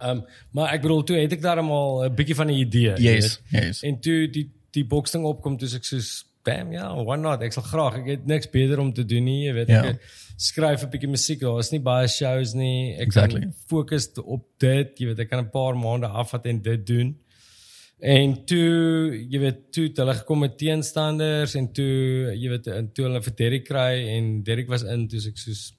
Ehm 0.00 0.10
um, 0.10 0.24
maar 0.52 0.72
ek 0.74 0.82
bedoel 0.82 1.02
toe 1.04 1.16
het 1.18 1.32
ek 1.32 1.42
daarom 1.42 1.70
'n 1.72 2.14
bietjie 2.14 2.34
van 2.36 2.46
'n 2.46 2.54
idee. 2.58 2.94
jy 2.96 3.14
Yes. 3.14 3.40
weet. 3.50 3.62
Yes. 3.62 3.82
En 3.82 4.00
toe 4.00 4.28
die 4.30 4.50
die 4.70 4.84
boksding 4.84 5.24
opkom 5.24 5.56
toe 5.58 5.68
ek 5.74 5.84
soos 5.84 6.24
bam 6.44 6.72
ja, 6.72 6.94
why 7.04 7.16
not? 7.16 7.42
Ek 7.42 7.52
sal 7.52 7.62
graag. 7.62 7.96
Ek 7.98 8.06
het 8.06 8.26
niks 8.26 8.50
beter 8.50 8.78
om 8.78 8.92
te 8.92 9.04
doen 9.04 9.24
nie, 9.24 9.46
jy 9.46 9.52
weet 9.54 9.68
Ja. 9.68 9.82
ek 9.84 10.00
skryf 10.36 10.82
'n 10.84 10.90
bietjie 10.90 11.08
musiek. 11.08 11.40
Daar 11.40 11.58
is 11.58 11.70
nie 11.72 11.80
baie 11.80 12.06
shows 12.08 12.54
nie. 12.54 12.94
Ek 12.94 13.00
Exactly. 13.06 13.40
kan 13.40 13.54
fokus 13.66 14.08
op 14.24 14.44
dit, 14.58 14.98
jy 14.98 15.06
weet 15.06 15.18
ek 15.18 15.30
kan 15.30 15.38
'n 15.44 15.50
paar 15.50 15.74
maande 15.76 16.06
afvat 16.06 16.46
en 16.46 16.62
dit 16.62 16.86
doen. 16.86 17.16
En 18.00 18.34
toe, 18.46 19.24
jy 19.30 19.38
weet, 19.42 19.72
toe 19.74 19.88
het 19.88 19.96
hulle 19.98 20.14
gekom 20.14 20.38
met 20.44 20.52
teenstanders 20.58 21.54
en 21.58 21.66
toe, 21.74 22.30
jy 22.38 22.48
weet, 22.52 22.66
en 22.70 22.92
toe 22.94 23.08
hulle 23.08 23.22
vir 23.24 23.34
Derrick 23.40 23.64
kry 23.66 24.04
en 24.14 24.28
Derrick 24.46 24.68
was 24.70 24.84
in, 24.86 25.08
toe 25.10 25.18
ek 25.18 25.36
soos 25.40 25.72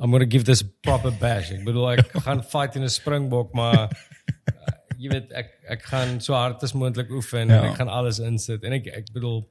I'm 0.00 0.08
going 0.10 0.22
to 0.24 0.26
give 0.26 0.44
this 0.48 0.62
proper 0.80 1.10
bash. 1.20 1.50
Ek 1.52 1.60
bedoel 1.66 1.90
ek 1.98 2.14
gaan 2.24 2.40
fight 2.42 2.76
in 2.76 2.82
'n 2.86 2.88
springbok, 2.88 3.52
maar 3.52 3.90
jy 4.96 5.10
weet 5.12 5.32
ek 5.36 5.50
ek 5.76 5.82
gaan 5.90 6.20
so 6.24 6.32
hard 6.32 6.62
as 6.64 6.72
moontlik 6.72 7.10
oefen 7.12 7.48
Ja. 7.52 7.58
en 7.62 7.70
ek 7.70 7.76
gaan 7.76 7.88
alles 7.92 8.18
insit 8.24 8.64
en 8.64 8.72
ek 8.72 8.86
ek 8.88 9.12
bedoel 9.12 9.42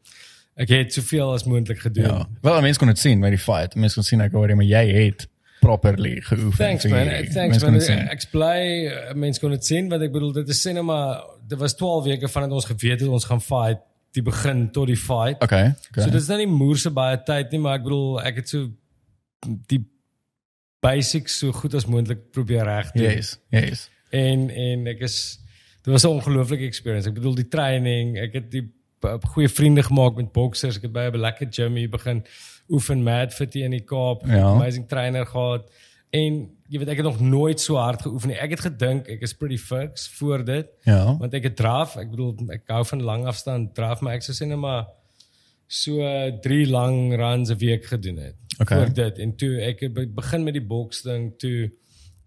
ek 0.58 0.70
het 0.74 0.94
soveel 0.94 1.34
as 1.34 1.46
moontlik 1.46 1.80
gedoen. 1.80 2.04
Ja. 2.10 2.26
Wel, 2.42 2.62
mense 2.66 2.80
kon 2.82 2.88
dit 2.90 2.98
sien 3.00 3.22
by 3.22 3.30
die 3.30 3.38
fight. 3.38 3.76
Mense 3.76 3.96
kon 4.02 4.04
sien 4.04 4.22
ek 4.22 4.34
hoorie 4.34 4.56
maar 4.58 4.66
jy 4.66 4.84
het 5.06 5.28
properly 5.60 6.22
geoefen. 6.22 6.58
Thanks 6.66 6.86
man. 6.86 7.08
hierdie. 7.08 7.32
Thanks 7.34 7.62
Mense 7.64 7.88
kon 7.88 7.96
man. 7.98 8.08
Ek 8.10 8.26
bly 8.32 8.88
uh, 8.88 9.14
mense 9.16 9.40
kon 9.40 9.52
dit 9.52 9.66
sien 9.66 9.90
want 9.90 10.02
ek 10.02 10.12
bedoel 10.12 10.34
dit 10.34 10.50
is 10.50 10.62
cinema. 10.62 10.98
Dit 11.48 11.60
was 11.60 11.76
12 11.76 12.04
weke 12.06 12.28
vandat 12.28 12.52
ons 12.52 12.66
geweet 12.66 13.00
het 13.00 13.10
ons 13.10 13.26
gaan 13.26 13.42
fight, 13.42 13.82
die 14.12 14.22
begin 14.26 14.72
tot 14.72 14.88
die 14.88 14.98
fight. 14.98 15.42
Okay. 15.44 15.74
okay. 15.90 16.04
So 16.04 16.10
dit 16.10 16.22
is 16.22 16.28
nou 16.28 16.38
nie 16.38 16.48
moerse 16.48 16.90
baie 16.92 17.18
tyd 17.26 17.52
nie, 17.52 17.60
maar 17.60 17.80
ek 17.80 17.84
bedoel 17.84 18.22
ek 18.22 18.36
het 18.44 18.50
so 18.50 18.70
die 19.68 19.84
basics 20.84 21.38
so 21.40 21.52
goed 21.52 21.74
as 21.76 21.86
moontlik 21.86 22.30
probeer 22.32 22.64
reg 22.68 22.92
doen. 22.96 23.04
Yes. 23.10 23.36
Yes. 23.52 23.88
En 24.16 24.48
en 24.50 24.88
ek 24.88 25.04
is 25.06 25.16
dit 25.84 25.92
was 25.94 26.04
'n 26.06 26.16
ongelooflike 26.20 26.66
experience. 26.66 27.08
Ek 27.10 27.16
bedoel 27.16 27.36
die 27.36 27.48
training, 27.48 28.18
ek 28.18 28.34
het 28.34 28.52
die 28.52 28.64
b- 29.00 29.20
goeie 29.34 29.50
vriende 29.50 29.84
gemaak 29.84 30.16
met 30.16 30.32
boksers. 30.32 30.78
Ek 30.78 30.84
het 30.84 30.92
by 30.94 31.10
'n 31.12 31.20
lekker 31.20 31.48
gym 31.52 31.76
hier 31.76 31.90
begin 31.90 32.24
oefen 32.70 33.04
Mad 33.04 33.34
Fit 33.34 33.54
hier 33.54 33.66
in 33.66 33.76
die 33.78 33.86
Kaap. 33.86 34.26
Ja. 34.28 34.52
Amazing 34.54 34.88
trainer 34.88 35.26
gehad. 35.26 35.70
En 36.10 36.40
jy 36.70 36.80
weet 36.82 36.92
ek 36.94 37.02
het 37.02 37.06
nog 37.06 37.20
nooit 37.22 37.62
so 37.62 37.78
hard 37.82 38.02
geoefen 38.06 38.32
nie. 38.32 38.38
Ek 38.38 38.54
het 38.56 38.64
gedink 38.66 39.10
ek 39.10 39.26
is 39.26 39.34
pretty 39.38 39.58
fix 39.62 40.08
voor 40.20 40.46
dit. 40.46 40.70
Ja. 40.86 41.18
Want 41.18 41.34
ek 41.38 41.50
het 41.50 41.58
draf, 41.58 41.98
ek 42.02 42.10
bedoel 42.14 42.54
ek 42.56 42.70
hou 42.74 42.84
van 42.92 43.04
lang 43.06 43.26
afstand 43.30 43.76
draf, 43.78 44.02
maar 44.02 44.18
ek 44.18 44.26
sou 44.26 44.36
sê 44.38 44.48
net 44.50 44.62
maar 44.62 44.88
so 45.70 46.02
3 46.42 46.70
lang 46.70 47.14
runs 47.14 47.52
'n 47.54 47.58
week 47.62 47.86
gedoen 47.86 48.18
het. 48.18 48.36
Okay. 48.60 48.78
Voor 48.78 48.94
dit 48.94 49.20
en 49.20 49.36
toe 49.36 49.62
ek 49.62 49.86
begin 50.16 50.44
met 50.44 50.54
die 50.54 50.66
boks 50.66 51.02
ding 51.02 51.34
toe 51.38 51.72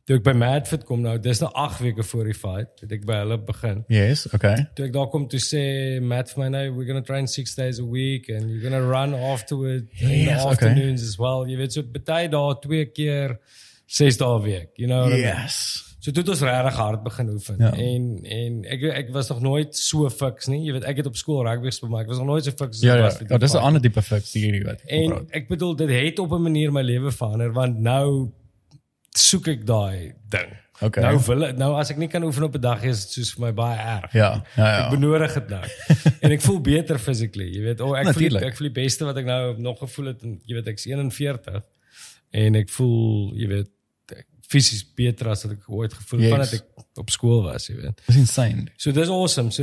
toe 0.08 0.16
ek 0.18 0.24
by 0.26 0.32
Madfit 0.34 0.84
kom 0.84 1.00
nou, 1.04 1.14
dis 1.22 1.40
nou 1.40 1.50
8 1.54 1.80
weke 1.84 2.02
voor 2.02 2.24
die 2.24 2.34
fight, 2.34 2.80
het 2.82 2.92
ek 2.92 3.04
by 3.06 3.20
hulle 3.22 3.38
begin. 3.46 3.84
Yes. 3.92 4.24
Okay. 4.34 4.66
Toe 4.74 4.86
ek 4.88 4.92
daar 4.96 5.06
kom 5.12 5.28
toe 5.30 5.38
sê 5.42 5.62
Matt 6.02 6.32
vir 6.34 6.42
my 6.44 6.48
nou 6.56 6.64
we're 6.76 6.88
going 6.90 6.98
to 7.02 7.06
train 7.06 7.26
6 7.30 7.54
days 7.54 7.78
a 7.78 7.86
week 7.86 8.28
and 8.28 8.50
you're 8.50 8.62
going 8.64 8.74
to 8.74 8.82
run 8.88 9.14
afterward 9.14 9.86
in 10.00 10.08
the 10.08 10.24
Yes, 10.26 10.42
okay. 10.42 10.50
afternoons 10.52 11.02
as 11.06 11.18
well. 11.18 11.46
Jy 11.46 11.56
weet 11.62 11.72
so 11.78 11.82
baie 11.82 12.28
dae 12.28 12.58
twee 12.66 12.86
keer 12.90 13.38
6 13.86 14.18
dae 14.18 14.42
week, 14.42 14.70
you 14.76 14.88
know. 14.88 15.04
what 15.04 15.12
I 15.12 15.22
mean? 15.22 15.28
Yes. 15.44 15.88
So 16.02 16.10
toe 16.10 16.24
het 16.24 16.32
ons 16.34 16.40
regtig 16.42 16.74
hard 16.82 17.02
begin 17.04 17.28
oefen. 17.30 17.60
Ja. 17.62 17.70
En 17.78 18.06
en 18.26 18.54
ek 18.74 18.82
ek 18.90 19.10
was 19.14 19.28
nog 19.30 19.38
nooit 19.44 19.76
so 19.78 20.08
fiks 20.10 20.48
nie. 20.50 20.64
Jy 20.66 20.72
weet 20.80 20.86
ek 20.90 20.96
het 20.98 21.06
op 21.06 21.14
skool 21.20 21.44
rugby 21.46 21.70
gespeel, 21.70 21.92
maar 21.92 22.02
ek 22.02 22.10
was 22.10 22.18
nog 22.18 22.26
nooit 22.32 22.42
so 22.48 22.50
fiks 22.50 22.80
as 22.80 22.82
Ja 22.82 22.96
ja, 22.98 23.04
was 23.06 23.20
die 23.20 23.28
ja 23.30 23.38
dis 23.38 23.54
'n 23.54 23.62
ander 23.70 23.80
tipe 23.84 24.02
fix 24.02 24.32
hierdie 24.34 24.64
wat. 24.66 24.82
En 24.90 25.28
ek 25.30 25.46
bedoel 25.46 25.76
dit 25.76 25.90
het 25.94 26.18
op 26.18 26.32
'n 26.34 26.42
manier 26.42 26.72
my 26.74 26.82
lewe 26.82 27.12
verander 27.14 27.52
want 27.54 27.78
nou 27.78 28.32
soek 29.18 29.48
ek 29.48 29.64
daai 29.66 30.12
ding. 30.28 30.52
Okay. 30.82 31.02
Nou 31.04 31.18
wil 31.28 31.44
ek- 31.46 31.56
nou 31.60 31.74
as 31.78 31.90
ek 31.92 31.98
nie 32.00 32.08
kan 32.08 32.24
oefen 32.24 32.42
op 32.42 32.54
'n 32.56 32.60
dag 32.60 32.82
is 32.84 33.04
dit 33.04 33.12
soos 33.12 33.34
vir 33.34 33.44
my 33.46 33.52
baie 33.52 33.78
erg. 33.78 34.12
Ja, 34.12 34.42
ja 34.56 34.66
ja. 34.66 34.84
Ek 34.86 34.90
benodig 34.98 35.34
dit 35.34 35.48
nou. 35.48 35.64
en 36.22 36.32
ek 36.32 36.40
voel 36.42 36.60
beter 36.60 36.98
physically, 36.98 37.46
jy 37.54 37.60
weet. 37.62 37.80
O, 37.80 37.94
ek 37.94 38.04
voel 38.04 38.12
Natuurlijk. 38.12 38.44
ek 38.44 38.56
voel 38.56 38.68
die 38.72 38.82
beste 38.82 39.04
wat 39.04 39.16
ek 39.16 39.24
nou 39.26 39.58
nog 39.60 39.78
gevoel 39.78 40.06
het 40.06 40.22
en 40.22 40.40
jy 40.44 40.54
weet 40.54 40.66
ek's 40.66 40.86
41 40.86 41.62
en 42.32 42.54
ek 42.56 42.68
voel, 42.70 43.32
jy 43.36 43.46
weet, 43.48 43.68
ek- 44.16 44.26
fisies 44.48 44.82
beter 44.94 45.28
as 45.28 45.44
wat 45.44 45.52
ek 45.52 45.68
ooit 45.70 45.92
gevoel 45.94 46.20
het 46.20 46.28
Yes. 46.28 46.32
vandat 46.34 46.52
ek 46.54 46.98
op 46.98 47.10
skool 47.10 47.42
was, 47.42 47.66
jy 47.68 47.76
weet. 47.76 48.02
Dis 48.06 48.16
insane. 48.16 48.66
So 48.76 48.90
dis 48.92 49.08
awesome. 49.08 49.50
So 49.50 49.62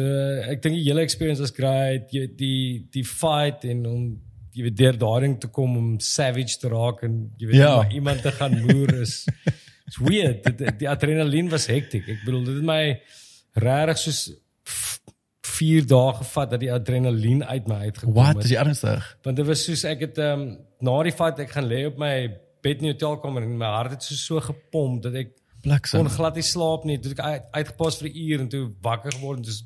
ek 0.50 0.62
dink 0.62 0.76
die 0.76 0.84
hele 0.88 1.02
experience 1.02 1.42
was 1.42 1.52
great. 1.52 2.12
Jy 2.12 2.28
die 2.38 2.88
die 2.92 3.04
fight 3.04 3.66
en 3.66 3.86
om 3.86 4.22
jy 4.60 4.66
weet 4.68 4.78
deur 4.80 4.98
daarin 5.00 5.38
te 5.40 5.48
kom 5.56 5.78
om 5.80 5.90
savage 6.04 6.58
te 6.60 6.68
raak 6.72 7.04
en 7.08 7.14
jy 7.40 7.48
weet 7.54 7.62
Ja. 7.62 7.70
ja. 7.82 7.90
iemand 7.96 8.22
te 8.26 8.32
gaan 8.36 8.58
moer 8.66 8.92
is 9.02 9.24
it's 9.88 9.98
weird. 10.04 10.44
Die, 10.60 10.74
die 10.84 10.90
adrenalien 10.90 11.48
was 11.50 11.66
hektiek. 11.72 12.08
Ek 12.12 12.26
bedoel 12.26 12.44
dit 12.50 12.56
het 12.60 12.66
my 12.68 12.82
regtig 13.56 13.98
soos 14.04 14.20
f- 14.68 15.00
4 15.60 15.88
dae 15.90 16.12
gevat 16.20 16.52
dat 16.54 16.60
die 16.62 16.72
adrenalien 16.72 17.42
uit 17.44 17.68
my 17.68 17.80
uitgekom 17.88 18.14
Wat 18.14 18.36
het. 18.36 18.44
is 18.46 18.52
jy 18.54 18.60
ernstig? 18.62 19.08
Want 19.26 19.36
dit 19.40 19.46
was 19.48 19.64
soos 19.66 19.84
ek 19.90 20.00
het 20.06 20.18
ehm 20.22 20.42
um, 20.44 20.58
na 20.86 20.98
die 21.04 21.12
fight 21.16 21.40
ek 21.44 21.50
gaan 21.56 21.68
lê 21.68 21.86
op 21.90 21.98
my 22.00 22.14
bed 22.64 22.80
in 22.84 22.90
die 22.90 22.94
hotelkamer 22.94 23.44
en 23.44 23.58
my 23.58 23.66
hart 23.74 23.92
het 23.98 24.04
so 24.04 24.16
so 24.16 24.40
gepomp 24.46 25.02
dat 25.04 25.16
ek 25.16 25.34
Bliksem. 25.64 26.00
kon 26.00 26.10
glad 26.10 26.36
nie 26.40 26.44
slaap 26.48 26.86
nie. 26.88 27.00
Toe 27.04 27.12
ek 27.12 27.20
uit, 27.20 27.44
uitgepas 27.52 27.98
vir 28.00 28.10
'n 28.10 28.18
uur 28.28 28.40
en 28.46 28.50
toe 28.50 28.64
wakker 28.82 29.12
geword 29.18 29.38
en 29.38 29.44
dis 29.44 29.64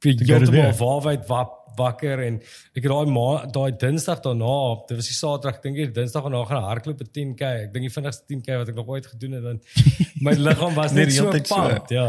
gaan 0.00 0.16
dit 0.16 0.28
heeltemal 0.28 0.72
waarwyd 0.78 1.26
wap, 1.28 1.57
wakker 1.78 2.20
en 2.26 2.38
ek 2.76 2.82
het 2.82 2.90
daai 2.92 3.10
ma 3.14 3.26
daai 3.54 3.72
Dinsdag 3.80 4.20
daarna, 4.24 4.54
dit 4.88 4.98
was 4.98 5.08
die 5.10 5.16
Saterdag, 5.16 5.58
ek 5.58 5.62
dink 5.66 5.76
die 5.80 5.86
Dinsdag 6.00 6.26
daarna 6.26 6.42
gaan 6.50 6.66
hardloop 6.66 7.00
'n 7.04 7.10
10k. 7.18 7.42
Ek 7.68 7.72
dink 7.72 7.86
die 7.88 7.94
vinnigste 7.94 8.24
10k 8.32 8.58
wat 8.60 8.68
ek 8.72 8.74
nog 8.80 8.88
ooit 8.94 9.06
gedoen 9.06 9.32
het 9.38 9.44
want 9.44 9.62
my 10.26 10.34
liggaam 10.34 10.74
was 10.74 10.92
Nee, 10.92 11.04
net 11.06 11.14
so 11.14 11.30
tyd 11.30 11.46
so. 11.46 11.54
pumped, 11.56 11.90
ja. 11.90 12.08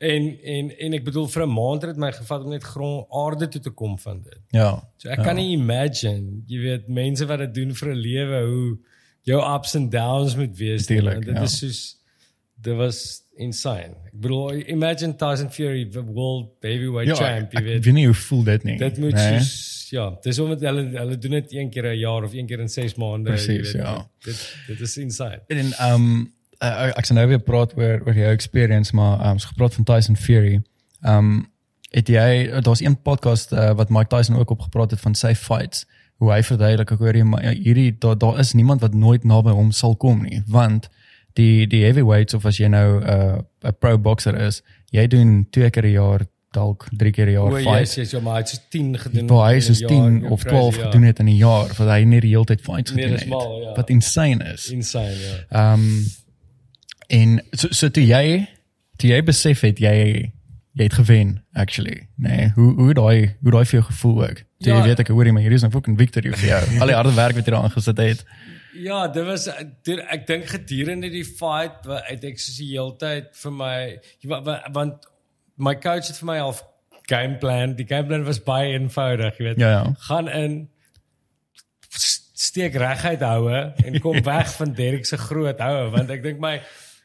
En 0.00 0.22
en 0.56 0.70
en 0.86 0.92
ek 0.98 1.04
bedoel 1.04 1.28
vir 1.34 1.46
'n 1.46 1.52
maand 1.54 1.82
het 1.82 1.90
dit 1.94 2.02
my 2.04 2.12
gevat 2.12 2.44
om 2.44 2.50
net 2.50 2.64
grond 2.64 3.06
aarde 3.10 3.48
toe 3.48 3.60
te 3.60 3.70
kom 3.70 3.98
van 3.98 4.22
dit. 4.22 4.40
Ja. 4.50 4.82
So 4.98 5.08
ek 5.08 5.18
ja. 5.18 5.24
kan 5.24 5.36
nie 5.36 5.52
imagine, 5.56 6.42
jy 6.46 6.58
weet 6.60 6.88
mense 6.88 7.26
wat 7.26 7.38
dit 7.38 7.54
doen 7.54 7.74
vir 7.74 7.88
'n 7.94 7.98
lewe 7.98 8.40
hoe 8.46 8.78
jou 9.26 9.40
ups 9.54 9.74
and 9.76 9.90
downs 9.90 10.36
moet 10.36 10.56
wees. 10.58 10.88
nie, 10.88 10.98
Tuurlik, 10.98 11.14
want 11.14 11.26
Dit 11.26 11.36
ja. 11.36 11.42
is 11.42 11.58
soos 11.58 11.96
dit 12.62 12.76
was 12.76 13.22
insane. 13.36 13.94
Ek 14.06 14.12
bedoel 14.20 14.52
imagine 14.68 15.16
Tyson 15.16 15.50
Fury 15.50 15.84
the 15.90 16.02
world 16.04 16.48
heavyweight 16.60 17.08
Ja, 17.08 17.14
champ, 17.14 17.52
jy 17.52 17.58
ek 17.58 17.64
weet. 17.64 17.84
weet 17.84 17.94
nie 17.94 18.04
hoe 18.06 18.14
voel 18.14 18.42
dit 18.44 18.62
nie. 18.64 18.78
Dit 18.78 18.98
moet 18.98 19.12
Nee. 19.14 19.38
soos 19.40 19.88
ja, 19.90 20.06
dis 20.22 20.38
omdat 20.38 20.60
hulle 20.60 20.84
hulle 20.98 21.18
doen 21.18 21.30
dit 21.30 21.52
een 21.52 21.70
keer 21.70 21.84
'n 21.92 21.98
jaar 21.98 22.24
of 22.24 22.32
een 22.34 22.46
keer 22.46 22.60
in 22.60 22.68
6 22.68 22.94
maande, 22.94 23.30
jy 23.30 23.36
Presies, 23.36 23.72
weet. 23.72 23.82
ja. 23.82 24.08
Dit 24.24 24.56
dit 24.66 24.80
is 24.80 24.96
insane. 24.96 25.40
En 25.48 25.92
um 25.92 26.32
uh, 26.62 26.88
ek 26.96 27.04
sien 27.04 27.16
nou 27.16 27.26
weer 27.28 27.38
praat 27.40 27.76
oor 27.76 28.02
oor 28.06 28.14
jou 28.14 28.32
experience 28.32 28.94
maar 28.94 29.30
um 29.30 29.38
so 29.38 29.48
gepraat 29.48 29.74
van 29.74 29.84
Tyson 29.84 30.16
Fury. 30.16 30.62
Um 31.04 31.46
het 31.90 32.08
jy 32.08 32.60
daar's 32.60 32.80
een 32.80 33.02
podcast 33.02 33.52
uh, 33.52 33.70
wat 33.74 33.88
Mike 33.90 34.08
Tyson 34.16 34.36
ook 34.36 34.50
op 34.50 34.60
gepraat 34.60 34.90
het 34.90 35.00
van 35.00 35.14
sy 35.14 35.34
fights 35.34 35.84
hoe 36.16 36.32
hy 36.32 36.42
verduidelik 36.42 36.90
ek 36.90 36.98
hoor 36.98 37.14
jy 37.16 37.54
hierdie 37.62 37.92
daar 37.98 38.18
daar 38.18 38.38
is 38.38 38.52
niemand 38.52 38.80
wat 38.80 38.94
nooit 38.94 39.24
naby 39.24 39.50
hom 39.50 39.70
sal 39.72 39.94
kom 39.96 40.22
nie 40.22 40.42
want 40.46 40.88
die 41.36 41.66
die 41.68 41.82
heavyweights 41.84 42.34
of 42.34 42.46
as 42.48 42.58
jy 42.60 42.68
nou 42.72 43.00
'n 43.00 43.04
uh, 43.08 43.68
'n 43.70 43.76
pro 43.78 43.98
boxer 43.98 44.34
is 44.46 44.62
jy 44.92 45.06
doen 45.06 45.46
twee 45.50 45.70
keer 45.70 45.84
'n 45.86 45.92
jaar 45.92 46.26
dalk 46.56 46.86
drie 46.96 47.12
keer 47.12 47.28
'n 47.28 47.32
jaar 47.36 47.80
yes, 47.80 47.94
yes, 47.96 48.10
ja, 48.10 48.20
maar 48.20 48.38
hy 48.38 48.38
het 48.40 48.48
so 48.48 48.58
10 48.70 48.98
gedoen. 48.98 49.26
Waar 49.26 49.52
hy 49.52 49.60
soos 49.60 49.78
jaar, 49.78 49.90
10 49.90 50.20
ja, 50.22 50.28
of 50.28 50.40
crazy, 50.42 50.56
12 50.56 50.76
ja. 50.76 50.82
gedoen 50.84 51.02
het 51.02 51.18
in 51.18 51.26
'n 51.28 51.36
jaar 51.36 51.66
wat 51.76 51.88
hy 51.88 52.04
nie 52.04 52.20
die 52.20 52.30
hele 52.30 52.44
tyd 52.44 52.60
fights 52.60 52.92
Nee, 52.92 53.02
gedoen 53.04 53.10
dis 53.16 53.20
het. 53.20 53.28
mal, 53.28 53.60
ja. 53.62 53.74
Wat 53.76 53.90
insane 53.90 54.52
is. 54.54 54.70
Insane, 54.70 55.16
ja. 55.26 55.36
Ehm 55.50 55.80
um, 55.80 56.04
en 57.08 57.42
so 57.52 57.68
so 57.70 57.88
toe 57.90 58.02
jy 58.06 58.46
toe 58.96 59.10
jy 59.10 59.22
besef 59.22 59.60
het 59.60 59.78
jy 59.78 60.32
jy 60.76 60.84
het 60.84 60.92
gewen 60.94 61.44
actually. 61.52 62.08
Nee, 62.16 62.50
hoe 62.54 62.74
hoe 62.74 62.94
daai 62.94 63.36
hoe 63.42 63.50
daai 63.52 63.64
vir 63.64 63.78
jou 63.80 63.82
gevoel 63.82 64.22
ook. 64.22 64.42
Toe 64.58 64.72
Ja. 64.72 64.78
jy 64.78 64.82
weet 64.88 64.98
ek 65.00 65.08
hoor 65.08 65.24
jy 65.24 65.32
maar 65.32 65.42
hier 65.42 65.52
is 65.52 65.62
'n 65.64 65.70
fucking 65.70 65.98
victory 65.98 66.32
vir 66.32 66.48
jou. 66.48 66.62
Al 66.80 66.86
die 66.86 66.94
harde 66.96 67.14
werk 67.14 67.34
wat 67.36 67.44
jy 67.46 67.52
daaraan 67.52 67.70
gesit 67.70 67.96
het. 67.98 68.24
Ja, 68.82 69.08
dit 69.08 69.24
was 69.24 69.44
dit, 69.86 70.00
ek 70.12 70.26
dink 70.26 70.46
gedurende 70.50 71.08
die 71.10 71.24
fight 71.24 71.84
wa- 71.88 72.02
het 72.04 72.24
ek 72.24 72.38
soos 72.38 72.56
die 72.60 72.70
hele 72.74 72.96
tyd 73.00 73.28
vir 73.42 73.52
my 73.52 73.76
wa- 74.30 74.40
wa- 74.42 74.62
want 74.74 75.06
my 75.56 75.74
coach 75.80 76.08
het 76.10 76.18
vir 76.20 76.26
my 76.32 76.38
half 76.38 76.62
game 77.08 77.36
plan. 77.38 77.74
Die 77.78 77.86
game 77.86 78.06
plan 78.10 78.24
was 78.26 78.40
baie 78.42 78.72
eenvoudig, 78.74 79.36
jy 79.38 79.44
weet. 79.44 79.58
Ja, 79.62 79.70
ja. 79.70 79.84
Gaan 80.08 80.28
in 80.28 80.56
steek 82.36 82.74
reguit 82.76 83.22
houe 83.24 83.60
en 83.84 84.00
kom 84.00 84.18
weg 84.32 84.50
van 84.56 84.72
Derek 84.76 85.06
se 85.08 85.16
groot 85.18 85.60
houe 85.60 85.90
want 85.94 86.10
ek 86.12 86.22
dink 86.24 86.40
my 86.42 86.58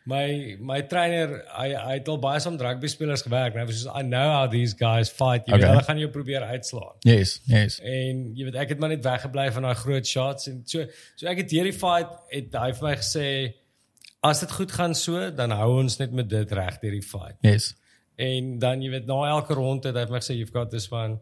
my 0.10 0.58
my 0.60 0.80
trainer 0.90 1.44
hy 1.54 1.68
hy 1.78 1.94
het 2.00 2.08
al 2.10 2.18
baie 2.20 2.40
saam 2.42 2.56
met 2.58 2.62
rugby 2.66 2.88
spelers 2.90 3.22
gewerk. 3.22 3.54
Nou 3.56 3.68
soos 3.70 3.86
I 3.94 4.02
know 4.02 4.32
how 4.34 4.48
these 4.50 4.74
guys 4.78 5.10
fight. 5.14 5.46
Jy 5.46 5.54
Okay. 5.54 5.60
weet 5.62 5.70
hulle 5.70 5.84
gaan 5.90 6.00
jou 6.02 6.10
probeer 6.12 6.42
uitslaan. 6.50 6.96
Yes, 7.06 7.42
yes. 7.46 7.80
En 7.86 8.24
jy 8.36 8.48
weet 8.50 8.56
ek 8.64 8.70
het 8.76 8.80
maar 8.80 8.90
net 8.90 9.04
weggebly 9.06 9.52
van 9.52 9.68
daai 9.70 9.76
groot 9.76 10.08
shots 10.08 10.48
en 10.48 10.62
so 10.66 10.86
so 11.16 11.28
ek 11.28 11.44
het 11.44 11.52
hierdie 11.54 11.76
fight 11.78 12.10
het 12.34 12.54
hy 12.64 12.72
vir 12.80 12.88
my 12.90 12.96
gesê 13.04 13.28
as 14.24 14.40
dit 14.40 14.52
goed 14.52 14.72
gaan 14.72 14.94
so 14.96 15.30
dan 15.34 15.52
hou 15.58 15.80
ons 15.80 15.98
net 16.02 16.12
met 16.14 16.30
dit 16.30 16.52
reg 16.52 16.82
hierdie 16.82 17.06
fight. 17.06 17.38
Yes. 17.46 17.76
En 18.22 18.58
dan 18.62 18.82
jy 18.82 18.90
weet 18.94 19.06
na 19.10 19.22
elke 19.36 19.54
ronde 19.58 19.88
het 19.90 19.98
hy 19.98 20.04
vir 20.10 20.18
my 20.18 20.20
gesê 20.22 20.36
you've 20.38 20.54
got 20.54 20.70
this 20.74 20.90
one. 20.92 21.20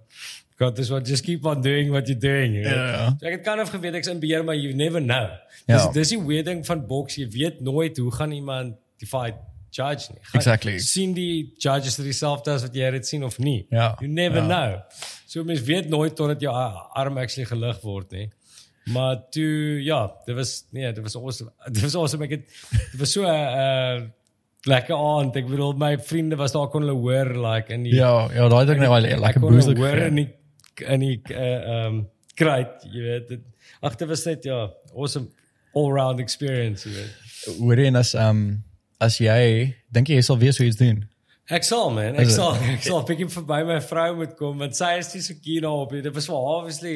Got 0.60 0.76
this 0.76 0.90
one. 0.92 1.06
Just 1.08 1.24
keep 1.24 1.46
on 1.48 1.62
doing 1.64 1.90
what 1.94 2.08
you're 2.10 2.20
doing. 2.20 2.54
Jy 2.58 2.64
weet. 2.66 2.76
Ja. 2.76 3.14
So 3.20 3.26
ek 3.30 3.38
het 3.38 3.44
kan 3.46 3.60
of 3.64 3.70
geweet 3.72 3.96
ek's 3.96 4.10
in 4.12 4.20
beheer 4.20 4.44
maar 4.44 4.58
you 4.60 4.74
never 4.76 5.00
know. 5.02 5.30
Dis 5.70 5.84
Ja. 5.86 5.92
dis 5.96 6.10
die 6.12 6.20
weird 6.20 6.46
ding 6.50 6.66
van 6.68 6.82
boks, 6.88 7.16
jy 7.16 7.30
weet 7.32 7.62
nooit 7.64 7.98
hoe 7.98 8.12
gaan 8.12 8.32
iemand 8.36 8.76
die 9.00 9.08
fight 9.08 9.38
judge 9.72 10.12
nie. 10.12 10.20
Gaan, 10.22 10.40
Exactly. 10.42 10.80
sien 10.80 11.14
die 11.14 11.54
judges 11.62 11.96
dit 11.96 12.06
dieselfde 12.10 12.52
as 12.52 12.62
wat 12.66 12.76
jy 12.76 12.90
dit 12.92 13.08
sien 13.08 13.24
of 13.24 13.38
nie. 13.40 13.66
Ja, 13.70 13.96
You 14.02 14.12
never 14.12 14.42
ja. 14.42 14.46
know. 14.48 14.82
So 15.28 15.44
mens 15.44 15.62
weet 15.64 15.88
nooit 15.90 16.16
totdat 16.16 16.42
jou 16.42 16.52
arm 16.54 17.18
actually 17.18 17.46
gelig 17.46 17.80
word 17.84 18.12
nie. 18.12 18.30
Maar 18.90 19.20
toe 19.32 19.84
ja, 19.84 20.12
dit 20.26 20.36
was 20.36 20.64
nee, 20.72 20.92
dit 20.92 21.04
was 21.04 21.16
awesome. 21.16 21.52
Dit 21.72 21.82
was 21.84 21.96
awesome. 21.96 22.24
Ek 22.26 22.32
het 22.32 22.48
dit 22.92 23.00
was 23.00 23.12
so 23.12 23.22
'n 23.22 23.28
uh, 23.30 24.02
lekker 24.66 24.96
aand. 24.96 25.36
Ek 25.36 25.46
bedoel 25.48 25.74
my 25.78 25.98
vriende 26.00 26.36
was 26.36 26.52
daar 26.52 26.68
kon 26.68 26.82
hulle 26.82 26.98
hoor 26.98 27.30
like 27.38 27.72
in 27.74 27.84
die 27.84 27.94
Ja, 27.96 28.28
ja, 28.34 28.48
daai 28.50 28.66
het 28.66 28.70
ek 28.76 28.80
nou 28.84 28.92
al 28.96 29.06
ek 29.06 29.20
lekker 29.20 29.40
kon 29.42 29.54
hulle 29.54 29.64
boost 29.66 29.78
hoor 29.78 29.98
in 30.10 30.16
die 30.16 30.28
in 30.82 31.06
die 31.06 31.18
uh, 31.34 31.86
um 31.88 32.02
kruit, 32.40 32.88
jy 32.88 33.04
weet. 33.04 33.28
Dit 33.28 33.86
ag 33.86 33.96
dit 34.00 34.10
was 34.10 34.26
net 34.26 34.48
ja, 34.48 34.66
awesome 34.96 35.30
all 35.78 35.92
round 35.94 36.20
experience, 36.24 36.88
jy 36.88 36.96
weet. 36.96 37.60
Hoor 37.60 37.80
jy 37.82 37.92
en 37.92 38.00
as 38.00 38.16
ehm 38.18 38.30
um, 38.30 38.50
as 39.00 39.16
jy 39.24 39.76
dink 39.96 40.10
jy 40.12 40.20
jy 40.20 40.26
sal 40.28 40.40
weer 40.42 40.56
so 40.56 40.66
iets 40.68 40.80
doen? 40.80 41.06
Ek 41.50 41.64
sal 41.66 41.90
man, 41.96 42.18
ek 42.20 42.30
sal 42.30 42.58
ek 42.76 42.84
sal 42.86 43.06
bietjie 43.08 43.30
verby 43.32 43.64
my 43.66 43.80
vrou 43.82 44.10
moet 44.20 44.36
kom 44.38 44.60
want 44.62 44.78
sy 44.78 44.98
is 45.00 45.14
nie 45.16 45.24
so 45.26 45.40
keen 45.42 45.64
daarop 45.66 45.96
nie. 45.96 46.04
Dit 46.06 46.16
was 46.16 46.28
wel 46.30 46.50
obviously 46.58 46.96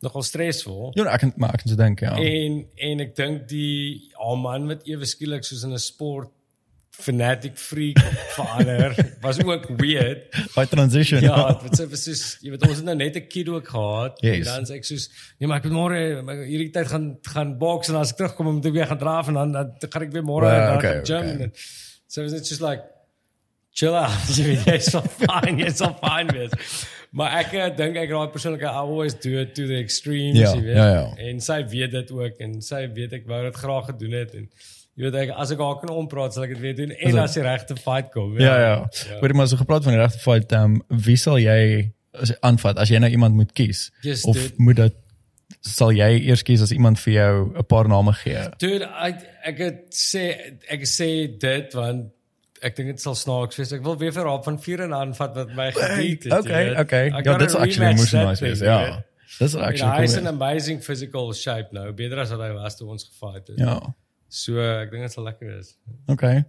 nogal 0.00 0.24
stresvol. 0.24 0.92
Ja, 0.96 1.04
ek 1.12 1.26
kan 1.26 1.34
maar 1.36 1.56
ek 1.56 1.64
kan 1.64 1.72
so 1.72 1.80
dink, 1.80 2.04
ja. 2.06 2.14
En 2.16 2.62
en 2.90 3.04
ek 3.04 3.16
dink 3.18 3.48
die 3.50 4.10
haar 4.16 4.38
man 4.40 4.70
wat 4.70 4.86
ewe 4.88 5.08
skielik 5.08 5.44
soos 5.44 5.66
in 5.68 5.76
'n 5.76 5.82
sport 5.82 6.32
fanatic 7.00 7.56
freak 7.58 7.98
verander 8.36 8.94
was 9.24 9.40
ook 9.44 9.66
weird. 9.80 10.28
By 10.54 10.64
transition. 10.70 11.20
Ja, 11.24 11.52
dit 11.62 11.78
was 11.78 11.88
was 11.94 12.04
soos 12.04 12.22
jy 12.44 12.50
weet 12.54 12.66
ons 12.68 12.76
het 12.80 12.84
nou 12.88 12.96
net 13.00 13.16
'n 13.16 13.26
kid 13.28 13.48
ook 13.48 13.68
gehad 13.68 14.20
Yes. 14.20 14.46
en 14.46 14.52
dan 14.52 14.64
sê 14.70 14.78
ek 14.80 14.84
soos 14.84 15.08
nee 15.38 15.48
maar 15.48 15.58
ek 15.62 15.68
moet 15.70 15.78
môre 15.78 16.44
hierdie 16.46 16.70
tyd 16.70 16.86
gaan 16.92 17.10
gaan 17.34 17.56
boks 17.58 17.88
en 17.88 17.96
as 18.00 18.12
ek 18.12 18.16
terugkom 18.22 18.54
moet 18.54 18.66
ek 18.66 18.72
weer 18.78 18.86
gaan 18.86 18.98
draf 19.02 19.28
en 19.28 19.34
dan, 19.40 19.52
dan 19.52 19.90
gaan 19.90 20.02
ek 20.08 20.12
weer 20.12 20.22
môre 20.24 20.46
Well, 20.46 20.56
yeah, 20.56 20.76
okay, 20.76 21.00
gym 21.04 21.26
okay. 21.34 21.42
en 21.48 21.52
so 22.06 22.22
was 22.22 22.32
it 22.32 22.46
just 22.48 22.60
like 22.60 22.82
chill 23.72 23.94
out 23.94 24.10
jy 24.36 24.44
weet 24.50 24.64
jy's 24.66 24.90
so 24.90 25.00
fine 25.00 25.56
jy's 25.62 25.76
so 25.78 25.92
fine 26.02 26.32
wees. 26.32 26.50
Maar 27.10 27.32
ek 27.40 27.54
eh, 27.58 27.68
dink 27.76 27.96
ek 27.98 28.10
raai 28.14 28.28
persoonlik 28.30 28.62
I 28.62 28.70
always 28.84 29.14
do 29.18 29.32
it 29.40 29.54
to 29.58 29.66
the 29.66 29.78
extremes 29.82 30.38
Ja, 30.38 30.52
jy 30.54 30.62
weet. 30.62 30.76
ja, 30.76 30.88
ja. 30.94 31.06
En 31.30 31.40
sy 31.42 31.64
weet 31.66 31.90
dit 31.90 32.10
ook 32.14 32.38
en 32.38 32.60
sy 32.62 32.84
weet 32.94 33.12
ek 33.18 33.26
wou 33.26 33.40
dit 33.44 33.56
graag 33.56 33.86
gedoen 33.90 34.12
het 34.14 34.34
en 34.38 34.46
jy 35.00 35.08
weet 35.08 35.18
ek 35.22 35.30
as 35.40 35.52
ek 35.54 35.62
haar 35.64 35.78
kan 35.80 35.92
ompraat 35.96 36.36
sal 36.36 36.44
ek 36.44 36.54
dit 36.54 36.60
weer 36.60 36.76
doen 36.76 36.92
en 36.92 37.18
as 37.22 37.36
die 37.38 37.44
regte 37.46 37.76
fight 37.80 38.10
kom. 38.12 38.36
Ja, 38.40 38.56
ja. 38.60 38.74
Hoor 39.22 39.34
maar 39.38 39.48
so 39.48 39.60
gepraat 39.60 39.86
van 39.86 39.96
die 39.96 40.02
regte 40.02 40.20
fight, 40.20 40.52
ehm 40.52 40.76
um, 40.76 41.00
wie 41.08 41.16
sal 41.16 41.40
jy 41.40 41.88
as 42.20 42.34
aanvat 42.44 42.80
as 42.82 42.92
jy 42.92 43.00
nou 43.00 43.10
iemand 43.10 43.38
moet 43.38 43.54
kies? 43.56 43.88
Yes, 44.04 44.26
of 44.28 44.36
dude. 44.36 44.54
moet 44.60 44.76
dit 44.82 44.98
sal 45.66 45.92
jy 45.96 46.10
eers 46.28 46.44
kies 46.46 46.62
as 46.64 46.72
iemand 46.76 47.00
vir 47.00 47.12
jou 47.14 47.34
'n 47.58 47.66
paar 47.66 47.88
name 47.88 48.12
gee? 48.22 48.44
Dude, 48.58 48.84
ek 48.84 49.24
ek 49.52 49.58
het 49.58 49.80
sê 49.96 50.24
ek 50.68 50.84
sê 50.84 51.38
dit 51.38 51.74
want 51.74 52.10
ek 52.62 52.76
dink 52.76 52.92
dit 52.92 53.00
sal 53.00 53.14
snaaks 53.16 53.56
wees. 53.56 53.72
Ek 53.72 53.82
wil 53.82 53.96
weer 53.96 54.12
vir 54.12 54.26
haar 54.28 54.42
van 54.44 54.58
vier 54.60 54.82
en 54.84 54.92
aanvat 54.92 55.34
wat 55.34 55.54
my 55.56 55.70
gediet 55.72 56.24
het. 56.24 56.32
Okay, 56.32 56.74
okay. 56.76 57.06
Ja, 57.08 57.38
dit's 57.38 57.54
actually 57.54 57.94
emotional 57.94 58.28
nice 58.28 58.44
wees. 58.44 58.60
Ja. 58.60 59.02
Dis 59.38 59.54
En 59.54 59.62
actually 59.64 59.96
hy 59.96 60.04
is 60.04 60.14
cool. 60.14 60.26
in 60.26 60.26
amazing 60.26 60.82
physical 60.84 61.32
shape 61.32 61.72
nou, 61.72 61.92
beter 61.96 62.18
as 62.18 62.32
wat 62.34 62.40
hy 62.44 62.52
was 62.52 62.76
toe 62.76 62.88
ons 62.88 63.06
gefight 63.08 63.48
het. 63.48 63.58
Ja. 63.58 63.78
So 64.30 64.62
ek 64.62 64.92
dink 64.94 65.02
dit 65.02 65.12
sal 65.12 65.26
lekker 65.26 65.50
wees. 65.50 65.74
Okay. 66.06 66.44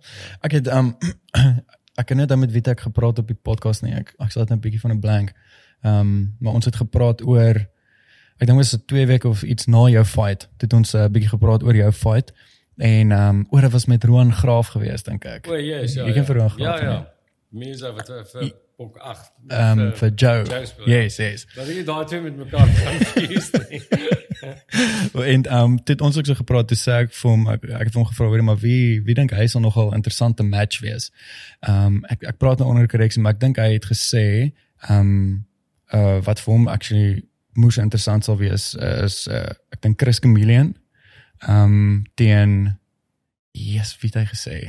Ek 0.45 0.53
het 0.59 0.69
um 0.69 0.93
ek 2.01 2.13
het 2.13 2.17
net 2.17 2.29
dan 2.29 2.39
met 2.39 2.53
wie 2.53 2.61
ek 2.69 2.85
gepraat 2.85 3.19
op 3.19 3.27
die 3.27 3.37
podcast 3.37 3.81
nie. 3.83 3.93
Ek 3.97 4.13
ek 4.21 4.31
sal 4.31 4.45
net 4.45 4.53
'n 4.55 4.61
bietjie 4.63 4.81
van 4.83 4.93
'n 4.95 5.01
blank. 5.01 5.33
Um 5.83 6.35
maar 6.39 6.53
ons 6.53 6.65
het 6.69 6.77
gepraat 6.77 7.25
oor 7.25 7.57
ek 8.41 8.47
dink 8.47 8.57
dit 8.57 8.69
was 8.71 8.77
2 8.85 9.05
weke 9.05 9.27
of 9.27 9.43
iets 9.43 9.65
na 9.67 9.87
jou 9.89 10.05
fight. 10.05 10.47
Het 10.61 10.73
ons 10.73 10.93
'n 10.93 10.97
uh, 10.97 11.09
bietjie 11.09 11.33
gepraat 11.33 11.63
oor 11.63 11.75
jou 11.75 11.91
fight 11.91 12.31
en 12.77 13.11
um 13.11 13.45
oor 13.49 13.61
dit 13.61 13.71
was 13.71 13.85
met 13.85 14.03
Roan 14.03 14.33
Graaf 14.33 14.67
geweest 14.77 15.05
dink 15.05 15.25
ek. 15.25 15.47
O, 15.47 15.55
yes, 15.57 15.93
ja. 15.93 16.05
Jy 16.05 16.13
ken 16.13 16.21
ja. 16.21 16.27
vir 16.27 16.35
Roan 16.35 16.53
Ja, 16.57 16.77
Graaf. 16.77 16.81
ja. 16.81 17.13
Mense 17.49 17.91
wat 17.93 18.07
vir 18.31 18.53
Bok 18.81 18.97
8. 18.97 19.31
Um 19.47 19.93
vir 19.93 20.11
Joe. 20.15 20.43
Joe. 20.43 20.65
Yes, 20.85 21.15
yes. 21.17 21.45
Dat 21.53 21.67
ek 21.69 21.83
daai 21.85 22.05
twee 22.09 22.21
met 22.21 22.37
mekaar 22.37 22.69
confused. 22.73 23.59
En 25.21 25.43
um 25.53 25.75
dit 25.85 26.01
ons 26.01 26.17
ook 26.17 26.25
so 26.25 26.33
gepraat 26.39 26.67
toe 26.71 26.77
sê 26.79 26.95
ek 27.03 27.11
vir 27.13 27.29
hom 27.29 27.43
ek, 27.51 27.67
ek 27.77 27.91
het 27.91 27.97
hom 27.99 28.07
gevra 28.09 28.29
hoor 28.31 28.41
maar 28.47 28.57
wie 28.63 29.03
wie 29.05 29.13
dink 29.17 29.35
hy 29.37 29.45
sal 29.51 29.61
nogal 29.61 29.93
interessante 29.93 30.41
match 30.47 30.81
wees. 30.81 31.11
Um 31.69 31.99
ek 32.09 32.25
ek 32.31 32.41
praat 32.41 32.63
nou 32.63 32.71
onder 32.71 32.89
korreksie 32.89 33.21
maar 33.21 33.37
ek 33.37 33.43
dink 33.43 33.61
hy 33.61 33.69
het 33.75 33.85
gesê 33.91 34.25
um 34.89 35.13
uh 35.93 36.17
wat 36.25 36.41
vir 36.41 36.55
hom 36.55 36.67
actually 36.73 37.21
moes 37.53 37.77
interessant 37.77 38.25
sal 38.25 38.41
wees 38.41 38.71
uh, 38.79 39.05
is 39.05 39.27
uh, 39.29 39.51
ek 39.75 39.85
dink 39.85 40.01
Chris 40.01 40.23
Chameleon 40.23 40.73
um 41.45 42.01
teen 42.17 42.79
yes 43.53 43.93
wie 44.01 44.09
het 44.09 44.23
hy 44.23 44.27
gesê? 44.33 44.59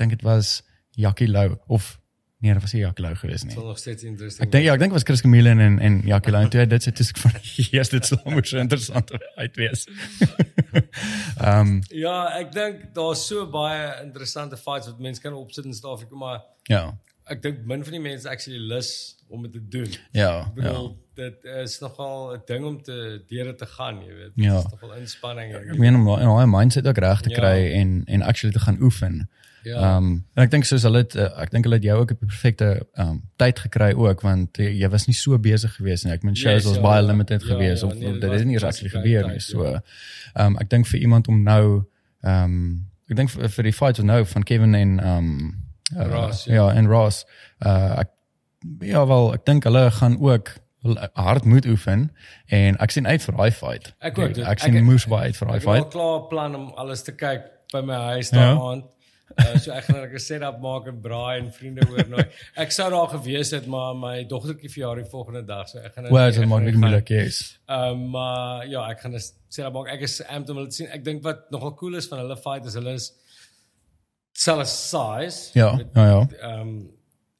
Dink 0.00 0.16
dit 0.16 0.24
was 0.24 0.62
Jackie 0.96 1.28
Lou 1.28 1.58
of 1.68 1.98
nee, 2.40 2.52
dit 2.52 2.62
was 2.62 2.72
nie 2.72 2.82
Jackie 2.82 3.02
Lou 3.04 3.14
gewees 3.16 3.42
nie. 3.44 3.52
Sal 3.54 3.64
nog 3.66 3.78
steeds 3.78 4.02
interesting. 4.04 4.46
Ek 4.46 4.52
dink 4.52 4.64
ja, 4.64 4.72
ek 4.72 4.78
dink 4.80 4.92
dit 4.92 4.98
was 5.00 5.06
Chris 5.08 5.20
Chameleon 5.20 5.58
en 5.60 5.78
en 5.78 6.00
Jackie 6.06 6.32
Lou 6.32 6.42
en 6.44 6.50
toe 6.50 6.66
dit 6.66 6.82
sê 6.82 6.88
ek 6.94 7.18
van 7.18 7.32
yes, 7.72 7.88
dit 7.88 8.04
sal 8.06 8.20
moes 8.24 8.52
interessant 8.52 9.10
uit 9.36 9.56
wees. 9.56 9.86
Ehm 11.48 11.78
Ja, 11.94 12.16
ek 12.38 12.52
dink 12.54 12.88
daar's 12.96 13.26
so 13.26 13.46
baie 13.50 13.90
interessante 14.04 14.56
fights 14.56 14.86
wat 14.90 14.98
mense 15.02 15.20
kan 15.22 15.32
opsit 15.38 15.64
in 15.68 15.74
Suid-Afrika, 15.74 16.14
maar 16.18 16.40
ja. 16.70 16.82
ek 17.28 17.42
dink 17.44 17.64
min 17.68 17.82
van 17.84 17.92
die 17.98 18.00
mense 18.04 18.28
actually 18.30 18.58
lus 18.70 18.90
om 19.28 19.42
dit 19.44 19.52
te 19.52 19.60
doen. 19.68 19.90
Ja, 20.16 20.30
Ek 20.40 20.46
ja. 20.46 20.52
bedoel 20.62 20.86
dit 21.18 21.44
is 21.64 21.78
nogal 21.82 22.32
'n 22.36 22.42
ding 22.46 22.64
om 22.64 22.76
te 22.82 23.22
deure 23.28 23.54
te 23.54 23.66
gaan, 23.66 23.98
jy 24.04 24.14
weet. 24.14 24.32
Ja. 24.36 24.54
Dit 24.62 24.64
is 24.64 24.70
nogal 24.72 24.94
inspanning. 24.96 25.52
en- 25.54 25.68
Ek 25.74 25.78
meen 25.78 25.94
om 25.94 26.04
daai 26.06 26.46
mindset 26.46 26.86
ook 26.86 26.98
reg 26.98 27.20
te 27.20 27.30
Ja. 27.30 27.36
kry 27.36 27.72
en 27.80 28.02
en 28.06 28.22
actually 28.22 28.54
te 28.54 28.60
gaan 28.64 28.80
oefen. 28.82 29.14
Ja. 29.18 29.57
Ehm 29.76 30.06
en 30.34 30.42
ek 30.44 30.50
dink 30.50 30.64
soos 30.64 30.82
hulle 30.82 30.98
het, 30.98 31.14
uh, 31.16 31.28
ek 31.42 31.50
dink 31.50 31.64
hulle 31.64 31.74
het 31.76 31.84
jou 31.84 31.98
ook 32.00 32.10
op 32.10 32.20
die 32.20 32.26
perfekte 32.28 32.86
ehm 32.94 33.08
um, 33.08 33.22
tyd 33.36 33.58
gekry 33.58 33.92
ook 33.94 34.20
want 34.22 34.56
jy, 34.56 34.70
jy 34.80 34.88
was 34.88 35.06
nie 35.06 35.14
so 35.14 35.38
besig 35.38 35.74
geweest 35.76 36.04
nie. 36.04 36.12
Ek 36.12 36.22
meen 36.22 36.34
shows 36.36 36.54
Yes, 36.62 36.64
was 36.64 36.76
ja, 36.76 36.82
baie 36.82 37.02
ja. 37.02 37.06
limited 37.08 37.42
Ja, 37.42 37.48
geweest 37.48 37.82
ja, 37.82 37.88
of, 37.88 37.94
nee, 37.94 38.08
of 38.12 38.18
dit 38.20 38.30
het 38.30 38.44
nie 38.44 38.58
die 38.58 38.88
gebeur 38.88 39.26
nie. 39.26 39.32
ja. 39.34 39.40
So 39.40 39.64
ehm 39.64 40.46
um, 40.46 40.56
ek 40.58 40.70
dink 40.70 40.86
vir 40.86 41.00
iemand 41.00 41.28
om 41.28 41.42
nou 41.42 41.84
ehm 42.22 42.44
um, 42.44 42.86
ek 43.10 43.16
dink 43.16 43.30
vir, 43.30 43.48
vir 43.48 43.64
die 43.64 43.72
fight 43.72 43.98
nou 44.02 44.24
van 44.24 44.42
Kevin 44.42 44.74
en 44.74 44.98
ehm 45.00 45.16
um, 45.18 45.64
uh, 45.96 46.06
Ross, 46.12 46.44
ja. 46.44 46.54
ja. 46.54 46.70
en 46.74 46.86
Ross 46.86 47.24
uh 47.64 47.98
ek 48.00 48.08
ja 48.80 49.06
wel 49.06 49.34
ek 49.34 49.44
dink 49.46 49.64
hulle 49.64 49.90
gaan 49.90 50.18
ook 50.20 50.50
hard 51.14 51.44
moet 51.44 51.66
oefen 51.66 52.10
en 52.46 52.76
ek 52.78 52.90
sien 52.90 53.06
uit 53.06 53.22
vir 53.22 53.34
daai 53.36 53.50
fight. 53.50 53.94
Ek 54.00 54.18
ook, 54.18 54.34
dit- 54.34 54.44
ek 54.46 54.58
sien 54.62 54.84
moes 54.84 55.06
baie 55.06 55.26
uit 55.32 55.36
vir 55.36 55.46
daai 55.48 55.56
Ek 55.56 55.62
het 55.62 55.68
al 55.68 55.74
fight. 55.74 55.90
klaar 55.92 56.20
plan 56.28 56.54
om 56.54 56.68
alles 56.76 57.02
te 57.02 57.12
kyk 57.12 57.42
by 57.72 57.80
my 57.84 57.94
huis 58.14 58.30
Ja. 58.30 58.36
daai 58.38 58.58
aand. 58.70 58.84
Uh, 59.36 59.58
so 59.60 59.70
ek 59.72 59.84
gaan 59.84 60.00
net 60.00 60.12
'n 60.16 60.18
setup 60.18 60.60
maak 60.60 60.86
en 60.88 61.00
braai 61.00 61.38
en 61.38 61.52
vriende 61.52 61.84
oornooi. 61.90 62.24
Ek 62.62 62.72
sou 62.72 62.88
daar 62.90 63.08
gewees 63.12 63.50
het, 63.50 63.66
maar 63.66 63.94
my 63.94 64.24
dogtertjie 64.24 64.70
verjaar 64.72 64.96
die 65.02 65.04
volgende 65.10 65.42
dag, 65.46 65.68
so 65.68 65.78
ek 65.78 65.94
gaan 65.94 66.08
Wel, 66.08 66.28
ek 66.28 66.34
dit 66.34 66.48
maak 66.48 66.62
nie 66.64 66.72
moeilik, 66.72 67.08
yes. 67.08 67.58
Ehm 67.68 68.08
maar 68.10 68.66
ja, 68.66 68.86
ek 68.90 69.00
gaan 69.00 69.14
'n 69.14 69.20
setup 69.48 69.72
maak. 69.72 69.88
Ek 69.92 70.00
is 70.00 70.22
amped 70.26 70.50
om 70.50 70.56
hulle 70.56 70.68
te 70.68 70.74
sien. 70.80 70.88
Ek 70.88 71.04
dink 71.04 71.22
wat 71.22 71.50
nogal 71.50 71.74
cool 71.74 71.94
is 71.96 72.08
van 72.08 72.18
hulle 72.18 72.36
fight 72.36 72.64
is 72.66 72.74
hulle 72.74 72.94
is 72.94 73.12
selfe 74.32 74.64
size. 74.66 75.50
Ja, 75.58 75.74
Met- 75.76 75.86
ja, 75.94 76.06
ja. 76.06 76.26
Ehm 76.40 76.86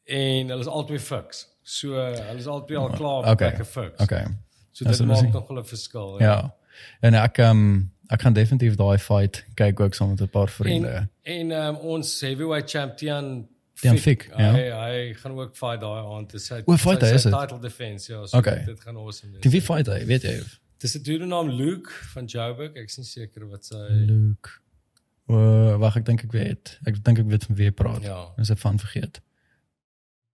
en 0.04 0.48
hulle 0.48 0.60
is 0.60 0.66
albei 0.72 0.98
fiks. 0.98 1.46
So 1.62 1.92
hulle 1.96 2.38
is 2.38 2.46
albei 2.46 2.76
al 2.76 2.90
klaar 2.90 3.30
Okay, 3.32 3.48
lekker 3.50 3.64
fiks. 3.64 4.02
Okay. 4.02 4.24
So 4.72 4.84
dit 4.84 5.06
maak 5.06 5.48
wel 5.48 5.58
'n 5.58 5.64
verskil. 5.64 6.20
Ja. 6.20 6.54
En 7.00 7.14
ek 7.14 7.38
ehm 7.38 7.88
ek 8.10 8.22
gaan 8.22 8.32
definitief 8.32 8.74
daai 8.76 8.98
fight 8.98 9.44
kyk 9.54 9.80
ook 9.80 9.94
saam 9.94 10.08
met 10.10 10.20
'n 10.20 10.28
paar 10.28 10.48
vriende. 10.48 11.08
En 11.22 11.50
en 11.50 11.50
um, 11.50 11.76
ons 11.76 12.20
heavyweight 12.20 12.70
champion 12.70 13.48
Tian 13.80 13.96
Fik, 13.98 14.30
ja. 14.36 14.52
Hy 14.52 14.62
hy 14.70 15.14
gaan 15.14 15.32
ook 15.38 15.56
fight 15.56 15.80
daai 15.80 16.02
aand. 16.02 16.30
Dis 16.30 16.46
sy 16.46 16.62
O, 16.66 16.76
fight 16.76 17.00
hy, 17.00 17.08
sy 17.08 17.14
is 17.14 17.22
dit? 17.22 17.32
title 17.32 17.60
defense 17.60 18.12
ja. 18.12 18.26
So 18.26 18.36
Okay. 18.38 18.64
dit 18.64 18.80
gaan 18.80 18.96
awesome 18.96 19.32
wees. 19.32 19.40
Teen 19.42 19.52
wie 19.52 19.60
fight 19.62 19.86
hy? 19.86 20.04
Weet 20.06 20.22
jy? 20.22 20.40
Dis 20.78 20.94
'n 20.96 21.02
dude 21.02 21.26
naam 21.26 21.48
Luke 21.48 21.90
van 22.14 22.24
Joburg. 22.24 22.74
Ek 22.76 22.88
is 22.88 22.96
nie 22.98 23.04
seker 23.06 23.46
wat 23.48 23.64
sy 23.64 23.74
Luke. 23.90 24.50
O, 25.28 25.78
wag, 25.78 25.96
ek 25.96 26.04
dink 26.06 26.24
ek 26.24 26.32
weet. 26.32 26.78
Ek 26.86 27.04
dink 27.04 27.18
ek 27.18 27.26
weet 27.26 27.44
van 27.44 27.56
wie 27.56 27.64
jy 27.66 27.70
praat. 27.72 28.02
Ja. 28.02 28.26
Is 28.38 28.50
ek 28.50 28.58
van 28.58 28.78
vergeet. 28.78 29.20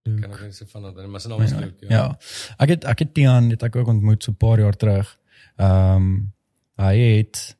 kan 0.05 0.13
Luke. 0.15 0.33
ek 0.33 0.41
nie 0.41 0.51
se 0.51 0.65
van 0.65 0.81
dat 0.81 1.07
maar 1.07 1.19
sy 1.21 1.27
naam 1.29 1.41
is 1.41 1.51
Ja. 1.51 1.59
Luke. 1.59 1.85
Ja. 1.85 1.89
Ja. 1.89 2.17
Ek 2.59 2.69
het 2.69 2.83
ek 2.85 2.99
het 2.99 3.13
Tian 3.13 3.49
het 3.49 3.63
ek 3.63 3.75
ook 3.75 3.87
ontmoet 3.87 4.23
so 4.23 4.31
'n 4.31 4.35
paar 4.37 4.59
jaar 4.59 4.75
terug. 4.77 5.17
Ehm 5.57 6.31
hy 6.77 6.97
het 7.17 7.55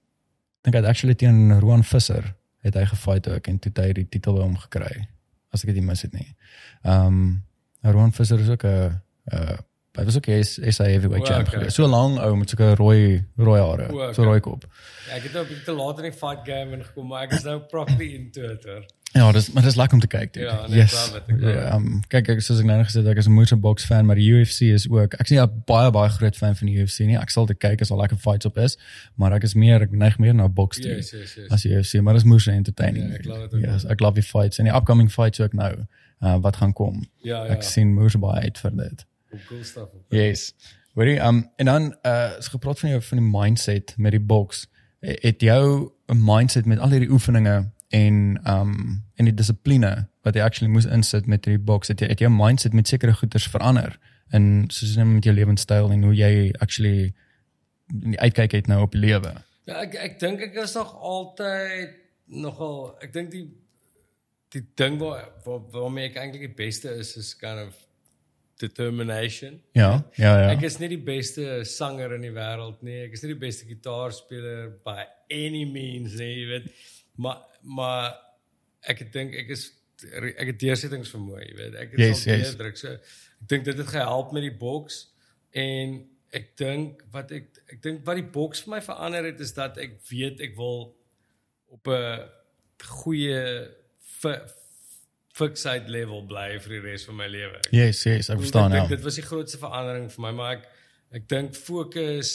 dink 0.66 0.76
hy 0.76 0.82
het 0.82 0.89
actually 0.89 1.16
teen 1.16 1.59
Roan 1.61 1.84
Visser 1.86 2.34
het 2.66 2.74
hy 2.74 2.86
gefight 2.89 3.30
ook 3.30 3.47
en 3.47 3.59
toe 3.61 3.72
het 3.74 3.84
hy 3.84 3.91
die 3.99 4.07
titel 4.09 4.39
by 4.39 4.47
hom 4.47 4.57
gekry. 4.57 5.05
As 5.53 5.63
ek 5.63 5.72
dit 5.72 5.80
nie 5.80 5.89
mis 5.91 6.01
het 6.01 6.16
nie. 6.18 6.32
Ehm 6.84 7.38
Roan 7.86 8.13
Visser 8.18 8.41
is 8.41 8.49
ook 8.49 8.66
'n 8.66 9.01
uh 9.34 9.57
hy 9.95 10.03
was 10.03 10.17
ook 10.19 10.27
hy 10.31 10.39
is 10.43 10.77
hy 10.81 10.89
heavyweight 10.91 11.23
O, 11.23 11.31
champ 11.31 11.47
okay. 11.47 11.69
So 11.69 11.87
lank 11.87 12.19
ou 12.19 12.35
met 12.35 12.49
sulke 12.49 12.75
rooi 12.75 13.23
rooi 13.37 13.61
hare, 13.61 13.89
O, 13.91 13.95
okay. 13.95 14.13
so 14.13 14.27
rooi 14.27 14.39
kop. 14.39 14.67
Ja, 15.07 15.15
ek 15.15 15.23
het 15.29 15.33
nou 15.33 15.43
'n 15.43 15.47
bietjie 15.47 15.65
te 15.65 15.77
laat 15.77 16.03
in 16.03 16.09
die 16.09 16.17
fight 16.19 16.45
game 16.45 16.77
ingekom, 16.77 17.07
maar 17.07 17.23
ek 17.23 17.33
is 17.39 17.43
nou 17.43 17.59
properly 17.71 18.13
into 18.15 18.43
it. 18.51 18.63
Hoor. 18.65 18.85
Ja, 19.15 19.31
dis 19.31 19.51
maar 19.51 19.63
dis 19.63 19.75
lekker 19.75 19.93
om 19.93 19.99
te 19.99 20.07
kyk. 20.07 20.33
dude. 20.33 20.45
Ja, 20.45 20.67
nee, 20.67 20.77
yes. 20.77 21.13
ek 21.15 21.29
love 21.29 21.51
Ja, 21.51 21.75
um, 21.75 22.01
kyk 22.11 22.29
ek 22.33 22.41
soos 22.43 22.59
ek 22.59 22.65
nou 22.67 22.81
gesê 22.83 22.99
het, 22.99 23.07
ek 23.07 23.21
is 23.21 23.29
'n 23.29 23.31
moeite 23.31 23.55
box 23.55 23.85
fan, 23.85 24.05
maar 24.05 24.19
die 24.19 24.27
UFC 24.27 24.73
is 24.75 24.89
ook. 24.89 25.13
Ek 25.13 25.29
is 25.29 25.31
nie 25.31 25.39
'n 25.39 25.63
baie 25.65 25.91
baie 25.91 26.09
groot 26.09 26.35
fan 26.35 26.55
van 26.55 26.67
die 26.67 26.75
UFC 26.81 26.99
nie. 27.07 27.15
Ek 27.17 27.29
sal 27.29 27.45
dit 27.45 27.57
kyk 27.57 27.81
as 27.81 27.91
al 27.91 27.97
lekker 27.97 28.17
fights 28.17 28.45
op 28.45 28.57
is, 28.57 28.77
maar 29.15 29.31
ek 29.31 29.43
is 29.43 29.53
meer 29.53 29.81
ek 29.81 29.91
neig 29.91 30.19
meer 30.19 30.33
na 30.33 30.47
box 30.47 30.79
toe. 30.79 30.95
Yes, 30.95 31.11
yes, 31.11 31.35
yes. 31.35 31.49
As 31.49 31.61
die 31.61 31.71
UFC, 31.71 32.01
maar 32.01 32.13
dis 32.13 32.23
moeite 32.23 32.51
entertaining. 32.51 33.09
Ja, 33.09 33.15
ek 33.15 33.25
love 33.25 33.43
it 33.43 33.53
ook. 33.53 33.61
Yes, 33.61 33.85
ek 33.85 33.99
love 33.99 34.13
die 34.13 34.23
fights 34.23 34.59
en 34.59 34.65
die 34.65 34.75
upcoming 34.75 35.11
fights 35.11 35.39
ook 35.39 35.53
nou. 35.53 35.85
Uh 36.21 36.37
wat 36.41 36.55
gaan 36.55 36.73
kom. 36.73 37.03
Ja, 37.21 37.45
ja. 37.45 37.51
Ek 37.51 37.63
sien 37.63 37.93
moeite 37.93 38.17
baie 38.17 38.41
uit 38.41 38.57
vir 38.57 38.71
dit. 38.75 39.05
Cool 39.47 39.63
stuff. 39.63 39.89
Yes. 40.09 40.53
Hoorie, 40.93 41.19
um 41.19 41.49
en 41.55 41.65
dan 41.65 41.95
uh 42.05 42.38
is 42.38 42.47
gepraat 42.47 42.79
van 42.79 42.89
jou 42.89 43.01
van 43.01 43.17
die 43.17 43.27
mindset 43.27 43.93
met 43.97 44.11
die 44.11 44.21
boks. 44.21 44.67
Eh, 44.99 45.15
Het 45.21 45.41
jou 45.41 45.91
'n 46.07 46.23
mindset 46.23 46.65
met 46.65 46.79
al 46.79 46.89
hierdie 46.89 47.11
oefeninge 47.11 47.71
en 47.89 48.39
um 48.47 49.03
en 49.15 49.25
die 49.25 49.33
dissipline 49.33 50.07
wat 50.21 50.36
jy 50.36 50.41
actually 50.41 50.71
moes 50.71 50.86
insit 50.86 51.25
met 51.25 51.45
hierdie 51.45 51.63
boks, 51.63 51.88
het 51.88 51.99
jy 51.99 52.07
het 52.07 52.19
jou 52.19 52.31
mindset 52.31 52.73
met 52.73 52.88
sekere 52.88 53.13
goeders 53.13 53.47
verander 53.47 53.99
in 54.33 54.65
soos 54.67 54.95
net 54.95 55.05
met 55.05 55.23
jou 55.23 55.36
lewenstyl 55.36 55.91
en 55.91 56.03
hoe 56.03 56.15
jy 56.15 56.53
actually 56.59 57.13
die 57.88 58.19
uitkyk 58.19 58.51
het 58.51 58.67
nou 58.67 58.81
op 58.81 58.91
die 58.91 59.01
lewe. 59.01 59.33
Ja, 59.65 59.81
ek 59.81 59.95
ek 59.95 60.19
dink 60.19 60.41
ek 60.41 60.57
is 60.63 60.73
nog 60.73 60.93
altyd 61.01 61.93
nogal 62.25 62.95
ek 63.01 63.13
dink 63.13 63.31
die 63.31 63.45
die 64.55 64.63
ding 64.79 64.99
waar, 65.01 65.29
waar 65.45 65.61
waarmee 65.71 66.09
ek 66.09 66.19
eintlik 66.21 66.47
die 66.47 66.57
beste 66.65 66.89
is 66.89 67.15
is 67.17 67.33
kind 67.38 67.67
of 67.67 67.75
determination. 68.60 69.62
Ja, 69.76 70.03
ja, 70.16 70.34
ja. 70.39 70.49
Ek 70.53 70.62
is 70.68 70.78
nie 70.80 70.88
die 70.93 71.01
beste 71.03 71.64
sanger 71.68 72.14
in 72.16 72.22
die 72.22 72.34
wêreld 72.36 72.82
nie. 72.86 73.01
Ek 73.06 73.14
is 73.18 73.24
nie 73.26 73.34
die 73.34 73.39
beste 73.41 73.68
gitaarspeler 73.68 74.70
by 74.86 75.03
any 75.34 75.66
means 75.68 76.16
nie, 76.20 76.32
jy 76.41 76.45
weet. 76.53 76.70
Maar 77.20 77.41
maar 77.66 78.14
ek 78.88 79.01
dink 79.12 79.36
ek 79.36 79.49
is 79.56 79.72
ek 80.06 80.51
het 80.51 80.60
deursettingsvermoë, 80.62 81.43
jy 81.47 81.53
weet. 81.58 81.76
Ek 81.82 81.91
het 81.95 81.99
Yes, 82.03 82.24
sal 82.24 82.34
yes. 82.38 82.49
deurdruk. 82.51 82.78
So 82.78 82.91
ek 82.95 83.47
dink 83.51 83.66
dit 83.66 83.78
het 83.82 83.88
gehelp 83.91 84.32
met 84.36 84.43
die 84.47 84.56
boks 84.60 85.01
en 85.56 85.95
ek 86.36 86.51
dink 86.60 87.03
wat 87.16 87.32
ek 87.32 87.47
ek 87.72 87.82
dink 87.84 88.03
wat 88.08 88.20
die 88.20 88.30
boks 88.36 88.64
vir 88.66 88.76
my 88.76 88.82
verander 88.84 89.24
het 89.32 89.39
is 89.43 89.53
dat 89.56 89.78
ek 89.82 89.99
weet 90.10 90.41
ek 90.43 90.56
wil 90.60 90.93
op 91.72 91.88
'n 91.88 92.28
goeie 93.03 93.68
fi- 95.36 95.45
fiksheid 95.47 95.89
level 95.91 96.21
bly 96.29 96.59
vir 96.63 96.69
die 96.77 96.81
res 96.91 97.05
van 97.05 97.15
my 97.19 97.27
lewe. 97.27 97.57
Ek 97.65 97.71
Yes, 97.75 98.03
yes, 98.07 98.29
ek 98.29 98.39
verstaan 98.39 98.71
ek 98.71 98.75
ja. 98.75 98.79
dink 98.86 98.89
dit 98.95 99.03
was 99.03 99.15
die 99.19 99.25
grootste 99.27 99.57
verandering 99.57 100.09
vir 100.11 100.21
my, 100.27 100.31
maar 100.31 100.53
ek 100.57 100.67
ek 101.19 101.27
dink 101.31 101.55
fokus 101.55 102.31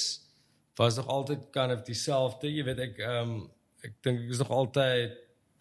was 0.78 0.96
nog 0.96 1.06
altyd 1.12 1.40
kind 1.52 1.72
of 1.72 1.82
dieselfde. 1.84 2.48
Jy 2.48 2.64
weet 2.64 2.78
ek 2.78 2.98
ehm 2.98 3.30
um, 3.30 3.50
ek 3.84 3.94
dink 4.04 4.20
ek 4.26 4.30
is 4.30 4.38
nog 4.38 4.50
altyd 4.50 5.12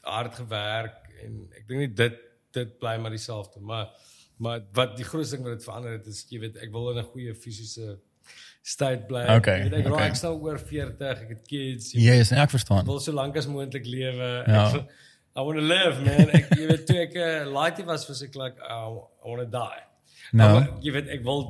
hard 0.04 0.36
gewerk 0.36 1.10
en 1.24 1.50
ek 1.56 1.68
dink 1.68 1.80
nie 1.80 1.94
dit 1.94 2.20
dit 2.54 2.80
bly 2.80 2.98
maar 2.98 3.12
dieselfde, 3.12 3.60
maar 3.62 3.88
maar 4.40 4.62
wat 4.74 4.94
die 4.98 5.04
grootste 5.04 5.36
ding 5.36 5.46
wat 5.46 5.58
dit 5.60 5.66
verander 5.68 5.92
het 5.98 6.06
is 6.08 6.26
jy 6.32 6.40
weet 6.40 6.56
ek 6.64 6.72
wil 6.72 6.92
in 6.92 6.98
'n 7.00 7.04
goeie 7.12 7.34
fisiese 7.36 8.00
state 8.64 9.06
bly. 9.08 9.24
Okay, 9.38 9.58
Jy 9.64 9.70
weet, 9.70 9.80
ek 9.80 9.88
okay. 9.92 10.08
raak 10.10 10.22
nou 10.24 10.34
oor 10.44 10.60
40, 10.60 11.22
ek 11.24 11.30
het 11.30 11.48
kids. 11.48 11.92
Jy 11.94 12.02
Yes, 12.02 12.32
ek 12.32 12.38
Ek 12.46 12.50
verstaan. 12.52 12.86
wil 12.86 13.00
so 13.00 13.12
lank 13.12 13.36
as 13.38 13.48
moontlik 13.48 13.86
lewe. 13.86 14.44
Ja. 14.48 14.68
Ek 14.68 14.74
wil- 14.74 14.88
I 15.38 15.42
want 15.42 15.58
to 15.60 15.64
live, 15.64 16.02
man. 16.04 16.30
Ek 16.36 16.50
jy 16.58 16.66
weet 16.68 16.86
toe 16.90 16.98
ek 17.06 17.14
'n 17.16 17.48
uh, 17.48 17.52
laaitie 17.54 17.86
was 17.86 18.08
was 18.10 18.22
ek 18.26 18.36
like 18.36 18.58
oh, 18.70 19.08
I 19.24 19.28
want 19.30 19.42
to 19.46 19.50
die. 19.58 19.84
Nou. 20.34 20.54
Maar 20.60 20.70
jy 20.84 20.92
weet 20.92 21.08
ek 21.16 21.24
wil 21.24 21.44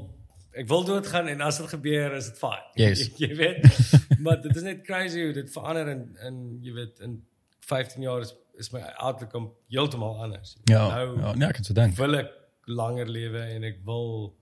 ek 0.60 0.68
wil 0.68 0.84
doodgaan 0.84 1.28
en 1.32 1.42
as 1.46 1.58
dit 1.62 1.68
gebeur 1.72 2.16
is 2.18 2.30
dit 2.32 2.38
fyn. 2.38 2.64
Yes. 2.84 3.06
jy 3.18 3.32
weet. 3.36 3.64
maar 4.24 4.42
dit 4.42 4.56
is 4.56 4.64
net 4.64 4.82
crazy 4.84 5.24
hoe 5.24 5.34
dit 5.34 5.50
verander 5.52 5.88
en 5.96 6.04
en 6.28 6.40
jy 6.62 6.74
weet 6.74 7.00
in 7.06 7.22
15 7.70 8.02
jaar 8.04 8.22
is 8.22 8.36
is 8.60 8.72
my 8.74 8.82
outlook 9.00 9.32
heeltemal 9.72 10.18
anders. 10.24 10.58
Ja, 10.68 10.82
nou 10.90 11.20
ja, 11.22 11.34
nee, 11.34 11.48
ek 11.48 11.56
kan 11.56 11.64
so 11.64 11.74
dink. 11.74 11.96
wil 11.96 12.16
ek 12.20 12.32
langer 12.68 13.08
lewe 13.08 13.40
en 13.56 13.64
ek 13.64 13.78
wil 13.88 14.34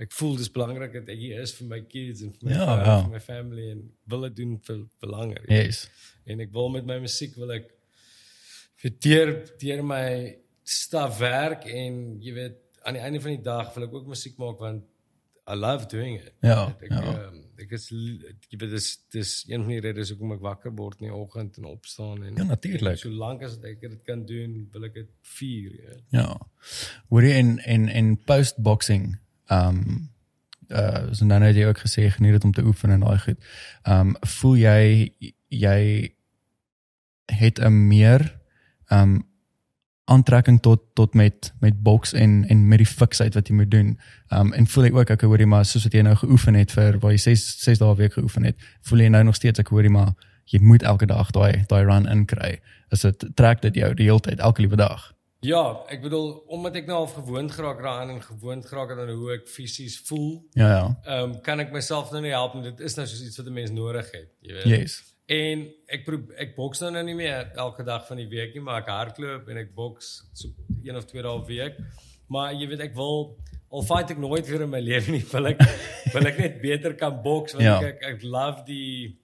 ek 0.00 0.10
voel 0.16 0.34
dis 0.40 0.48
belangrik 0.50 0.92
dat 0.96 1.08
ek 1.12 1.18
hier 1.20 1.40
is 1.44 1.52
vir 1.54 1.68
my 1.68 1.80
kids 1.86 2.22
en 2.24 2.32
vir 2.32 2.48
my 2.48 2.52
Ja, 2.56 2.64
vrou, 2.64 2.78
ja. 2.86 2.96
vir 3.04 3.10
my 3.12 3.20
family 3.20 3.66
en 3.70 3.84
wil 4.10 4.20
dit 4.26 4.36
doen 4.40 4.56
vir, 4.66 4.80
vir 5.00 5.08
langer. 5.12 5.44
jy. 5.46 5.60
Yes. 5.68 5.84
En 6.26 6.40
ek 6.40 6.50
wil 6.52 6.68
met 6.74 6.84
my 6.88 6.98
musiek 7.04 7.36
wil 7.36 7.52
ek 7.52 7.68
vir 7.68 7.79
deur 8.88 9.34
deur 9.60 9.82
my 9.84 10.36
staf 10.62 11.18
werk 11.18 11.66
en 11.68 12.20
jy 12.22 12.32
weet 12.34 12.58
aan 12.82 12.96
die 12.96 13.02
einde 13.04 13.20
van 13.20 13.36
die 13.36 13.44
dag 13.44 13.74
wil 13.74 13.84
ek 13.84 13.94
ook 13.94 14.06
musiek 14.06 14.38
maak 14.40 14.58
want 14.58 14.86
I 15.50 15.54
love 15.54 15.86
doing 15.86 16.20
it. 16.20 16.32
Ja, 16.40 16.68
ek, 16.78 16.92
ja. 16.92 17.00
ehm, 17.00 17.40
ek 17.58 17.72
is 17.74 17.88
jy 17.90 18.58
weet 18.60 18.70
dis 18.70 18.88
dis 19.10 19.32
een 19.48 19.64
van 19.64 19.72
die 19.72 19.80
redes 19.82 20.12
hoekom 20.12 20.36
ek 20.36 20.44
wakker 20.44 20.72
word 20.78 21.00
in 21.02 21.08
die 21.08 21.16
oggend 21.16 21.58
en 21.58 21.66
opstaan 21.72 22.22
en 22.22 22.36
Ja, 22.38 22.44
natuurlijk. 22.44 22.94
en 22.94 23.02
Solank 23.02 23.42
as 23.42 23.58
ek 23.66 23.80
dit 23.82 23.98
kan 24.06 24.22
doen, 24.28 24.68
wil 24.72 24.86
ek 24.86 24.94
dit 25.00 25.10
vier, 25.38 25.74
ja. 25.80 25.98
Ja. 26.20 26.28
Hoor 27.10 27.26
jy 27.26 27.34
in 27.42 27.52
in 27.66 27.88
in 27.88 28.14
post-boxing, 28.30 29.12
ehm 29.50 29.82
um, 29.82 30.08
uh 30.70 31.10
so 31.10 31.26
nou 31.26 31.40
het 31.42 31.56
jy 31.58 31.66
ook 31.66 31.82
gesê 31.82 32.06
geniet 32.14 32.38
dit 32.38 32.44
om 32.46 32.52
te 32.54 32.62
oefen 32.62 32.94
en 32.94 33.02
daai 33.02 33.18
goed. 33.18 33.40
Ehm 33.82 34.14
um, 34.14 34.16
voel 34.38 34.56
jy 34.56 34.82
jy 35.48 35.80
het 37.26 37.58
'n 37.58 37.88
meer 37.88 38.39
ehm 38.90 39.02
um, 39.16 39.18
aantrekking 40.10 40.56
tot 40.60 40.80
tot 40.98 41.14
met 41.14 41.52
met 41.60 41.82
boks 41.82 42.12
en 42.12 42.44
en 42.48 42.64
met 42.68 42.78
die 42.82 42.86
fiksheid 42.86 43.34
wat 43.34 43.48
jy 43.48 43.54
moet 43.54 43.70
doen. 43.70 43.92
Ehm 44.28 44.40
um, 44.40 44.52
en 44.52 44.66
voel 44.66 44.84
jy 44.88 44.92
ook 44.96 45.10
ek 45.14 45.22
hoorie 45.22 45.46
maar 45.46 45.64
soos 45.64 45.86
wat 45.86 45.94
jy 45.94 46.02
nou 46.02 46.16
geoefen 46.18 46.58
het 46.58 46.72
vir 46.74 46.98
waar 46.98 47.14
jy 47.14 47.20
6 47.30 47.44
6 47.62 47.78
dae 47.78 47.94
week 47.96 48.12
geoefen 48.18 48.44
het, 48.44 48.56
voel 48.88 49.04
jy 49.06 49.08
nou 49.14 49.22
nog 49.24 49.38
steeds 49.38 49.62
ek 49.62 49.68
hoorie 49.70 49.90
maar 49.90 50.12
jy 50.50 50.58
moet 50.60 50.82
elke 50.82 51.06
dag 51.06 51.30
daai 51.30 51.64
daai 51.70 51.84
run 51.84 52.08
inkry. 52.10 52.58
Is 52.90 53.00
dit 53.06 53.24
trek 53.34 53.62
dit 53.62 53.74
jou 53.74 53.94
die 53.94 54.08
hele 54.10 54.20
tyd 54.20 54.40
elke 54.40 54.62
liewe 54.66 54.76
dag? 54.76 55.12
Ja, 55.40 55.62
ek 55.88 56.02
bedoel 56.02 56.32
omdat 56.52 56.74
ek 56.76 56.86
nou 56.90 56.96
al 56.98 57.06
gewoond 57.06 57.52
geraak 57.52 57.78
daaraan 57.80 58.10
en 58.10 58.18
gewoond 58.22 58.66
geraak 58.66 58.90
aan 58.92 59.08
hoe 59.08 59.30
ek 59.38 59.46
fisies 59.48 60.00
voel, 60.08 60.42
Ja 60.58 60.68
ja. 60.68 60.82
ehm 61.04 61.30
um, 61.30 61.40
kan 61.40 61.60
ek 61.60 61.72
myself 61.72 62.10
nou 62.10 62.20
nie 62.22 62.34
help 62.34 62.54
en 62.54 62.62
dit 62.62 62.80
is 62.80 62.96
nou 62.98 63.06
soos 63.06 63.22
iets 63.24 63.36
wat 63.38 63.46
'n 63.46 63.52
mens 63.52 63.70
nodig 63.70 64.10
het, 64.10 64.28
jy 64.40 64.52
weet. 64.52 64.66
Yes. 64.66 65.02
En 65.30 65.60
ek 65.94 66.04
probeer 66.08 66.40
ek 66.42 66.56
boks 66.56 66.80
nou 66.82 66.90
nou 66.96 67.02
nie 67.06 67.14
meer 67.14 67.52
elke 67.62 67.84
dag 67.86 68.06
van 68.08 68.18
die 68.18 68.26
week 68.30 68.54
nie, 68.56 68.62
maar 68.66 68.80
ek 68.82 68.88
hardloop 68.90 69.48
en 69.52 69.60
ek 69.62 69.68
boks 69.76 70.08
so 70.34 70.48
een 70.82 70.96
of 70.98 71.04
twee 71.06 71.22
dae 71.22 71.36
'n 71.38 71.44
week. 71.46 71.76
Maar 72.28 72.52
jy 72.54 72.66
weet 72.68 72.80
ek 72.88 72.94
wil 72.98 73.36
al 73.70 73.82
fight 73.86 74.10
ek 74.10 74.18
nooit 74.18 74.46
weer 74.48 74.62
in 74.62 74.70
my 74.70 74.80
lewe 74.80 75.10
nie, 75.12 75.22
wil 75.30 75.46
ek 75.46 75.60
wil 76.12 76.26
ek 76.26 76.38
net 76.38 76.60
beter 76.60 76.94
kan 76.94 77.22
boks 77.22 77.52
want 77.54 77.64
Ja. 77.64 77.78
ek, 77.80 78.02
ek 78.02 78.14
ek 78.14 78.22
love 78.22 78.64
die 78.66 79.16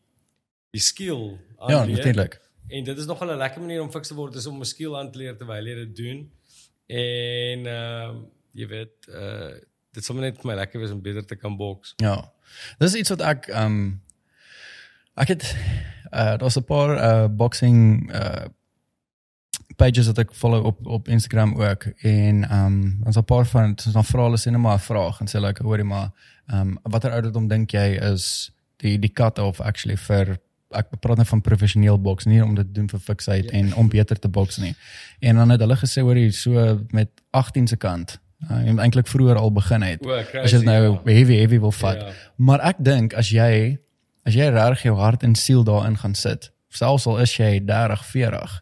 die 0.72 0.80
skill 0.80 1.38
Ja, 1.68 1.80
aanleer. 1.80 1.96
natuurlik. 1.96 2.40
En 2.68 2.84
dit 2.84 2.98
is 2.98 3.06
nogal 3.06 3.30
'n 3.32 3.38
lekker 3.38 3.60
manier 3.60 3.82
om 3.82 3.90
fiks 3.90 4.08
te 4.08 4.14
word 4.14 4.34
is 4.36 4.46
om 4.46 4.60
'n 4.60 4.64
skill 4.64 4.94
aan 4.96 5.10
te 5.10 5.18
leer 5.18 5.36
terwyl 5.36 5.64
jy 5.66 5.74
dit 5.74 5.96
doen. 5.96 6.30
En 6.88 7.66
ehm 7.66 8.24
jy 8.54 8.66
weet 8.66 9.08
uh 9.08 9.54
dit 9.92 10.08
my 10.12 10.20
net 10.20 10.36
vir 10.36 10.46
my 10.46 10.54
lekker 10.54 10.80
wees 10.80 10.90
om 10.92 11.00
beter 11.02 11.24
te 11.26 11.36
kan 11.36 11.56
boks. 11.56 11.94
Ja. 11.96 12.30
Dis 12.78 12.94
iets 12.94 13.10
wat 13.10 13.20
ek 13.22 13.48
ehm 13.48 13.64
um, 13.66 14.02
ek 15.16 15.28
het 15.28 15.56
uh 16.16 16.36
daar's 16.40 16.56
'n 16.56 16.64
paar 16.64 16.90
uh 16.96 17.28
boxing 17.28 18.12
uh 18.14 18.46
pages 19.76 20.06
wat 20.06 20.18
ek 20.18 20.32
follow 20.32 20.64
op 20.66 20.86
op 20.86 21.08
Instagram 21.08 21.54
ook 21.60 21.84
en 22.02 22.44
ehm 22.44 22.66
um, 22.66 23.00
ons 23.04 23.16
'n 23.16 23.24
paar 23.24 23.46
van 23.46 23.74
dan 23.92 24.04
vra 24.04 24.22
hulle 24.22 24.38
sê 24.38 24.50
net 24.50 24.60
maar 24.60 24.78
'n 24.78 24.88
vraag 24.90 25.20
en 25.20 25.28
sê 25.28 25.40
like 25.40 25.62
hoorie 25.62 25.84
maar 25.84 26.10
ehm 26.46 26.60
um, 26.60 26.78
watter 26.82 27.12
ouderdom 27.12 27.48
dink 27.48 27.70
jy 27.70 27.98
is 28.12 28.52
die 28.76 28.98
die 28.98 29.12
cut 29.12 29.38
off 29.38 29.60
actually 29.60 29.96
vir 29.96 30.38
ek 30.74 30.90
praat 31.00 31.20
net 31.20 31.28
van 31.28 31.40
professioneel 31.40 31.98
boks 32.00 32.24
nie 32.24 32.42
om 32.44 32.54
dit 32.54 32.74
doen 32.74 32.88
vir 32.90 33.00
fiksheid 33.00 33.44
Ja. 33.44 33.58
en 33.58 33.74
om 33.74 33.88
beter 33.88 34.18
te 34.18 34.28
boks 34.28 34.56
nie. 34.58 34.74
En 35.20 35.36
dan 35.36 35.50
het 35.50 35.60
hulle 35.60 35.76
gesê 35.76 36.02
hoorie 36.02 36.30
so 36.32 36.80
met 36.90 37.08
18 37.30 37.66
se 37.66 37.76
kant 37.76 38.18
uh, 38.50 38.56
en 38.56 38.78
eintlik 38.78 39.06
vroeër 39.06 39.36
al 39.36 39.52
begin 39.52 39.82
het. 39.82 40.06
O, 40.06 40.08
crazy. 40.30 40.44
As 40.44 40.50
jy 40.50 40.64
nou 40.64 40.82
ja. 40.82 41.00
heavy 41.04 41.36
heavy 41.36 41.60
wil 41.60 41.72
vat. 41.72 42.00
Ja. 42.00 42.12
Maar 42.36 42.60
ek 42.60 42.76
dink 42.78 43.14
as 43.14 43.30
jy 43.30 43.78
as 44.26 44.34
jy 44.34 44.48
regtig 44.50 44.82
jou 44.88 44.96
hart 44.98 45.22
en 45.22 45.34
siel 45.34 45.64
daarin 45.64 45.96
gaan 45.98 46.14
sit, 46.14 46.50
selfs 46.76 47.06
al 47.06 47.18
is 47.22 47.32
jy 47.38 47.60
30, 47.64 48.02
40, 48.04 48.56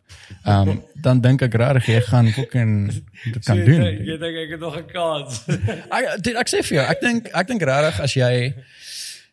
ehm 0.45 0.69
um, 0.69 0.83
dan 1.03 1.21
dink 1.21 1.43
ek 1.43 1.55
regtig 1.59 1.87
jy 1.89 2.01
gaan 2.11 2.29
fucking 2.33 2.75
dit 3.33 3.45
kan 3.45 3.57
So, 3.59 3.65
doen. 3.65 3.83
Jy 3.83 4.05
jy 4.13 4.19
dink 4.23 4.37
ek 4.45 4.51
het 4.55 4.61
nog 4.61 4.77
'n 4.79 4.87
kans. 4.93 5.41
Ek 5.97 6.23
dit- 6.23 6.37
ek 6.37 6.49
sê 6.49 6.63
vir 6.63 6.77
jou, 6.79 6.85
ek 6.91 7.01
dink 7.01 7.29
ek 7.35 7.47
dink 7.49 7.63
regtig 7.63 8.01
as 8.01 8.15
jy 8.15 8.55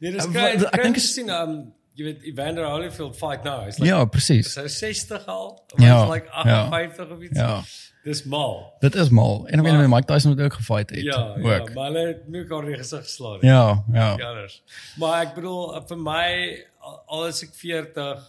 Nee, 0.01 0.11
dis 0.11 0.25
wat- 0.25 0.73
ek 0.73 0.81
dink 0.83 0.97
is- 0.97 1.13
sien 1.13 1.29
um 1.29 1.73
jy 1.95 2.03
weet 2.07 2.23
Evander 2.23 2.65
Holyfield 2.65 3.15
fight 3.19 3.43
now. 3.43 3.67
It's 3.67 3.77
like 3.77 3.89
ja, 3.91 4.05
presies. 4.05 4.53
so 4.53 4.65
60 4.67 5.27
al. 5.27 5.61
Ja, 5.77 5.85
Ja, 5.85 6.09
like 6.09 6.25
ja. 6.45 6.69
58 6.71 7.11
of 7.11 7.21
iets. 7.21 7.37
Ja. 7.37 7.61
Dis 8.03 8.23
mal. 8.25 8.73
Dit 8.81 8.95
is 8.95 9.09
mal. 9.13 9.43
En 9.47 9.59
ek 9.61 9.65
weet 9.65 9.87
Mike 9.89 10.07
Tyson 10.09 10.31
het 10.33 10.39
ook 10.41 10.53
gefight 10.53 10.89
het. 10.89 11.01
Ja, 11.05 11.35
ja, 11.37 11.59
ook. 11.59 11.73
maar 11.73 11.85
hulle 11.91 12.05
het 12.07 12.27
mekaar 12.27 12.63
in 12.65 12.71
die 12.73 12.77
gesig 12.81 13.03
geslaan 13.03 13.37
nie. 13.41 13.49
Ja, 13.49 13.83
ja. 13.93 14.07
Ja, 14.17 14.29
anders. 14.29 14.61
Maar 14.97 15.21
ek 15.27 15.35
bedoel 15.35 15.81
vir 15.87 15.97
my 15.97 16.65
al- 17.07 17.25
is 17.27 17.43
ek 17.43 17.53
40 17.53 18.23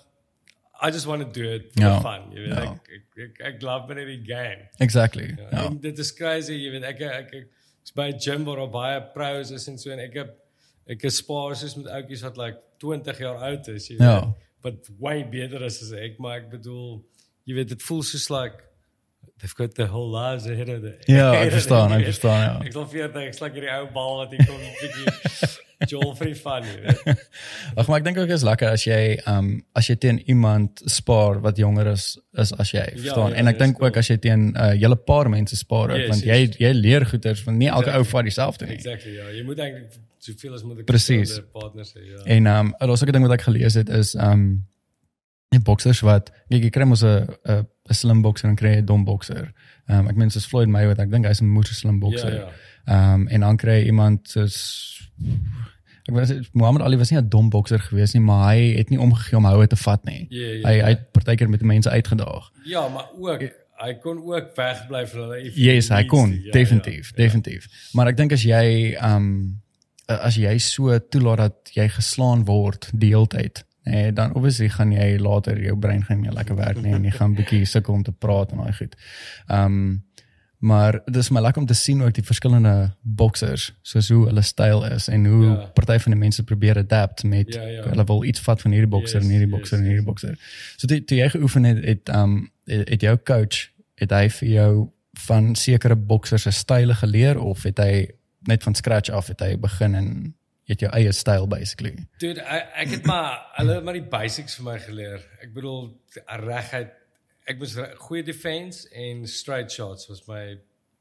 I 0.83 0.91
just 0.91 1.07
want 1.07 1.23
to 1.23 1.31
do 1.41 1.47
it 1.55 1.71
for 1.73 1.83
Ja, 1.85 2.01
fun. 2.03 2.23
Jy 2.35 2.41
weet 2.43 2.53
ja. 2.53 2.63
ek, 2.73 2.89
ek 2.99 3.23
ek 3.25 3.41
ek 3.53 3.63
love 3.63 3.87
binne 3.87 4.05
die 4.05 4.21
game. 4.27 4.69
Exactly. 4.79 5.29
Ja. 5.39 5.49
Ja. 5.51 5.65
En 5.71 5.79
dit 5.81 5.99
is 5.99 6.13
crazy, 6.13 6.53
jy 6.59 6.71
weet 6.75 6.83
ek 6.91 7.01
ek 7.01 7.33
ek 7.35 7.47
is 7.85 7.93
by 7.95 8.09
'n 8.13 8.19
gym 8.21 8.45
waar 8.45 8.69
baie 8.71 9.01
pros 9.15 9.51
is 9.51 9.69
en 9.69 9.79
so 9.79 9.91
en 9.91 9.99
ek 10.01 10.15
heb 10.15 10.35
ek 10.89 11.05
is 11.05 11.17
spaar 11.23 11.55
soos 11.57 11.77
met 11.77 11.87
ouetjies 11.87 12.23
wat 12.23 12.37
like 12.37 12.59
20 12.79 13.19
jaar 13.19 13.37
oud 13.37 13.69
is, 13.69 13.89
jy 13.89 13.97
weet. 13.97 14.09
Ja. 14.09 14.35
Wat 14.63 14.91
way 14.99 15.23
beter 15.25 15.63
is 15.63 15.81
as 15.83 15.93
ek, 15.93 16.19
maar 16.19 16.37
ek 16.43 16.51
bedoel 16.51 17.05
jy 17.47 17.55
weet 17.55 17.69
dit 17.69 17.83
voel 17.83 18.03
soos 18.03 18.29
like 18.31 18.59
they've 19.43 19.55
got 19.59 19.75
the 19.75 19.87
whole 19.91 20.09
lives 20.09 20.47
ahead 20.47 20.69
of 20.69 20.81
them. 20.83 20.95
Ja, 21.11 21.33
ek 21.35 21.51
verstaan, 21.53 21.93
ek 21.99 22.07
verstaan, 22.13 22.41
ja. 22.47 22.55
Ek 22.63 22.73
sal 22.73 22.87
40, 22.87 23.27
ek 23.27 23.35
slag 23.35 23.59
hierdie 23.59 23.75
ou 23.75 23.89
bal 23.93 24.17
wat 24.23 24.31
hier 24.33 24.47
kom 24.47 24.57
'n 24.57 24.75
bietjie 24.81 25.51
Joel 25.91 26.13
vir 26.15 26.29
die 26.31 26.37
fun, 26.39 26.63
jy 26.63 26.77
weet. 26.85 27.23
Ag 27.83 27.89
maar 27.91 27.99
ek 27.99 28.05
dink 28.07 28.21
ook 28.23 28.31
is 28.31 28.45
lekker 28.47 28.71
as 28.71 28.85
jy 28.87 29.01
um, 29.27 29.49
as 29.75 29.89
jy 29.91 29.97
teen 30.05 30.21
iemand 30.31 30.79
spaar 30.87 31.41
wat 31.43 31.59
jonger 31.59 31.91
is 31.91 32.05
is 32.39 32.53
as 32.55 32.71
jy, 32.71 32.85
verstaan? 32.95 33.35
ja, 33.35 33.41
en 33.43 33.51
ek 33.51 33.59
dink 33.59 33.79
cool. 33.81 33.89
ook 33.91 33.99
as 33.99 34.13
jy 34.13 34.19
teen 34.23 34.53
'n 34.53 34.55
uh, 34.55 34.71
hele 34.79 34.97
paar 34.97 35.31
mense 35.33 35.59
spaar 35.59 35.91
ook 35.91 35.99
Yes, 36.05 36.09
want 36.15 36.23
yes. 36.23 36.57
jy 36.57 36.69
jy 36.69 36.73
leer 36.79 37.07
goeters 37.11 37.43
want 37.45 37.59
nie 37.59 37.69
elke 37.69 37.91
Exactly. 37.91 38.07
ou 38.07 38.11
vat 38.15 38.25
dieselfde 38.31 38.67
nie. 38.67 38.79
Exactly, 38.79 39.17
ja. 39.19 39.27
Jy 39.35 39.43
moet 39.43 39.59
eintlik 39.59 39.99
soveel 40.23 40.55
as 40.55 40.63
moontlik 40.63 40.87
partners 41.53 41.95
hê, 41.99 42.03
ja. 42.07 42.23
En 42.25 42.47
um, 42.47 42.75
'n 42.79 43.13
ding 43.13 43.27
wat 43.27 43.39
ek 43.41 43.49
gelees 43.51 43.75
het 43.75 43.89
is 43.91 44.15
um, 44.15 44.65
die 45.53 45.61
boksers 45.61 46.01
wat 46.07 46.33
jy 46.53 46.71
kry 46.73 46.85
mos 46.89 47.03
'n 47.05 47.29
'n 47.45 47.67
'n 47.91 47.95
slim 47.95 48.23
bokser 48.23 48.49
en 48.49 48.57
kry 48.57 48.77
'n 48.79 48.87
dom 48.87 49.05
bokser. 49.05 49.53
Ehm 49.89 49.99
um, 50.01 50.09
ek 50.09 50.17
meen 50.17 50.31
soos 50.31 50.47
Floyd 50.47 50.69
Mayweather, 50.69 51.05
ek 51.05 51.11
dink 51.11 51.27
hy's 51.27 51.43
'n 51.43 51.49
moeë 51.53 51.75
slim 51.75 51.99
bokser. 52.01 52.33
Ja, 52.35 52.41
ja. 52.41 52.51
Ehm 52.87 53.21
um, 53.21 53.29
en 53.29 53.41
dan 53.41 53.57
kry 53.57 53.83
iemand 53.87 54.29
soos 54.29 54.57
ek 56.09 56.15
weet 56.17 56.49
Muhammad 56.53 56.83
Ali 56.83 56.97
was 56.99 57.11
nie 57.11 57.19
'n 57.21 57.29
dom 57.29 57.51
bokser 57.51 57.79
gewees 57.79 58.13
nie, 58.15 58.23
maar 58.23 58.55
hy 58.55 58.77
het 58.77 58.91
nie 58.91 58.99
omgegee 59.01 59.37
om 59.39 59.45
houe 59.45 59.67
te 59.67 59.77
vat 59.77 60.05
nie. 60.05 60.27
Ja, 60.31 60.47
ja, 60.47 60.69
Hy 60.69 60.77
ja. 60.77 60.85
hy 60.85 60.91
het 60.91 61.13
partykeer 61.13 61.49
met 61.49 61.63
mense 61.63 61.91
uitgedaag. 61.91 62.51
Ja, 62.65 62.89
maar 62.89 63.07
ook 63.19 63.41
hy 63.83 63.95
kon 64.03 64.19
ook 64.19 64.57
wegbly 64.57 65.07
van 65.07 65.21
hulle 65.21 65.51
Yes, 65.55 65.89
hy 65.89 66.05
kon. 66.05 66.31
Ja, 66.45 66.51
definitief, 66.53 67.11
ja, 67.11 67.17
definitief. 67.17 67.67
Maar 67.93 68.09
ek 68.09 68.17
dink 68.17 68.33
as 68.33 68.43
jy 68.43 68.95
ehm 68.95 69.17
um, 69.17 69.63
as 70.07 70.35
jy 70.37 70.59
so 70.59 70.99
toelaat 70.99 71.39
dat 71.39 71.71
jy 71.73 71.89
geslaan 71.89 72.45
word 72.45 72.91
die 72.93 73.09
hele 73.15 73.27
tyd, 73.27 73.65
nee, 73.85 74.13
dan 74.13 74.35
obviously 74.35 74.69
gaan 74.69 74.93
jy 74.93 75.19
later 75.19 75.59
jou 75.63 75.77
brein 75.79 76.05
gaan 76.05 76.17
nie 76.21 76.29
meer 76.29 76.37
lekker 76.39 76.57
werk 76.57 76.83
nie 76.83 76.93
en 76.95 77.05
jy 77.05 77.11
gaan 77.11 77.35
bietjie 77.35 77.65
sukkel 77.67 77.95
om 77.95 78.03
te 78.03 78.13
praat 78.13 78.53
en 78.53 78.59
daai 78.59 78.73
goed. 78.73 78.97
Ehm 79.49 79.65
um, 79.65 80.03
maar 80.63 81.01
dis 81.11 81.29
my 81.35 81.41
lekker 81.43 81.61
om 81.61 81.67
te 81.67 81.75
sien 81.75 82.03
ook 82.03 82.15
die 82.15 82.23
verskillende 82.23 82.93
boksers 83.03 83.65
soos 83.83 84.09
hoe 84.15 84.27
hulle 84.29 84.43
styl 84.47 84.85
is 84.87 85.09
en 85.09 85.25
hoe 85.27 85.45
Ja. 85.47 85.55
party 85.75 85.97
van 85.99 86.13
die 86.13 86.21
mense 86.21 86.45
probeer 86.45 86.79
adapt 86.79 87.25
met 87.25 87.55
Ja, 87.55 87.63
ja. 87.67 87.83
hulle 87.89 88.05
wil 88.05 88.23
iets 88.25 88.41
vat 88.41 88.61
van 88.61 88.71
hierdie 88.71 88.89
bokser 88.91 89.19
Yes, 89.21 89.25
en 89.25 89.31
hierdie 89.31 89.49
yes, 89.49 89.57
bokser 89.59 89.79
en 89.79 89.85
hierdie 89.85 89.99
yes. 89.99 90.07
bokser. 90.07 90.39
So 90.77 90.87
toe, 90.87 91.05
toe 91.05 91.19
jy 91.19 91.29
geoefen 91.31 91.65
het 91.65 91.85
het 91.85 92.09
ehm 92.09 92.23
um, 92.23 92.51
het, 92.67 92.89
het 92.89 93.01
jou 93.01 93.17
coach 93.25 93.71
het 93.99 94.11
hy 94.11 94.29
vir 94.29 94.49
jou 94.49 94.89
van 95.27 95.55
sekere 95.55 95.97
boksers 95.97 96.43
se 96.43 96.51
style 96.51 96.95
geleer 96.95 97.41
of 97.41 97.63
het 97.63 97.79
hy 97.79 98.07
net 98.47 98.63
van 98.63 98.75
scratch 98.75 99.11
af 99.11 99.27
het 99.27 99.41
hy 99.41 99.57
begin 99.59 99.95
en 99.95 100.35
jou 100.81 100.91
eie 100.93 101.13
styl 101.13 101.47
basically. 101.47 102.07
Dude, 102.19 102.41
ek, 102.41 102.69
ek 102.75 102.89
het 102.89 103.07
maar 103.07 103.47
hulle 103.57 103.75
het 103.75 103.85
maar 103.85 103.93
die 103.95 104.03
basics 104.09 104.55
vir 104.57 104.65
my 104.65 104.79
geleer. 104.79 105.21
Ek 105.43 105.53
bedoel 105.55 106.01
regheid 106.27 106.93
ek 107.47 107.59
moes 107.59 107.75
re- 107.77 107.95
goeie 107.97 108.23
defense 108.23 108.89
en 108.95 109.27
straight 109.27 109.71
shots 109.73 110.09
was 110.09 110.23
my 110.29 110.59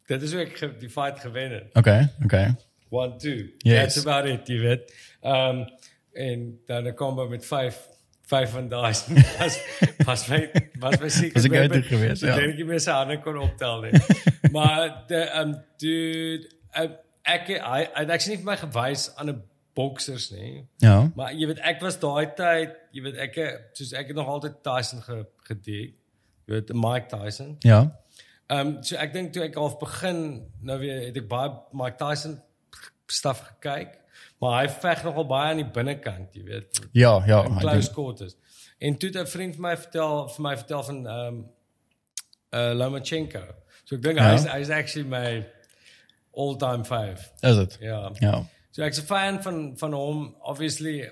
dit 0.08 0.22
is 0.22 0.34
hoe 0.34 0.42
ek 0.42 0.58
ge- 0.58 0.78
die 0.80 0.90
fight 0.90 1.20
gewen 1.20 1.52
het. 1.52 1.70
Okay, 1.78 2.08
okay. 2.26 2.54
1 2.92 3.18
2. 3.18 3.54
Yes. 3.64 3.78
That's 3.94 3.98
about 4.06 4.26
it, 4.26 4.48
jy 4.48 4.60
weet. 4.60 4.92
Um, 5.24 5.66
en 6.14 6.60
dan 6.68 6.88
'n 6.88 6.94
combo 6.94 7.28
met 7.30 7.46
5 7.46 7.78
vyf 8.32 8.50
van 8.50 8.68
daai 8.72 8.94
was 9.40 9.60
was 10.06 10.28
my 10.28 10.50
was 10.80 11.00
my 11.00 11.10
seker 11.10 11.34
Was 11.34 11.46
ek 11.46 11.56
uit 11.72 11.86
geweest, 11.86 12.22
ja. 12.22 12.36
Ek 12.36 12.44
dink 12.46 12.58
jy 12.62 12.66
mens 12.66 12.84
se 12.88 12.92
hande 12.96 13.20
kon 13.24 13.38
optel 13.38 13.82
nie. 13.82 14.02
maar 14.56 15.04
de 15.08 15.22
um, 15.40 15.56
dude 15.78 16.50
um, 16.80 16.94
ek 17.24 17.48
hy 17.48 17.60
hy 17.60 17.82
het 18.02 18.10
actually 18.10 18.38
nie 18.38 18.44
vir 18.44 18.52
my 18.52 18.58
gewys 18.64 19.10
aan 19.16 19.30
'n 19.34 19.42
boksers 19.74 20.30
nie. 20.32 20.68
Ja. 20.84 21.12
Maar 21.16 21.34
jy 21.34 21.48
weet 21.48 21.60
ek 21.60 21.82
was 21.82 22.00
daai 22.00 22.34
tyd, 22.36 22.76
jy 22.92 23.02
weet 23.06 23.18
ek 23.18 23.38
soos 23.74 23.94
ek 23.94 24.08
het 24.08 24.16
nog 24.16 24.28
altyd 24.28 24.60
Tyson 24.64 25.02
ge, 25.02 25.26
gedek. 25.48 25.94
Jy 26.46 26.54
weet 26.56 26.74
Mike 26.74 27.08
Tyson. 27.12 27.56
Ja. 27.60 27.82
Ehm 28.52 28.68
um, 28.68 28.84
so 28.84 28.96
ek 29.00 29.14
dink 29.14 29.32
toe 29.34 29.44
ek 29.44 29.56
half 29.56 29.78
begin 29.80 30.50
nou 30.62 30.80
weer 30.80 31.06
het 31.08 31.18
ek 31.18 31.28
baie 31.32 31.54
Mike 31.72 31.98
Tyson 32.02 32.42
staf 33.12 33.40
gekyk, 33.48 33.98
maar 34.40 34.62
hy 34.62 34.68
veg 34.82 35.04
nogal 35.04 35.26
baie 35.28 35.50
aan 35.52 35.58
die 35.64 35.72
binnekant, 35.72 36.36
jy 36.36 36.44
weet. 36.44 36.82
Ja, 36.92 37.18
ja. 37.28 37.44
in 37.46 37.58
I 37.58 37.64
close 37.64 37.88
do. 37.88 37.94
quarters. 37.94 38.36
En 38.80 38.98
toe 38.98 39.10
het 39.10 39.18
'n 39.24 39.28
vriend 39.28 39.56
vir 39.56 39.62
my 39.62 39.76
vertel 39.78 40.28
vir 40.30 40.42
my 40.44 40.56
vertel 40.58 40.84
van 40.84 41.08
ehm 41.08 41.28
um, 41.28 41.42
uh 42.54 42.72
Lomachenko. 42.76 43.44
So 43.86 43.96
ek 43.96 44.02
dink 44.04 44.18
Ja. 44.20 44.32
hy's 44.32 44.46
hy's 44.48 44.70
actually 44.70 45.08
my 45.08 45.46
all-time 46.34 46.84
fave. 46.86 47.20
Is 47.42 47.56
dit? 47.56 47.78
Ja. 47.82 48.12
Ja. 48.20 48.44
So 48.72 48.84
ek's 48.84 49.00
'n 49.02 49.06
fan 49.06 49.42
van 49.44 49.78
van 49.78 49.94
hom 49.94 50.36
obviously 50.42 51.10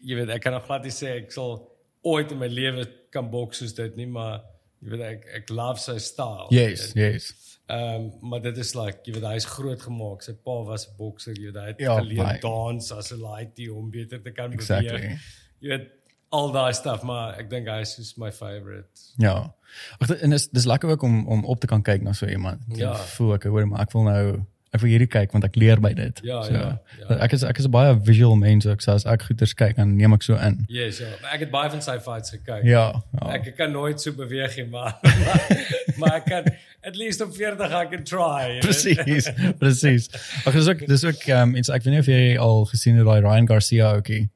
jy 0.00 0.14
weet 0.16 0.28
ek 0.30 0.42
kan 0.42 0.52
nog 0.52 0.64
glad 0.66 0.84
nie 0.84 0.90
sê 0.94 1.16
ek 1.22 1.32
sal 1.32 1.56
ooit 2.04 2.30
in 2.32 2.38
my 2.38 2.46
lewe 2.48 2.86
kan 3.10 3.30
boks 3.30 3.58
soos 3.58 3.72
dit 3.74 3.96
nie, 3.96 4.06
maar 4.06 4.40
jy 4.82 4.90
weet 4.90 5.00
ek 5.00 5.26
ek 5.40 5.50
love 5.50 5.80
sy 5.80 5.98
style. 5.98 6.46
Yes, 6.50 6.92
yes. 6.94 7.32
Ehm 7.68 7.94
um, 7.96 8.30
maar 8.30 8.40
dit 8.40 8.56
is 8.58 8.74
like 8.74 9.00
jy 9.04 9.12
weet 9.16 9.24
hy's 9.24 9.44
groot 9.44 9.80
gemaak. 9.82 10.22
Sy 10.22 10.32
pa 10.32 10.62
was 10.64 10.86
'n 10.88 10.96
bokser, 10.98 11.34
jy 11.34 11.50
weet 11.50 11.56
hy 11.56 11.66
het 11.66 11.80
Ja, 11.80 11.98
geleer 11.98 12.16
baie. 12.24 12.40
dans 12.40 12.92
as 12.92 13.12
'n 13.12 13.20
laaitie 13.20 13.72
om 13.74 13.90
beter 13.90 14.22
te 14.22 14.30
kan 14.32 14.52
Exactly. 14.52 14.92
beweeg. 15.00 15.20
Jy 15.60 15.68
weet 15.68 15.90
al 16.32 16.52
daai 16.52 16.72
stuff, 16.72 17.02
maar 17.02 17.38
ek 17.38 17.50
dink 17.50 17.66
hy 17.68 17.80
is 17.80 17.94
soos 17.94 18.16
my 18.16 18.30
favorite. 18.32 18.88
Ja. 19.18 19.52
Ag 20.00 20.10
en 20.22 20.30
dis 20.30 20.48
dis 20.48 20.64
lekker 20.66 20.90
ook 20.90 21.02
om 21.02 21.26
om 21.28 21.44
op 21.44 21.60
te 21.60 21.66
kan 21.66 21.82
kyk 21.82 22.02
na 22.02 22.12
so 22.12 22.26
iemand. 22.26 22.60
Ja. 22.68 22.94
Voel 22.94 23.34
ek 23.34 23.42
hoor 23.44 23.66
maar 23.66 23.80
ek 23.80 23.92
wil 23.92 24.02
nou 24.02 24.46
ek 24.76 24.82
wil 24.84 24.92
hierdie 24.92 25.08
kyk 25.10 25.32
want 25.34 25.46
ek 25.48 25.56
leer 25.58 25.80
by 25.82 25.92
dit. 25.96 26.20
Ja, 26.26 26.42
ja, 26.52 26.66
ja. 27.00 27.18
Ek 27.24 27.34
is 27.36 27.44
ek 27.46 27.58
is 27.62 27.66
'n 27.66 27.74
baie 27.74 27.96
visual 28.06 28.36
mens 28.36 28.66
ook 28.68 28.84
so 28.84 28.92
as 28.92 29.06
ek 29.08 29.26
goeters 29.28 29.54
kyk 29.56 29.76
dan 29.80 29.96
neem 29.96 30.14
ek 30.16 30.22
so 30.26 30.36
in. 30.36 30.62
Yes, 30.68 31.00
ja. 31.02 31.10
Ek 31.32 31.46
het 31.46 31.50
baie 31.50 31.70
van 31.72 31.82
fights 31.82 32.30
gekyk. 32.36 32.64
Ja. 32.64 32.92
ja. 33.18 33.32
Ek 33.38 33.56
kan 33.56 33.72
nooit 33.72 34.00
so 34.00 34.12
beweeg 34.12 34.56
nie, 34.56 34.68
maar 34.70 34.98
maar, 35.26 35.42
maar 35.98 36.14
ek 36.20 36.30
kan 36.30 36.44
at 36.86 36.96
least 36.96 37.20
op 37.20 37.34
40 37.34 37.72
I 37.72 37.86
can 37.90 38.04
try. 38.04 38.46
weet. 38.52 38.60
Presies, 38.60 39.30
presies. 39.58 40.08
Ag 40.44 40.54
dis 40.54 40.68
ook 40.68 40.86
dis 40.86 41.04
ook 41.04 41.28
um, 41.34 41.56
ek 41.56 41.82
weet 41.82 41.92
nie 41.94 42.02
of 42.04 42.06
jy 42.10 42.38
al 42.38 42.64
gesien 42.70 42.96
het 42.96 43.06
daai 43.06 43.20
Ryan 43.20 43.48
Garcia 43.48 43.92
ookie. 43.96 44.28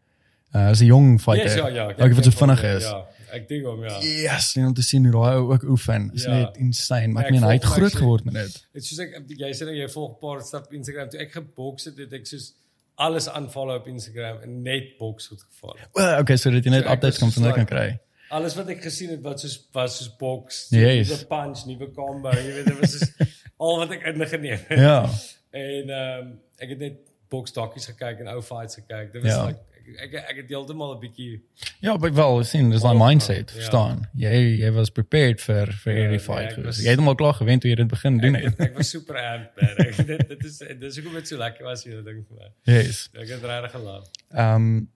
Uh 0.54 0.70
is 0.70 0.80
'n 0.80 0.90
jong 0.90 1.20
fighter. 1.20 1.46
Yes, 1.46 1.54
ja, 1.54 1.68
ja. 1.68 1.86
Ook 1.94 2.12
wat 2.18 2.24
so 2.24 2.30
vinnig 2.30 2.62
is. 2.62 2.82
Ja, 2.82 3.04
ek 3.32 3.48
dink 3.48 3.64
hom 3.66 3.82
ja. 3.84 3.98
Yes, 4.00 4.54
en 4.56 4.66
om 4.66 4.74
te 4.74 4.82
sien 4.82 5.04
hoe 5.04 5.12
daai 5.12 5.36
ou 5.36 5.52
ook 5.52 5.62
oefen. 5.62 6.10
Is 6.14 6.24
Ja. 6.24 6.30
net 6.36 6.56
insane. 6.56 7.08
Maar 7.12 7.22
ek 7.24 7.28
Ek 7.28 7.34
meen 7.34 7.42
hy 7.48 7.52
het 7.52 7.64
groot 7.64 7.84
actually- 7.84 8.00
geword 8.02 8.24
met 8.24 8.34
dit. 8.34 8.66
Dit 8.72 8.84
soos 8.84 8.98
ek 8.98 9.14
jy 9.28 9.50
sê 9.54 9.64
nou 9.64 9.74
jy 9.76 9.88
volg 9.88 10.10
'n 10.16 10.20
paar 10.20 10.40
stap 10.42 10.72
Instagram 10.72 11.08
toe 11.08 11.20
ek 11.20 11.32
geboks 11.32 11.84
het, 11.84 11.98
het 11.98 12.12
ek 12.12 12.26
soos 12.26 12.52
alles 12.96 13.28
aanval 13.28 13.70
op 13.76 13.86
Instagram 13.88 14.42
en 14.42 14.62
net 14.62 14.98
boks 14.98 15.26
goed 15.26 15.42
geval. 15.42 15.76
Well, 15.94 16.20
okay, 16.20 16.36
so 16.36 16.50
dat 16.50 16.64
jy 16.64 16.70
net 16.70 16.84
So 16.84 16.90
updates 16.92 17.18
kan 17.18 17.30
van 17.32 17.42
dit 17.42 17.54
kan 17.54 17.66
kry. 17.66 17.98
Alles 18.30 18.54
wat 18.54 18.68
ek 18.68 18.82
gesien 18.82 19.10
het 19.10 19.22
wat 19.22 19.40
soos 19.40 19.68
was 19.72 19.96
soos 19.98 20.16
boks, 20.18 20.66
Yes. 20.70 21.08
nuwe 21.08 21.26
punch, 21.26 21.64
nuwe 21.66 21.90
combo, 21.92 22.30
jy 22.30 22.52
weet 22.52 22.66
dit 22.66 22.78
was 22.80 22.90
soos 22.98 23.10
al 23.58 23.76
wat 23.78 23.90
ek 23.90 24.02
ingeneem 24.04 24.58
het. 24.68 24.78
Ja. 24.78 25.08
En 25.50 25.90
ehm 25.90 26.20
um, 26.26 26.40
ek 26.58 26.68
het 26.68 26.78
net 26.78 26.92
boks 27.30 27.52
dokkies 27.52 27.86
gekyk 27.86 28.20
en 28.20 28.28
ou 28.28 28.42
fights 28.42 28.74
gekyk. 28.74 29.12
Dit 29.12 29.22
was 29.22 29.32
Ja. 29.32 29.46
like 29.46 29.58
ek 29.98 30.12
ek, 30.14 30.24
ek 30.30 30.36
het 30.36 30.48
heeltemal 30.48 30.94
'n 30.96 31.00
bietjie 31.00 31.40
Ja, 31.80 31.96
maar 31.96 32.12
wel, 32.14 32.44
sien, 32.44 32.70
dis 32.70 32.82
daai 32.82 32.96
mindset, 32.98 33.48
ja. 33.50 33.54
verstaan. 33.56 34.08
Jy 34.14 34.58
jy 34.60 34.70
was 34.72 34.90
prepared 34.90 35.40
vir 35.40 35.66
vir 35.72 35.92
Ja, 35.92 35.98
hierdie 35.98 36.16
nee, 36.16 36.26
fight. 36.26 36.50
ek 36.50 36.54
gewees. 36.54 36.66
was- 36.66 36.82
Jy 36.84 36.88
het 36.90 36.98
hom 36.98 37.08
al 37.08 37.14
klaar 37.14 37.34
gewen 37.34 37.58
toe 37.60 37.70
jy 37.70 37.76
dit 37.76 37.88
begin 37.88 38.18
doen 38.18 38.34
ek, 38.34 38.44
het. 38.44 38.60
ek 38.60 38.76
was 38.76 38.88
super 38.90 39.16
amped. 39.16 39.56
man. 39.56 39.86
Ek, 39.86 39.96
dit 40.06 40.28
dit 40.28 40.44
is 40.44 40.58
dis 40.78 40.96
hoekom 40.96 41.14
dit 41.14 41.28
so 41.28 41.36
lekker 41.36 41.64
was 41.64 41.84
hierdie 41.84 42.04
ding 42.04 42.24
vir 42.28 42.36
my. 42.38 42.74
Yes. 42.74 43.08
Ek 43.14 43.28
het 43.28 43.42
regtig 43.44 43.70
gelag. 43.70 44.04
Ehm 44.32 44.54
um, 44.54 44.90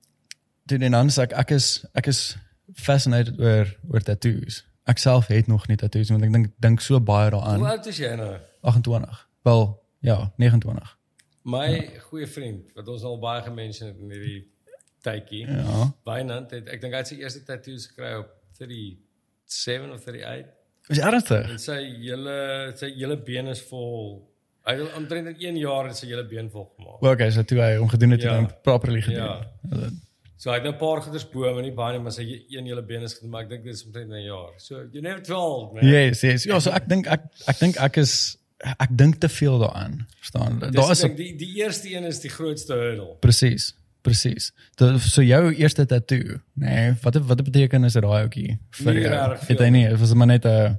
doen 0.67 0.83
en 0.83 0.91
dan 0.93 1.09
sê 1.11 1.23
ek 1.23 1.33
ek 1.33 1.51
is 1.51 1.85
ek 1.95 2.07
is 2.07 2.37
fascinated 2.75 3.39
oor 3.41 3.67
oor 3.91 4.01
tattoos. 4.01 4.65
Ek 4.87 4.99
self 4.99 5.27
het 5.27 5.47
nog 5.47 5.67
nie 5.69 5.77
tattoos 5.77 6.11
want 6.11 6.23
ek 6.25 6.33
dink 6.33 6.51
dink 6.61 6.81
so 6.81 7.01
baie 7.01 7.31
Hoe 7.31 7.41
daaraan. 7.41 7.63
oud 7.65 7.87
is 7.87 7.97
jy 7.99 8.15
nou? 8.17 8.37
28. 8.63 9.27
Wel, 9.45 9.81
ja, 10.01 10.33
29. 10.37 10.97
My 11.45 11.91
goeie 12.11 12.27
vriend 12.27 12.73
wat 12.75 12.89
ons 12.89 13.03
al 13.03 13.19
baie 13.19 13.43
gemention 13.43 13.89
het 13.89 13.99
in 14.01 14.11
hierdie 14.11 14.45
tydjie. 15.05 15.47
Ja. 15.47 15.89
Wynand 16.09 16.51
het 16.57 16.69
ek 16.75 16.81
dink 16.85 16.93
hy 16.97 16.99
het 17.05 17.11
sy 17.13 17.19
eerste 17.23 17.43
tattoos 17.47 17.87
gekry 17.93 18.15
op 18.19 18.31
37 18.59 19.93
of 19.93 20.05
38 20.07 20.47
Is 20.93 20.99
ernstig? 21.01 21.51
en 21.55 21.59
sy 21.63 21.79
hele 22.03 22.73
sy 22.77 22.91
hele 22.99 23.17
been 23.25 23.47
is 23.53 23.61
vol. 23.71 24.23
Hy 24.65 24.75
het 24.79 24.95
omtrent 24.97 25.29
in 25.35 25.37
1 25.57 25.61
jaar 25.61 25.91
sy 25.97 26.07
hele 26.11 26.25
been 26.29 26.49
vol 26.53 26.67
gemaak. 26.77 27.01
Wel, 27.05 27.13
okay, 27.17 27.31
so 27.33 27.43
toe 27.45 27.59
hy 27.61 27.75
hom 27.81 27.89
gedoen 27.93 28.11
het, 28.17 28.23
Ja. 28.25 28.35
hom 28.39 28.49
properly 28.65 29.01
gedoen. 29.05 29.25
Ja. 29.25 29.91
So 30.37 30.51
hy 30.51 30.57
het 30.59 30.65
nou 30.65 30.73
'n 30.75 30.79
paar 30.79 31.01
goeders 31.03 31.25
bo, 31.31 31.41
maar 31.55 31.63
nie 31.63 31.73
baie 31.73 31.93
nie, 31.97 32.03
maar 32.03 32.13
sy 32.13 32.25
een 32.51 32.67
hele 32.67 32.83
been 32.83 33.03
is 33.03 33.15
gedoen, 33.15 33.31
maar 33.31 33.43
ek 33.45 33.49
dink 33.51 33.65
dit 33.65 33.75
is 33.75 33.85
omtrent 33.87 34.11
'n 34.11 34.25
jaar. 34.25 34.53
So 34.59 34.75
you 34.93 35.01
never 35.01 35.23
told, 35.23 35.73
man. 35.75 35.85
Yes, 35.87 36.21
yes. 36.23 36.45
Ja, 36.45 36.59
so 36.61 36.71
ek 36.71 36.89
dink 36.89 37.07
ek 37.07 37.21
ek 37.47 37.59
dink 37.59 37.77
ek 37.77 37.97
is 37.97 38.37
ek 38.81 38.89
dink 38.97 39.15
te 39.21 39.29
veel 39.29 39.59
daaraan. 39.59 40.07
Verstaan? 40.21 40.59
Daar 40.59 40.91
is 40.91 41.05
ek 41.05 41.17
die 41.17 41.37
die 41.37 41.55
eerste 41.57 41.89
een 41.95 42.05
is 42.05 42.21
die 42.21 42.31
grootste 42.31 42.73
hurdle. 42.75 43.17
presies. 43.21 43.75
Presies. 44.05 44.51
So 45.09 45.23
jou 45.25 45.55
eerste 45.57 45.87
tattoo, 45.89 46.37
nee, 46.61 46.91
wat 47.03 47.17
wat 47.25 47.41
beteken 47.47 47.85
is 47.89 47.95
dit 47.97 48.03
daai 48.05 48.23
ouetjie 48.27 48.59
vir 48.83 48.99
jou? 49.01 49.37
Het 49.49 49.63
hy 49.65 49.69
nie, 49.73 49.87
was 49.97 50.13
maar 50.15 50.27
net 50.29 50.45
'n 50.45 50.79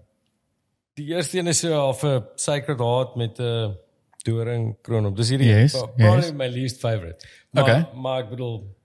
Die 0.95 1.07
eerste 1.11 1.37
een 1.39 1.47
is 1.47 1.59
so 1.59 1.73
half 1.73 2.03
'n 2.03 2.21
sacred 2.35 2.79
heart 2.79 3.15
met 3.15 3.39
'n 3.39 3.75
doring 4.23 4.75
kroon 4.81 5.05
op. 5.05 5.15
Dis 5.17 5.29
hierdie 5.29 5.47
Yes, 5.49 5.71
pro- 5.71 5.87
probably 5.97 6.21
yes. 6.29 6.33
my 6.33 6.47
least 6.47 6.79
favorite. 6.79 7.25
Maar 7.51 7.63
Okay. 7.63 7.85
maar 7.95 8.23
ek 8.23 8.29
bedoel 8.29 8.75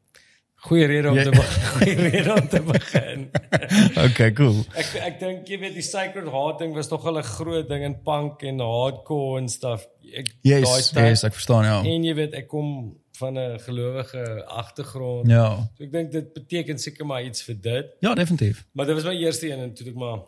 goeie 0.55 0.87
rede 0.87 1.09
om 1.09 1.15
Jy- 1.17 1.23
te 1.25 1.31
begin. 1.31 1.63
Goeie 1.77 2.09
rede 2.11 2.33
om 2.41 2.49
te 2.49 2.61
begin. 2.63 3.31
Okay, 4.11 4.33
cool. 4.33 4.65
Ek 4.75 4.95
ek 4.95 5.21
dink 5.21 5.47
jy 5.49 5.59
weet 5.59 5.75
die 5.75 5.83
sacred 5.83 6.29
heart 6.29 6.59
ding 6.59 6.75
was 6.75 6.89
nog 6.91 7.05
'n 7.07 7.23
groot 7.23 7.69
ding 7.69 7.85
in 7.85 7.97
punk 8.03 8.43
en 8.43 8.59
hardcore 8.61 9.39
en 9.41 9.49
stuff. 9.49 9.87
Ek 10.15 10.27
Yes, 10.43 10.91
tyd- 10.91 11.05
yes, 11.09 11.25
ek 11.25 11.33
verstaan 11.35 11.65
ja. 11.65 11.79
En 11.85 12.05
jy 12.05 12.15
weet 12.15 12.35
ek 12.35 12.49
kom 12.49 12.97
van 13.21 13.39
'n 13.39 13.61
gelowige 13.61 14.25
agtergrond. 14.47 15.29
Ja. 15.31 15.47
So 15.77 15.85
ek 15.85 15.93
dink 15.93 16.13
dit 16.13 16.33
beteken 16.33 16.79
seker 16.79 17.07
maar 17.07 17.23
iets 17.25 17.43
vir 17.47 17.57
dit. 17.61 17.87
Ja, 18.01 18.15
definitief. 18.15 18.65
Maar 18.73 18.87
dit 18.87 18.95
was 18.95 19.05
my 19.05 19.17
eerste 19.21 19.51
een 19.53 19.59
en 19.69 19.75
toe 19.75 19.87
ek 19.93 19.95
maar 19.95 20.19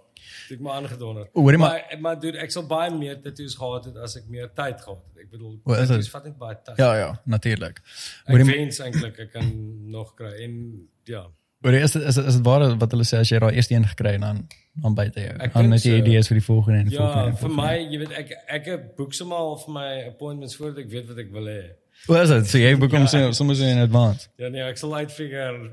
toe 0.48 0.56
ek 0.56 0.60
maar 0.62 0.74
aangedonder. 0.80 1.28
Hoorie 1.32 1.58
maar- 1.58 1.84
maar 1.90 2.00
maar 2.00 2.20
dude, 2.20 2.38
ek 2.38 2.50
sal 2.50 2.66
baie 2.66 2.90
meer 2.94 3.20
tattoos 3.20 3.54
gehad 3.54 3.84
het 3.84 3.96
as 3.96 4.16
ek 4.16 4.28
meer 4.28 4.48
tyd 4.54 4.80
gehad 4.80 5.02
het. 5.08 5.22
Ek 5.24 5.30
bedoel, 5.30 5.60
dit? 5.88 6.08
vat 6.10 6.24
net 6.24 6.38
baie 6.38 6.56
tyd. 6.64 6.76
Ja, 6.76 6.96
ja, 6.96 7.20
natuurlik. 7.24 7.80
Hoorie 8.26 8.44
maar- 8.44 8.54
wens 8.56 8.78
eintlik 8.78 9.18
ek 9.18 9.32
kan 9.32 9.48
nog 9.90 10.14
kry 10.14 10.32
en 10.44 10.88
ja. 11.04 11.26
Hoorie, 11.62 11.80
is 11.80 11.92
dit 11.92 12.02
is 12.02 12.14
dit 12.14 12.24
is 12.26 12.34
dit 12.34 12.44
waar 12.44 12.76
wat 12.78 12.90
hulle 12.90 13.04
sê 13.04 13.18
as 13.18 13.28
jy 13.30 13.38
daai 13.38 13.54
eerste 13.54 13.74
een 13.74 13.86
gekry 13.86 14.12
het 14.12 14.20
dan 14.20 14.46
dan 14.82 14.94
jou. 15.24 15.36
Ek 15.38 15.52
Dan 15.52 15.70
het 15.70 15.82
jy 15.82 15.96
idees 16.00 16.26
vir 16.28 16.36
die 16.38 16.44
volgende 16.44 16.78
en 16.78 16.88
die 16.88 16.96
volgende. 16.96 17.20
Ja, 17.20 17.26
en 17.26 17.36
vir 17.36 17.48
volgende. 17.48 17.62
my, 17.62 17.90
jy 17.92 17.98
weet 17.98 18.12
ek 18.18 18.30
ek 18.46 18.96
boek 18.96 19.12
sommer 19.14 19.58
vir 19.64 19.72
my 19.74 20.02
appointments 20.08 20.56
voordat 20.56 20.78
ek 20.78 20.90
weet 20.90 21.06
wat 21.08 21.18
ek 21.18 21.30
wil 21.32 21.46
hê. 21.46 21.62
Hoe 22.06 22.18
is 22.18 22.28
dit? 22.28 22.46
So 22.50 22.58
jy 22.58 22.72
boek 22.76 22.90
hom 22.96 23.00
Ja. 23.06 23.06
so 23.06 23.30
soms 23.32 23.60
in 23.60 23.78
advance. 23.78 24.28
Ja 24.36 24.48
nee, 24.48 24.62
ek 24.62 24.76
sal 24.80 24.94
uitfigure. 24.96 25.70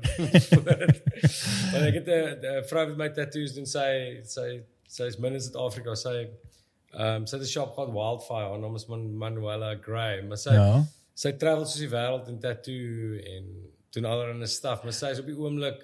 maar 1.72 1.86
ek 1.88 1.94
het 2.00 2.08
'n 2.08 2.62
vrou 2.70 2.84
met 2.88 2.96
my 2.96 3.08
tattoos 3.16 3.54
doen 3.56 3.66
sy 3.66 4.20
sy 4.24 4.60
sy 4.90 5.06
is 5.10 5.18
min 5.18 5.34
in 5.34 5.40
Suid-Afrika. 5.40 5.94
Sy 5.94 6.14
ehm 6.94 7.22
um, 7.22 7.26
sy 7.26 7.36
het 7.36 7.44
'n 7.46 7.50
shop 7.50 7.74
called 7.74 7.92
Wildfire. 7.94 8.48
Haar 8.50 8.58
naam 8.58 8.74
is 8.76 8.86
Man 8.86 9.16
Manuela 9.16 9.74
Gray. 9.82 10.22
Maar 10.22 10.38
sy 10.38 10.54
Ja. 10.54 10.84
sy 11.14 11.32
travel 11.32 11.64
soos 11.66 11.80
die 11.80 11.88
wêreld 11.90 12.28
in 12.28 12.38
tattoo 12.40 13.18
en 13.34 13.44
doen 13.92 14.04
allerlei 14.04 14.46
stuff, 14.46 14.82
maar 14.84 14.92
sy 14.92 15.10
is 15.10 15.18
op 15.18 15.26
die 15.26 15.36
oomblik 15.38 15.82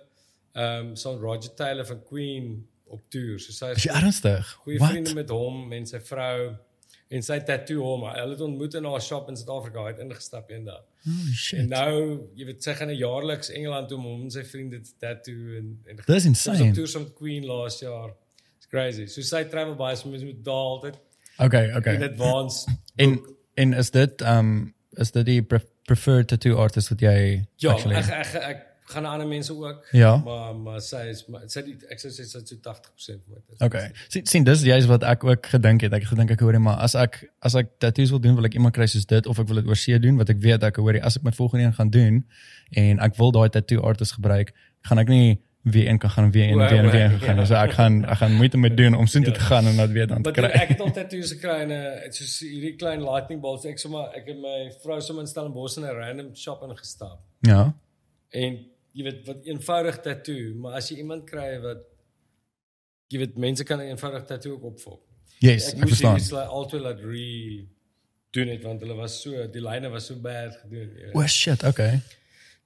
ehm 0.55 0.87
um, 0.87 0.97
so 0.97 1.17
Roger 1.19 1.55
Taylor 1.55 1.85
van 1.87 2.03
Queen 2.09 2.67
op 2.89 3.01
tour. 3.11 3.39
So 3.41 3.53
sy 3.53 3.71
Is 3.75 3.85
is 3.87 3.93
ernstig? 3.93 4.47
goeie 4.65 4.79
Wat? 4.79 4.91
vriende 4.91 5.15
met 5.15 5.29
hom 5.31 5.73
en 5.73 5.87
sy 5.87 5.99
vrou 6.01 6.55
en 7.09 7.23
sy 7.23 7.39
tattoo 7.47 7.83
hom. 7.85 8.03
Hulle 8.11 8.31
het 8.35 8.41
ontmoet 8.41 8.75
in 8.75 8.85
haar 8.85 9.01
shop 9.03 9.29
in 9.29 9.37
Suid-Afrika. 9.37 9.83
Hy 9.85 9.93
het 9.95 9.99
ingestap 10.03 10.51
eendag. 10.51 10.83
En 11.07 11.35
shit. 11.35 11.69
nou, 11.69 12.29
jy 12.35 12.45
weet, 12.49 12.63
sy 12.65 12.75
gaan 12.75 12.89
'n 12.91 12.97
jaarliks 12.99 13.51
Engeland 13.51 13.89
toe 13.89 13.99
om 13.99 14.05
hom 14.05 14.23
en 14.23 14.31
sy 14.31 14.43
vriende 14.45 14.81
te 14.81 14.91
tattoo 14.99 15.57
en 15.59 15.79
en 15.87 15.97
Dis 16.07 16.23
Sy 16.23 16.29
insane. 16.29 16.73
tour 16.75 16.89
saam 16.89 17.03
met 17.03 17.15
Queen 17.15 17.47
laas 17.47 17.79
jaar. 17.81 18.11
It's 18.57 18.67
crazy. 18.67 19.07
So 19.07 19.21
sy 19.23 19.45
travel 19.45 19.75
baie 19.77 19.97
so 19.97 20.09
mens 20.09 20.25
moet 20.25 20.45
daal 20.45 20.71
altyd 20.81 20.99
Okay, 21.39 21.69
in 21.69 21.77
okay. 21.77 21.97
advance. 22.03 22.67
En 22.97 23.21
en 23.55 23.73
is 23.75 23.91
dit 23.91 24.21
um 24.23 24.75
is 24.97 25.11
dit 25.11 25.27
die 25.27 25.43
pre 25.43 25.61
preferred 25.87 26.29
tattoo 26.29 26.57
artist 26.57 26.89
wat 26.89 27.01
jy 27.01 27.47
Ja, 27.57 27.71
actually 27.73 27.95
ek 27.97 28.09
ek 28.09 28.35
ek 28.35 28.66
gaan 28.87 29.05
ander 29.05 29.27
mense 29.27 29.53
ook. 29.55 29.87
Ja. 29.93 30.17
Maar 30.25 30.55
maar 30.55 30.81
sy 30.81 31.01
is 31.11 31.25
maar 31.29 31.41
sy 31.51 31.63
die 31.67 31.77
ek 31.91 31.99
sou 32.03 32.11
sê 32.11 32.25
sy 32.27 32.39
is 32.43 32.49
so 32.53 32.57
80% 32.57 33.23
vir 33.27 33.37
my. 33.37 33.67
Okay. 33.67 33.89
Sien 34.09 34.27
sien 34.27 34.45
dis 34.47 34.63
juist 34.63 34.87
wat 34.91 35.03
ek 35.03 35.25
ook 35.25 35.47
gedink 35.47 35.81
het. 35.87 35.93
Ek 35.93 36.05
gedink 36.11 36.31
ek 36.31 36.41
hoorie 36.41 36.61
maar 36.63 36.79
as 36.85 36.95
ek 36.95 37.25
as 37.41 37.55
ek 37.59 37.73
tattoos 37.83 38.11
wil 38.15 38.21
doen, 38.21 38.37
wil 38.39 38.47
ek 38.47 38.55
iemand 38.55 38.75
kry 38.75 38.87
soos 38.87 39.07
dit 39.07 39.27
of 39.27 39.39
ek 39.43 39.49
wil 39.51 39.57
dit 39.63 39.67
oor 39.67 39.77
see 39.77 39.99
doen 39.99 40.17
wat 40.17 40.31
ek 40.31 40.39
weet 40.45 40.63
ek 40.63 40.77
hoorie 40.83 41.03
as 41.03 41.17
ek 41.17 41.23
my 41.27 41.33
volgende 41.33 41.65
een 41.67 41.75
gaan 41.81 41.91
doen 41.91 42.23
en 42.73 42.99
ek 43.01 43.17
wil 43.19 43.33
daai 43.33 43.49
tattoo 43.51 43.83
artist 43.83 44.13
gebruik, 44.21 44.55
gaan 44.87 44.99
ek 44.99 45.09
nie 45.09 45.41
weer 45.67 45.89
een 45.91 45.99
kan 45.99 46.11
gaan 46.11 46.31
weer 46.31 46.45
een 46.45 46.61
en 46.61 46.69
weer 46.69 46.79
een 46.79 46.85
en 46.85 46.91
weer 46.91 47.05
een 47.11 47.21
gaan. 47.21 47.37
Ja. 47.43 47.45
So 47.45 47.55
ek 47.59 47.73
gaan 47.75 48.05
ek 48.05 48.19
gaan 48.21 48.35
moeite 48.39 48.59
met 48.59 48.77
doen 48.77 48.95
om 48.95 49.07
soontoe 49.11 49.33
Ja. 49.33 49.39
te 49.39 49.45
gaan 49.45 49.67
en 49.67 49.77
dat 49.77 49.91
weer 49.91 50.07
dan 50.07 50.23
te 50.23 50.31
kry. 50.31 50.45
ek 50.47 50.69
het 50.69 50.81
al 50.81 50.93
tattoos 50.95 51.33
gekry 51.33 51.57
en 51.65 51.71
uh, 51.75 52.11
soos 52.15 52.37
hierdie 52.41 52.77
klein 52.79 53.03
lightning 53.03 53.41
balls. 53.43 53.65
Ek 53.67 53.79
sommer 53.83 54.15
ek 54.15 54.29
het 54.31 54.39
my 54.39 54.71
vrou 54.85 55.01
sommer 55.01 55.25
in 55.27 55.29
Stellenbosch 55.29 55.77
in 55.77 55.83
'n 55.85 55.97
random 55.99 56.29
shop 56.37 56.63
ingestap. 56.63 57.19
Ja. 57.41 57.75
En 58.31 58.59
jy 58.97 59.05
weet 59.05 59.27
wat 59.29 59.45
eenvoudig 59.51 59.99
tattoo, 60.05 60.55
maar 60.63 60.79
as 60.81 60.89
jy 60.91 60.97
iemand 61.03 61.27
kry 61.29 61.51
wat 61.63 61.83
jy 63.13 63.21
weet 63.23 63.37
mense 63.39 63.65
kan 63.69 63.81
eenvoudig 63.85 64.25
tattoo 64.29 64.55
ook 64.57 64.65
opvolg. 64.73 65.01
Yes, 65.45 65.69
ek 65.69 65.75
ek 65.75 65.81
moes 65.83 65.91
verstaan. 65.93 66.15
hierdie 66.17 66.29
sla- 66.31 66.47
altyd 66.59 66.81
laat 66.87 67.01
re 67.05 67.67
doen 68.37 68.49
het 68.53 68.63
want 68.65 68.81
hulle 68.85 68.97
was 68.97 69.19
so 69.23 69.47
die 69.53 69.61
lyne 69.65 69.89
was 69.93 70.07
so 70.09 70.17
bad 70.21 70.57
gedoen. 70.63 71.13
O 71.15 71.27
shit, 71.27 71.63
okay. 71.65 72.01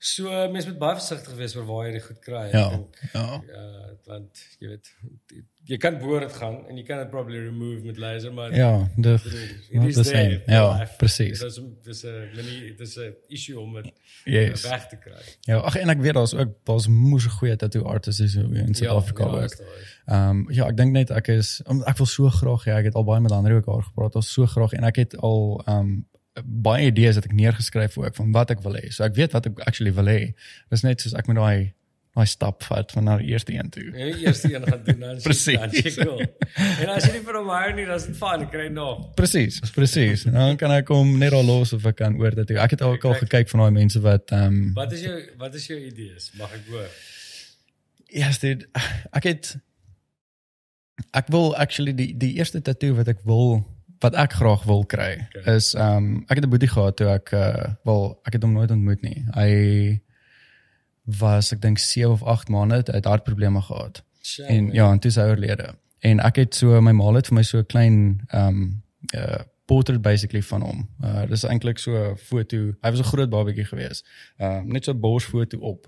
So 0.02 0.30
mens 0.48 0.64
moet 0.66 0.78
baie 0.80 0.96
versigtig 0.96 1.34
wees 1.36 1.52
oor 1.58 1.66
waar 1.68 1.86
jy 1.86 1.92
dit 1.98 2.04
goed 2.06 2.20
kry. 2.24 2.46
ek 2.48 2.52
Ja. 2.56 2.68
dink. 2.72 3.00
Ja. 3.12 3.24
Ja, 3.52 3.64
want 4.06 4.38
jy 4.58 4.68
weet 4.68 4.88
jy 5.68 5.76
kan 5.76 5.98
boor 6.00 6.20
dit 6.24 6.32
gaan 6.32 6.54
en 6.68 6.76
jy 6.78 6.82
kan 6.88 6.98
dit 7.02 7.10
probably 7.12 7.38
remove 7.44 7.84
met 7.84 7.98
laser 8.00 8.32
maar 8.32 8.54
Ja, 8.56 8.88
dit 8.96 9.24
It 9.24 9.74
not 9.76 9.88
is 9.88 9.94
the 9.94 10.02
there 10.02 10.16
same. 10.24 10.42
Ja, 10.46 10.78
life. 10.78 10.96
presies. 10.96 11.38
Dit 11.38 11.50
is 11.52 11.60
dis 11.84 12.02
'n 12.04 12.30
mini 12.34 12.74
dis 12.78 12.96
'n 12.96 13.12
issue 13.28 13.60
om 13.60 13.74
dit 13.74 13.92
Yes. 14.24 14.62
weg 14.68 14.86
te 14.88 14.96
kry. 14.96 15.20
Ja, 15.40 15.56
ag 15.58 15.76
en 15.76 15.88
ek 15.90 16.00
weet 16.00 16.14
daar's 16.14 16.34
ook 16.34 16.48
daar's 16.64 16.88
moeë 16.88 17.28
goeie 17.38 17.56
tattoo 17.56 17.82
artists 17.84 18.34
hier 18.34 18.56
in 18.56 18.74
Suid-Afrika 18.74 19.24
ja, 19.24 19.30
ook. 19.30 19.44
is 19.44 19.56
daar 19.58 19.66
is. 19.80 19.96
Ehm 20.06 20.28
um, 20.30 20.46
ja, 20.52 20.66
ek 20.66 20.76
dink 20.76 20.92
net 20.92 21.10
ek 21.10 21.28
is 21.28 21.60
ek 21.86 21.96
wil 21.96 22.06
so 22.06 22.28
graag 22.30 22.64
ja, 22.64 22.78
ek 22.78 22.84
het 22.84 22.94
al 22.94 23.04
baie 23.04 23.20
met 23.20 23.32
ander 23.32 23.52
ook 23.54 23.66
daar 23.66 23.82
gepraat. 23.82 24.14
Ons 24.16 24.32
so 24.32 24.46
graag 24.46 24.72
en 24.72 24.84
ek 24.84 24.96
het 24.96 25.16
al 25.16 25.62
ehm 25.66 25.76
um, 25.78 26.06
baie 26.44 26.86
idees 26.90 27.18
wat 27.18 27.26
ek 27.30 27.36
neergeskryf 27.36 27.98
ook 27.98 28.14
van 28.16 28.32
wat 28.32 28.50
ek 28.50 28.62
wil 28.64 28.74
hê. 28.78 28.88
So 28.92 29.04
ek 29.04 29.14
weet 29.18 29.32
wat 29.36 29.46
ek 29.50 29.60
actually 29.66 29.92
wil 29.96 30.08
hê. 30.10 30.32
Dis 30.70 30.82
net 30.86 31.00
soos 31.00 31.14
ek 31.18 31.28
moet 31.30 31.36
daai 31.40 31.60
daai 32.10 32.26
stap 32.26 32.64
vat 32.66 32.90
van 32.90 33.04
na 33.06 33.12
die 33.20 33.28
eerste 33.30 33.52
een 33.54 33.68
toe. 33.70 33.84
Ja, 33.94 34.08
die 34.10 34.26
eerste 34.26 34.48
een 34.50 34.64
gaan 34.66 34.80
doen 34.84 34.98
dan 35.04 35.16
is 35.20 35.22
Precies. 35.22 35.58
dan 35.60 35.70
is 35.70 35.84
jy 35.86 36.04
cool. 36.04 36.18
En 36.82 36.88
as 36.90 37.04
jy 37.06 37.12
nie 37.14 37.22
vir 37.28 37.36
hom 37.38 37.50
hou 37.54 37.68
nie, 37.76 37.84
dan 37.86 38.00
is 38.00 38.06
dit 38.08 38.16
fyn, 38.18 38.42
kry 38.50 38.66
nog. 38.74 39.04
Presies, 39.14 39.60
presies. 39.76 40.24
Dan 40.26 40.58
kan 40.58 40.74
ek 40.74 40.90
hom 40.90 41.12
net 41.22 41.36
al 41.38 41.46
los 41.46 41.70
of 41.76 41.86
ek 41.86 42.00
kan 42.02 42.18
oor 42.18 42.34
dit. 42.34 42.50
Ek 42.58 42.74
het 42.74 42.82
ook 42.82 43.06
al 43.06 43.14
gekyk 43.22 43.48
van 43.52 43.62
daai 43.64 43.76
mense 43.78 44.02
wat 44.02 44.34
ehm 44.34 44.58
um, 44.58 44.74
Wat 44.74 44.92
is 44.98 45.06
jou 45.06 45.16
wat 45.38 45.54
is 45.54 45.66
jou 45.70 45.78
idees? 45.78 46.32
Mag 46.40 46.52
ek 46.58 46.66
hoor? 46.74 46.90
Yes, 48.10 48.42
dude. 48.42 48.66
Ek 49.14 49.30
het 49.30 49.54
ek 51.16 51.30
wil 51.32 51.54
actually 51.56 51.94
die 51.96 52.10
die 52.18 52.34
eerste 52.42 52.58
tattoo 52.60 52.98
wat 52.98 53.08
ek 53.14 53.22
wil 53.24 53.60
wat 54.00 54.14
ek 54.14 54.32
graag 54.32 54.62
wil 54.64 54.84
kry 54.86 55.26
Okay. 55.36 55.54
is 55.56 55.74
ehm 55.74 55.96
um, 55.96 56.24
ek 56.28 56.36
het 56.40 56.44
'n 56.44 56.50
boetie 56.50 56.68
gehad 56.68 56.96
toe 56.96 57.06
ek 57.08 57.32
uh, 57.32 57.74
wel 57.84 58.18
ek 58.24 58.32
het 58.32 58.42
hom 58.42 58.52
nooit 58.52 58.70
ontmoet 58.70 59.02
nie. 59.02 59.24
Hy 59.34 60.00
was 61.20 61.52
ek 61.52 61.60
dink 61.62 61.78
7 61.78 62.10
of 62.10 62.22
8 62.22 62.48
maande 62.48 62.84
uit- 62.92 63.04
hartprobleme 63.04 63.60
gehad. 63.62 64.02
Shame, 64.22 64.48
En 64.48 64.64
man. 64.64 64.74
ja, 64.74 64.90
en 64.92 64.98
toe 64.98 65.10
is 65.10 65.16
hy 65.16 65.22
oorlede. 65.22 65.74
En 66.00 66.20
ek 66.20 66.36
het 66.36 66.54
so 66.54 66.80
my 66.80 66.92
ma 66.92 67.12
het 67.14 67.26
vir 67.26 67.34
my 67.34 67.42
so 67.42 67.58
'n 67.58 67.66
klein 67.66 68.20
ehm 68.28 68.46
um, 68.48 68.82
uh 69.14 69.42
portrait 69.70 70.02
basically 70.02 70.42
van 70.42 70.62
hom. 70.62 70.88
Uh 71.04 71.26
dis 71.28 71.44
eintlik 71.44 71.78
so 71.78 71.92
'n 71.94 72.16
foto. 72.16 72.56
Hy 72.82 72.90
was 72.90 72.98
'n 73.00 73.04
groot 73.12 73.30
babatjie 73.30 73.64
gewees. 73.64 74.04
Ehm 74.38 74.50
um, 74.58 74.68
net 74.72 74.84
so 74.84 74.92
'n 74.92 75.00
borsfoto 75.00 75.58
op. 75.58 75.86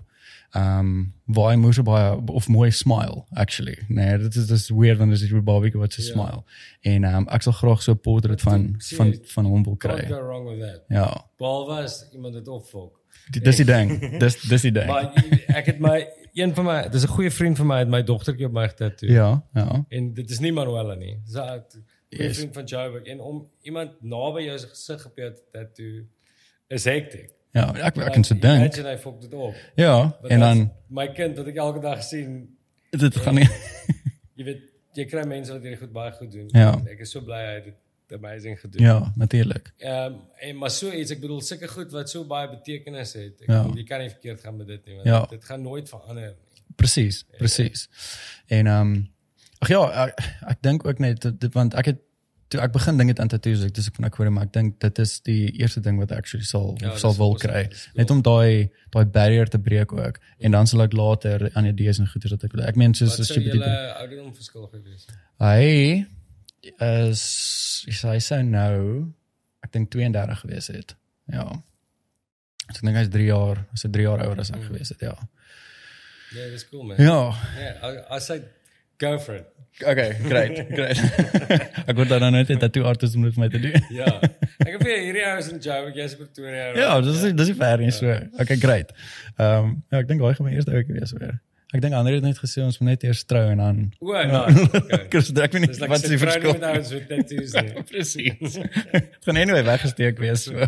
Ehm 0.53 0.79
um, 0.79 1.13
waar 1.25 1.49
hy 1.51 1.55
moes 1.57 1.79
baie 1.81 2.19
of 2.29 2.47
mooi 2.47 2.71
smile 2.71 3.23
actually. 3.33 3.77
Nee, 3.87 4.17
dit 4.17 4.35
is 4.35 4.45
dis 4.47 4.69
weird 4.69 4.97
want 4.97 5.09
dit 5.11 5.21
is 5.21 5.31
'n 5.31 5.43
babatjie 5.43 5.79
wat 5.79 5.93
so 5.93 6.01
Ja. 6.01 6.07
smile. 6.11 6.43
En 6.81 7.03
ehm 7.03 7.15
um, 7.15 7.27
ek 7.27 7.41
sal 7.41 7.51
graag 7.51 7.81
so 7.81 7.91
'n 7.91 7.99
portrait 7.99 8.41
van 8.41 8.75
Sien 8.77 8.97
van 8.97 9.17
van 9.23 9.45
hom 9.45 9.63
wil 9.63 9.75
kry. 9.75 10.05
go 10.07 10.21
wrong 10.21 10.47
with 10.49 10.59
that. 10.59 10.83
Ja. 10.87 11.25
Behalwe 11.37 11.81
as 11.83 12.09
iemand 12.13 12.33
dit 12.33 12.47
opvolg. 12.47 12.91
Die- 13.31 13.41
Dis 13.41 13.55
die 13.55 13.65
ding. 13.65 13.99
Dis 14.23 14.41
dis 14.41 14.61
die 14.61 14.71
ding. 14.71 14.87
Maar 14.87 15.13
ek 15.47 15.65
het 15.65 15.79
my 15.79 16.07
een 16.33 16.53
van 16.55 16.65
my 16.65 16.89
dis 16.89 17.03
'n 17.03 17.07
goeie 17.07 17.31
vriend 17.31 17.57
van 17.57 17.67
my 17.67 17.77
het 17.79 17.87
my 17.89 18.03
dogtertjie 18.03 18.45
op 18.45 18.51
my 18.53 18.67
getattoo. 18.69 19.09
Ja, 19.09 19.43
ja. 19.53 19.85
En 19.89 20.13
dit 20.13 20.29
is 20.29 20.39
nie 20.39 20.51
Manuela 20.53 20.93
nie. 20.93 21.17
Dis 21.25 21.35
'n 21.35 21.63
Yes. 22.09 22.37
vriend 22.37 22.53
van 22.53 22.63
Joburg 22.65 23.03
en 23.03 23.19
om 23.19 23.47
iemand 23.61 23.91
naby 24.01 24.41
jou 24.43 24.57
se 24.59 24.67
gesig 24.67 25.05
op 25.05 25.17
jou 25.17 25.33
te 25.33 25.41
tattoo 25.51 26.05
is 26.67 26.83
hektiek. 26.85 27.29
Ja, 27.53 27.67
ek 27.85 27.97
ek 28.01 28.13
kan 28.15 28.23
so 28.25 28.33
dink. 28.35 28.63
Imagine 28.65 28.89
hy 28.89 28.97
fok 28.97 29.21
dit 29.21 29.33
op. 29.33 29.55
Ja, 29.77 29.95
Want 30.21 30.31
en 30.33 30.39
dan 30.39 30.61
my 30.89 31.07
kind 31.13 31.37
wat 31.37 31.47
ek 31.51 31.57
elke 31.61 31.81
dag 31.83 32.03
sien, 32.03 32.31
dit 32.91 33.15
gaan 33.21 33.35
nie 33.37 33.47
jy 34.37 34.45
weet, 34.47 34.61
jy 34.97 35.05
kry 35.09 35.23
mense 35.29 35.51
wat 35.53 35.61
hierdie 35.61 35.79
goed 35.79 35.91
baie 35.93 36.11
goed 36.17 36.31
doen. 36.33 36.47
Ja. 36.53 36.71
Ek 36.89 36.99
is 37.05 37.11
so 37.13 37.21
bly 37.25 37.41
hy 37.45 37.53
het 37.59 37.65
dit 37.69 38.17
amazing 38.17 38.57
gedoen. 38.59 38.81
Ja, 38.83 38.95
natuurlik. 39.21 39.69
Ehm 39.79 40.15
en 40.49 40.57
maar 40.57 40.73
so 40.73 40.89
iets, 40.91 41.11
ek 41.13 41.21
bedoel 41.21 41.41
sulke 41.45 41.67
goed 41.71 41.91
wat 41.93 42.09
so 42.09 42.25
baie 42.29 42.49
betekenis 42.49 43.13
het. 43.13 43.41
Ek 43.45 43.47
Ja. 43.49 43.61
bedoel, 43.63 43.77
jy 43.77 43.85
kan 43.91 44.01
nie 44.01 44.09
verkeerd 44.09 44.41
gaan 44.41 44.57
met 44.57 44.67
dit 44.67 44.85
nie, 44.85 44.95
want 44.95 45.07
Ja. 45.07 45.19
dit, 45.21 45.29
dit 45.37 45.45
gaan 45.45 45.61
nooit 45.61 45.89
verander 45.89 46.33
nie. 46.33 46.61
Presies, 46.75 47.23
presies. 47.37 47.87
En 48.47 48.67
ehm 48.67 48.81
um, 48.95 49.09
ag 49.61 49.69
ja, 49.69 49.83
ek, 50.07 50.19
ek 50.49 50.61
dink 50.65 50.85
ook 50.87 50.99
net 50.99 51.21
dit- 51.21 51.53
want 51.53 51.73
ek 51.79 51.85
het 51.85 52.01
toe 52.53 52.61
ek 52.61 52.71
begin 52.75 52.97
dink 53.01 53.09
dit 53.13 53.19
aan 53.23 53.31
tattoos, 53.33 53.63
ek 53.65 53.73
dis 53.75 53.87
ek 53.89 53.95
van 53.97 54.05
ek 54.09 54.15
hoor 54.21 54.29
maar 54.35 54.45
ek 54.47 54.53
dink 54.55 54.75
dit 54.83 54.99
is 55.03 55.13
die 55.25 55.49
eerste 55.59 55.81
ding 55.85 55.97
wat 56.01 56.11
ek 56.13 56.23
actually 56.23 56.45
sal 56.45 56.75
Ja, 56.81 56.93
sal 57.01 57.15
wil 57.17 57.33
kry. 57.41 57.63
cool. 57.71 57.93
Net 57.99 58.11
om 58.13 58.21
daai 58.25 58.69
daai 58.93 59.05
barrier 59.17 59.49
te 59.49 59.57
breek 59.59 59.91
ook. 59.97 60.19
En 60.39 60.53
dan 60.53 60.69
sal 60.69 60.85
ek 60.85 60.93
later 60.93 61.49
aan 61.57 61.65
idees 61.71 61.99
en 61.99 62.07
goeders 62.11 62.35
wat 62.37 62.43
ek 62.47 62.53
wil. 62.53 62.63
Ek 62.69 62.77
meen 62.77 62.93
soos 62.93 63.17
as 63.19 63.31
jy 63.33 63.41
julle 63.49 63.71
ouderdom 63.99 64.33
verskil 64.37 64.67
gewees? 64.71 65.07
hy 65.41 66.05
is 66.79 68.03
hy 68.07 68.19
sou 68.23 68.41
nou 68.47 68.79
ek 69.65 69.71
dink 69.75 69.89
32 69.91 70.39
gewees 70.43 70.67
het. 70.73 70.95
Ja. 71.31 71.45
So 72.71 72.79
ek 72.79 72.85
dink 72.87 72.97
hy's 73.01 73.11
3 73.13 73.27
jaar, 73.29 73.63
hy's 73.73 73.85
3 73.89 74.05
jaar 74.07 74.23
ouer 74.27 74.39
as 74.43 74.51
ek 74.55 74.63
gewees 74.69 74.91
het, 74.93 75.01
ja. 75.09 75.15
Ja, 76.33 76.47
dis 76.49 76.63
cool 76.69 76.83
man. 76.87 76.97
Ja, 77.01 77.33
Ja, 77.59 77.91
as 78.15 78.29
I 78.33 78.39
go 79.03 79.17
for 79.25 79.35
it. 79.41 79.49
Okay, 79.81 80.09
great, 80.29 80.59
great. 80.69 80.99
ek 81.89 81.95
word 81.97 82.11
dan 82.13 82.27
net 82.35 82.51
'n 82.53 82.59
tattoo 82.61 82.85
artist 82.85 83.15
om 83.17 83.23
dit 83.25 83.33
vir 83.33 83.41
my 83.43 83.49
te 83.49 83.61
doen. 83.63 83.87
Ja. 84.01 84.11
Ek 84.61 84.75
het 84.75 84.83
vir 84.85 84.99
hierdie 85.01 85.23
huis 85.25 85.49
in 85.49 85.57
Joburg, 85.63 85.95
jy's 85.97 86.13
in 86.13 86.19
Pretoria. 86.21 86.67
right? 86.67 86.77
ja, 86.83 86.91
dis 87.01 87.23
is 87.23 87.33
dis 87.39 87.49
is 87.55 87.57
ver 87.57 87.81
nie 87.81 87.89
so. 87.95 88.13
Okay, 88.43 88.59
great. 88.61 88.93
Ehm 89.37 89.65
um, 89.65 89.73
ja, 89.89 90.03
ek 90.03 90.11
dink 90.11 90.21
hy 90.21 90.33
gaan 90.37 90.47
my 90.49 90.53
eerste 90.53 90.75
ou 90.77 90.83
wees 90.93 91.15
weer. 91.17 91.39
Ek 91.73 91.81
dink 91.81 91.95
ander 91.97 92.13
het 92.13 92.21
net 92.23 92.37
gesê 92.37 92.61
ons 92.61 92.75
moet 92.79 92.89
net 92.93 93.03
eers 93.03 93.23
trou 93.25 93.41
en 93.49 93.57
dan 93.57 93.77
O, 93.99 94.13
nice. 94.13 94.65
Okay. 94.77 95.21
Ek 95.43 95.53
weet 95.55 95.63
nie 95.63 95.69
like 95.73 95.87
wat 95.89 96.03
is 96.03 96.09
die 96.11 96.19
verskil. 96.21 96.53
met 96.53 96.63
ouens 96.69 96.91
met 96.93 97.07
tattoos 97.11 97.53
nie. 97.57 97.83
Presies. 97.89 98.53
Dit 98.91 99.21
gaan 99.25 99.37
anyway 99.41 99.63
weggesteek 99.65 100.19
wees 100.21 100.43
so. 100.43 100.53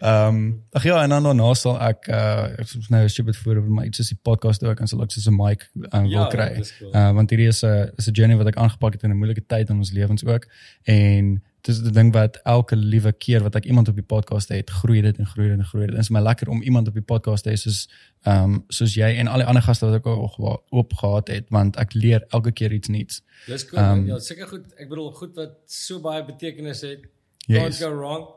Ehm 0.00 0.28
um, 0.28 0.62
ag 0.72 0.84
ja, 0.86 1.02
en 1.02 1.10
dan 1.10 1.22
daarna 1.28 1.50
sal 1.58 1.76
ek 1.82 2.08
uh 2.08 2.46
ek 2.62 2.68
soms 2.70 2.88
nou 2.94 3.02
stupid 3.08 3.36
voorbeeld 3.36 3.68
maar 3.68 3.84
iets 3.90 3.98
soos 4.00 4.08
die 4.14 4.18
podcast 4.22 4.64
ook 4.64 4.80
en 4.80 4.86
sal 4.90 5.02
ek 5.04 5.10
soos 5.12 5.26
'n 5.28 5.36
mic 5.36 5.68
um, 5.92 6.06
wil 6.08 6.10
Ja, 6.10 6.26
kry. 6.32 6.48
cool. 6.78 6.92
Uh 6.94 7.12
want 7.18 7.30
hierdie 7.30 7.48
is 7.52 7.62
'n 7.64 7.90
is 7.98 8.08
'n 8.08 8.14
journey 8.14 8.36
wat 8.36 8.46
ek 8.48 8.56
aangepak 8.56 8.92
het 8.96 9.02
in 9.04 9.10
'n 9.10 9.18
moeilike 9.20 9.44
tyd 9.46 9.68
in 9.70 9.76
ons 9.76 9.92
lewens 9.92 10.24
ook 10.24 10.46
en 10.86 11.42
dis 11.66 11.80
'n 11.82 11.92
ding 11.92 12.12
wat 12.12 12.36
elke 12.44 12.76
liewe 12.76 13.12
keer 13.12 13.42
wat 13.42 13.54
ek 13.54 13.64
iemand 13.64 13.88
op 13.88 13.94
die 13.94 14.06
podcast 14.14 14.48
het, 14.48 14.70
groei 14.70 15.00
dit 15.02 15.18
en 15.18 15.26
groei 15.26 15.48
dit 15.48 15.58
en 15.58 15.64
groei 15.64 15.86
dit. 15.86 15.94
Dit 15.94 16.04
is 16.04 16.10
my 16.10 16.20
lekker 16.20 16.48
om 16.48 16.62
iemand 16.62 16.88
op 16.88 16.94
die 16.94 17.02
podcast 17.02 17.44
te 17.44 17.50
hê 17.50 17.56
soos 17.56 17.88
ehm 18.22 18.44
um, 18.44 18.64
soos 18.68 18.94
jy 18.94 19.10
en 19.18 19.26
al 19.26 19.38
die 19.38 19.46
ander 19.46 19.62
gaste 19.62 19.86
wat 19.86 19.94
ek 19.94 20.06
ook 20.06 20.38
oop 20.70 20.92
gehad 20.92 21.28
het 21.28 21.46
want 21.50 21.76
ek 21.76 21.94
leer 21.94 22.24
elke 22.30 22.52
keer 22.52 22.72
iets 22.72 22.88
nuuts. 22.88 23.22
Dis 23.46 23.66
cool. 23.66 23.82
Um, 23.82 24.06
ja, 24.06 24.18
seker 24.18 24.46
goed. 24.46 24.66
Ek 24.76 24.88
bedoel 24.88 25.12
goed 25.12 25.36
wat 25.36 25.54
so 25.66 26.00
baie 26.00 26.24
betekenis 26.24 26.80
het. 26.80 27.06
Yes. 27.46 27.58
Can't 27.58 27.76
go 27.76 27.94
wrong. 27.96 28.28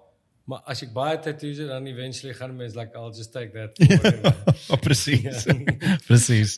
Maar 0.50 0.62
as 0.66 0.82
ek 0.82 0.90
baie 0.94 1.20
tattoos 1.20 1.60
het, 1.62 1.68
dan 1.70 1.86
eventually 1.88 2.34
gaan 2.34 2.56
mense 2.56 2.76
like 2.78 2.98
I'll 2.98 3.14
just 3.14 3.32
take 3.32 3.52
that. 3.54 3.78
Oh, 4.72 4.78
presies. 4.78 5.46
presies. 6.10 6.58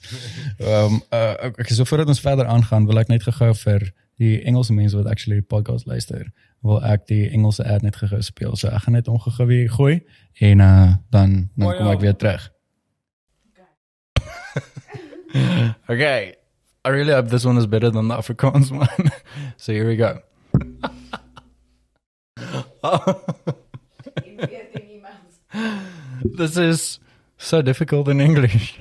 Ehm 0.58 0.96
um, 0.96 1.02
uh, 1.12 1.52
ek 1.58 1.70
so 1.70 1.86
voordat 1.86 2.08
ons 2.08 2.24
verder 2.24 2.46
aangaan, 2.46 2.88
wil 2.88 3.02
ek 3.02 3.12
net 3.12 3.24
gou 3.28 3.52
vir 3.66 3.92
die 4.22 4.40
Engelse 4.46 4.74
mense 4.74 4.98
wat 4.98 5.10
actually 5.10 5.42
die 5.42 5.48
podcast 5.56 5.86
luister, 5.90 6.28
wil 6.64 6.80
ek 6.88 7.08
die 7.12 7.28
Engelse 7.30 7.64
ad 7.68 7.84
net 7.84 7.96
gou 8.00 8.22
speel. 8.24 8.56
So 8.56 8.72
ek 8.72 8.86
gaan 8.86 8.96
net 8.98 9.08
ongegou 9.12 9.48
weer 9.50 9.70
gooi 9.72 10.00
en 10.40 10.64
uh 10.64 10.96
dan 11.12 11.50
dan 11.56 11.68
Oh, 11.68 11.78
kom 11.78 11.92
ek 11.92 12.00
weer 12.04 12.16
terug. 12.16 12.50
okay. 15.90 16.36
I 16.86 16.90
really 16.90 17.14
hope 17.14 17.30
this 17.30 17.46
one 17.46 17.58
is 17.58 17.66
better 17.66 17.90
than 17.90 18.08
the 18.08 18.16
Afrikaans 18.16 18.72
one. 18.72 19.12
so 19.58 19.72
here 19.72 19.88
we 19.88 19.96
go. 19.96 20.20
In 24.26 24.38
14 24.38 24.84
emails. 24.92 25.40
This 26.38 26.58
is 26.58 27.00
so 27.38 27.62
difficult 27.62 28.08
in 28.08 28.20
English. 28.20 28.80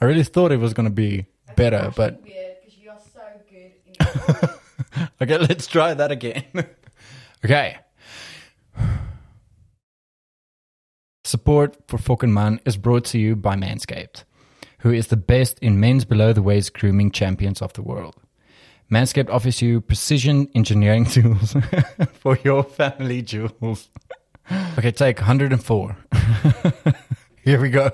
I 0.00 0.04
really 0.04 0.24
thought 0.24 0.52
it 0.52 0.58
was 0.60 0.74
going 0.74 0.88
to 0.88 0.94
be 0.94 1.26
better, 1.56 1.92
but 1.96 2.22
weird 2.22 2.56
because 2.60 2.78
you 2.78 2.90
are 2.90 3.00
so 3.12 3.20
good 3.48 3.72
in 3.86 5.08
Okay, 5.22 5.38
let's 5.38 5.66
try 5.66 5.94
that 5.94 6.10
again. 6.10 6.44
Okay. 7.44 7.78
Support 11.24 11.76
for 11.86 11.98
Fucking 11.98 12.32
Man 12.32 12.58
is 12.64 12.78
brought 12.78 13.04
to 13.06 13.18
you 13.18 13.36
by 13.36 13.54
Manscaped, 13.54 14.24
who 14.78 14.90
is 14.90 15.08
the 15.08 15.16
best 15.16 15.58
in 15.58 15.78
men's 15.78 16.06
below 16.06 16.32
the 16.32 16.40
waist 16.40 16.72
grooming 16.72 17.10
champions 17.10 17.60
of 17.60 17.74
the 17.74 17.82
world. 17.82 18.16
Manscaped 18.90 19.28
offers 19.28 19.60
you 19.60 19.82
precision 19.82 20.48
engineering 20.54 21.04
tools 21.10 21.54
for 22.14 22.38
your 22.44 22.62
family 22.62 23.20
jewels. 23.20 23.90
Okay, 24.78 24.90
take 24.90 25.18
104. 25.18 25.96
Here 27.44 27.60
we 27.60 27.68
go. 27.68 27.90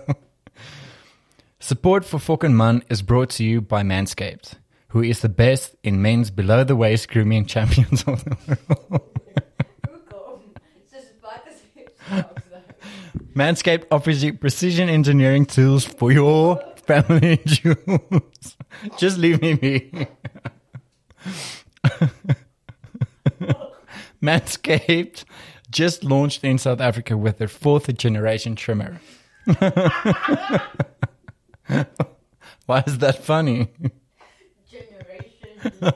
Support 1.59 2.05
for 2.05 2.21
Fucking 2.21 2.57
Man 2.57 2.85
is 2.89 3.03
brought 3.03 3.31
to 3.31 3.45
you 3.45 3.61
by 3.61 3.83
Manscaped, 3.83 4.55
who 4.89 5.03
is 5.03 5.21
the 5.21 5.29
best 5.29 5.75
in 5.83 6.01
men's 6.01 6.31
below 6.31 6.63
the 6.63 6.77
waist 6.77 7.09
grooming 7.09 7.47
champions 7.47 8.05
of 8.05 8.25
the 8.25 8.59
world. 8.91 9.14
Manscaped 13.35 13.85
offers 13.91 14.23
you 14.23 14.33
precision 14.35 14.89
engineering 14.89 15.45
tools 15.45 15.85
for 15.85 16.13
your 16.13 16.63
family 16.77 17.41
jewels. 17.47 18.57
Just 18.97 19.19
leave 19.19 19.43
me 19.43 19.55
be. 19.55 20.07
Manscaped 24.23 25.25
just 25.71 26.05
launched 26.05 26.45
in 26.45 26.59
South 26.59 26.81
Africa 26.81 27.17
with 27.17 27.39
their 27.39 27.49
fourth 27.49 27.93
generation 27.97 28.55
trimmer. 28.55 29.01
Why 32.67 32.85
is 32.87 32.99
that 32.99 33.19
funny? 33.23 33.69
Generation. 34.71 35.93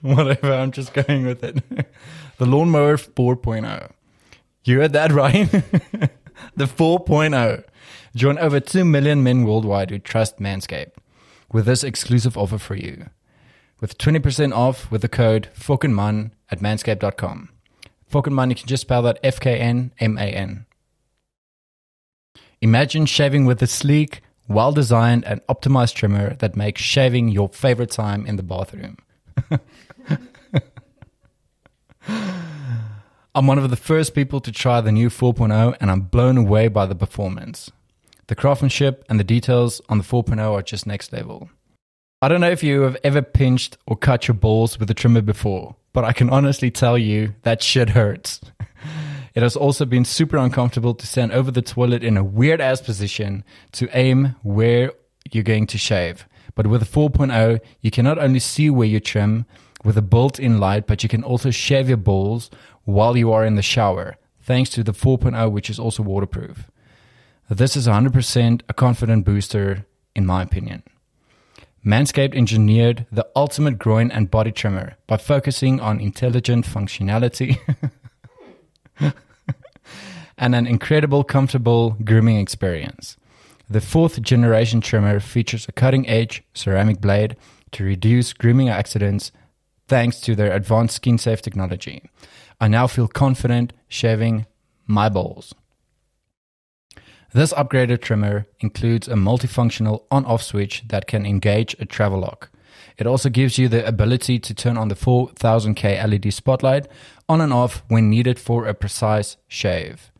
Whatever, 0.00 0.52
I'm 0.52 0.72
just 0.72 0.92
going 0.92 1.24
with 1.24 1.44
it. 1.44 1.62
The 2.38 2.46
Lawnmower 2.46 2.96
4.0. 2.96 3.92
You 4.64 4.80
heard 4.80 4.92
that 4.92 5.12
right? 5.22 5.50
the 5.50 6.64
4.0. 6.64 7.64
Join 8.14 8.38
over 8.38 8.60
2 8.60 8.84
million 8.84 9.22
men 9.22 9.44
worldwide 9.44 9.90
who 9.90 9.98
trust 9.98 10.38
Manscaped 10.38 10.92
with 11.52 11.66
this 11.66 11.84
exclusive 11.84 12.36
offer 12.36 12.58
for 12.58 12.74
you. 12.74 13.06
With 13.80 13.98
20% 13.98 14.52
off 14.54 14.90
with 14.90 15.02
the 15.02 15.08
code 15.08 15.48
FOKENMAN 15.54 16.30
at 16.50 16.60
manscaped.com. 16.60 17.48
FOKENMAN, 18.10 18.50
you 18.50 18.54
can 18.54 18.66
just 18.66 18.82
spell 18.82 19.02
that 19.02 19.18
F 19.22 19.40
K 19.40 19.58
N 19.58 19.92
M 19.98 20.18
A 20.18 20.26
N. 20.26 20.66
Imagine 22.60 23.06
shaving 23.06 23.44
with 23.44 23.60
a 23.62 23.66
sleek, 23.66 24.20
well 24.46 24.70
designed, 24.70 25.24
and 25.24 25.40
optimized 25.48 25.94
trimmer 25.94 26.34
that 26.34 26.54
makes 26.54 26.80
shaving 26.80 27.28
your 27.28 27.48
favorite 27.48 27.90
time 27.90 28.24
in 28.26 28.36
the 28.36 28.42
bathroom. 28.42 28.98
I'm 33.34 33.46
one 33.46 33.58
of 33.58 33.70
the 33.70 33.76
first 33.76 34.14
people 34.14 34.42
to 34.42 34.52
try 34.52 34.82
the 34.82 34.92
new 34.92 35.08
4.0 35.08 35.78
and 35.80 35.90
I'm 35.90 36.02
blown 36.02 36.36
away 36.36 36.68
by 36.68 36.84
the 36.84 36.94
performance. 36.94 37.70
The 38.26 38.34
craftsmanship 38.34 39.06
and 39.08 39.18
the 39.18 39.24
details 39.24 39.80
on 39.88 39.96
the 39.96 40.04
4.0 40.04 40.52
are 40.52 40.60
just 40.60 40.86
next 40.86 41.14
level. 41.14 41.48
I 42.20 42.28
don't 42.28 42.42
know 42.42 42.50
if 42.50 42.62
you 42.62 42.82
have 42.82 42.98
ever 43.02 43.22
pinched 43.22 43.78
or 43.86 43.96
cut 43.96 44.28
your 44.28 44.34
balls 44.34 44.78
with 44.78 44.90
a 44.90 44.94
trimmer 44.94 45.22
before, 45.22 45.76
but 45.94 46.04
I 46.04 46.12
can 46.12 46.28
honestly 46.28 46.70
tell 46.70 46.98
you 46.98 47.34
that 47.42 47.62
shit 47.62 47.90
hurts. 47.90 48.40
It 49.34 49.42
has 49.42 49.56
also 49.56 49.86
been 49.86 50.04
super 50.04 50.36
uncomfortable 50.36 50.92
to 50.92 51.06
stand 51.06 51.32
over 51.32 51.50
the 51.50 51.62
toilet 51.62 52.04
in 52.04 52.18
a 52.18 52.22
weird 52.22 52.60
ass 52.60 52.82
position 52.82 53.44
to 53.72 53.88
aim 53.96 54.36
where 54.42 54.92
you're 55.30 55.42
going 55.42 55.66
to 55.68 55.78
shave. 55.78 56.28
But 56.54 56.66
with 56.66 56.82
a 56.82 56.84
4.0, 56.84 57.60
you 57.80 57.90
can 57.90 58.04
not 58.04 58.18
only 58.18 58.40
see 58.40 58.68
where 58.68 58.86
you 58.86 59.00
trim 59.00 59.46
with 59.84 59.96
a 59.98 60.02
built 60.02 60.38
in 60.38 60.60
light, 60.60 60.86
but 60.86 61.02
you 61.02 61.08
can 61.08 61.24
also 61.24 61.50
shave 61.50 61.88
your 61.88 61.96
balls 61.96 62.50
while 62.84 63.16
you 63.16 63.32
are 63.32 63.44
in 63.44 63.54
the 63.54 63.62
shower, 63.62 64.16
thanks 64.40 64.70
to 64.70 64.82
the 64.82 64.92
4.0, 64.92 65.50
which 65.50 65.70
is 65.70 65.78
also 65.78 66.02
waterproof. 66.02 66.70
This 67.48 67.76
is 67.76 67.86
100% 67.86 68.62
a 68.68 68.74
confident 68.74 69.24
booster, 69.24 69.86
in 70.14 70.26
my 70.26 70.42
opinion. 70.42 70.82
Manscaped 71.84 72.34
engineered 72.34 73.06
the 73.10 73.26
ultimate 73.34 73.78
groin 73.78 74.10
and 74.10 74.30
body 74.30 74.52
trimmer 74.52 74.96
by 75.06 75.16
focusing 75.16 75.80
on 75.80 76.00
intelligent 76.00 76.64
functionality 76.64 77.58
and 80.38 80.54
an 80.54 80.66
incredible, 80.66 81.24
comfortable 81.24 81.96
grooming 82.04 82.38
experience. 82.38 83.16
The 83.68 83.80
fourth 83.80 84.22
generation 84.22 84.80
trimmer 84.80 85.18
features 85.18 85.66
a 85.68 85.72
cutting 85.72 86.08
edge 86.08 86.44
ceramic 86.54 87.00
blade 87.00 87.36
to 87.72 87.84
reduce 87.84 88.32
grooming 88.32 88.68
accidents 88.68 89.32
thanks 89.88 90.20
to 90.20 90.34
their 90.34 90.52
advanced 90.52 90.96
skin 90.96 91.18
safe 91.18 91.42
technology. 91.42 92.02
I 92.60 92.68
now 92.68 92.86
feel 92.86 93.08
confident 93.08 93.72
shaving 93.88 94.46
my 94.86 95.08
balls. 95.08 95.54
This 97.32 97.52
upgraded 97.54 98.02
trimmer 98.02 98.46
includes 98.60 99.08
a 99.08 99.14
multifunctional 99.14 100.04
on 100.10 100.24
off 100.26 100.42
switch 100.42 100.84
that 100.88 101.06
can 101.06 101.24
engage 101.24 101.74
a 101.80 101.86
travel 101.86 102.20
lock. 102.20 102.50
It 102.98 103.06
also 103.06 103.30
gives 103.30 103.56
you 103.58 103.68
the 103.68 103.86
ability 103.86 104.38
to 104.38 104.54
turn 104.54 104.76
on 104.76 104.88
the 104.88 104.94
4000K 104.94 106.06
LED 106.06 106.32
spotlight 106.32 106.88
on 107.28 107.40
and 107.40 107.52
off 107.52 107.82
when 107.88 108.10
needed 108.10 108.38
for 108.38 108.66
a 108.66 108.74
precise 108.74 109.38
shave. 109.48 110.12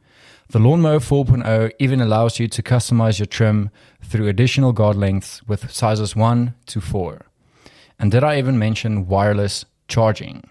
The 0.49 0.59
Lawnmower 0.59 0.99
4.0 0.99 1.73
even 1.79 2.01
allows 2.01 2.39
you 2.39 2.49
to 2.49 2.63
customize 2.63 3.19
your 3.19 3.27
trim 3.27 3.71
through 4.03 4.29
additional 4.29 4.73
guard 4.73 4.97
lengths 4.97 5.43
with 5.45 5.71
sizes 5.71 6.17
1 6.17 6.55
to 6.67 6.81
4. 6.81 7.27
And 8.03 8.11
did 8.11 8.25
I 8.25 8.37
even 8.37 8.59
mention 8.59 9.07
wireless 9.07 9.65
charging? 9.87 10.43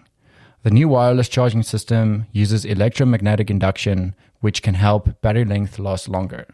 The 0.62 0.70
new 0.70 0.88
wireless 0.88 1.28
charging 1.28 1.62
system 1.62 2.24
uses 2.32 2.64
electromagnetic 2.64 3.50
induction, 3.50 4.14
which 4.40 4.62
can 4.62 4.72
help 4.72 5.20
battery 5.20 5.44
length 5.44 5.78
last 5.78 6.08
longer. 6.08 6.46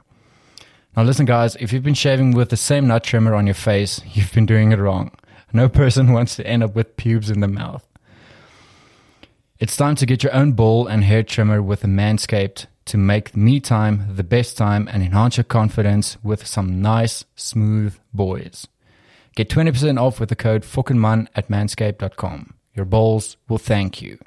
Now, 0.96 1.04
listen, 1.04 1.24
guys, 1.24 1.54
if 1.60 1.72
you've 1.72 1.84
been 1.84 1.94
shaving 1.94 2.32
with 2.32 2.48
the 2.48 2.56
same 2.56 2.88
nut 2.88 3.04
trimmer 3.04 3.36
on 3.36 3.46
your 3.46 3.54
face, 3.54 4.00
you've 4.12 4.32
been 4.32 4.44
doing 4.44 4.72
it 4.72 4.80
wrong. 4.80 5.12
No 5.52 5.68
person 5.68 6.12
wants 6.12 6.34
to 6.34 6.46
end 6.46 6.64
up 6.64 6.74
with 6.74 6.96
pubes 6.96 7.30
in 7.30 7.38
the 7.38 7.46
mouth. 7.46 7.86
It's 9.60 9.76
time 9.76 9.94
to 9.96 10.06
get 10.06 10.24
your 10.24 10.34
own 10.34 10.52
ball 10.52 10.88
and 10.88 11.04
hair 11.04 11.22
trimmer 11.22 11.62
with 11.62 11.84
a 11.84 11.86
Manscaped 11.86 12.66
to 12.86 12.96
make 12.96 13.36
me 13.36 13.60
time 13.60 14.16
the 14.16 14.24
best 14.24 14.56
time 14.56 14.88
and 14.90 15.04
enhance 15.04 15.36
your 15.36 15.44
confidence 15.44 16.16
with 16.24 16.44
some 16.44 16.82
nice, 16.82 17.24
smooth 17.36 17.96
boys. 18.12 18.66
Get 19.38 19.48
20% 19.50 20.00
off 20.00 20.18
with 20.18 20.30
the 20.30 20.34
code 20.34 20.64
FOKENMAN 20.64 21.28
at 21.36 21.46
manscaped.com. 21.46 22.54
Your 22.74 22.84
balls 22.84 23.36
will 23.48 23.56
thank 23.56 24.02
you. 24.02 24.18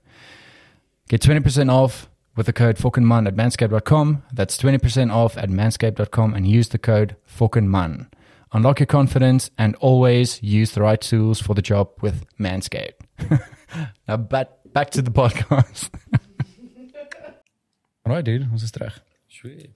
Get 1.10 1.20
20% 1.20 1.70
off 1.70 2.10
with 2.38 2.46
the 2.46 2.54
code 2.54 2.78
FOKENMAN 2.78 3.28
at 3.28 3.36
manscaped.com. 3.36 4.24
That's 4.32 4.58
20% 4.58 5.14
off 5.14 5.38
at 5.38 5.50
manscaped.com 5.50 6.34
and 6.34 6.48
use 6.48 6.70
the 6.70 6.78
code 6.78 7.18
FOKENMAN. 7.28 8.10
Unlock 8.54 8.80
your 8.80 8.88
confidence 8.88 9.52
and 9.58 9.76
always 9.82 10.42
use 10.42 10.72
the 10.72 10.82
right 10.82 11.02
tools 11.02 11.42
for 11.42 11.56
the 11.56 11.62
job 11.62 11.90
with 12.00 12.26
Manscaped. 12.40 12.94
now 14.08 14.16
back, 14.16 14.48
back 14.72 14.92
to 14.92 15.02
the 15.02 15.12
podcast. 15.12 15.90
Alright 18.08 18.24
dude, 18.24 18.44
ons 18.44 18.64
is 18.64 18.72
terug. 18.72 18.94
Sweet. 19.28 19.72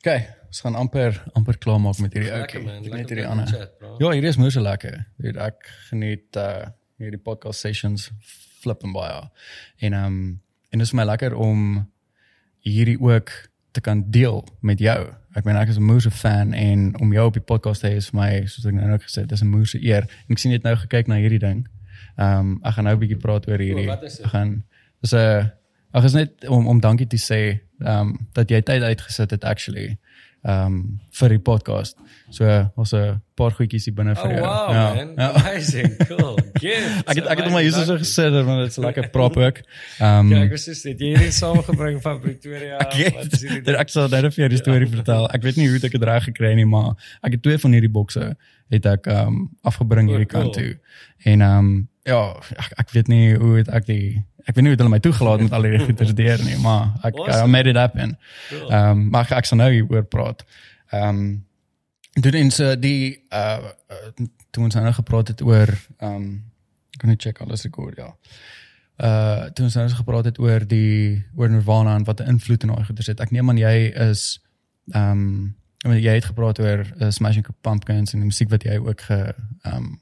Okay, 0.00 0.30
ons 0.48 0.60
gaan 0.64 0.76
amper 0.80 1.16
amper 1.36 1.58
klaar 1.60 1.80
maak 1.80 1.98
met 2.00 2.14
hierdie 2.16 2.30
ouetjie. 2.32 2.60
Ek 2.62 2.66
lekker 2.66 2.94
Net 2.96 3.10
hierdie 3.12 3.26
ander. 3.28 3.50
chat. 3.50 3.74
Ja, 4.00 4.12
hierdie 4.14 4.30
is 4.32 4.38
moeë 4.40 4.54
so 4.54 4.62
lekker. 4.64 4.94
Dude, 5.20 5.40
ek 5.44 5.68
geniet 5.90 6.38
uh 6.40 6.70
hierdie 7.00 7.20
podcast 7.20 7.60
sessions 7.64 8.10
flipping 8.62 8.94
baie. 8.96 9.20
En 9.84 9.92
ehm 9.96 10.06
um, 10.06 10.40
en 10.70 10.78
dit 10.78 10.86
is 10.86 10.92
my 10.96 11.04
lekker 11.04 11.34
om 11.34 11.86
hierdie 12.64 12.96
ook 13.00 13.30
te 13.76 13.80
kan 13.84 14.02
deel 14.10 14.40
met 14.64 14.80
jou. 14.80 14.98
Ek 15.36 15.44
meen 15.44 15.56
ek 15.60 15.68
is 15.68 15.78
'n 15.78 15.84
moeë 15.84 16.10
fan 16.16 16.54
en 16.54 16.98
om 17.00 17.12
jou 17.12 17.26
op 17.26 17.36
die 17.36 17.44
podcast 17.52 17.80
te 17.84 17.88
hê 17.88 17.96
is 18.00 18.10
vir 18.10 18.20
my 18.20 18.46
soos 18.46 18.66
ek 18.66 18.74
nou 18.74 18.92
ook 18.92 19.02
gesê 19.04 19.20
het, 19.20 19.28
dis 19.28 19.42
'n 19.42 19.52
moeë 19.52 19.84
eer. 19.84 20.08
En 20.28 20.32
ek 20.32 20.38
sien 20.38 20.52
net 20.52 20.62
nou 20.62 20.76
gekyk 20.76 21.08
na 21.08 21.16
hierdie 21.20 21.38
ding. 21.44 21.68
Ehm 22.16 22.38
um, 22.38 22.60
ek 22.64 22.74
gaan 22.74 22.84
nou 22.84 22.94
'n 22.96 23.00
bietjie 23.00 23.20
praat 23.20 23.48
oor 23.48 23.58
hierdie. 23.58 23.86
dit? 24.00 24.20
Ek 24.24 24.30
gaan 24.32 24.64
dis 25.02 25.12
'n 25.12 25.52
Ag 25.92 26.04
is 26.04 26.12
net 26.12 26.46
om 26.48 26.66
om 26.66 26.80
dankie 26.80 27.06
te 27.06 27.18
sê 27.18 27.60
ehm 27.84 28.00
um, 28.14 28.28
dat 28.32 28.50
jy 28.50 28.60
tyd 28.62 28.82
uitgesit 28.82 29.30
het 29.30 29.44
actually 29.44 29.96
ehm 30.42 30.66
um, 30.66 31.00
vir 31.12 31.28
die 31.28 31.38
podcast. 31.38 31.96
So 32.30 32.44
ons 32.76 32.92
'n 32.94 33.20
paar 33.36 33.50
goedjies 33.52 33.84
hier 33.84 33.94
binne 33.94 34.12
Oh 34.16 34.22
vir 34.22 34.30
jou. 34.30 34.40
wow 34.40 34.72
ja. 34.72 34.94
man. 34.94 35.12
Ja. 35.16 35.28
Amazing. 35.30 35.96
Cool. 36.08 36.38
Gift. 36.62 37.08
Ek 37.08 37.16
het 37.16 37.26
ek 37.26 37.38
het 37.42 37.50
maar 37.52 37.60
hier 37.62 37.72
so 37.72 37.96
gesit 37.98 38.32
want 38.32 38.60
dit 38.60 38.70
is 38.70 38.76
lekker 38.76 39.10
prop 39.10 39.36
ook. 39.36 39.60
Ehm 40.00 40.32
Ja, 40.32 40.42
ek 40.42 40.50
was 40.50 40.64
dus 40.64 40.82
dit 40.82 40.98
hierdie 41.00 41.30
saamgebring 41.30 42.00
van 42.02 42.20
Pretoria. 42.20 42.78
Ek 42.78 43.14
Wat 43.14 43.32
is 43.32 43.42
weet, 43.42 43.68
ek 43.68 43.88
sal 43.88 44.08
nou 44.08 44.22
net 44.22 44.34
vir 44.34 44.42
jou 44.44 44.48
die 44.48 44.58
storie 44.62 44.88
vertel. 44.88 45.28
Ek 45.30 45.42
weet 45.42 45.56
nie 45.56 45.68
hoe 45.68 45.76
ek 45.82 45.92
dit 45.92 46.02
reg 46.02 46.24
gekry 46.24 46.54
nie, 46.54 46.64
maar 46.66 46.96
ek 47.22 47.32
het 47.32 47.42
twee 47.42 47.58
van 47.58 47.72
hierdie 47.72 47.90
bokse 47.92 48.36
het 48.70 48.86
ek 48.86 49.06
ehm 49.06 49.26
um, 49.28 49.50
afgebring 49.62 50.08
Oh, 50.08 50.16
hierdie 50.16 50.30
cool. 50.32 50.42
kant 50.42 50.54
toe. 50.54 50.78
En 51.24 51.40
ehm 51.40 51.58
um, 51.58 51.88
ja, 52.04 52.32
ek, 52.56 52.72
ek 52.78 52.90
weet 52.90 53.08
nie 53.08 53.34
hoe 53.36 53.56
het 53.58 53.68
ek 53.68 53.86
die 53.86 54.24
ek 54.44 54.54
weet 54.54 54.64
nie 54.64 54.72
hoe 54.72 54.78
hulle 54.80 54.92
my 54.92 55.02
toegelaat 55.04 55.44
met 55.44 55.52
al 55.52 55.68
hierdie 55.68 55.86
goeders 55.90 56.14
deur 56.14 56.44
nie, 56.44 56.56
maar 56.62 56.90
ek 57.02 57.18
Awesome. 57.18 57.44
I 57.44 57.50
made 57.50 57.70
it 57.70 57.76
happen. 57.76 58.18
Cool. 58.48 58.68
Ehm 58.70 58.90
um, 58.90 59.06
maar 59.10 59.28
ek, 59.28 59.36
ek 59.42 59.50
sal 59.50 59.60
nou 59.62 59.70
hieroor 59.72 60.04
praat. 60.04 60.44
Ehm 60.90 61.08
um, 61.08 61.30
doen 62.20 62.34
in 62.34 62.50
so 62.50 62.74
die 62.76 63.22
uh, 63.32 63.70
toe 64.50 64.64
ons 64.64 64.74
nou 64.74 64.92
gepraat 64.92 65.34
het 65.34 65.42
oor 65.46 65.70
ehm 65.98 66.14
um, 66.14 66.30
ek 66.90 67.02
kan 67.02 67.12
net 67.12 67.22
check 67.22 67.40
alles 67.40 67.62
rekord 67.64 68.00
ja. 68.02 68.10
Uh 69.00 69.48
toe 69.56 69.64
ons 69.64 69.76
nou 69.78 69.86
gepraat 69.88 70.26
het 70.28 70.38
oor 70.42 70.66
die 70.68 71.22
oor 71.38 71.48
Nirvana 71.48 71.94
en 71.96 72.04
wat 72.04 72.20
'n 72.20 72.36
invloed 72.36 72.62
in 72.62 72.72
daai 72.74 72.84
goeders 72.84 73.06
het. 73.06 73.20
Ek 73.20 73.30
neem 73.30 73.48
aan 73.48 73.58
jy 73.58 73.92
is 74.10 74.42
ehm 74.92 75.54
um, 75.84 75.96
jy 75.96 76.14
het 76.14 76.24
gepraat 76.24 76.58
oor 76.60 76.84
uh, 77.00 77.10
Smashing 77.10 77.46
Pumpkins 77.60 78.12
en 78.12 78.20
die 78.20 78.28
musiek 78.28 78.50
wat 78.50 78.62
jy 78.62 78.76
ook 78.76 79.00
ge 79.00 79.34
ehm 79.62 79.76
um, 79.76 80.00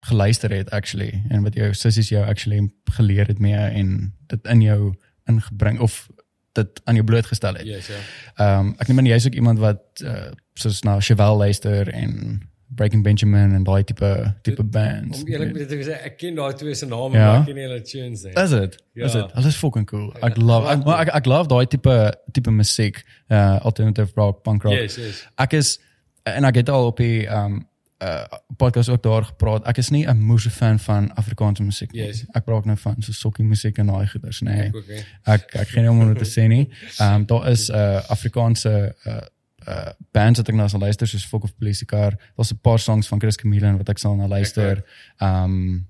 geluister 0.00 0.50
het 0.50 0.70
actually 0.70 1.22
en 1.28 1.42
wat 1.42 1.54
jou 1.54 1.74
sissies 1.74 2.08
jou 2.08 2.24
actually 2.26 2.70
geleer 2.96 3.26
het 3.26 3.38
mee 3.38 3.54
en 3.56 4.14
dit 4.26 4.46
in 4.46 4.60
jou 4.60 4.94
ingebring 5.28 5.80
of 5.80 6.08
dit 6.52 6.80
aan 6.84 6.94
jou 6.94 7.04
blootgestel 7.04 7.54
het. 7.54 7.66
Yes, 7.66 7.86
ja. 7.86 7.94
Ehm 8.36 8.66
um, 8.66 8.74
ek 8.78 8.88
neem 8.88 8.98
aan 8.98 9.06
jy's 9.06 9.26
ook 9.26 9.34
iemand 9.34 9.58
wat 9.58 9.82
uh, 10.04 10.30
soos 10.54 10.82
na 10.82 11.00
Chevelle 11.00 11.36
luister 11.36 11.88
en 11.92 12.40
Breaking 12.68 13.02
Benjamin 13.02 13.52
en 13.54 13.62
daai 13.64 13.84
tipe 13.84 14.34
tipe 14.42 14.64
bands. 14.64 15.20
Om 15.22 15.28
eerlik 15.28 15.52
met 15.54 15.68
te 15.68 15.76
sê, 15.86 15.98
ek 16.04 16.16
ken 16.18 16.34
daai 16.34 16.54
twee 16.58 16.74
se 16.74 16.86
name, 16.86 17.14
Ja. 17.14 17.26
maar 17.26 17.38
ek 17.40 17.46
ken 17.46 17.54
nie 17.54 17.62
hulle 17.68 17.80
tunes 17.82 18.22
nie. 18.24 18.32
Is 18.32 18.50
dit? 18.50 18.78
Ja. 18.92 19.04
Is 19.04 19.12
dit? 19.12 19.32
Hulle 19.32 19.46
is 19.52 19.56
fucking 19.56 19.86
cool. 19.86 20.08
Ek 20.22 20.36
Ja, 20.36 20.42
love 20.44 20.68
ek, 20.72 20.84
maar 20.84 21.00
ek 21.04 21.12
ek 21.14 21.26
love 21.26 21.48
daai 21.48 21.66
tipe 21.66 22.14
tipe 22.32 22.50
musiek, 22.50 23.02
uh 23.30 23.58
alternative 23.62 24.12
rock, 24.16 24.42
punk 24.42 24.62
rock. 24.62 24.74
Yes, 24.74 24.96
yes. 24.96 25.22
Ek 25.38 25.52
is 25.52 25.78
en 26.24 26.44
ek 26.44 26.54
het 26.64 26.68
al 26.68 26.86
op 26.86 26.96
die 26.96 27.26
ehm 27.26 27.44
um, 27.60 27.66
uh 28.02 28.24
podcast 28.56 28.88
ook 28.88 29.02
daar 29.02 29.24
gepraat. 29.24 29.64
Ek 29.64 29.76
is 29.76 29.88
nie 29.90 30.06
'n 30.06 30.18
moeë 30.18 30.50
fan 30.50 30.78
van 30.78 31.14
Afrikaanse 31.14 31.62
musiek 31.62 31.92
nie. 31.92 32.02
Yes. 32.02 32.24
Ek 32.32 32.44
praat 32.44 32.64
nou 32.64 32.76
van 32.76 32.96
so 32.98 33.12
sokkie 33.12 33.44
musiek 33.44 33.78
en 33.78 33.86
daai 33.86 34.06
goeders, 34.06 34.40
nee. 34.40 34.62
Ek 34.62 34.74
hè. 34.86 35.00
Ek 35.32 35.54
ek 35.54 35.68
geen 35.68 35.88
om 35.88 36.14
dit 36.14 36.18
te 36.18 36.40
sê 36.40 36.46
nie. 36.48 36.68
Ehm 36.98 37.14
um, 37.14 37.26
daar 37.26 37.48
is 37.50 37.68
'n 37.70 37.74
uh, 37.74 38.10
Afrikaanse 38.10 38.94
uh 39.06 39.20
uh 39.68 39.90
bands 40.12 40.38
wat 40.38 40.48
ek 40.48 40.54
na 40.54 40.68
sal 40.68 40.80
luister 40.80 41.08
soos 41.08 41.26
Fok 41.26 41.42
of 41.42 41.56
Police 41.56 41.84
Car. 41.84 42.18
Daar's 42.36 42.52
'n 42.52 42.58
paar 42.60 42.78
songs 42.78 43.08
van 43.08 43.20
Chris 43.20 43.36
Chameleon 43.36 43.76
wat 43.76 43.88
ek 43.88 43.98
sal 43.98 44.14
na 44.14 44.26
luister. 44.26 44.84
Ehm 45.18 45.44
um, 45.44 45.86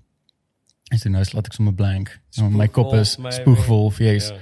is 0.91 1.03
dit 1.03 1.13
nou 1.13 1.25
laat 1.33 1.47
ek 1.47 1.53
sommer 1.53 1.75
blank. 1.75 2.21
Oh, 2.41 2.49
my 2.49 2.69
kop 2.69 2.95
is 2.95 3.19
spoegwolf, 3.29 3.99
yes. 3.99 4.29
Ja. 4.29 4.37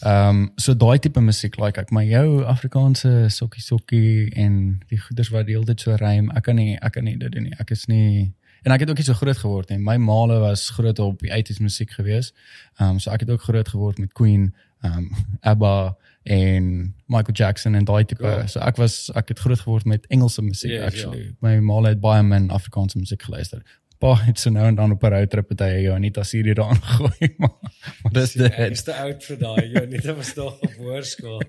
Ehm 0.00 0.28
um, 0.28 0.52
so 0.56 0.76
daai 0.76 0.98
tipe 0.98 1.20
musiek 1.20 1.56
like 1.56 1.80
ek, 1.80 1.90
maar 1.90 2.04
jou 2.04 2.42
Afrikaanse 2.44 3.28
sokkie 3.32 3.62
sokkie 3.62 4.32
en 4.36 4.82
die 4.90 4.98
goeders 5.00 5.30
wat 5.32 5.48
hele 5.48 5.64
tyd 5.64 5.80
so 5.80 5.96
rym, 5.96 6.28
ek 6.36 6.44
kan 6.48 6.58
nie 6.60 6.76
ek 6.76 6.98
kan 6.98 7.06
nie 7.08 7.16
dit 7.16 7.32
doen 7.32 7.48
nie. 7.48 7.54
Ek 7.58 7.72
is 7.72 7.86
nie 7.88 8.32
en 8.66 8.74
ek 8.74 8.82
het 8.84 8.90
ook 8.90 9.00
nie 9.00 9.06
so 9.06 9.16
groot 9.16 9.38
geword 9.40 9.70
nie. 9.72 9.78
My 9.78 9.96
maale 9.96 10.40
was 10.42 10.68
groot 10.74 10.98
op 10.98 11.22
die 11.24 11.32
80s 11.32 11.62
musiek 11.64 11.96
gewees. 11.96 12.32
Ehm 12.76 12.96
um, 12.96 12.98
so 13.00 13.10
ek 13.10 13.24
het 13.24 13.30
ook 13.30 13.48
groot 13.48 13.68
geword 13.68 13.98
met 13.98 14.12
Queen, 14.12 14.52
ehm 14.84 14.98
um, 14.98 15.10
ABBA 15.40 15.96
en 16.26 16.94
Michael 17.06 17.34
Jackson 17.34 17.74
en 17.74 17.84
daai 17.84 18.04
tipe. 18.04 18.22
Cool. 18.22 18.48
So 18.48 18.60
ek 18.60 18.76
was 18.76 19.10
ek 19.14 19.28
het 19.32 19.38
groot 19.38 19.60
geword 19.60 19.84
met 19.84 20.06
Engelse 20.06 20.42
musiek 20.42 20.70
Yes, 20.70 20.84
actually. 20.84 21.24
Ja. 21.24 21.32
My 21.40 21.56
maale 21.58 21.94
het 21.94 22.00
baie 22.00 22.22
min 22.22 22.50
Afrikaanse 22.50 22.98
musiek 22.98 23.22
geluister. 23.22 23.62
Pa 23.98 24.10
het 24.26 24.38
so 24.38 24.50
nou 24.52 24.66
en 24.68 24.74
dan 24.76 24.92
op 24.92 25.02
'n 25.02 25.12
roadtrip 25.12 25.48
het 25.48 25.60
hy 25.60 25.88
Anita 25.90 26.22
Siri 26.22 26.52
daaraan 26.54 26.82
gegooi, 26.82 27.30
maar, 27.40 27.54
maar 28.02 28.12
dis 28.12 28.32
dit. 28.32 28.58
is 28.58 28.82
te 28.84 28.94
oud 28.94 29.24
vir 29.24 29.38
daai. 29.38 29.86
Dat 30.02 30.16
was 30.16 30.34
nog 30.34 30.60
op 30.60 30.72
hoërskool. 30.78 31.40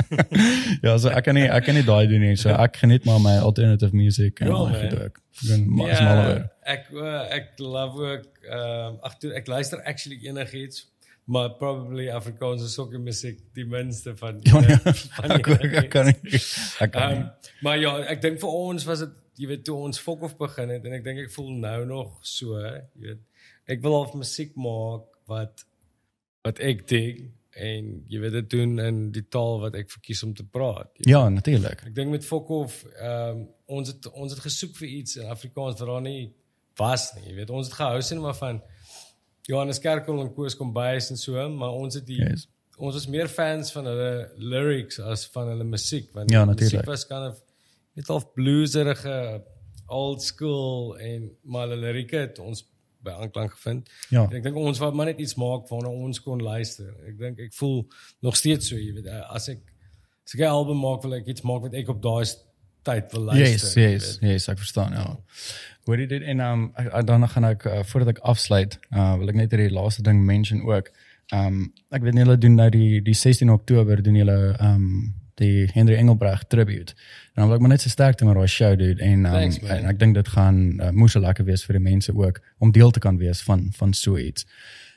ja, 0.84 0.96
so 0.98 1.08
ek 1.08 1.24
kan 1.24 1.34
nie 1.38 1.48
ek 1.48 1.64
kan 1.64 1.74
nie 1.78 1.84
daai 1.86 2.06
doen 2.10 2.20
nie. 2.20 2.36
So 2.36 2.52
ek 2.54 2.76
geniet 2.82 3.04
maar 3.08 3.20
my 3.20 3.36
alternative 3.40 3.94
music 3.96 4.40
en 4.40 4.46
Ja, 4.52 4.54
goed 4.54 4.98
ook. 5.02 5.20
Doen 5.48 5.66
maar 5.74 5.96
smaller 5.96 6.28
oor. 6.34 6.48
ek 6.62 6.86
ek 7.38 7.46
love 7.58 7.98
ook 8.12 8.26
ehm 8.50 8.98
ag 9.02 9.16
toe 9.18 9.32
ek 9.34 9.46
luister 9.48 9.80
actually 9.84 10.18
enigiets 10.28 10.88
maar 11.24 11.50
probably 11.56 12.08
Afrikaanse 12.10 12.68
sokkie 12.68 12.98
musiek 12.98 13.38
die 13.54 13.64
minste 13.64 14.12
van 14.16 14.40
Ja, 14.42 14.60
nee, 14.60 14.76
van 14.76 15.30
ek, 15.30 15.46
ek, 15.46 15.72
ek 15.84 15.88
kan 15.90 16.06
nie. 16.10 16.40
Ek 16.80 16.90
kan 16.92 17.02
Ehm 17.02 17.18
nie. 17.18 17.26
maar 17.62 17.78
ja, 17.78 17.96
ek 18.10 18.20
dink 18.22 18.40
vir 18.40 18.48
ons 18.48 18.84
was 18.84 18.98
dit 19.06 19.08
jy 19.40 19.46
weet 19.48 19.64
toe 19.64 19.76
ons 19.80 20.00
fok 20.00 20.22
of 20.28 20.36
begin 20.40 20.68
het 20.74 20.84
en 20.84 20.92
ek 20.98 21.04
dink 21.04 21.22
ek 21.24 21.30
voel 21.34 21.52
nou 21.62 21.78
nog 21.88 22.18
so, 22.26 22.58
jy 22.60 22.82
weet. 23.06 23.22
Ek 23.70 23.80
wil 23.84 23.94
half 24.00 24.14
musiek 24.18 24.54
maak 24.56 25.06
wat 25.30 25.64
wat 26.42 26.58
ek 26.60 26.86
dig 26.90 27.22
en 27.52 27.88
jy 28.08 28.18
weet 28.22 28.32
dit 28.32 28.50
doen 28.50 28.78
in 28.80 29.00
die 29.12 29.24
taal 29.28 29.60
wat 29.60 29.74
ek 29.76 29.90
verkies 29.92 30.22
om 30.24 30.32
te 30.34 30.44
praat. 30.44 30.88
Ja, 31.06 31.28
natuurlik. 31.28 31.84
Ek 31.86 31.94
dink 31.94 32.10
met 32.10 32.24
Fokhof, 32.24 32.82
ehm 32.96 33.42
um, 33.42 33.42
ons 33.72 33.88
het 33.88 34.08
ons 34.12 34.32
het 34.34 34.40
gesoek 34.44 34.74
vir 34.76 34.88
iets 34.88 35.16
in 35.16 35.28
Afrikaans 35.32 35.78
wat 35.80 35.88
daar 35.88 36.02
nie 36.04 36.32
was 36.80 37.10
nie. 37.16 37.28
Jy 37.30 37.34
weet, 37.38 37.50
ons 37.50 37.68
het 37.68 37.76
gehou 37.76 38.00
sien 38.04 38.20
maar 38.20 38.36
van 38.36 38.58
Johannes 39.48 39.80
Kerkel 39.80 40.20
en 40.20 40.32
Koos 40.34 40.56
Kombuis 40.56 41.08
en 41.10 41.16
so, 41.20 41.48
maar 41.48 41.72
ons 41.76 41.94
het 41.98 42.04
die 42.06 42.18
Yes. 42.20 42.48
ons 42.76 42.94
was 42.94 43.06
meer 43.06 43.28
fans 43.28 43.72
van 43.72 43.86
hulle 43.86 44.12
lyrics 44.36 44.98
as 45.00 45.24
van 45.34 45.48
hulle 45.52 45.64
musiek 45.64 46.08
want 46.14 46.30
Ja, 46.32 46.44
die 46.44 46.54
musiek 46.64 46.86
was 46.88 47.06
kind 47.06 47.30
of 47.32 47.40
net 47.96 48.08
half 48.08 48.32
blueserige 48.34 49.42
old 49.92 50.22
school 50.22 50.94
en 50.98 51.30
maar 51.44 51.66
hulle 51.68 51.80
lirieke 51.86 52.16
het 52.16 52.38
ons 52.38 52.64
by 53.02 53.10
aanklank 53.10 53.50
gevind. 53.56 53.88
Ja. 54.14 54.22
En 54.28 54.36
ek 54.38 54.44
dink 54.46 54.56
ons 54.56 54.78
wou 54.78 54.92
maar 54.94 55.06
net 55.10 55.18
iets 55.20 55.34
maak 55.40 55.66
waarna 55.68 55.90
ons 55.90 56.20
kon 56.22 56.40
luister. 56.42 56.92
Ek 57.08 57.18
dink 57.18 57.40
ek 57.48 57.52
voel 57.58 57.82
nog 58.22 58.36
steeds 58.38 58.68
so, 58.70 58.76
jy 58.78 58.92
weet, 58.94 59.06
eh, 59.10 59.24
as 59.34 59.48
ek 59.48 59.60
as 60.24 60.34
ek 60.36 60.40
'n 60.40 60.52
album 60.54 60.78
maak 60.78 61.02
wil 61.02 61.14
ek 61.14 61.26
iets 61.26 61.42
maak 61.42 61.62
wat 61.62 61.74
ek 61.74 61.88
op 61.88 62.00
daai 62.02 62.24
tyd 62.84 63.12
wil 63.12 63.22
luister. 63.22 63.46
Yes, 63.52 63.74
yes, 63.74 64.18
weet. 64.20 64.30
yes, 64.30 64.48
ek 64.48 64.58
verstaan. 64.58 64.92
Ja. 64.92 65.16
Hoor 65.86 65.98
jy 65.98 66.06
dit 66.06 66.22
en 66.22 66.40
um 66.40 66.72
ek- 66.76 67.06
dan 67.06 67.28
gaan 67.28 67.44
ek 67.44 67.66
uh, 67.66 67.82
voordat 67.82 68.16
ek 68.16 68.22
afsluit, 68.22 68.78
uh 68.92 69.16
wil 69.18 69.28
ek 69.28 69.34
net 69.34 69.50
hierdie 69.50 69.70
laaste 69.74 70.02
ding 70.02 70.24
mention 70.24 70.62
ook. 70.62 70.90
Um 71.32 71.72
ek 71.90 72.02
weet 72.02 72.14
nie 72.14 72.22
hulle 72.24 72.38
doen 72.38 72.54
nou 72.54 72.70
die 72.70 73.00
die 73.00 73.14
16 73.14 73.50
Oktober 73.50 74.02
doen 74.02 74.14
hulle 74.14 74.56
um 74.60 75.14
die 75.34 75.68
Henry 75.72 75.94
Engelbrecht 75.94 76.48
tribute. 76.48 76.92
En 77.34 77.42
dan 77.42 77.46
wil 77.46 77.54
ek 77.54 77.60
maar 77.60 77.70
net 77.70 77.80
so 77.80 77.88
sterkte 77.88 78.24
met 78.24 78.34
daai 78.34 78.46
show 78.46 78.76
dude 78.78 79.02
en 79.02 79.24
um 79.24 79.32
Thanks, 79.32 79.60
man. 79.60 79.70
en 79.70 79.84
ek 79.86 79.98
dink 79.98 80.14
dit 80.14 80.28
gaan 80.28 80.80
uh, 80.80 80.90
moes 80.90 81.14
lekker 81.14 81.44
wees 81.44 81.64
vir 81.64 81.78
die 81.78 81.82
mense 81.90 82.12
ook 82.14 82.40
om 82.58 82.72
deel 82.72 82.90
te 82.90 83.00
kan 83.00 83.16
wees 83.18 83.42
van 83.42 83.68
van 83.72 83.92
so 83.94 84.16
iets. 84.18 84.46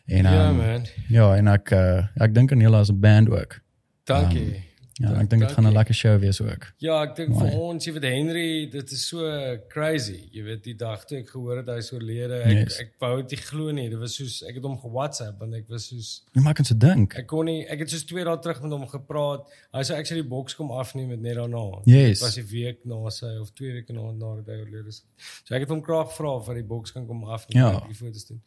En 0.05 0.25
um, 0.25 0.33
Ja, 0.33 0.51
man. 0.51 0.85
Ja, 1.07 1.35
en 1.35 1.47
ek 1.47 1.71
uh, 1.71 2.05
ek 2.21 2.33
dink 2.33 2.51
aan 2.51 2.59
julle 2.59 2.77
as 2.77 2.91
'n 2.91 2.99
band 2.99 3.29
ook. 3.29 3.61
Dankie. 4.03 4.64
Ja, 4.97 5.09
en 5.11 5.17
ek 5.25 5.29
dink 5.29 5.41
dit 5.43 5.51
gaan 5.51 5.65
'n 5.67 5.73
lekker 5.75 5.93
show 5.93 6.17
wees 6.19 6.39
ook. 6.41 6.69
Ja, 6.79 7.01
ek 7.03 7.15
dink 7.17 7.33
vir 7.37 7.51
ons, 7.59 7.83
jy 7.85 7.91
weet 7.93 8.03
Henry, 8.03 8.69
dit 8.71 8.91
is 8.91 9.07
so 9.07 9.19
crazy. 9.67 10.29
Jy 10.31 10.43
weet 10.43 10.63
die 10.63 10.73
dag 10.75 11.03
toe 11.05 11.17
ek 11.19 11.27
gehoor 11.33 11.57
het 11.57 11.67
hy 11.67 11.77
is 11.81 11.91
oorlede, 11.91 12.37
ek 12.45 12.51
Yes. 12.51 12.79
ek 12.79 12.93
wou 13.01 13.21
dit 13.21 13.31
nie 13.31 13.37
glo 13.45 13.71
nie. 13.71 13.89
Dit 13.89 13.99
was 13.99 14.15
soos 14.15 14.41
ek 14.47 14.55
het 14.55 14.63
hom 14.63 14.77
ge-WhatsApp 14.79 15.39
want 15.39 15.53
ek 15.53 15.67
was 15.69 15.87
soos 15.89 16.21
Jy 16.33 16.41
maak 16.41 16.59
ons 16.59 16.67
se 16.69 16.77
dink. 16.77 17.15
Ek 17.19 17.27
kon 17.27 17.45
nie 17.45 17.65
ek 17.67 17.79
het 17.79 17.89
soos 17.89 18.05
2 18.05 18.23
dae 18.23 18.37
terug 18.39 18.61
met 18.61 18.71
hom 18.71 18.87
gepraat. 18.87 19.43
Hy 19.73 19.83
sou 19.83 19.97
actually 19.97 20.21
die 20.21 20.29
boks 20.29 20.55
kom 20.55 20.71
afneem 20.71 21.07
met 21.09 21.19
net 21.19 21.35
daarna. 21.35 21.81
Yes. 21.85 22.19
Dit 22.19 22.27
was 22.29 22.37
'n 22.37 22.47
week 22.51 22.85
na 22.85 23.09
sy 23.09 23.37
of 23.41 23.51
2 23.53 23.73
weke 23.73 23.91
na 23.93 24.11
nadat 24.13 24.47
hy 24.47 24.61
oorlede 24.63 24.87
is. 24.87 25.03
So 25.43 25.55
ek 25.55 25.61
het 25.61 25.69
hom 25.69 25.83
graag 25.83 26.07
gevra 26.15 26.35
of 26.37 26.47
hy 26.47 26.53
die 26.53 26.63
boks 26.63 26.91
kan 26.93 27.05
kom 27.05 27.23
afneem 27.25 27.63
Ja. 27.63 27.81
en 27.81 27.87
die 27.87 27.95
foto's 27.95 28.25
doen. 28.27 28.41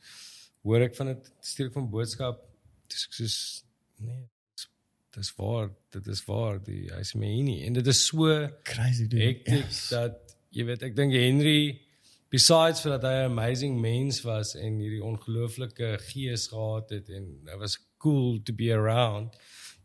Hoor 0.64 0.80
ek 0.80 0.94
van 0.96 1.06
dit 1.08 1.30
stuur 1.42 1.66
ek 1.66 1.72
van 1.74 1.90
boodskap. 1.90 2.40
Dis 2.88 3.04
ek 3.04 3.12
soos 3.12 3.64
nee, 4.00 4.24
dis 5.16 5.32
waar, 5.36 5.70
dit 5.90 6.06
is 6.06 6.24
waar. 6.26 6.58
Die 6.64 6.88
hy 6.92 7.02
sê 7.02 7.16
my 7.18 7.26
hier 7.26 7.44
nie 7.44 7.64
en 7.66 7.72
dit 7.72 7.86
is 7.86 8.06
so 8.06 8.48
Crazy 8.64 9.06
dude. 9.08 9.22
hektiek 9.24 9.64
Yes. 9.66 9.88
dat 9.88 10.34
jy 10.52 10.64
weet 10.64 10.82
ek 10.82 10.96
dink 10.96 11.12
Henry 11.12 11.80
besides 12.30 12.80
vir 12.84 12.98
dat 12.98 13.02
hy 13.08 13.14
'n 13.24 13.30
amazing 13.32 13.80
mens 13.80 14.20
was 14.22 14.54
en 14.54 14.78
hierdie 14.78 15.02
ongelooflike 15.04 15.98
gees 16.12 16.48
gehad 16.48 16.90
het 16.90 17.08
en 17.10 17.24
hy 17.48 17.56
was 17.58 17.78
cool 17.98 18.38
to 18.44 18.52
be 18.52 18.70
around 18.72 19.34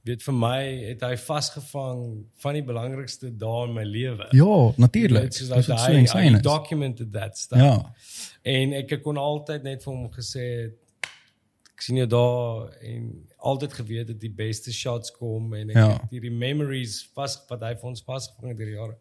weet 0.04 0.22
vir 0.22 0.34
my 0.36 0.60
het 0.90 1.02
hy 1.02 1.16
vasgevang 1.16 2.26
van 2.44 2.54
die 2.54 2.64
belangrikste 2.64 3.30
dae 3.38 3.68
in 3.68 3.74
my 3.74 3.84
lewe 3.88 4.28
Ja, 4.36 4.74
natuurlik. 4.78 5.32
Dit 5.32 5.40
is 5.42 5.48
dat 5.48 5.64
so 5.64 5.74
hy, 5.76 5.94
is. 6.36 6.42
documented 6.42 7.14
that 7.14 7.38
stuff 7.38 7.60
Ja. 7.60 7.94
en 8.44 8.74
ek 8.74 9.02
kon 9.04 9.16
altyd 9.18 9.64
net 9.64 9.84
vir 9.84 9.94
hom 9.94 10.10
gesê 10.12 10.64
het, 10.64 10.78
sien 11.84 11.98
jou 12.00 12.08
daar 12.08 12.70
en 12.86 13.08
altyd 13.50 13.74
geweet 13.80 14.08
dat 14.14 14.20
die 14.22 14.32
beste 14.32 14.72
shots 14.74 15.12
kom 15.16 15.54
en 15.58 15.70
ek 15.74 15.76
Ja. 15.80 15.88
het 15.98 16.12
hierdie 16.16 16.32
memories 16.32 17.02
vas 17.16 17.36
wat 17.50 17.62
hy 17.66 17.74
vir 17.76 17.90
ons 17.92 18.04
vasgevang 18.08 18.50
het 18.54 18.58
deur 18.62 18.72
die 18.72 18.78
jare. 18.80 18.98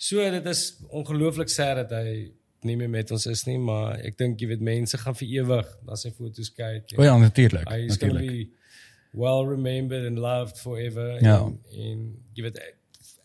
So 0.00 0.30
dit 0.30 0.46
is 0.46 0.62
ongelooflik 0.88 1.48
sad 1.52 1.76
dat 1.82 1.90
hy 2.00 2.30
nie 2.62 2.76
meer 2.76 2.90
met 2.92 3.10
ons 3.10 3.26
is 3.26 3.44
nie, 3.46 3.58
maar 3.58 3.98
ek 4.04 4.16
dink 4.20 4.40
jy 4.40 4.48
weet 4.50 4.60
mense 4.60 4.98
gaan 5.00 5.14
vir 5.16 5.28
ewig 5.40 5.68
na 5.86 5.96
sy 5.96 6.10
foto's 6.10 6.50
kyk. 6.52 6.92
O 6.98 7.02
ja, 7.04 7.14
natuurlik. 7.18 7.68
Hy 7.68 7.86
is 7.86 7.96
going 7.96 8.12
to 8.14 8.20
be 8.20 8.50
well 9.12 9.46
remembered 9.46 10.04
and 10.06 10.18
loved 10.18 10.58
forever. 10.58 11.18
Ja. 11.24 11.38
En, 11.46 11.58
en 11.72 12.02
jy 12.36 12.42
weet 12.48 12.58
ek, 12.58 12.76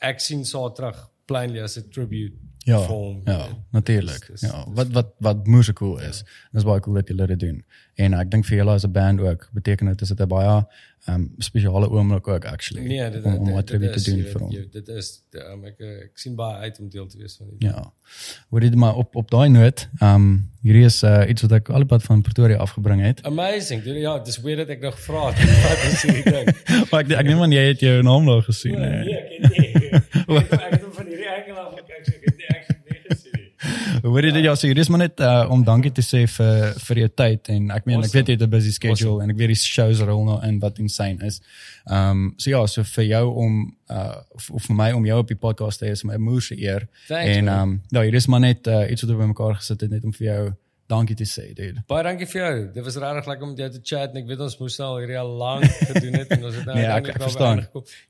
ek 0.02 0.20
sien 0.24 0.46
so 0.46 0.70
terug 0.72 0.96
plainly 1.28 1.60
as 1.60 1.78
'n 1.78 1.90
tribute 1.92 2.36
Ja, 2.66 2.80
vir 2.82 2.96
hom. 2.96 3.22
ja, 3.30 3.46
natuurlik. 3.72 4.30
Ja, 4.42 4.64
wat 4.74 4.88
wat 4.96 5.12
wat 5.22 5.46
musiek 5.48 5.76
cool 5.78 6.00
is. 6.02 6.24
Dis 6.52 6.64
baie 6.66 6.82
cool 6.82 6.96
dat 6.98 7.08
julle 7.12 7.28
dit 7.28 7.40
doen. 7.40 7.60
En 8.02 8.14
ek 8.18 8.32
dink 8.34 8.46
vir 8.50 8.58
julle 8.58 8.74
as 8.74 8.84
'n 8.88 8.92
band 8.92 9.22
ook 9.22 9.50
beteken 9.54 9.88
dit 9.94 10.02
is 10.02 10.10
dit 10.10 10.20
'n 10.20 10.28
baie 10.28 10.66
um 11.08 11.28
spesiale 11.38 11.90
oomblik 11.90 12.28
ook 12.28 12.46
actually. 12.46 12.82
Nee, 12.88 13.10
dit 13.12 13.24
om 13.24 13.36
om 13.38 13.46
dit- 13.46 13.54
wat 13.54 13.68
tribute 13.68 13.94
dit 13.94 14.04
te 14.04 14.12
doen 14.12 14.24
vir 14.32 14.42
hom. 14.42 14.52
Dit 14.72 14.88
is 14.88 15.22
um, 15.34 15.66
ek 15.66 15.80
ek 15.80 16.18
sien 16.18 16.36
baie 16.36 16.56
uit 16.66 16.80
om 16.80 16.90
deel 16.90 17.08
te 17.08 17.18
wees 17.18 17.36
van 17.38 17.48
dit. 17.50 17.62
Ja. 17.70 17.94
Hoor 18.50 18.60
dit 18.60 18.76
maar 18.76 18.96
op 18.96 19.16
op 19.16 19.30
daai 19.32 19.50
noot, 19.50 19.88
um 20.02 20.50
hierdie 20.62 20.86
is 20.86 21.04
uh, 21.04 21.30
iets 21.30 21.42
wat 21.42 21.52
ek 21.52 21.70
al 21.70 21.78
die 21.86 21.92
pad 21.94 22.04
van 22.04 22.22
Pretoria 22.22 22.58
afgebring 22.58 23.02
het. 23.02 23.22
Amazing. 23.24 23.84
Dude, 23.84 24.00
ja, 24.00 24.20
dis 24.20 24.42
weird 24.42 24.58
dat 24.58 24.70
ek 24.70 24.82
nog 24.82 25.00
vra. 25.00 25.24
Wat 25.26 25.84
is 25.92 26.02
hierdie 26.02 26.24
ding? 26.32 26.50
Maar 26.92 27.00
ek 27.06 27.12
ek 27.12 27.26
neem 27.26 27.42
aan 27.42 27.52
jy 27.52 27.68
het 27.68 27.80
jou 27.80 28.02
naam 28.02 28.26
daar 28.26 28.42
gesien. 28.42 28.80
Nee, 28.80 28.90
hè. 28.90 29.18
ek 29.22 29.30
het 29.42 29.58
nie. 29.58 29.74
Ek 30.42 30.52
ek 30.52 30.72
het 30.72 30.82
hom 30.82 30.94
van 30.94 31.06
hierdie 31.06 31.30
angle 31.30 31.60
af 31.62 31.74
gekyk, 31.78 32.02
so 32.06 32.12
ek 32.18 32.24
het 32.26 32.38
nie 32.38 32.50
actually 32.50 32.82
nie 32.90 33.02
gesien 33.10 33.32
nie. 33.34 33.95
Hoor 34.06 34.26
jy 34.28 34.32
dit 34.36 34.46
ja, 34.46 34.54
so 34.54 34.68
hier 34.70 34.78
is 34.78 34.90
maar 34.94 35.02
net 35.02 35.22
uh, 35.24 35.48
om 35.50 35.64
dankie 35.66 35.90
te 35.96 36.04
sê 36.06 36.26
vir 36.30 36.76
vir 36.88 37.00
jou 37.02 37.08
tyd 37.22 37.50
en 37.50 37.72
ek 37.74 37.88
meen 37.90 37.98
ek 37.98 38.04
Awesome. 38.04 38.20
weet 38.20 38.28
jy 38.30 38.36
het 38.36 38.44
'n 38.46 38.52
busy 38.52 38.74
schedule 38.76 39.16
awesome. 39.16 39.24
en 39.24 39.34
ek 39.34 39.40
weet 39.40 39.54
die 39.54 39.58
shows 39.58 40.02
rol 40.06 40.24
nou 40.28 40.38
in 40.46 40.60
wat 40.60 40.78
insane 40.80 41.26
is. 41.26 41.42
Ehm 41.90 42.12
um, 42.12 42.34
so 42.38 42.50
ja, 42.50 42.66
so 42.68 42.84
vir 42.84 43.06
jou 43.06 43.26
om 43.34 43.56
uh 43.90 44.18
of, 44.36 44.64
vir 44.68 44.76
my 44.76 44.92
om 44.92 45.06
jou 45.06 45.18
op 45.20 45.28
die 45.28 45.40
podcast 45.48 45.80
te 45.80 45.88
hê 45.88 45.92
is 45.92 46.04
my 46.04 46.18
moeë 46.18 46.58
eer. 46.60 46.88
Thanks, 47.08 47.32
en 47.38 47.48
ehm 47.48 47.62
um, 47.62 47.82
ja, 47.90 48.02
hier 48.02 48.14
is 48.14 48.28
maar 48.28 48.40
net 48.40 48.68
uh, 48.68 48.92
iets 48.92 49.02
wat 49.02 49.12
ons 49.12 49.20
bymekaar 49.20 49.56
gesit 49.56 49.82
het 49.82 49.92
net 49.92 50.06
om 50.06 50.14
vir 50.14 50.28
jou 50.28 50.54
dankie 50.88 51.16
te 51.18 51.26
sê, 51.26 51.54
dude. 51.58 51.82
Baie 51.90 52.04
dankie 52.06 52.28
vir 52.30 52.42
jou. 52.42 52.58
Dit 52.74 52.84
was 52.86 52.96
regtig 53.02 53.26
lekker 53.28 53.48
om 53.48 53.56
jou 53.58 53.70
te 53.74 53.80
chat 53.84 54.12
en 54.14 54.18
ek 54.22 54.28
weet 54.30 54.40
ons 54.46 54.58
moes 54.60 54.80
al 54.80 54.98
hierdie 55.02 55.18
al 55.20 55.32
lank 55.38 55.66
gedoen 55.66 56.14
het 56.20 56.30
en 56.36 56.44
ons 56.46 56.56
het 56.56 56.66
nou 56.66 56.76
Nee, 56.80 56.86
ek- 56.86 57.08
ek 57.16 57.22
verstaan. 57.24 57.64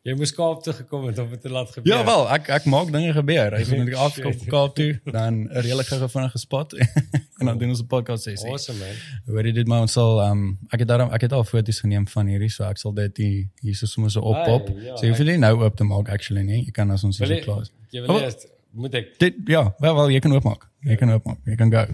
Jy 0.04 0.16
moes 0.20 0.34
Kaap 0.36 0.64
toe 0.64 0.74
gekom 0.74 1.06
het 1.08 1.20
om 1.24 1.30
dit 1.30 1.42
te 1.42 1.50
laat 1.50 1.72
gebeur. 1.72 1.94
Ja 1.94 2.04
wel, 2.06 2.26
ek 2.36 2.50
ek 2.50 2.66
maak 2.66 2.92
dinge 2.92 3.14
gebeur. 3.16 3.54
Ek 3.60 3.68
moet 3.72 3.86
net 3.86 3.96
afkom. 3.96 4.36
Kaap 4.52 4.76
toe, 4.76 4.90
dan 5.12 5.34
'n 5.46 5.48
redelik 5.64 5.88
gou 5.88 6.10
vinnige 6.10 6.38
spot 6.38 6.74
en 7.40 7.46
dan 7.46 7.58
doen 7.58 7.70
ons 7.70 7.82
'n 7.82 7.88
podcast 7.88 8.24
sessie. 8.24 8.50
Awesome 8.50 8.80
man. 8.80 8.96
Hoor 9.32 9.46
jy 9.46 9.52
dit 9.54 9.68
maar 9.68 9.82
ons 9.88 9.92
sal 9.96 10.20
um, 10.26 10.58
ek 10.72 10.80
het 10.80 10.88
daarom 10.88 11.14
ek 11.16 11.22
het 11.22 11.32
al 11.34 11.44
foto's 11.44 11.80
geneem 11.80 12.08
van 12.08 12.28
hierdie 12.28 12.50
so 12.52 12.64
ek 12.68 12.78
sal 12.78 12.92
dit 12.94 13.18
hier 13.18 13.48
hier 13.62 13.76
so 13.76 13.86
sommer 13.86 14.12
so 14.12 14.20
op 14.22 14.36
Ai, 14.36 14.52
op. 14.52 14.68
ja, 14.70 14.96
so 14.98 15.06
jy 15.06 15.10
hoef 15.16 15.18
dit 15.24 15.28
nie 15.28 15.38
nou 15.38 15.64
oop 15.64 15.76
te 15.76 15.84
maak 15.84 16.10
actually 16.10 16.44
nie. 16.44 16.66
Jy 16.66 16.72
kan 16.72 16.92
as 16.92 17.04
ons 17.04 17.18
hier 17.20 17.40
klaar 17.44 17.62
is. 17.62 17.72
jy 17.92 18.02
wil 18.02 18.16
Oh. 18.20 18.55
Moet 18.76 18.94
ek 19.00 19.14
Dit 19.22 19.36
ja, 19.48 19.64
wel 19.80 19.96
wel 19.96 20.14
jy 20.16 20.22
kan 20.24 20.36
oopmaak. 20.36 20.68
Jy 20.86 20.96
kan 21.00 21.12
oopmaak. 21.16 21.40
Jy 21.48 21.56
kan 21.60 21.72
go. 21.72 21.86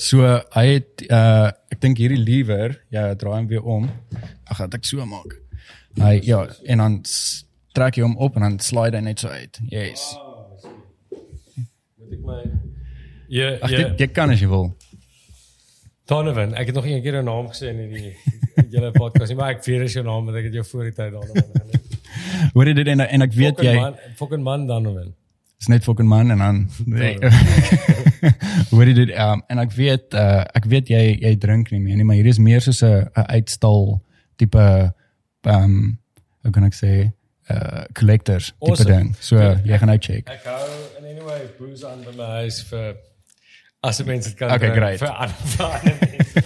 So 0.00 0.26
hy 0.56 0.66
het 0.74 1.04
uh 1.10 1.50
ek 1.72 1.80
dink 1.82 1.98
hierdie 1.98 2.20
lewer, 2.20 2.76
ja, 2.94 3.14
draai 3.18 3.40
hom 3.40 3.48
weer 3.50 3.64
om. 3.66 3.88
Ag, 4.50 4.64
dat 4.66 4.78
ek 4.80 4.86
so 4.88 5.04
maak. 5.08 5.38
Hy 6.00 6.18
ja, 6.24 6.44
en 6.72 6.82
dan 6.82 6.98
trek 7.76 7.98
jy 7.98 8.04
hom 8.06 8.16
op 8.22 8.36
en 8.36 8.46
dan 8.46 8.58
slide 8.62 8.96
hy 8.98 9.02
net 9.04 9.24
so 9.24 9.32
uit. 9.32 9.60
Yes. 9.72 10.12
moet 11.98 12.12
ek 12.18 12.24
my 12.26 12.42
Ja, 13.32 13.54
ja. 13.56 13.68
jy, 13.72 13.84
jy 13.96 14.08
kan 14.12 14.30
as 14.34 14.42
jy 14.42 14.48
wil. 14.50 14.74
Donovan, 16.10 16.52
ek 16.60 16.68
het 16.68 16.76
nog 16.76 16.84
nie 16.84 17.00
keer 17.00 17.22
'n 17.22 17.24
naam 17.24 17.48
gesê 17.48 17.70
in 17.72 17.78
hierdie 17.80 18.12
julle 18.74 18.90
podcast 18.92 19.30
nie, 19.30 19.38
maar 19.38 19.54
ek 19.54 19.64
weet 19.64 19.86
is 19.86 19.94
jou 19.96 20.04
naam 20.04 20.26
want 20.26 20.36
ek 20.36 20.50
het 20.50 20.58
jou 20.60 20.64
voor 20.64 20.84
die 20.90 20.92
tyd 20.92 21.12
Donovan 21.14 21.48
genoem. 21.56 21.91
Hoor 22.54 22.66
jy 22.70 22.74
dit 22.74 22.88
en, 22.92 23.00
en 23.00 23.22
ek 23.22 23.32
weet 23.34 23.56
Fucking 23.56 23.70
jy 23.74 23.80
man, 23.80 23.94
fucking 24.18 24.42
man 24.42 24.66
Donovan. 24.66 25.14
is 25.62 25.68
net 25.68 25.84
fucking 25.86 26.08
man 26.08 26.30
en 26.34 26.38
dan 26.38 26.56
nee. 26.86 27.16
Hoor 28.72 28.86
jy 28.90 28.94
dit 28.98 29.10
um, 29.18 29.42
en 29.48 29.58
ek 29.62 29.72
weet 29.78 30.14
uh 30.18 30.42
ek 30.58 30.64
weet 30.72 30.88
jy 30.90 31.02
jy 31.22 31.34
drink 31.38 31.70
nie 31.74 31.80
meer 31.80 31.96
nie, 32.00 32.04
maar 32.08 32.16
hier 32.18 32.26
is 32.32 32.38
meer 32.42 32.60
soos 32.64 32.82
'n 32.82 33.08
uitstal 33.36 34.00
tipe 34.36 34.64
um 35.46 35.98
hoe 36.42 36.50
kan 36.52 36.64
ek 36.66 36.74
sê 36.74 36.92
uh 37.50 37.84
collectors 37.94 38.52
tipe 38.58 38.70
Awesome. 38.72 38.90
ding. 38.90 39.14
So 39.20 39.36
Good. 39.38 39.66
jy 39.66 39.78
gaan 39.78 39.88
nou 39.92 39.98
check. 39.98 40.28
Ek 40.30 40.44
hou 40.46 40.68
in 40.98 41.04
anyway 41.14 41.46
booze 41.58 41.86
aan 41.86 42.02
by 42.06 42.14
my 42.16 42.28
huis 42.42 42.62
vir 42.70 42.94
as 43.82 43.98
mense 44.06 44.28
dit 44.30 44.38
kan 44.38 44.50
Okay, 44.54 44.70
drink, 44.74 44.98
vir 44.98 45.10
ander 45.10 45.34
mense. 45.58 46.42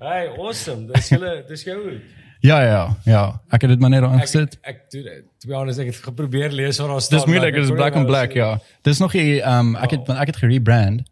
Hey, 0.00 0.28
awesome. 0.38 0.86
Dis 0.86 1.08
julle 1.10 1.32
dis 1.48 1.64
jou 1.66 1.76
hoed. 1.82 2.02
Ja 2.48 2.58
ja 2.64 2.82
ja. 3.04 3.22
Ek 3.52 3.60
het 3.66 3.70
dit 3.74 3.80
maar 3.82 3.90
net 3.92 4.00
daar 4.04 4.14
Ek 4.16 4.20
ingesit. 4.22 4.58
ek 4.62 4.84
doen 4.92 5.02
dit. 5.08 5.24
To 5.42 5.48
be 5.50 5.54
honest, 5.54 5.78
ek 5.84 5.90
het 5.92 6.02
geprobeer 6.10 6.50
lees 6.56 6.78
waar 6.80 6.94
daar 6.94 7.02
staan. 7.04 7.18
Dis 7.18 7.26
moeilik, 7.28 7.52
maar 7.52 7.54
ek 7.54 7.58
dit 7.60 7.64
is 7.66 7.72
kon 7.72 7.76
black 7.80 7.94
on 7.98 8.04
nou 8.06 8.12
black, 8.12 8.32
ja. 8.38 8.50
Dis 8.88 8.98
nog 9.04 9.12
nie 9.18 9.40
um 9.54 9.74
ek 9.76 9.90
het 9.96 10.08
ek 10.16 10.32
het 10.32 10.40
gerebrand. 10.44 11.02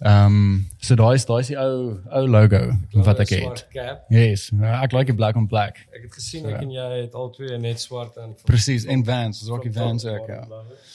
Um 0.00 0.66
so 0.80 0.96
daai 0.98 1.14
is 1.18 1.24
daai 1.28 1.40
is 1.44 1.50
die 1.52 1.58
ou 1.60 1.98
ou 2.10 2.22
logo 2.34 2.60
wat 3.06 3.20
ek 3.22 3.34
het. 3.36 3.62
Yes, 4.10 4.48
ja, 4.50 4.78
ek 4.82 4.94
like 4.96 5.12
die 5.12 5.16
black 5.18 5.36
on 5.36 5.46
black. 5.46 5.78
Ek 5.94 6.06
het 6.08 6.14
gesien 6.16 6.48
ek 6.50 6.62
en 6.64 6.72
jy 6.74 6.86
het 7.02 7.14
al 7.14 7.30
twee 7.36 7.58
net 7.60 7.80
swart 7.80 8.16
en 8.22 8.32
Presies, 8.48 8.86
en 8.88 9.04
Vans, 9.06 9.42
dis 9.42 9.52
ook 9.52 9.66
die 9.68 9.74
Vans 9.76 10.06
ook, 10.08 10.26
ja. 10.32 10.40
It. 10.42 10.88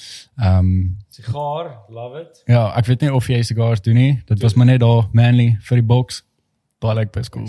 Um 0.43 0.97
Sigaar, 1.13 1.71
love 1.89 2.19
it. 2.25 2.41
ja, 2.49 2.65
ek 2.77 2.89
weet 2.89 3.05
nie 3.05 3.13
of 3.13 3.29
jy 3.29 3.41
cigars 3.47 3.81
doen 3.85 3.95
nie. 3.97 4.11
Dit 4.27 4.41
was 4.41 4.57
maar 4.57 4.69
net 4.73 4.81
daar 4.83 5.07
manly 5.13 5.53
vir 5.69 5.81
die 5.81 5.87
box. 5.93 6.23
Daai 6.81 6.95
like 6.99 7.11
best 7.15 7.31
cool. 7.33 7.47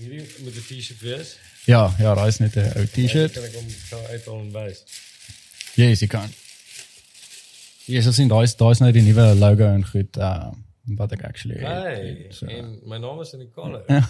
Hierdie 0.00 0.24
moet 0.44 0.54
'n 0.56 0.64
T-shirt 0.68 1.00
wees. 1.04 1.36
Ja, 1.66 1.94
ja, 1.98 2.14
daai 2.14 2.28
is 2.28 2.38
net 2.40 2.56
'n 2.56 2.72
ou 2.80 2.86
T-shirt. 2.86 3.32
Kan 3.36 3.44
ek 3.44 3.54
hom 3.54 3.68
gou 3.90 4.02
uithaal 4.14 4.40
en 4.40 4.50
wys. 4.52 4.82
Yes, 5.76 6.00
jy 6.00 6.06
kan. 6.08 6.28
Jy 7.86 8.00
sal 8.02 8.12
sien 8.12 8.28
daai 8.28 8.42
is 8.44 8.54
daai 8.56 8.70
is 8.72 8.80
nou 8.80 8.90
die 8.92 9.02
nuwe 9.02 9.34
logo 9.38 9.64
en 9.66 9.84
goed 9.86 10.16
uh 10.16 10.50
wat 10.96 11.12
ek 11.12 11.22
actually 11.24 11.58
Hey, 11.60 12.26
So. 12.30 12.46
en 12.46 12.80
my 12.86 12.98
naam 12.98 13.20
is 13.20 13.32
in 13.32 13.38
die 13.44 13.50
collar. 13.54 13.82
Ja. 13.88 14.08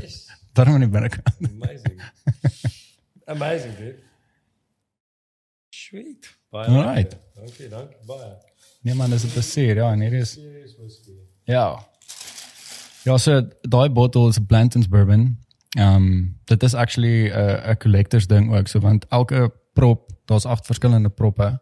Yes. 0.00 0.26
Daarom 0.54 0.78
nie 0.78 0.88
binnekant. 0.88 1.28
Amazing. 1.48 2.00
Amazing, 3.26 3.76
dude. 3.78 3.98
Sweet. 5.70 6.28
Baie 6.50 6.68
Alright. 6.68 6.96
lekker. 7.12 7.18
Dankie, 7.34 7.68
dankie 7.68 7.96
baie. 8.06 8.32
Nee 8.82 8.94
man, 8.94 9.10
dis 9.10 9.24
'n 9.24 9.30
plesier. 9.32 9.74
Ja, 9.76 9.92
en 9.92 10.00
hier 10.00 10.12
is. 10.12 10.38
Ja. 11.44 11.88
Ja, 13.04 13.16
so 13.18 13.40
daai 13.68 13.88
bottle 13.90 14.28
is 14.28 14.38
'n 14.38 14.46
Blanton's 14.46 14.88
bourbon. 14.88 15.38
Um 15.78 16.38
dit 16.44 16.62
is 16.62 16.74
actually 16.74 17.28
'n 17.30 17.70
'n 17.70 17.76
collectors 17.76 18.26
ding 18.26 18.52
ook, 18.54 18.68
so 18.68 18.78
want 18.80 19.06
elke 19.08 19.52
prop, 19.72 20.10
daar's 20.26 20.44
agt 20.46 20.66
verskillende 20.66 21.08
proppe. 21.10 21.60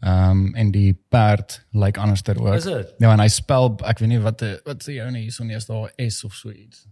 Um 0.00 0.54
en 0.54 0.70
die 0.70 0.92
perd 1.08 1.64
lyk 1.72 1.82
like 1.84 2.00
anderster 2.00 2.40
ook. 2.40 2.54
Is 2.54 2.64
dit? 2.64 2.94
Ja, 2.98 3.12
en 3.12 3.20
hy 3.20 3.28
spel 3.28 3.76
ek 3.84 3.98
weet 3.98 4.08
nie 4.08 4.18
wat 4.20 4.38
die- 4.38 4.60
wat 4.64 4.82
sê 4.88 4.92
jy 4.94 5.04
nou 5.10 5.18
hierson 5.20 5.50
eers 5.50 5.66
daar 5.66 5.92
S 5.96 6.24
of 6.24 6.34
so 6.34 6.50
iets. 6.50 6.86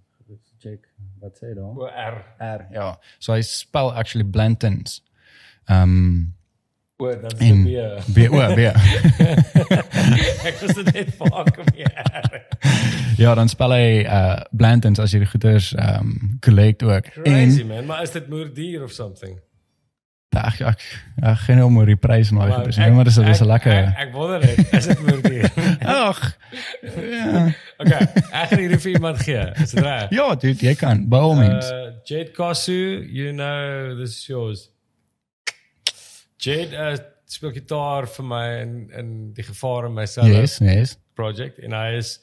Check. 0.58 0.88
Wat 1.20 1.36
sê 1.42 1.54
daar? 1.54 1.64
O 1.64 1.86
R. 1.86 2.24
R. 2.40 2.66
Ja. 2.72 2.98
So 3.18 3.32
hy 3.32 3.40
spel 3.42 3.92
actually 3.94 4.28
Blanton's. 4.28 5.02
Um 5.68 6.34
O, 7.00 7.20
dat 7.20 7.32
is 7.32 7.48
en 7.48 7.62
die 7.64 7.76
B. 8.12 8.28
B 8.28 8.32
O 8.34 8.54
B. 8.54 8.58
Ek 10.48 10.56
was 10.62 10.74
dit 10.74 10.88
net 10.92 11.10
vaak 11.14 11.58
om 11.62 11.68
die 11.76 11.84
R. 11.86 12.38
Ja, 13.18 13.34
dan 13.38 13.48
spel 13.50 13.70
hy 13.74 13.84
uh 14.02 14.40
Blanton's 14.50 14.98
as 15.02 15.12
jy 15.14 15.20
die 15.22 15.28
goeders 15.30 15.68
um 15.78 16.38
collect 16.42 16.82
ook. 16.82 17.12
Crazy 17.20 17.62
man, 17.68 17.86
maar 17.86 18.02
is 18.02 18.10
dit 18.16 18.26
moerdier 18.30 18.82
of 18.82 18.90
something? 18.96 19.36
Ag 20.38 20.58
ek 20.60 20.82
ek 21.22 21.38
geen 21.46 21.58
nou 21.58 21.68
oor 21.78 21.86
die 21.88 21.96
prys 21.98 22.30
en 22.32 22.36
Maar 22.40 22.50
goeders 22.56 22.76
ek- 22.78 22.86
nie, 22.90 22.94
maar 22.98 23.06
dis 23.08 23.16
'n 23.18 23.24
ek- 23.30 23.40
lekker. 23.46 23.72
Ek, 23.78 23.98
ek 24.06 24.10
wonder 24.14 24.40
net, 24.42 24.72
is 24.78 24.86
dit 24.86 25.00
moerdier? 25.06 25.50
Ag. 25.82 26.18
Ja. 26.98 27.44
okay, 27.78 28.02
ek 28.32 28.48
gaan 28.50 28.58
hierdie 28.58 28.78
vir 28.82 28.90
iemand 28.92 29.22
gee. 29.22 29.44
Is 29.62 29.70
dit 29.70 29.84
reg? 29.84 30.10
Ja, 30.10 30.34
dude, 30.34 30.66
jy 30.66 30.74
kan 30.74 31.06
by 31.08 31.16
all 31.16 31.34
means. 31.38 31.70
Uh, 31.70 31.94
Jade 32.04 32.30
Kosu, 32.34 33.06
you 33.06 33.30
know 33.32 33.94
this 33.98 34.18
is 34.18 34.26
yours. 34.26 34.68
Jade 36.38 36.76
uh, 36.76 36.96
speel 37.28 37.52
gitaar 37.52 38.06
vir 38.08 38.24
my 38.24 38.44
in 38.62 38.72
in 38.98 39.08
die 39.34 39.42
gevaar 39.44 39.86
in 39.86 39.94
myself 39.94 40.26
Yes, 40.30 40.58
yes. 40.62 40.96
project 41.18 41.58
en 41.58 41.72
hy 41.76 41.96
is 41.98 42.18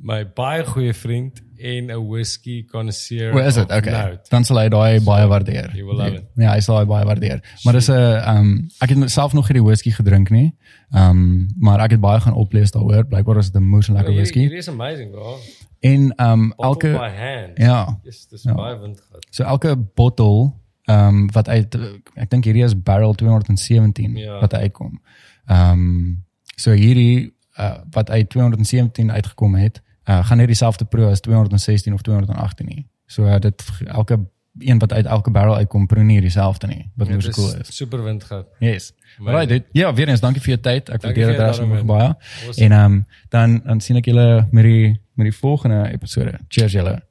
my 0.00 0.22
baie 0.24 0.62
goeie 0.64 0.92
vriend 0.94 1.40
en 1.58 1.88
'n 1.90 2.06
whisky 2.08 2.64
connoisseur. 2.70 3.32
Hoe 3.32 3.42
is 3.42 3.54
dit? 3.54 3.64
Okay. 3.72 3.90
note. 3.92 4.28
Dan 4.30 4.44
sal 4.44 4.58
hy 4.60 4.68
daai 4.68 5.00
baie 5.02 5.26
waardeer. 5.26 5.72
will 5.74 5.96
love 5.96 6.14
it. 6.14 6.24
Ja, 6.36 6.52
hy 6.54 6.60
sal 6.60 6.76
daai 6.76 6.86
baie 6.86 7.04
waardeer. 7.04 7.40
Maar 7.64 7.72
dis 7.74 7.88
'n 7.90 8.22
um 8.36 8.68
ek 8.80 8.88
het 8.94 9.10
self 9.10 9.32
nog 9.34 9.48
nie 9.48 9.58
die 9.58 9.64
whisky 9.66 9.90
gedrink 9.90 10.30
nie. 10.30 10.54
Um 10.94 11.48
maar 11.58 11.80
ek 11.80 11.90
het 11.90 12.00
baie 12.00 12.20
gaan 12.20 12.34
oplees 12.34 12.70
daaroor. 12.70 13.04
Blykbaar 13.06 13.38
is 13.38 13.50
dit 13.50 13.60
'n 13.60 13.64
moes 13.64 13.88
lekker 13.88 14.12
Hierdie 14.12 14.20
whisky. 14.22 14.38
hierdie 14.40 14.58
is 14.58 14.68
amazing, 14.68 15.10
bro. 15.10 15.36
En 15.80 16.12
um 16.20 16.52
Elke 16.58 16.88
ja, 17.56 17.98
Dis 18.04 18.26
dis 18.28 18.42
Ja. 18.44 18.54
baie 18.54 18.78
wind 18.80 19.00
gehad. 19.00 19.26
So 19.30 19.44
elke 19.44 19.76
bottel 19.76 20.54
ehm 20.88 21.08
um, 21.08 21.26
wat 21.32 21.48
uit 21.48 21.74
ek 22.14 22.30
dink 22.32 22.44
hierdie 22.48 22.64
is 22.64 22.74
barrel 22.82 23.12
217 23.14 24.16
Ja. 24.16 24.40
wat 24.40 24.54
uitkom. 24.54 25.00
Ehm 25.46 25.70
um, 25.70 26.24
so 26.56 26.72
hierdie 26.72 27.34
uh, 27.58 27.74
wat 27.90 28.10
uit 28.10 28.28
217 28.28 29.12
uitgekom 29.12 29.54
het, 29.54 29.82
uh, 30.08 30.24
gaan 30.26 30.36
nie 30.38 30.46
dieselfde 30.46 30.84
pro 30.84 31.10
as 31.10 31.20
216 31.20 31.92
of 31.92 32.02
218 32.02 32.66
nie. 32.66 32.86
So 33.06 33.24
uh, 33.24 33.38
dit 33.38 33.64
elke 33.86 34.18
een 34.58 34.78
wat 34.78 34.92
uit 34.92 35.06
elke 35.06 35.30
barrel 35.30 35.56
uitkom 35.56 35.86
pro 35.86 36.02
nie 36.02 36.20
dieselfde 36.20 36.66
nie. 36.66 36.90
Wat 36.94 37.08
nou 37.08 37.20
so 37.20 37.30
cool 37.30 37.54
is. 37.60 37.76
Super 37.76 38.02
wind 38.02 38.24
gehad. 38.24 38.46
Yes. 38.58 38.92
Amazing. 39.18 39.36
Right, 39.36 39.48
dude. 39.48 39.64
Ja, 39.72 39.94
weer 39.94 40.08
eens 40.08 40.20
dankie 40.20 40.42
vir 40.42 40.50
jou 40.50 40.60
tyd. 40.60 40.88
Ek 40.88 41.02
waardeer 41.02 41.26
dit 41.26 41.38
regtig 41.38 41.84
baie. 41.84 42.14
Awesome. 42.14 42.64
En 42.64 42.72
ehm 42.72 42.92
um, 42.92 43.06
dan 43.28 43.60
dan 43.64 43.80
sien 43.80 43.96
ek 43.96 44.04
julle 44.04 44.46
met 44.50 44.64
die 44.64 45.00
met 45.14 45.30
die 45.30 45.36
volgende 45.36 45.90
episode. 45.92 46.38
Cheers 46.48 46.72
julle. 46.72 47.02